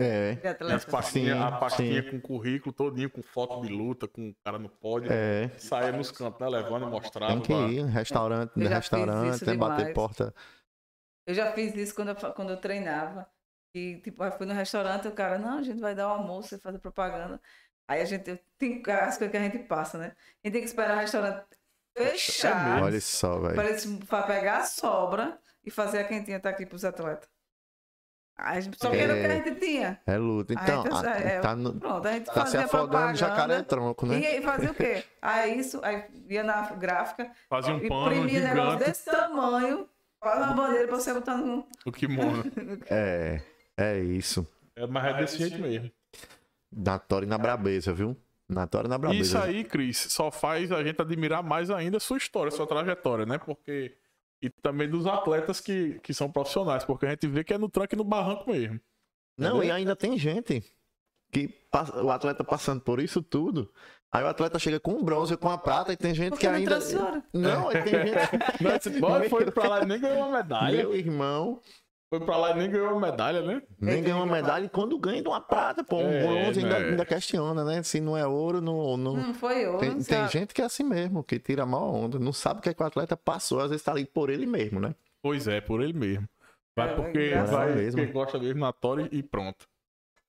É. 0.00 0.38
As 0.74 0.84
pastinhas, 0.84 1.36
Sim, 1.36 1.44
a 1.44 1.52
pastinha 1.52 2.02
sim. 2.02 2.10
com 2.10 2.20
currículo 2.20 2.72
todinho, 2.72 3.10
com 3.10 3.22
foto 3.22 3.60
de 3.60 3.68
luta, 3.68 4.08
com 4.08 4.30
o 4.30 4.34
cara 4.42 4.58
no 4.58 4.68
pódio. 4.70 5.12
É. 5.12 5.50
Saía 5.58 5.92
nos 5.92 6.10
cantos, 6.10 6.40
né? 6.40 6.48
Levando 6.48 6.86
e 6.86 6.90
mostrava. 6.90 7.32
Tem 7.32 7.42
que 7.42 7.52
ir, 7.52 7.84
restaurante, 7.84 8.52
Eu 8.56 8.68
restaurante, 8.68 9.44
bater 9.56 9.76
demais. 9.76 9.94
porta. 9.94 10.34
Eu 11.26 11.34
já 11.34 11.52
fiz 11.52 11.74
isso 11.74 11.94
quando 11.94 12.08
eu, 12.08 12.32
quando 12.32 12.50
eu 12.50 12.56
treinava. 12.56 13.28
E, 13.76 13.96
tipo, 13.98 14.22
aí 14.22 14.32
fui 14.32 14.46
no 14.46 14.54
restaurante, 14.54 15.06
o 15.06 15.12
cara, 15.12 15.38
não, 15.38 15.58
a 15.58 15.62
gente 15.62 15.80
vai 15.80 15.94
dar 15.94 16.08
o 16.08 16.12
almoço 16.12 16.54
e 16.54 16.58
fazer 16.58 16.78
propaganda. 16.78 17.40
Aí 17.88 18.00
a 18.00 18.04
gente 18.04 18.40
tem 18.56 18.82
as 18.86 19.18
coisas 19.18 19.30
que 19.30 19.36
a 19.36 19.42
gente 19.42 19.58
passa, 19.60 19.98
né? 19.98 20.14
A 20.42 20.46
gente 20.48 20.52
tem 20.54 20.62
que 20.62 20.68
esperar 20.68 20.96
o 20.96 21.00
restaurante 21.00 21.44
fechar 21.96 22.82
Olha 22.82 23.00
só, 23.00 23.38
para 23.38 23.62
velho. 23.64 24.06
pra 24.06 24.22
pegar 24.22 24.58
a 24.58 24.64
sobra 24.64 25.38
e 25.64 25.70
fazer 25.70 25.98
a 25.98 26.04
quentinha 26.04 26.40
tá 26.40 26.50
aqui 26.50 26.64
pros 26.66 26.84
atletas. 26.84 27.28
Aí 28.42 28.56
a 28.56 28.60
gente 28.60 28.78
só 28.80 28.90
que 28.90 28.96
era 28.96 29.12
o 29.12 29.16
que 29.16 29.26
a 29.26 29.34
gente 29.34 29.60
tinha. 29.60 30.00
É 30.06 30.16
luta. 30.16 30.54
Então, 30.54 30.82
Aí, 30.84 31.06
a- 31.06 31.16
é, 31.18 31.40
tá, 31.40 31.54
no- 31.54 31.74
Pronto, 31.78 32.08
a 32.08 32.12
gente 32.12 32.24
tá 32.24 32.32
se 32.32 32.38
fazia 32.40 32.64
afogando 32.64 33.14
jacaré 33.18 33.62
tronco, 33.62 34.06
né? 34.06 34.18
E 34.20 34.26
aí 34.26 34.42
fazia 34.42 34.70
o 34.70 34.74
quê? 34.74 35.04
Aí 35.20 35.58
isso, 35.58 35.78
aí 35.84 36.04
ia 36.28 36.42
na 36.42 36.62
gráfica, 36.70 37.30
Fazia 37.50 37.74
um 37.74 37.86
pano 37.86 38.14
imprimia 38.14 38.40
negócio 38.40 38.70
gigante, 38.72 38.84
desse 38.88 39.04
tamanho, 39.10 39.86
faz 40.18 40.38
uma 40.38 40.52
bandeira 40.54 40.88
pra 40.88 40.96
você 40.96 41.12
botar 41.12 41.36
no. 41.36 41.66
o 41.84 41.92
kimono. 41.92 42.42
É, 42.88 43.42
é 43.76 43.98
isso. 43.98 44.46
É, 44.74 44.86
mas 44.86 45.04
é 45.04 45.18
desse 45.18 45.36
jeito 45.36 45.58
mesmo. 45.60 45.90
Na 46.72 46.98
tora 46.98 47.26
e 47.26 47.28
na 47.28 47.36
brabeza, 47.36 47.92
viu? 47.92 48.16
Na 48.48 48.66
tora 48.66 48.86
e 48.86 48.90
na 48.90 48.96
brabeza. 48.96 49.20
Isso 49.22 49.36
aí, 49.38 49.64
Cris, 49.64 49.98
só 49.98 50.30
faz 50.30 50.72
a 50.72 50.82
gente 50.82 51.00
admirar 51.02 51.42
mais 51.42 51.70
ainda 51.70 51.98
a 51.98 52.00
sua 52.00 52.16
história, 52.16 52.48
a 52.48 52.52
sua 52.52 52.66
trajetória, 52.66 53.26
né? 53.26 53.36
Porque. 53.36 53.96
E 54.42 54.48
também 54.48 54.88
dos 54.88 55.06
atletas 55.06 55.60
que, 55.60 55.98
que 56.00 56.14
são 56.14 56.30
profissionais, 56.30 56.84
porque 56.84 57.06
a 57.06 57.10
gente 57.10 57.26
vê 57.26 57.44
que 57.44 57.52
é 57.52 57.58
no 57.58 57.68
tranco 57.68 57.94
e 57.94 57.98
no 57.98 58.04
barranco 58.04 58.50
mesmo. 58.50 58.80
Não, 59.36 59.62
e 59.62 59.70
ainda 59.70 59.94
tem 59.94 60.18
gente 60.18 60.62
que 61.30 61.48
passa- 61.70 62.02
o 62.02 62.10
atleta 62.10 62.42
passando 62.42 62.80
por 62.80 63.00
isso 63.00 63.22
tudo. 63.22 63.72
Aí 64.12 64.24
o 64.24 64.26
atleta 64.26 64.58
chega 64.58 64.80
com 64.80 64.92
o 64.94 65.04
bronze, 65.04 65.36
com 65.36 65.48
a 65.48 65.56
prata, 65.56 65.92
e 65.92 65.96
tem 65.96 66.12
gente 66.14 66.30
Porque 66.30 66.46
que 66.46 66.52
não 66.52 66.58
ainda. 66.58 66.80
Não, 67.32 67.70
e 67.70 67.82
tem 67.82 67.92
gente. 68.06 68.62
Não, 68.62 68.76
esse 68.76 68.90
boy 68.98 69.28
foi 69.28 69.50
pra 69.50 69.68
lá 69.68 69.82
e 69.82 69.86
nem 69.86 70.00
ganhou 70.00 70.26
uma 70.26 70.38
medalha. 70.38 70.78
Meu 70.78 70.94
irmão 70.96 71.60
Foi 72.10 72.18
pra 72.18 72.36
lá 72.36 72.50
e 72.50 72.54
nem 72.58 72.68
ganhou 72.68 72.90
uma 72.90 73.00
medalha, 73.10 73.40
né? 73.40 73.62
nem 73.80 74.02
ganha 74.02 74.16
uma 74.16 74.26
medalha 74.26 74.64
e 74.64 74.68
quando 74.68 74.98
ganha 74.98 75.22
de 75.22 75.28
uma 75.28 75.40
prata, 75.40 75.84
pô, 75.84 75.98
um 75.98 76.08
É, 76.10 76.22
bronze 76.26 76.58
ainda, 76.58 76.78
né? 76.80 76.88
ainda 76.90 77.04
questiona, 77.06 77.64
né? 77.64 77.82
Se 77.84 78.00
não 78.00 78.16
é 78.16 78.26
ouro, 78.26 78.60
não. 78.60 78.96
não... 78.96 79.14
Não 79.16 79.32
foi 79.34 79.64
ouro. 79.64 79.78
Tem, 79.78 79.96
tem 80.02 80.28
gente 80.28 80.52
que 80.52 80.60
é 80.60 80.64
assim 80.64 80.82
mesmo, 80.82 81.22
que 81.22 81.38
tira 81.38 81.62
a 81.62 81.66
maior 81.66 81.94
onda, 81.94 82.18
não 82.18 82.32
sabe 82.32 82.58
o 82.58 82.62
que, 82.62 82.68
é 82.68 82.74
que 82.74 82.82
o 82.82 82.86
atleta 82.86 83.16
passou, 83.16 83.60
às 83.60 83.70
vezes 83.70 83.84
tá 83.84 83.92
ali 83.92 84.04
por 84.04 84.28
ele 84.28 84.44
mesmo, 84.44 84.80
né? 84.80 84.92
Pois 85.22 85.46
é, 85.46 85.60
por 85.60 85.80
ele 85.82 85.92
mesmo. 85.92 86.28
Vai 86.76 86.90
É, 86.90 86.94
porque 86.96 87.26
engraçado. 87.28 87.50
vai 87.56 87.74
mesmo. 87.76 88.00
porque 88.00 88.12
gosta 88.12 88.38
mesmo 88.40 88.58
na 88.60 88.72
Tori 88.72 89.08
e 89.12 89.22
pronto. 89.22 89.68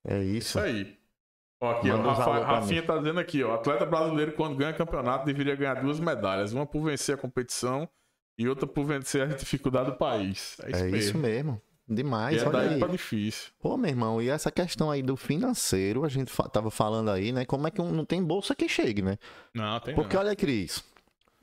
É 0.06 0.20
Isso 0.20 0.60
isso. 0.60 0.60
aí. 0.60 0.98
Ó, 1.64 1.72
aqui, 1.72 1.90
ó, 1.92 1.98
Manda 1.98 2.12
Rafa- 2.14 2.44
Rafinha 2.44 2.84
tá 2.84 2.98
dizendo 2.98 3.20
aqui, 3.20 3.44
ó. 3.44 3.56
Atleta 3.56 3.86
brasileiro, 3.86 4.34
quando 4.34 4.56
ganha 4.56 4.74
campeonato, 4.74 5.26
deveria 5.26 5.56
ganhar 5.56 5.76
duas 5.82 6.00
medalhas. 6.00 6.54
Uma 6.54 6.66
por 6.66 6.82
vencer 6.84 7.16
a 7.16 7.18
competição 7.18 7.88
e 8.38 8.48
outra 8.50 8.66
por 8.68 8.84
vencer 8.84 9.22
as 9.24 9.36
dificuldades 9.36 9.92
do 9.94 9.98
país. 9.98 10.58
É 10.64 10.70
isso 10.72 10.80
É 10.80 10.84
mesmo. 10.84 10.98
isso 10.98 11.18
mesmo. 11.18 11.62
Demais, 11.88 12.38
E 12.38 12.40
é 12.40 12.48
olha 12.48 12.52
daí 12.60 12.70
aí. 12.76 12.80
pra 12.80 12.88
difícil. 12.88 13.52
Pô, 13.60 13.76
meu 13.76 13.90
irmão, 13.90 14.22
e 14.22 14.30
essa 14.30 14.50
questão 14.52 14.90
aí 14.90 15.02
do 15.02 15.18
financeiro, 15.18 16.06
a 16.06 16.10
gente 16.10 16.32
fa- 16.32 16.48
tava 16.48 16.72
falando 16.72 17.10
aí, 17.12 17.32
né? 17.34 17.44
Como 17.46 17.68
é 17.68 17.72
que 17.72 17.82
um- 17.82 17.92
não 17.92 18.06
tem 18.06 18.24
bolsa 18.24 18.56
que 18.56 18.70
chegue, 18.70 19.02
né? 19.02 19.18
Não, 19.54 19.80
tem 19.80 19.94
Porque 19.94 20.16
não. 20.16 20.22
olha, 20.24 20.36
Cris, 20.36 20.84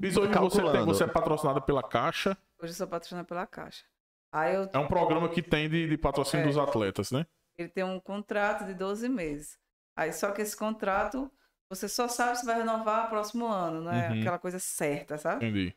Cris, 0.00 0.16
hoje 0.16 0.32
você, 0.32 0.62
tem, 0.72 0.84
você 0.86 1.04
é 1.04 1.06
patrocinado 1.06 1.60
pela 1.62 1.82
Caixa. 1.82 2.36
Hoje 2.62 2.72
eu 2.72 2.76
sou 2.76 2.86
patrocinada 2.86 3.26
pela 3.26 3.46
Caixa. 3.46 3.84
Aí 4.32 4.54
eu, 4.54 4.68
É 4.72 4.78
um 4.78 4.86
programa 4.86 5.28
que 5.28 5.42
tem 5.42 5.68
de, 5.68 5.88
de 5.88 5.98
patrocínio 5.98 6.44
É. 6.44 6.46
dos 6.48 6.56
atletas, 6.58 7.10
né? 7.10 7.26
ele 7.58 7.68
tem 7.68 7.82
um 7.82 7.98
contrato 7.98 8.64
de 8.64 8.72
12 8.72 9.08
meses. 9.08 9.58
Aí 9.96 10.12
só 10.12 10.30
que 10.30 10.40
esse 10.40 10.56
contrato, 10.56 11.28
você 11.68 11.88
só 11.88 12.06
sabe 12.06 12.38
se 12.38 12.46
vai 12.46 12.56
renovar 12.58 13.08
próximo 13.08 13.46
ano, 13.48 13.80
não 13.82 13.90
é 13.92 14.10
Uhum. 14.12 14.20
aquela 14.20 14.38
coisa 14.38 14.60
certa, 14.60 15.18
sabe? 15.18 15.44
Entendi. 15.44 15.74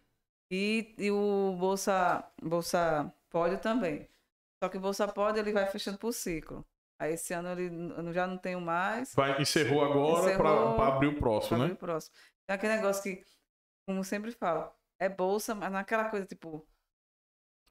E, 0.52 0.94
e 1.00 1.10
o 1.10 1.56
Bolsa, 1.60 2.24
Bolsa 2.40 3.12
Pódio 3.32 3.58
também. 3.58 4.08
Só 4.62 4.70
que 4.70 4.78
o 4.78 4.80
Bolsa 4.82 5.08
Pódio 5.08 5.40
ele 5.42 5.52
vai 5.52 5.66
fechando 5.68 5.98
por 5.98 6.14
ciclo. 6.14 6.66
Aí 7.00 7.14
esse 7.14 7.34
ano 7.34 7.50
ele, 7.50 7.72
eu 7.98 8.14
já 8.14 8.28
não 8.28 8.38
tenho 8.38 8.62
mais. 8.62 9.14
Vai, 9.16 9.42
encerrou 9.42 9.84
agora 9.84 10.38
pra 10.38 10.88
abrir 10.88 11.08
o 11.08 11.18
próximo, 11.18 11.58
Pra 11.58 11.64
abrir 11.66 11.70
né? 11.70 11.74
o 11.74 11.78
próximo. 11.78 12.16
É 12.48 12.54
aquele 12.54 12.76
negócio 12.76 13.02
que, 13.02 13.24
como 13.88 14.04
sempre 14.04 14.32
falo, 14.32 14.72
é 15.00 15.10
bolsa, 15.10 15.56
mas 15.56 15.72
naquela 15.72 16.06
coisa 16.10 16.26
tipo. 16.28 16.68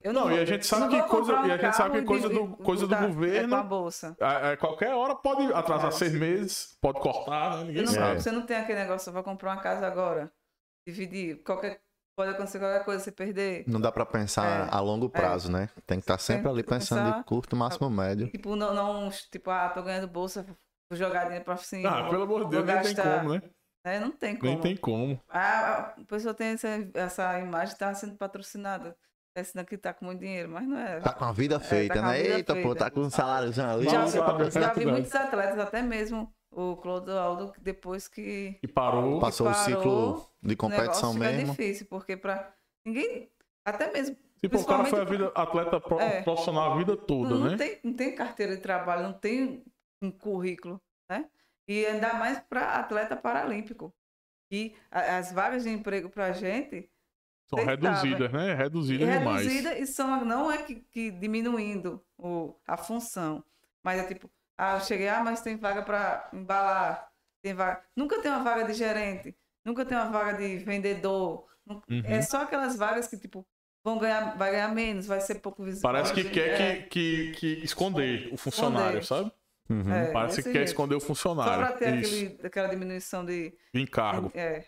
Eu 0.02 0.14
Não, 0.14 0.22
vou- 0.22 0.32
e 0.32 0.40
a 0.40 0.44
gente 0.46 0.66
sabe 0.66 0.82
não 0.82 1.02
que 1.02 1.08
coisa- 1.08 1.36
um 1.38 1.46
e 1.46 1.52
a 1.52 1.58
gente 1.58 1.76
sabe 1.76 2.00
que 2.00 2.06
coisa 2.06 2.28
do- 2.28 2.56
e 2.58 2.64
coisa 2.64 2.86
do 2.86 2.94
botar- 2.96 3.06
governo- 3.06 3.54
É 3.54 3.58
com 3.58 3.62
a 3.62 3.68
bolsa. 3.68 4.16
A, 4.18 4.52
a 4.52 4.56
qualquer 4.56 4.94
hora 4.94 5.14
pode 5.14 5.52
atrasar 5.52 5.88
É. 5.88 5.90
seis 5.92 6.12
meses, 6.14 6.76
pode 6.80 6.98
cortar, 7.00 7.58
né? 7.58 7.64
Ninguém 7.64 7.84
não, 7.84 7.92
sabe. 7.92 8.20
você 8.20 8.32
não 8.32 8.46
tem 8.46 8.56
aquele 8.56 8.78
negócio, 8.80 9.10
eu 9.10 9.12
vou 9.12 9.22
comprar 9.22 9.52
uma 9.52 9.60
casa 9.62 9.86
agora, 9.86 10.32
dividir, 10.86 11.42
qualquer, 11.44 11.82
pode 12.20 12.30
acontecer 12.32 12.58
qualquer 12.58 12.84
coisa, 12.84 13.02
você 13.02 13.10
perder. 13.12 13.64
não 13.66 13.80
dá 13.80 13.90
pra 13.90 14.04
pensar 14.04 14.66
É, 14.66 14.68
a 14.70 14.80
longo 14.80 15.08
prazo, 15.08 15.50
né? 15.50 15.68
Tem 15.86 15.98
que 15.98 16.04
estar 16.04 16.18
sempre 16.18 16.42
Tem 16.42 16.52
ali 16.52 16.62
pensando 16.62 17.04
de 17.06 17.10
pensar- 17.12 17.24
curto, 17.24 17.56
máximo, 17.56 17.88
médio. 17.88 18.28
Tipo, 18.30 18.54
não, 18.56 18.74
não, 18.74 19.10
tipo, 19.30 19.50
ah, 19.50 19.68
tô 19.70 19.82
ganhando 19.82 20.06
bolsa, 20.06 20.44
vou 20.90 20.98
jogar 20.98 21.24
dinheiro 21.24 21.44
pra 21.44 21.56
cima. 21.56 21.88
Ah, 21.88 22.10
pelo 22.10 22.24
amor 22.24 22.44
de 22.44 22.50
Deus, 22.50 22.64
nem 22.66 22.74
tem 22.82 22.94
gastar. 22.94 23.18
como, 23.20 23.34
né? 23.34 23.42
É, 23.86 23.98
não 23.98 24.10
tem 24.10 24.36
como. 24.36 24.52
Nem 24.52 24.60
tem 24.60 24.76
como. 24.76 25.18
Ah, 25.28 25.94
a 25.98 26.04
pessoa 26.06 26.34
tem 26.34 26.48
essa, 26.48 26.68
essa 26.94 27.38
imagem, 27.38 27.74
tá 27.76 27.94
sendo 27.94 28.14
patrocinada. 28.16 28.94
Esse 29.34 29.54
daqui 29.54 29.78
tá 29.78 29.94
com 29.94 30.04
muito 30.04 30.20
dinheiro, 30.20 30.50
mas 30.50 30.66
não 30.68 30.76
é. 30.76 31.00
Tá 31.00 31.14
com 31.14 31.24
a 31.24 31.32
vida 31.32 31.58
feita, 31.60 31.94
tá 31.94 32.00
com 32.00 32.06
a 32.06 32.10
né? 32.12 32.22
vida 32.22 32.34
Eita, 32.34 32.56
pô, 32.56 32.74
tá 32.74 32.90
com 32.90 33.00
um 33.00 33.08
saláriozinho 33.10 33.66
ali. 33.70 33.84
Já, 33.88 34.00
lá, 34.00 34.50
já 34.50 34.72
vi 34.74 34.84
muitos 34.84 35.14
atletas, 35.14 35.58
até 35.58 35.80
mesmo 35.82 36.30
o 36.50 36.76
Clodoaldo, 36.76 37.52
que 37.52 37.60
depois 37.60 38.08
que 38.08 38.58
E 38.62 38.68
parou. 38.68 39.20
Passou 39.20 39.48
o 39.48 39.50
parou, 39.52 39.64
ciclo 39.64 40.30
de 40.42 40.54
o 40.54 40.56
competição 40.56 41.14
mesmo. 41.14 41.50
difícil, 41.52 41.86
porque 41.86 42.16
pra 42.16 42.52
ninguém, 42.84 43.30
até 43.64 43.90
mesmo, 43.92 44.16
Tipo, 44.38 44.58
o 44.58 44.64
cara 44.64 44.84
foi 44.86 45.00
a 45.00 45.04
vida 45.04 45.30
atleta 45.34 45.78
pro- 45.78 46.00
É. 46.00 46.22
profissional 46.22 46.72
a 46.72 46.76
vida 46.78 46.96
toda, 46.96 47.34
não, 47.34 47.50
né? 47.50 47.56
tem, 47.58 47.78
não 47.84 47.92
tem 47.92 48.14
carteira 48.14 48.56
de 48.56 48.62
trabalho, 48.62 49.02
não 49.02 49.12
tem 49.12 49.62
um 50.02 50.10
currículo, 50.10 50.80
né? 51.10 51.28
E 51.68 51.84
ainda 51.84 52.14
mais 52.14 52.40
para 52.40 52.76
atleta 52.76 53.14
paralímpico. 53.14 53.94
E 54.50 54.74
as 54.90 55.30
vagas 55.30 55.64
de 55.64 55.68
emprego 55.68 56.08
pra 56.08 56.32
gente 56.32 56.90
São 57.48 57.58
aceitável. 57.58 57.90
reduzidas, 58.00 58.32
né? 58.32 58.50
E 58.50 58.54
Reduzidas 58.54 59.08
demais. 59.18 59.46
reduzida 59.46 59.78
e 59.78 59.86
são, 59.86 60.24
não 60.24 60.50
é 60.50 60.62
que, 60.62 60.76
que 60.76 61.10
diminuindo 61.10 62.02
o, 62.18 62.56
a 62.66 62.78
função, 62.78 63.44
mas 63.84 64.00
é 64.00 64.06
tipo, 64.08 64.28
ah, 64.60 64.76
eu 64.76 64.80
cheguei, 64.80 65.08
ah, 65.08 65.22
mas 65.24 65.40
tem 65.40 65.56
vaga 65.56 65.82
para 65.82 66.28
embalar, 66.32 67.10
tem 67.42 67.54
vaga. 67.54 67.82
Nunca 67.96 68.20
tem 68.20 68.30
uma 68.30 68.42
vaga 68.44 68.64
de 68.64 68.74
gerente, 68.74 69.34
nunca 69.64 69.84
tem 69.84 69.96
uma 69.96 70.10
vaga 70.10 70.34
de 70.38 70.58
vendedor. 70.58 71.46
nu- 71.66 71.82
Uhum. 71.88 72.02
É 72.04 72.20
só 72.22 72.42
aquelas 72.42 72.76
vagas 72.76 73.06
que, 73.06 73.16
tipo, 73.16 73.46
vão 73.84 73.98
ganhar, 73.98 74.36
vai 74.36 74.50
ganhar 74.50 74.74
menos, 74.74 75.06
vai 75.06 75.20
ser 75.20 75.36
pouco 75.36 75.62
visível. 75.62 75.82
Parece 75.82 76.12
que 76.12 76.24
quer 76.28 76.60
É, 76.60 76.76
que, 76.82 76.86
que, 76.88 77.32
que 77.32 77.64
esconder 77.64 78.28
o 78.32 78.36
funcionário, 78.36 78.98
Esconder. 79.00 79.24
sabe? 79.24 79.32
Uhum. 79.70 79.92
é, 79.92 80.10
Parece 80.12 80.42
que 80.42 80.48
quer 80.50 80.58
jeito. 80.58 80.68
esconder 80.68 80.94
o 80.96 81.00
Só 81.00 81.06
funcionário. 81.06 81.64
para 81.66 81.76
ter 81.76 81.94
Isso. 81.94 82.14
aquele, 82.26 82.46
aquela 82.46 82.68
diminuição 82.68 83.24
de. 83.24 83.54
De 83.72 83.80
encargo. 83.80 84.30
É. 84.34 84.64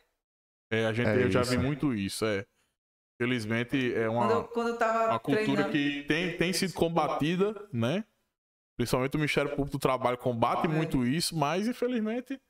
É, 0.71 0.87
a 0.87 0.93
gente, 0.93 1.09
É 1.09 1.25
eu 1.25 1.31
já 1.31 1.41
isso. 1.43 1.51
vi 1.51 1.59
muito 1.59 1.93
isso, 1.93 2.25
é. 2.25 2.47
Felizmente 3.21 3.95
é 3.95 4.09
uma, 4.09 4.27
Quando, 4.27 4.33
eu, 4.33 4.45
quando 4.49 4.69
eu 4.69 4.79
tava 4.79 5.09
uma 5.11 5.19
cultura 5.19 5.45
treinando. 5.65 5.71
que 5.73 6.03
tem, 6.05 6.37
tem 6.37 6.53
sido 6.53 6.73
combatida, 6.73 7.69
né? 7.73 8.05
Principalmente 8.83 9.15
o 9.15 9.19
Ministério 9.19 9.51
Público 9.51 9.79
do 9.79 9.81
Trabalho 9.81 10.19
combate 10.19 10.65
É. 10.67 10.69
muito 10.69 11.07
isso, 11.07 11.37
mas 11.37 11.69
infelizmente 11.69 12.41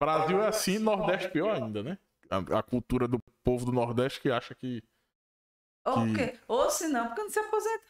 Brasil 0.00 0.42
é 0.42 0.48
assim, 0.48 0.78
Nordeste 0.78 1.28
pior 1.30 1.54
ainda, 1.54 1.82
né? 1.82 1.96
A, 2.28 2.58
a 2.58 2.62
cultura 2.62 3.06
do 3.06 3.20
povo 3.44 3.64
do 3.64 3.72
Nordeste 3.72 4.20
que 4.20 4.30
acha 4.30 4.52
que. 4.54 4.82
Ou, 5.86 6.06
que-? 6.14 6.34
Ou 6.48 6.70
se 6.70 6.88
não, 6.88 7.06
porque 7.06 7.22
não 7.22 7.30
se 7.30 7.38
aposenta. 7.38 7.84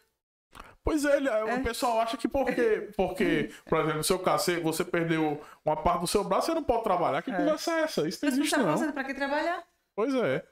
Pois 0.84 1.04
é, 1.04 1.16
ele- 1.16 1.28
É. 1.28 1.54
o 1.54 1.62
pessoal 1.62 2.00
acha 2.00 2.16
que 2.18 2.28
porque, 2.28 2.90
porque, 2.96 3.50
por 3.66 3.78
exemplo, 3.78 3.98
no 3.98 4.04
seu 4.04 4.18
caso, 4.18 4.44
você- 4.44 4.60
você 4.60 4.84
perdeu 4.84 5.40
uma 5.64 5.76
parte 5.76 6.00
do 6.00 6.06
seu 6.06 6.22
braço, 6.24 6.46
você 6.48 6.54
não 6.54 6.62
pode 6.64 6.82
trabalhar. 6.84 7.22
Que 7.22 7.30
É. 7.30 7.36
conversa 7.36 7.70
é 7.72 7.80
essa? 7.84 8.06
Isso 8.08 8.18
não 8.22 8.30
não 8.32 8.38
existe, 8.38 8.56
não. 8.58 8.68
aposenta, 8.68 8.92
para 8.92 9.04
que 9.04 9.14
trabalhar? 9.14 9.64
Pois 9.94 10.14
é. 10.14 10.44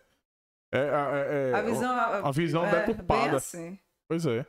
É, 0.73 0.79
é, 0.79 1.51
é- 1.51 1.55
A 1.55 1.63
visão, 1.63 1.95
a 2.27 2.31
visão 2.31 2.65
é, 2.65 2.71
deturpada. 2.87 3.27
Bem 3.29 3.37
assim. 3.37 3.79
Pois 4.09 4.25
é. 4.25 4.47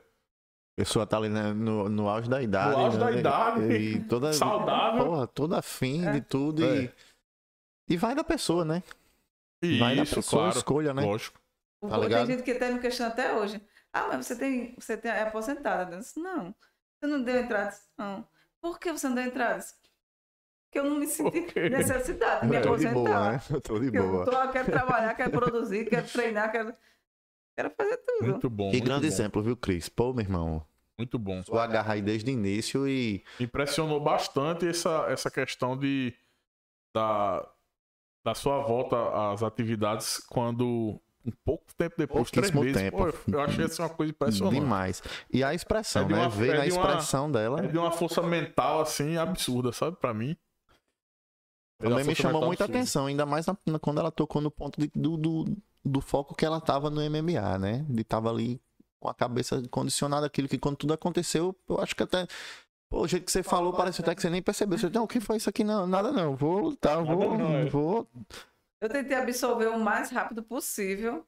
A 0.74 0.82
pessoa 0.84 1.06
tá 1.06 1.18
ali 1.18 1.30
né, 1.30 1.52
no, 1.54 1.90
no 1.90 2.08
auge 2.08 2.30
da 2.30 2.42
idade. 2.42 2.76
auge 2.76 2.98
da 2.98 3.12
né? 3.12 3.20
idade. 3.20 3.62
E 3.74 4.04
toda, 4.06 4.32
Saudável. 4.34 5.06
Porra, 5.06 5.28
toda 5.28 5.60
afim 5.60 6.06
É. 6.08 6.12
de 6.14 6.22
tudo. 6.22 6.64
E, 6.64 6.86
É. 6.86 6.94
e 7.90 7.98
vai 7.98 8.16
da 8.16 8.24
pessoa, 8.24 8.64
né? 8.64 8.82
E 9.62 9.78
vai 9.78 9.96
da 9.96 10.04
isso, 10.04 10.16
pessoa, 10.16 10.44
claro. 10.44 10.58
escolha, 10.58 10.94
né? 10.94 11.04
Lógico. 11.04 11.40
Tá 11.88 12.00
tem 12.08 12.26
gente 12.26 12.44
que 12.44 12.52
até 12.52 12.72
me 12.72 12.80
questiona 12.80 13.12
até 13.12 13.34
hoje. 13.34 13.62
Ah, 13.94 14.08
mas 14.08 14.26
você 14.26 14.36
tem, 14.38 14.74
você 14.80 14.96
tem, 14.96 15.12
é 15.12 15.24
aposentada. 15.24 15.96
Eu 15.96 16.00
disse, 16.00 16.20
não. 16.20 16.56
Você 17.00 17.12
não 17.12 17.22
deu 17.22 17.38
entrada? 17.42 17.76
Não. 17.98 18.26
Por 18.62 18.80
que 18.80 18.92
você 18.92 19.08
não 19.08 19.16
deu 19.16 19.26
entrada? 19.26 19.64
Porque 20.66 20.80
eu 20.80 20.84
não 20.90 20.98
me 21.00 21.08
senti 21.08 21.42
necessidade 21.70 22.42
de 22.42 22.48
me 22.48 22.56
Eu 22.58 22.62
tô 22.62 22.78
de 22.78 22.88
aposentar. 22.88 22.94
boa, 23.20 23.32
né? 23.34 23.42
Eu 23.50 23.62
tô 23.62 23.74
de 23.80 23.86
Porque 23.86 23.98
Eu, 23.98 24.12
boa. 24.12 24.26
tô, 24.26 24.32
eu 24.32 24.52
quero 24.52 24.72
trabalhar, 24.72 25.14
quero 25.16 25.32
produzir, 25.32 25.86
quero 25.90 26.08
treinar, 26.08 26.52
quero, 26.52 26.74
quero 27.56 27.70
fazer 27.72 27.98
tudo. 27.98 28.30
Muito 28.30 28.50
bom. 28.50 28.70
Que 28.72 28.78
muito 28.78 28.86
grande 28.86 29.08
bom, 29.08 29.14
exemplo, 29.14 29.42
viu, 29.44 29.56
Cris? 29.58 29.90
Pô, 29.90 30.14
meu 30.14 30.24
irmão. 30.24 30.66
Muito 30.98 31.18
bom. 31.18 31.42
Tu 31.42 31.58
agarra 31.58 31.94
aí 31.94 32.02
desde 32.02 32.30
o 32.30 32.34
início 32.34 32.88
e. 32.88 33.24
Impressionou 33.40 34.00
bastante 34.00 34.68
essa, 34.68 35.06
essa 35.10 35.32
questão 35.32 35.76
de 35.78 36.14
da, 36.96 37.48
da 38.24 38.36
sua 38.36 38.60
volta 38.62 39.32
às 39.32 39.42
atividades 39.42 40.20
quando 40.30 41.00
um 41.26 41.32
pouco 41.46 41.66
tempo 41.76 41.96
depois, 41.98 42.30
três 42.32 42.52
Pouquíssimo 42.52 42.64
meses. 42.64 42.82
tempo. 42.82 42.98
Pô, 42.98 43.08
eu, 43.32 43.34
eu 43.40 43.42
achei 43.42 43.66
assim 43.66 43.82
uma 43.82 43.90
coisa 43.90 44.12
impressionante. 44.12 44.54
Demais. 44.60 45.04
E 45.32 45.44
a 45.44 45.54
expressão, 45.54 46.04
É 46.04 46.06
né? 46.10 46.16
uma- 46.20 46.30
Ver 46.30 46.56
é 46.56 46.58
na 46.58 46.66
de 46.66 46.72
uma- 46.72 46.82
expressão 46.88 47.32
dela. 47.32 47.64
É 47.64 47.68
de 47.68 47.78
uma 47.78 47.92
força 47.92 48.22
mental, 48.22 48.82
assim, 48.82 49.18
absurda, 49.18 49.72
sabe? 49.72 49.98
Pra 49.98 50.14
mim. 50.14 50.36
É 51.80 51.84
Também 51.84 52.00
me 52.00 52.04
força 52.16 52.22
chamou 52.22 52.46
muita 52.46 52.64
absurda. 52.66 52.80
atenção, 52.80 53.06
ainda 53.08 53.26
mais 53.26 53.46
na- 53.48 53.58
na- 53.66 53.80
quando 53.80 54.00
ela 54.00 54.12
tocou 54.12 54.40
no 54.42 54.52
ponto 54.52 54.80
de- 54.80 54.92
do, 54.94 55.18
do, 55.18 55.46
do 55.84 56.02
foco 56.02 56.36
que 56.36 56.46
ela 56.46 56.62
tava 56.62 56.90
no 56.90 57.02
MMA, 57.02 57.58
né? 57.58 57.86
De 57.90 58.04
tava 58.04 58.30
ali 58.30 58.62
com 59.00 59.10
a 59.10 59.14
cabeça 59.14 59.62
condicionada 59.70 60.28
àquilo 60.28 60.48
que 60.48 60.60
quando 60.60 60.78
tudo 60.78 60.94
aconteceu, 60.94 61.56
eu 61.68 61.82
acho 61.82 61.96
que 61.96 62.04
até. 62.04 62.28
Pô, 62.90 63.02
o 63.02 63.08
jeito 63.08 63.26
que 63.26 63.32
você 63.32 63.42
falou, 63.42 63.74
parece 63.74 64.02
até 64.02 64.14
que 64.14 64.22
você 64.22 64.30
nem 64.30 64.42
percebeu. 64.42 64.78
Você, 64.78 64.90
não, 64.90 65.04
o 65.04 65.08
que 65.08 65.20
foi 65.20 65.38
isso 65.38 65.50
aqui? 65.50 65.64
Não, 65.64 65.88
nada 65.88 66.12
não. 66.12 66.36
Vou 66.36 66.60
lutar, 66.60 67.04
vou. 67.04 67.40
é. 67.52 67.66
vou. 67.66 68.08
Eu 68.82 68.90
tentei 68.90 69.16
absorver 69.16 69.68
o 69.68 69.80
mais 69.80 70.10
rápido 70.10 70.44
possível 70.44 71.26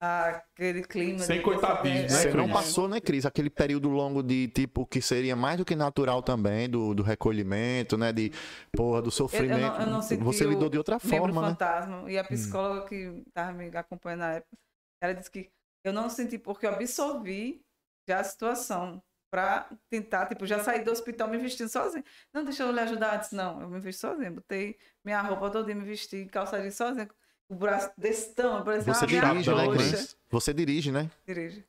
aquele 0.00 0.82
clima. 0.82 1.18
Sem 1.20 1.42
coitadismo, 1.42 2.02
né, 2.02 2.08
Você 2.08 2.32
não 2.32 2.48
passou, 2.48 2.88
né, 2.88 3.00
Cris? 3.00 3.26
Aquele 3.26 3.50
período 3.50 3.88
longo 3.88 4.22
de, 4.22 4.48
tipo, 4.48 4.86
que 4.86 5.02
seria 5.02 5.34
mais 5.34 5.58
do 5.58 5.64
que 5.64 5.74
natural 5.74 6.22
também, 6.22 6.68
do, 6.68 6.94
do 6.94 7.02
recolhimento, 7.02 7.96
né? 7.96 8.12
De, 8.12 8.32
porra, 8.72 9.02
do 9.02 9.10
sofrimento. 9.10 9.80
eu 9.80 9.86
não 9.86 10.02
senti 10.02 10.22
você 10.22 10.46
o 10.46 10.50
lidou 10.50 10.68
de 10.68 10.78
outra 10.78 10.98
forma, 10.98 11.42
né? 11.42 11.48
fantasma. 11.48 12.02
Hum. 12.02 12.08
E 12.08 12.18
a 12.18 12.24
psicóloga 12.24 12.86
que 12.86 13.22
estava 13.26 13.52
me 13.52 13.76
acompanhando 13.76 14.20
na 14.20 14.32
época, 14.34 14.56
ela 15.02 15.14
disse 15.14 15.30
que 15.30 15.50
eu 15.84 15.92
não 15.92 16.08
senti 16.08 16.38
porque 16.38 16.66
eu 16.66 16.70
absorvi 16.70 17.62
já 18.08 18.20
a 18.20 18.24
situação 18.24 19.02
para 19.30 19.68
tentar, 19.90 20.26
tipo, 20.26 20.46
já 20.46 20.58
sair 20.58 20.82
do 20.82 20.90
hospital 20.90 21.28
me 21.28 21.36
vestindo 21.36 21.68
sozinha. 21.68 22.04
Não, 22.32 22.44
deixa 22.44 22.62
eu 22.62 22.72
lhe 22.72 22.80
ajudar. 22.80 23.14
Eu 23.14 23.20
disse, 23.20 23.34
não, 23.34 23.60
eu 23.60 23.68
me 23.68 23.78
vesti 23.78 24.00
sozinha. 24.00 24.30
Botei 24.30 24.78
minha 25.04 25.20
roupa 25.20 25.50
toda 25.50 25.70
e 25.70 25.74
me 25.74 25.84
vesti, 25.84 26.26
calça 26.26 26.60
jeans 26.60 26.76
sozinha. 26.76 27.08
O 27.48 27.54
braço 27.54 27.90
desse 27.96 28.34
tamanho, 28.34 28.64
parecia 28.64 28.92
Você 28.94 29.04
uma 29.06 29.34
dirige, 29.34 29.54
né. 29.54 29.68
Cris? 29.68 30.16
Você 30.30 30.54
dirige, 30.54 30.92
né? 30.92 31.10
Dirige. 31.26 31.64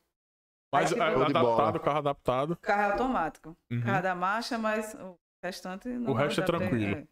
Mas 0.72 0.92
é, 0.92 1.00
adaptado, 1.00 1.80
carro 1.80 1.98
adaptado. 1.98 2.50
O 2.52 2.56
carro 2.56 2.82
é 2.82 2.92
automático. 2.92 3.56
Uhum. 3.70 3.78
O 3.78 3.82
carro 3.82 4.02
da 4.02 4.14
marcha, 4.14 4.58
mas 4.58 4.94
o 4.94 5.18
restante 5.42 5.88
não. 5.88 6.12
O 6.12 6.14
resto 6.14 6.40
é 6.40 6.44
tranquilo. 6.44 6.96
É, 6.98 7.04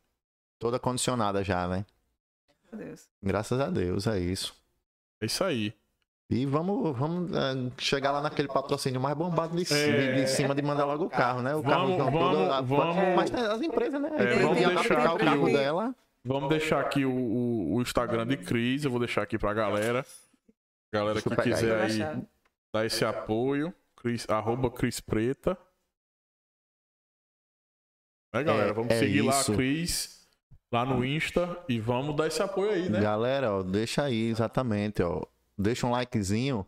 Toda 0.58 0.78
condicionada 0.78 1.42
já, 1.42 1.66
né? 1.66 1.84
Deus. 2.72 3.08
Graças 3.22 3.58
a 3.60 3.70
Deus, 3.70 4.06
é 4.06 4.18
isso. 4.18 4.54
É 5.20 5.26
isso 5.26 5.42
aí. 5.42 5.72
E 6.30 6.44
vamos, 6.44 6.94
vamos 6.96 7.32
é, 7.32 7.72
chegar 7.78 8.12
lá 8.12 8.20
naquele 8.20 8.48
patrocínio 8.48 9.00
mais 9.00 9.16
bombado 9.16 9.56
de, 9.56 9.72
É. 9.72 10.14
de, 10.14 10.20
de 10.20 10.26
cima 10.28 10.54
de 10.54 10.60
mandar 10.60 10.84
logo 10.84 11.06
o 11.06 11.10
carro, 11.10 11.40
né? 11.40 11.54
O 11.54 11.62
Vamos, 11.62 11.96
carro 11.96 12.10
vamos, 12.10 12.68
vamos. 12.68 13.16
Mas 13.16 13.30
tem 13.30 13.40
as 13.40 13.62
empresas, 13.62 14.00
né? 14.00 14.10
É, 14.14 14.38
vamos 14.42 14.62
a 14.62 14.68
deixar 14.68 15.14
o 15.14 15.18
carro 15.18 15.46
dela. 15.46 15.94
Vamos 16.24 16.48
deixar 16.50 16.80
aqui 16.80 17.04
o, 17.04 17.12
o- 17.12 17.74
o 17.76 17.82
Instagram 17.82 18.26
de 18.26 18.36
Cris. 18.36 18.84
Eu 18.84 18.90
vou 18.90 19.00
deixar 19.00 19.22
aqui 19.22 19.38
pra 19.38 19.54
galera. 19.54 20.04
Galera 20.92 21.20
que 21.22 21.36
quiser 21.42 21.80
aí 21.80 21.98
dar 22.74 22.84
esse 22.86 23.04
apoio. 23.04 23.74
Cris, 23.96 24.28
arroba 24.28 24.70
Cris 24.70 25.00
Preta. 25.00 25.56
Né, 28.34 28.42
galera? 28.44 28.70
É, 28.70 28.72
vamos 28.72 28.92
é 28.92 28.98
seguir 28.98 29.22
lá 29.22 29.40
isso. 29.40 29.52
a 29.52 29.56
Cris. 29.56 30.28
Lá 30.70 30.84
no 30.84 31.04
Insta. 31.04 31.64
E 31.68 31.80
vamos 31.80 32.14
dar 32.14 32.26
esse 32.26 32.42
apoio 32.42 32.70
aí, 32.72 32.88
né? 32.90 33.00
Galera, 33.00 33.52
ó, 33.54 33.62
deixa 33.62 34.04
aí, 34.04 34.28
exatamente, 34.28 35.02
ó. 35.02 35.22
Deixa 35.56 35.86
um 35.86 35.90
likezinho. 35.90 36.66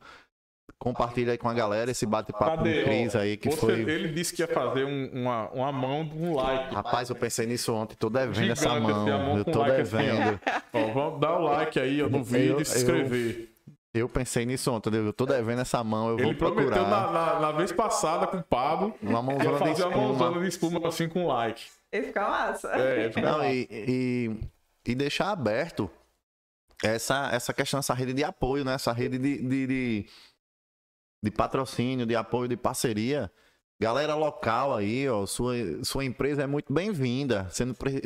Compartilha 0.78 1.32
aí 1.32 1.38
com 1.38 1.48
a 1.48 1.54
galera 1.54 1.90
esse 1.90 2.06
bate-papo 2.06 2.62
com 2.62 2.68
o? 2.68 2.84
Cris 2.84 3.14
aí, 3.16 3.36
que 3.36 3.50
Você- 3.50 3.56
foi... 3.60 3.72
Ele 3.80 4.08
disse 4.08 4.34
que 4.34 4.40
ia 4.42 4.48
fazer 4.48 4.84
um- 4.84 5.10
uma, 5.12 5.48
uma 5.50 5.72
mão 5.72 6.04
de 6.04 6.16
um 6.16 6.34
like. 6.34 6.74
Rapaz, 6.74 7.10
eu 7.10 7.16
pensei 7.16 7.46
nisso 7.46 7.74
ontem, 7.74 7.94
tô 7.96 8.08
devendo 8.08 8.50
essa 8.52 8.68
mão. 8.80 9.02
assim, 9.02 9.10
a 9.10 9.18
mão 9.18 9.38
Eu 9.38 9.44
tô 9.44 9.58
like 9.60 9.80
assim, 9.82 9.96
ó. 9.96 10.00
devendo. 10.00 10.40
Ó, 10.72 10.86
vamos 10.92 11.20
dar 11.20 11.36
o 11.38 11.42
like 11.42 11.78
aí 11.78 12.02
ó, 12.02 12.08
no 12.08 12.24
vídeo 12.24 12.54
Eu- 12.54 12.60
e 12.60 12.64
se 12.64 12.78
inscrever. 12.78 13.50
Eu 13.92 14.08
pensei 14.08 14.46
nisso 14.46 14.70
ontem, 14.72 14.94
eu 14.94 15.12
tô 15.12 15.26
devendo 15.26 15.60
essa 15.62 15.82
mão, 15.82 16.10
eu 16.10 16.16
vou 16.16 16.26
Ele 16.26 16.34
prometeu 16.36 16.70
procurar. 16.70 16.88
na, 16.88 17.10
na- 17.34 17.40
na 17.40 17.52
vez 17.52 17.72
passada 17.72 18.26
com 18.26 18.36
o 18.36 18.42
Pablo. 18.42 18.94
Uma 19.02 19.20
mãozona 19.20 19.52
de 19.52 19.58
fazer 19.58 19.84
uma 19.84 19.96
mãozona 19.96 20.30
espuma. 20.30 20.40
de 20.40 20.48
espuma 20.48 20.88
assim 20.88 21.08
com 21.08 21.26
like. 21.26 21.64
Ele 21.90 22.06
fica 22.06 22.28
massa. 22.28 22.68
É, 22.68 23.08
fica 23.10 23.20
Não, 23.28 23.38
lá. 23.38 23.52
e, 23.52 23.66
e, 23.68 24.36
e 24.86 24.94
deixar 24.94 25.32
aberto 25.32 25.90
essa, 26.82 27.30
essa 27.32 27.52
questão, 27.52 27.80
essa 27.80 27.92
rede 27.92 28.12
de 28.14 28.24
apoio, 28.24 28.64
né? 28.64 28.74
Essa 28.74 28.92
rede 28.92 29.18
de, 29.18 29.38
de, 29.42 29.66
de, 29.66 30.06
de 31.22 31.30
patrocínio, 31.30 32.06
de 32.06 32.16
apoio, 32.16 32.48
de 32.48 32.56
parceria. 32.56 33.30
Galera 33.80 34.14
local 34.14 34.74
aí, 34.74 35.08
ó, 35.08 35.24
sua, 35.24 35.54
sua 35.82 36.04
empresa 36.04 36.42
é 36.42 36.46
muito 36.46 36.72
bem-vinda. 36.72 37.48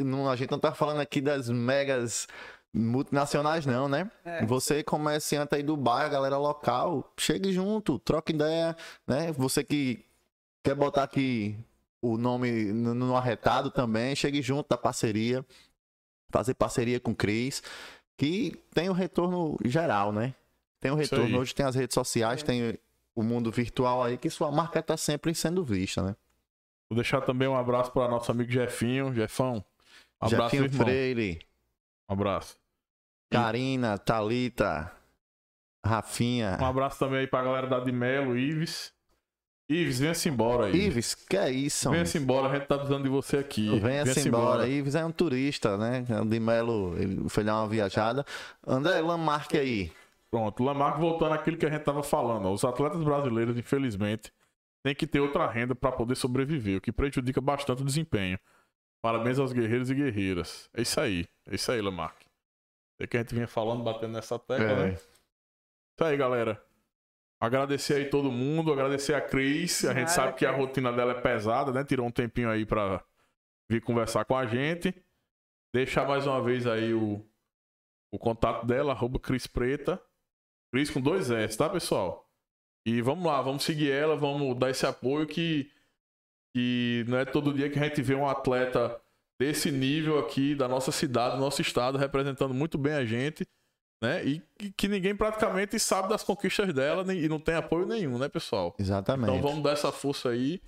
Não 0.04 0.30
A 0.30 0.36
gente 0.36 0.50
não 0.50 0.58
tá 0.58 0.72
falando 0.72 1.00
aqui 1.00 1.20
das 1.20 1.48
megas 1.48 2.28
multinacionais, 2.72 3.66
não, 3.66 3.88
né? 3.88 4.10
É. 4.24 4.44
Você, 4.46 4.82
comerciante 4.82 5.54
aí 5.54 5.62
do 5.62 5.76
bairro, 5.76 6.10
galera 6.10 6.36
local, 6.36 7.12
chegue 7.18 7.52
junto, 7.52 7.98
troca 7.98 8.32
ideia, 8.32 8.76
né? 9.06 9.32
Você 9.32 9.62
que 9.62 10.04
quer 10.62 10.74
botar 10.74 11.04
aqui 11.04 11.56
o 12.02 12.18
nome 12.18 12.72
no, 12.72 12.94
no 12.94 13.16
arretado 13.16 13.70
também, 13.70 14.14
chegue 14.14 14.42
junto 14.42 14.68
da 14.68 14.76
parceria, 14.76 15.44
fazer 16.30 16.54
parceria 16.54 16.98
com 16.98 17.12
o 17.12 17.16
Cris, 17.16 17.62
que 18.16 18.60
tem 18.74 18.88
o 18.88 18.92
retorno 18.92 19.56
geral, 19.64 20.12
né? 20.12 20.34
Tem 20.80 20.90
o 20.90 21.00
Isso 21.00 21.14
retorno. 21.14 21.38
Hoje 21.38 21.54
tem 21.54 21.64
as 21.64 21.74
redes 21.74 21.94
sociais, 21.94 22.42
tem 22.42 22.78
o 23.14 23.22
mundo 23.22 23.50
virtual 23.50 24.02
aí, 24.02 24.18
que 24.18 24.28
sua 24.28 24.50
marca 24.50 24.82
tá 24.82 24.96
sempre 24.96 25.34
sendo 25.34 25.64
vista, 25.64 26.02
né? 26.02 26.16
Vou 26.90 26.96
deixar 26.96 27.20
também 27.22 27.48
um 27.48 27.56
abraço 27.56 27.90
para 27.92 28.08
nosso 28.08 28.30
amigo 28.30 28.50
Jefinho. 28.50 29.14
Jefão, 29.14 29.64
um 30.22 30.26
abraço, 30.26 30.56
Jefinho 30.56 30.64
irmão. 30.64 30.84
Freire, 30.86 31.38
Um 32.08 32.12
abraço. 32.12 32.56
Karina, 33.30 33.98
Talita, 33.98 34.92
Rafinha. 35.84 36.58
Um 36.60 36.66
abraço 36.66 36.98
também 36.98 37.20
aí 37.20 37.26
pra 37.26 37.42
galera 37.42 37.66
da 37.66 37.80
de 37.80 37.90
Melo, 37.92 38.36
Ives. 38.36 38.92
Ives, 39.68 39.98
venha-se 39.98 40.28
embora 40.28 40.66
aí. 40.66 40.76
Ives, 40.76 41.14
que 41.14 41.36
é 41.36 41.50
isso? 41.50 41.90
Venha-se 41.90 42.18
embora, 42.18 42.48
a 42.48 42.54
gente 42.54 42.66
tá 42.66 42.76
precisando 42.76 43.02
de 43.02 43.08
você 43.08 43.38
aqui. 43.38 43.78
Venha-se 43.80 44.28
embora. 44.28 44.68
Ives 44.68 44.94
é 44.94 45.04
um 45.04 45.10
turista, 45.10 45.78
né? 45.78 46.04
O 46.20 46.26
de 46.26 46.38
Melo 46.38 46.94
ele 46.98 47.28
foi 47.30 47.42
dar 47.42 47.60
uma 47.60 47.68
viajada. 47.68 48.26
André 48.66 49.00
Lamarck 49.00 49.54
aí. 49.56 49.90
Pronto, 50.34 50.64
Lamarck 50.64 50.98
voltando 50.98 51.32
àquilo 51.32 51.56
que 51.56 51.64
a 51.64 51.70
gente 51.70 51.84
tava 51.84 52.02
falando. 52.02 52.46
ó, 52.46 52.52
Os 52.52 52.64
atletas 52.64 53.04
brasileiros, 53.04 53.56
infelizmente, 53.56 54.32
têm 54.84 54.92
que 54.92 55.06
ter 55.06 55.20
outra 55.20 55.46
renda 55.46 55.76
para 55.76 55.92
poder 55.92 56.16
sobreviver, 56.16 56.78
o 56.78 56.80
que 56.80 56.90
prejudica 56.90 57.40
bastante 57.40 57.82
o 57.82 57.84
desempenho. 57.84 58.36
Parabéns 59.00 59.38
aos 59.38 59.52
guerreiros 59.52 59.90
e 59.90 59.94
guerreiras. 59.94 60.68
É 60.74 60.82
isso 60.82 61.00
aí. 61.00 61.24
É 61.46 61.54
isso 61.54 61.70
aí, 61.70 61.80
Lamarck. 61.80 62.26
É 62.98 63.06
que 63.06 63.16
a 63.16 63.20
gente 63.20 63.32
vinha 63.32 63.46
falando, 63.46 63.84
batendo 63.84 64.14
nessa 64.14 64.36
tecla, 64.36 64.64
É. 64.66 64.76
né? 64.88 64.92
Isso 64.94 66.02
aí, 66.04 66.16
galera. 66.16 66.60
Agradecer 67.40 67.94
aí 67.94 68.10
todo 68.10 68.32
mundo, 68.32 68.72
agradecer 68.72 69.14
a 69.14 69.20
Cris. 69.20 69.84
A 69.84 69.90
gente 69.94 69.98
Nada, 70.08 70.08
sabe 70.10 70.32
que 70.34 70.44
a 70.44 70.50
rotina 70.50 70.92
dela 70.92 71.12
é 71.12 71.20
pesada, 71.20 71.70
né? 71.70 71.84
Tirou 71.84 72.06
um 72.08 72.10
tempinho 72.10 72.50
aí 72.50 72.66
pra 72.66 73.04
vir 73.70 73.80
conversar 73.82 74.24
com 74.24 74.36
a 74.36 74.46
gente. 74.46 74.92
Deixar 75.72 76.08
mais 76.08 76.26
uma 76.26 76.42
vez 76.42 76.66
aí 76.66 76.92
o, 76.92 77.24
o 78.12 78.18
contato 78.18 78.66
dela, 78.66 78.92
arroba 78.92 79.20
Cris 79.20 79.46
Preta. 79.46 80.02
Cris 80.74 80.90
com 80.90 81.00
dois 81.00 81.30
S, 81.30 81.56
tá, 81.56 81.70
pessoal? 81.70 82.28
E 82.84 83.00
vamos 83.00 83.24
lá, 83.24 83.40
vamos 83.40 83.62
seguir 83.62 83.92
ela, 83.92 84.16
vamos 84.16 84.58
dar 84.58 84.70
esse 84.70 84.84
apoio 84.84 85.24
que, 85.24 85.70
que 86.52 87.04
não 87.06 87.16
é 87.16 87.24
todo 87.24 87.54
dia 87.54 87.70
que 87.70 87.78
a 87.78 87.84
gente 87.84 88.02
vê 88.02 88.16
um 88.16 88.28
atleta 88.28 89.00
desse 89.40 89.70
nível 89.70 90.18
aqui 90.18 90.52
da 90.52 90.66
nossa 90.66 90.90
cidade, 90.90 91.36
do 91.36 91.40
nosso 91.40 91.62
estado, 91.62 91.96
representando 91.96 92.52
muito 92.52 92.76
bem 92.76 92.92
a 92.94 93.04
gente, 93.04 93.46
né? 94.02 94.24
E 94.24 94.42
que, 94.76 94.88
ninguém 94.88 95.14
praticamente 95.14 95.78
sabe 95.78 96.08
das 96.08 96.24
conquistas 96.24 96.74
dela 96.74 97.14
e 97.14 97.28
não 97.28 97.38
tem 97.38 97.54
apoio 97.54 97.86
nenhum, 97.86 98.18
né, 98.18 98.28
pessoal? 98.28 98.74
Exatamente. 98.76 99.30
Então 99.30 99.48
vamos 99.48 99.62
dar 99.62 99.74
essa 99.74 99.92
força 99.92 100.30
aí 100.30 100.60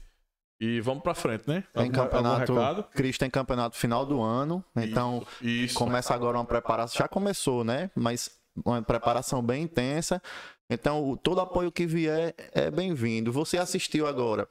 e 0.61 0.81
vamos 0.81 1.03
pra 1.03 1.15
frente, 1.15 1.49
né? 1.49 1.65
Tem 1.75 1.91
campeonato. 1.91 2.55
Cris 2.93 3.19
tem 3.19 3.29
campeonato 3.29 3.77
final 3.77 4.07
do 4.07 4.23
ano. 4.23 4.65
Então, 4.77 5.27
Isso. 5.43 5.75
começa 5.75 6.15
agora 6.15 6.39
uma 6.39 6.45
preparação. 6.45 6.97
Já 6.97 7.09
começou, 7.09 7.65
né? 7.65 7.91
Mas 7.97 8.31
uma 8.65 8.83
preparação 8.83 9.43
bem 9.43 9.65
intensa. 9.65 10.21
Então, 10.69 11.19
todo 11.23 11.41
apoio 11.41 11.71
que 11.71 11.87
vier 11.87 12.35
é 12.53 12.71
bem-vindo. 12.71 13.33
Você 13.33 13.59
assistiu 13.59 14.07
agora. 14.07 14.49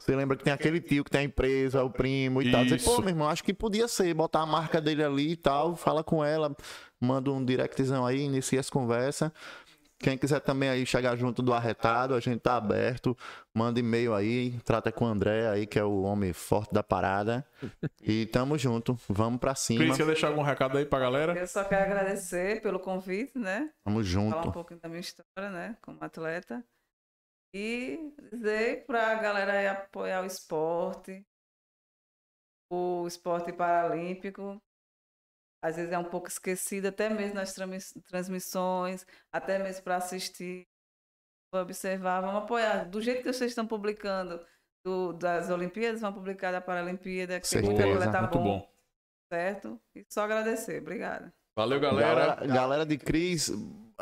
Você 0.00 0.16
lembra 0.16 0.34
que 0.34 0.42
tem 0.42 0.52
aquele 0.52 0.80
tio 0.80 1.04
que 1.04 1.10
tem 1.10 1.20
a 1.20 1.24
empresa, 1.24 1.84
o 1.84 1.90
primo 1.90 2.40
e 2.40 2.50
tal. 2.50 2.64
Você, 2.64 2.76
Isso. 2.76 2.84
pô, 2.86 3.00
meu 3.00 3.10
irmão, 3.10 3.28
acho 3.28 3.44
que 3.44 3.52
podia 3.52 3.86
ser, 3.86 4.14
botar 4.14 4.40
a 4.40 4.46
marca 4.46 4.80
dele 4.80 5.04
ali 5.04 5.32
e 5.32 5.36
tal, 5.36 5.76
fala 5.76 6.02
com 6.02 6.24
ela, 6.24 6.56
manda 6.98 7.30
um 7.30 7.44
directzão 7.44 8.06
aí, 8.06 8.20
inicia 8.22 8.60
essa 8.60 8.70
conversa. 8.72 9.30
Quem 10.02 10.16
quiser 10.16 10.40
também 10.40 10.70
aí 10.70 10.86
chegar 10.86 11.14
junto 11.14 11.42
do 11.42 11.52
arretado, 11.52 12.14
a 12.14 12.20
gente 12.20 12.40
tá 12.40 12.56
aberto. 12.56 13.14
Manda 13.54 13.78
e-mail 13.78 14.14
aí, 14.14 14.58
trata 14.60 14.90
com 14.90 15.04
o 15.04 15.08
André 15.08 15.46
aí, 15.46 15.66
que 15.66 15.78
é 15.78 15.84
o 15.84 16.02
homem 16.02 16.32
forte 16.32 16.72
da 16.72 16.82
parada. 16.82 17.46
E 18.00 18.24
tamo 18.26 18.56
junto, 18.56 18.98
vamos 19.06 19.38
pra 19.38 19.54
cima. 19.54 19.84
Cris, 19.84 19.98
quer 19.98 20.06
deixar 20.06 20.28
algum 20.28 20.40
recado 20.40 20.78
aí 20.78 20.86
pra 20.86 20.98
galera? 20.98 21.38
Eu 21.38 21.46
só 21.46 21.62
quero 21.64 21.84
agradecer 21.84 22.62
pelo 22.62 22.80
convite, 22.80 23.38
né? 23.38 23.70
Tamo 23.84 23.96
Falar 23.96 24.00
um 24.00 24.02
junto. 24.02 24.52
pouquinho 24.52 24.80
da 24.80 24.88
minha 24.88 25.00
história, 25.00 25.50
né? 25.50 25.76
Como 25.82 25.98
atleta. 26.00 26.64
E 27.54 28.14
dizer 28.32 28.86
para 28.86 29.12
a 29.12 29.14
galera 29.16 29.52
aí 29.52 29.66
apoiar 29.66 30.22
o 30.22 30.26
esporte, 30.26 31.22
o 32.72 33.06
esporte 33.06 33.52
paralímpico. 33.52 34.58
Às 35.62 35.76
vezes 35.76 35.92
é 35.92 35.98
um 35.98 36.04
pouco 36.04 36.28
esquecida, 36.28 36.88
até 36.88 37.08
mesmo 37.08 37.34
nas 37.34 37.52
transmis- 37.52 37.94
transmissões, 38.08 39.06
até 39.32 39.58
mesmo 39.58 39.82
para 39.82 39.96
assistir, 39.96 40.66
observar, 41.52 42.20
vamos 42.20 42.42
apoiar. 42.42 42.84
Do 42.88 43.00
jeito 43.00 43.22
que 43.22 43.32
vocês 43.32 43.50
estão 43.50 43.66
publicando 43.66 44.40
do- 44.84 45.12
das 45.12 45.50
Olimpíadas, 45.50 46.00
vamos 46.00 46.16
publicar 46.18 46.52
da 46.52 46.60
Paralimpíada, 46.60 47.40
que 47.40 47.46
Certeza. 47.46 47.72
atleta 47.92 48.20
Muito 48.20 48.38
bom, 48.38 48.44
bom. 48.60 48.72
certo? 49.32 49.80
E 49.94 50.04
só 50.08 50.22
agradecer. 50.24 50.80
Obrigada. 50.80 51.32
Valeu, 51.56 51.80
galera. 51.80 52.14
Galera, 52.36 52.46
galera 52.46 52.86
de 52.86 52.96
Cris, 52.96 53.52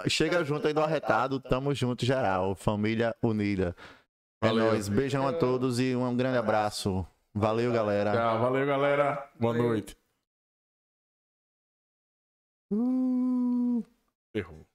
chega 0.07 0.45
junto 0.45 0.67
aí 0.69 0.73
do 0.75 0.81
arretado. 0.83 1.41
Tamo 1.41 1.75
junto, 1.75 2.05
geral. 2.05 2.55
Família 2.55 3.17
unida. 3.23 3.75
É 4.41 4.47
Valeu. 4.47 4.67
nóis. 4.67 4.89
Beijão 4.89 5.27
a 5.27 5.33
todos 5.33 5.81
e 5.81 5.97
um 5.97 6.17
grande 6.17 6.39
abraço. 6.39 7.05
Valeu, 7.35 7.73
galera. 7.73 8.13
Tchau, 8.13 8.41
valeu, 8.41 8.67
galera. 8.67 9.29
Boa 9.41 9.53
Valeu. 9.55 9.69
noite. 9.71 9.97
Uh. 12.71 13.83
Errou. 14.35 14.68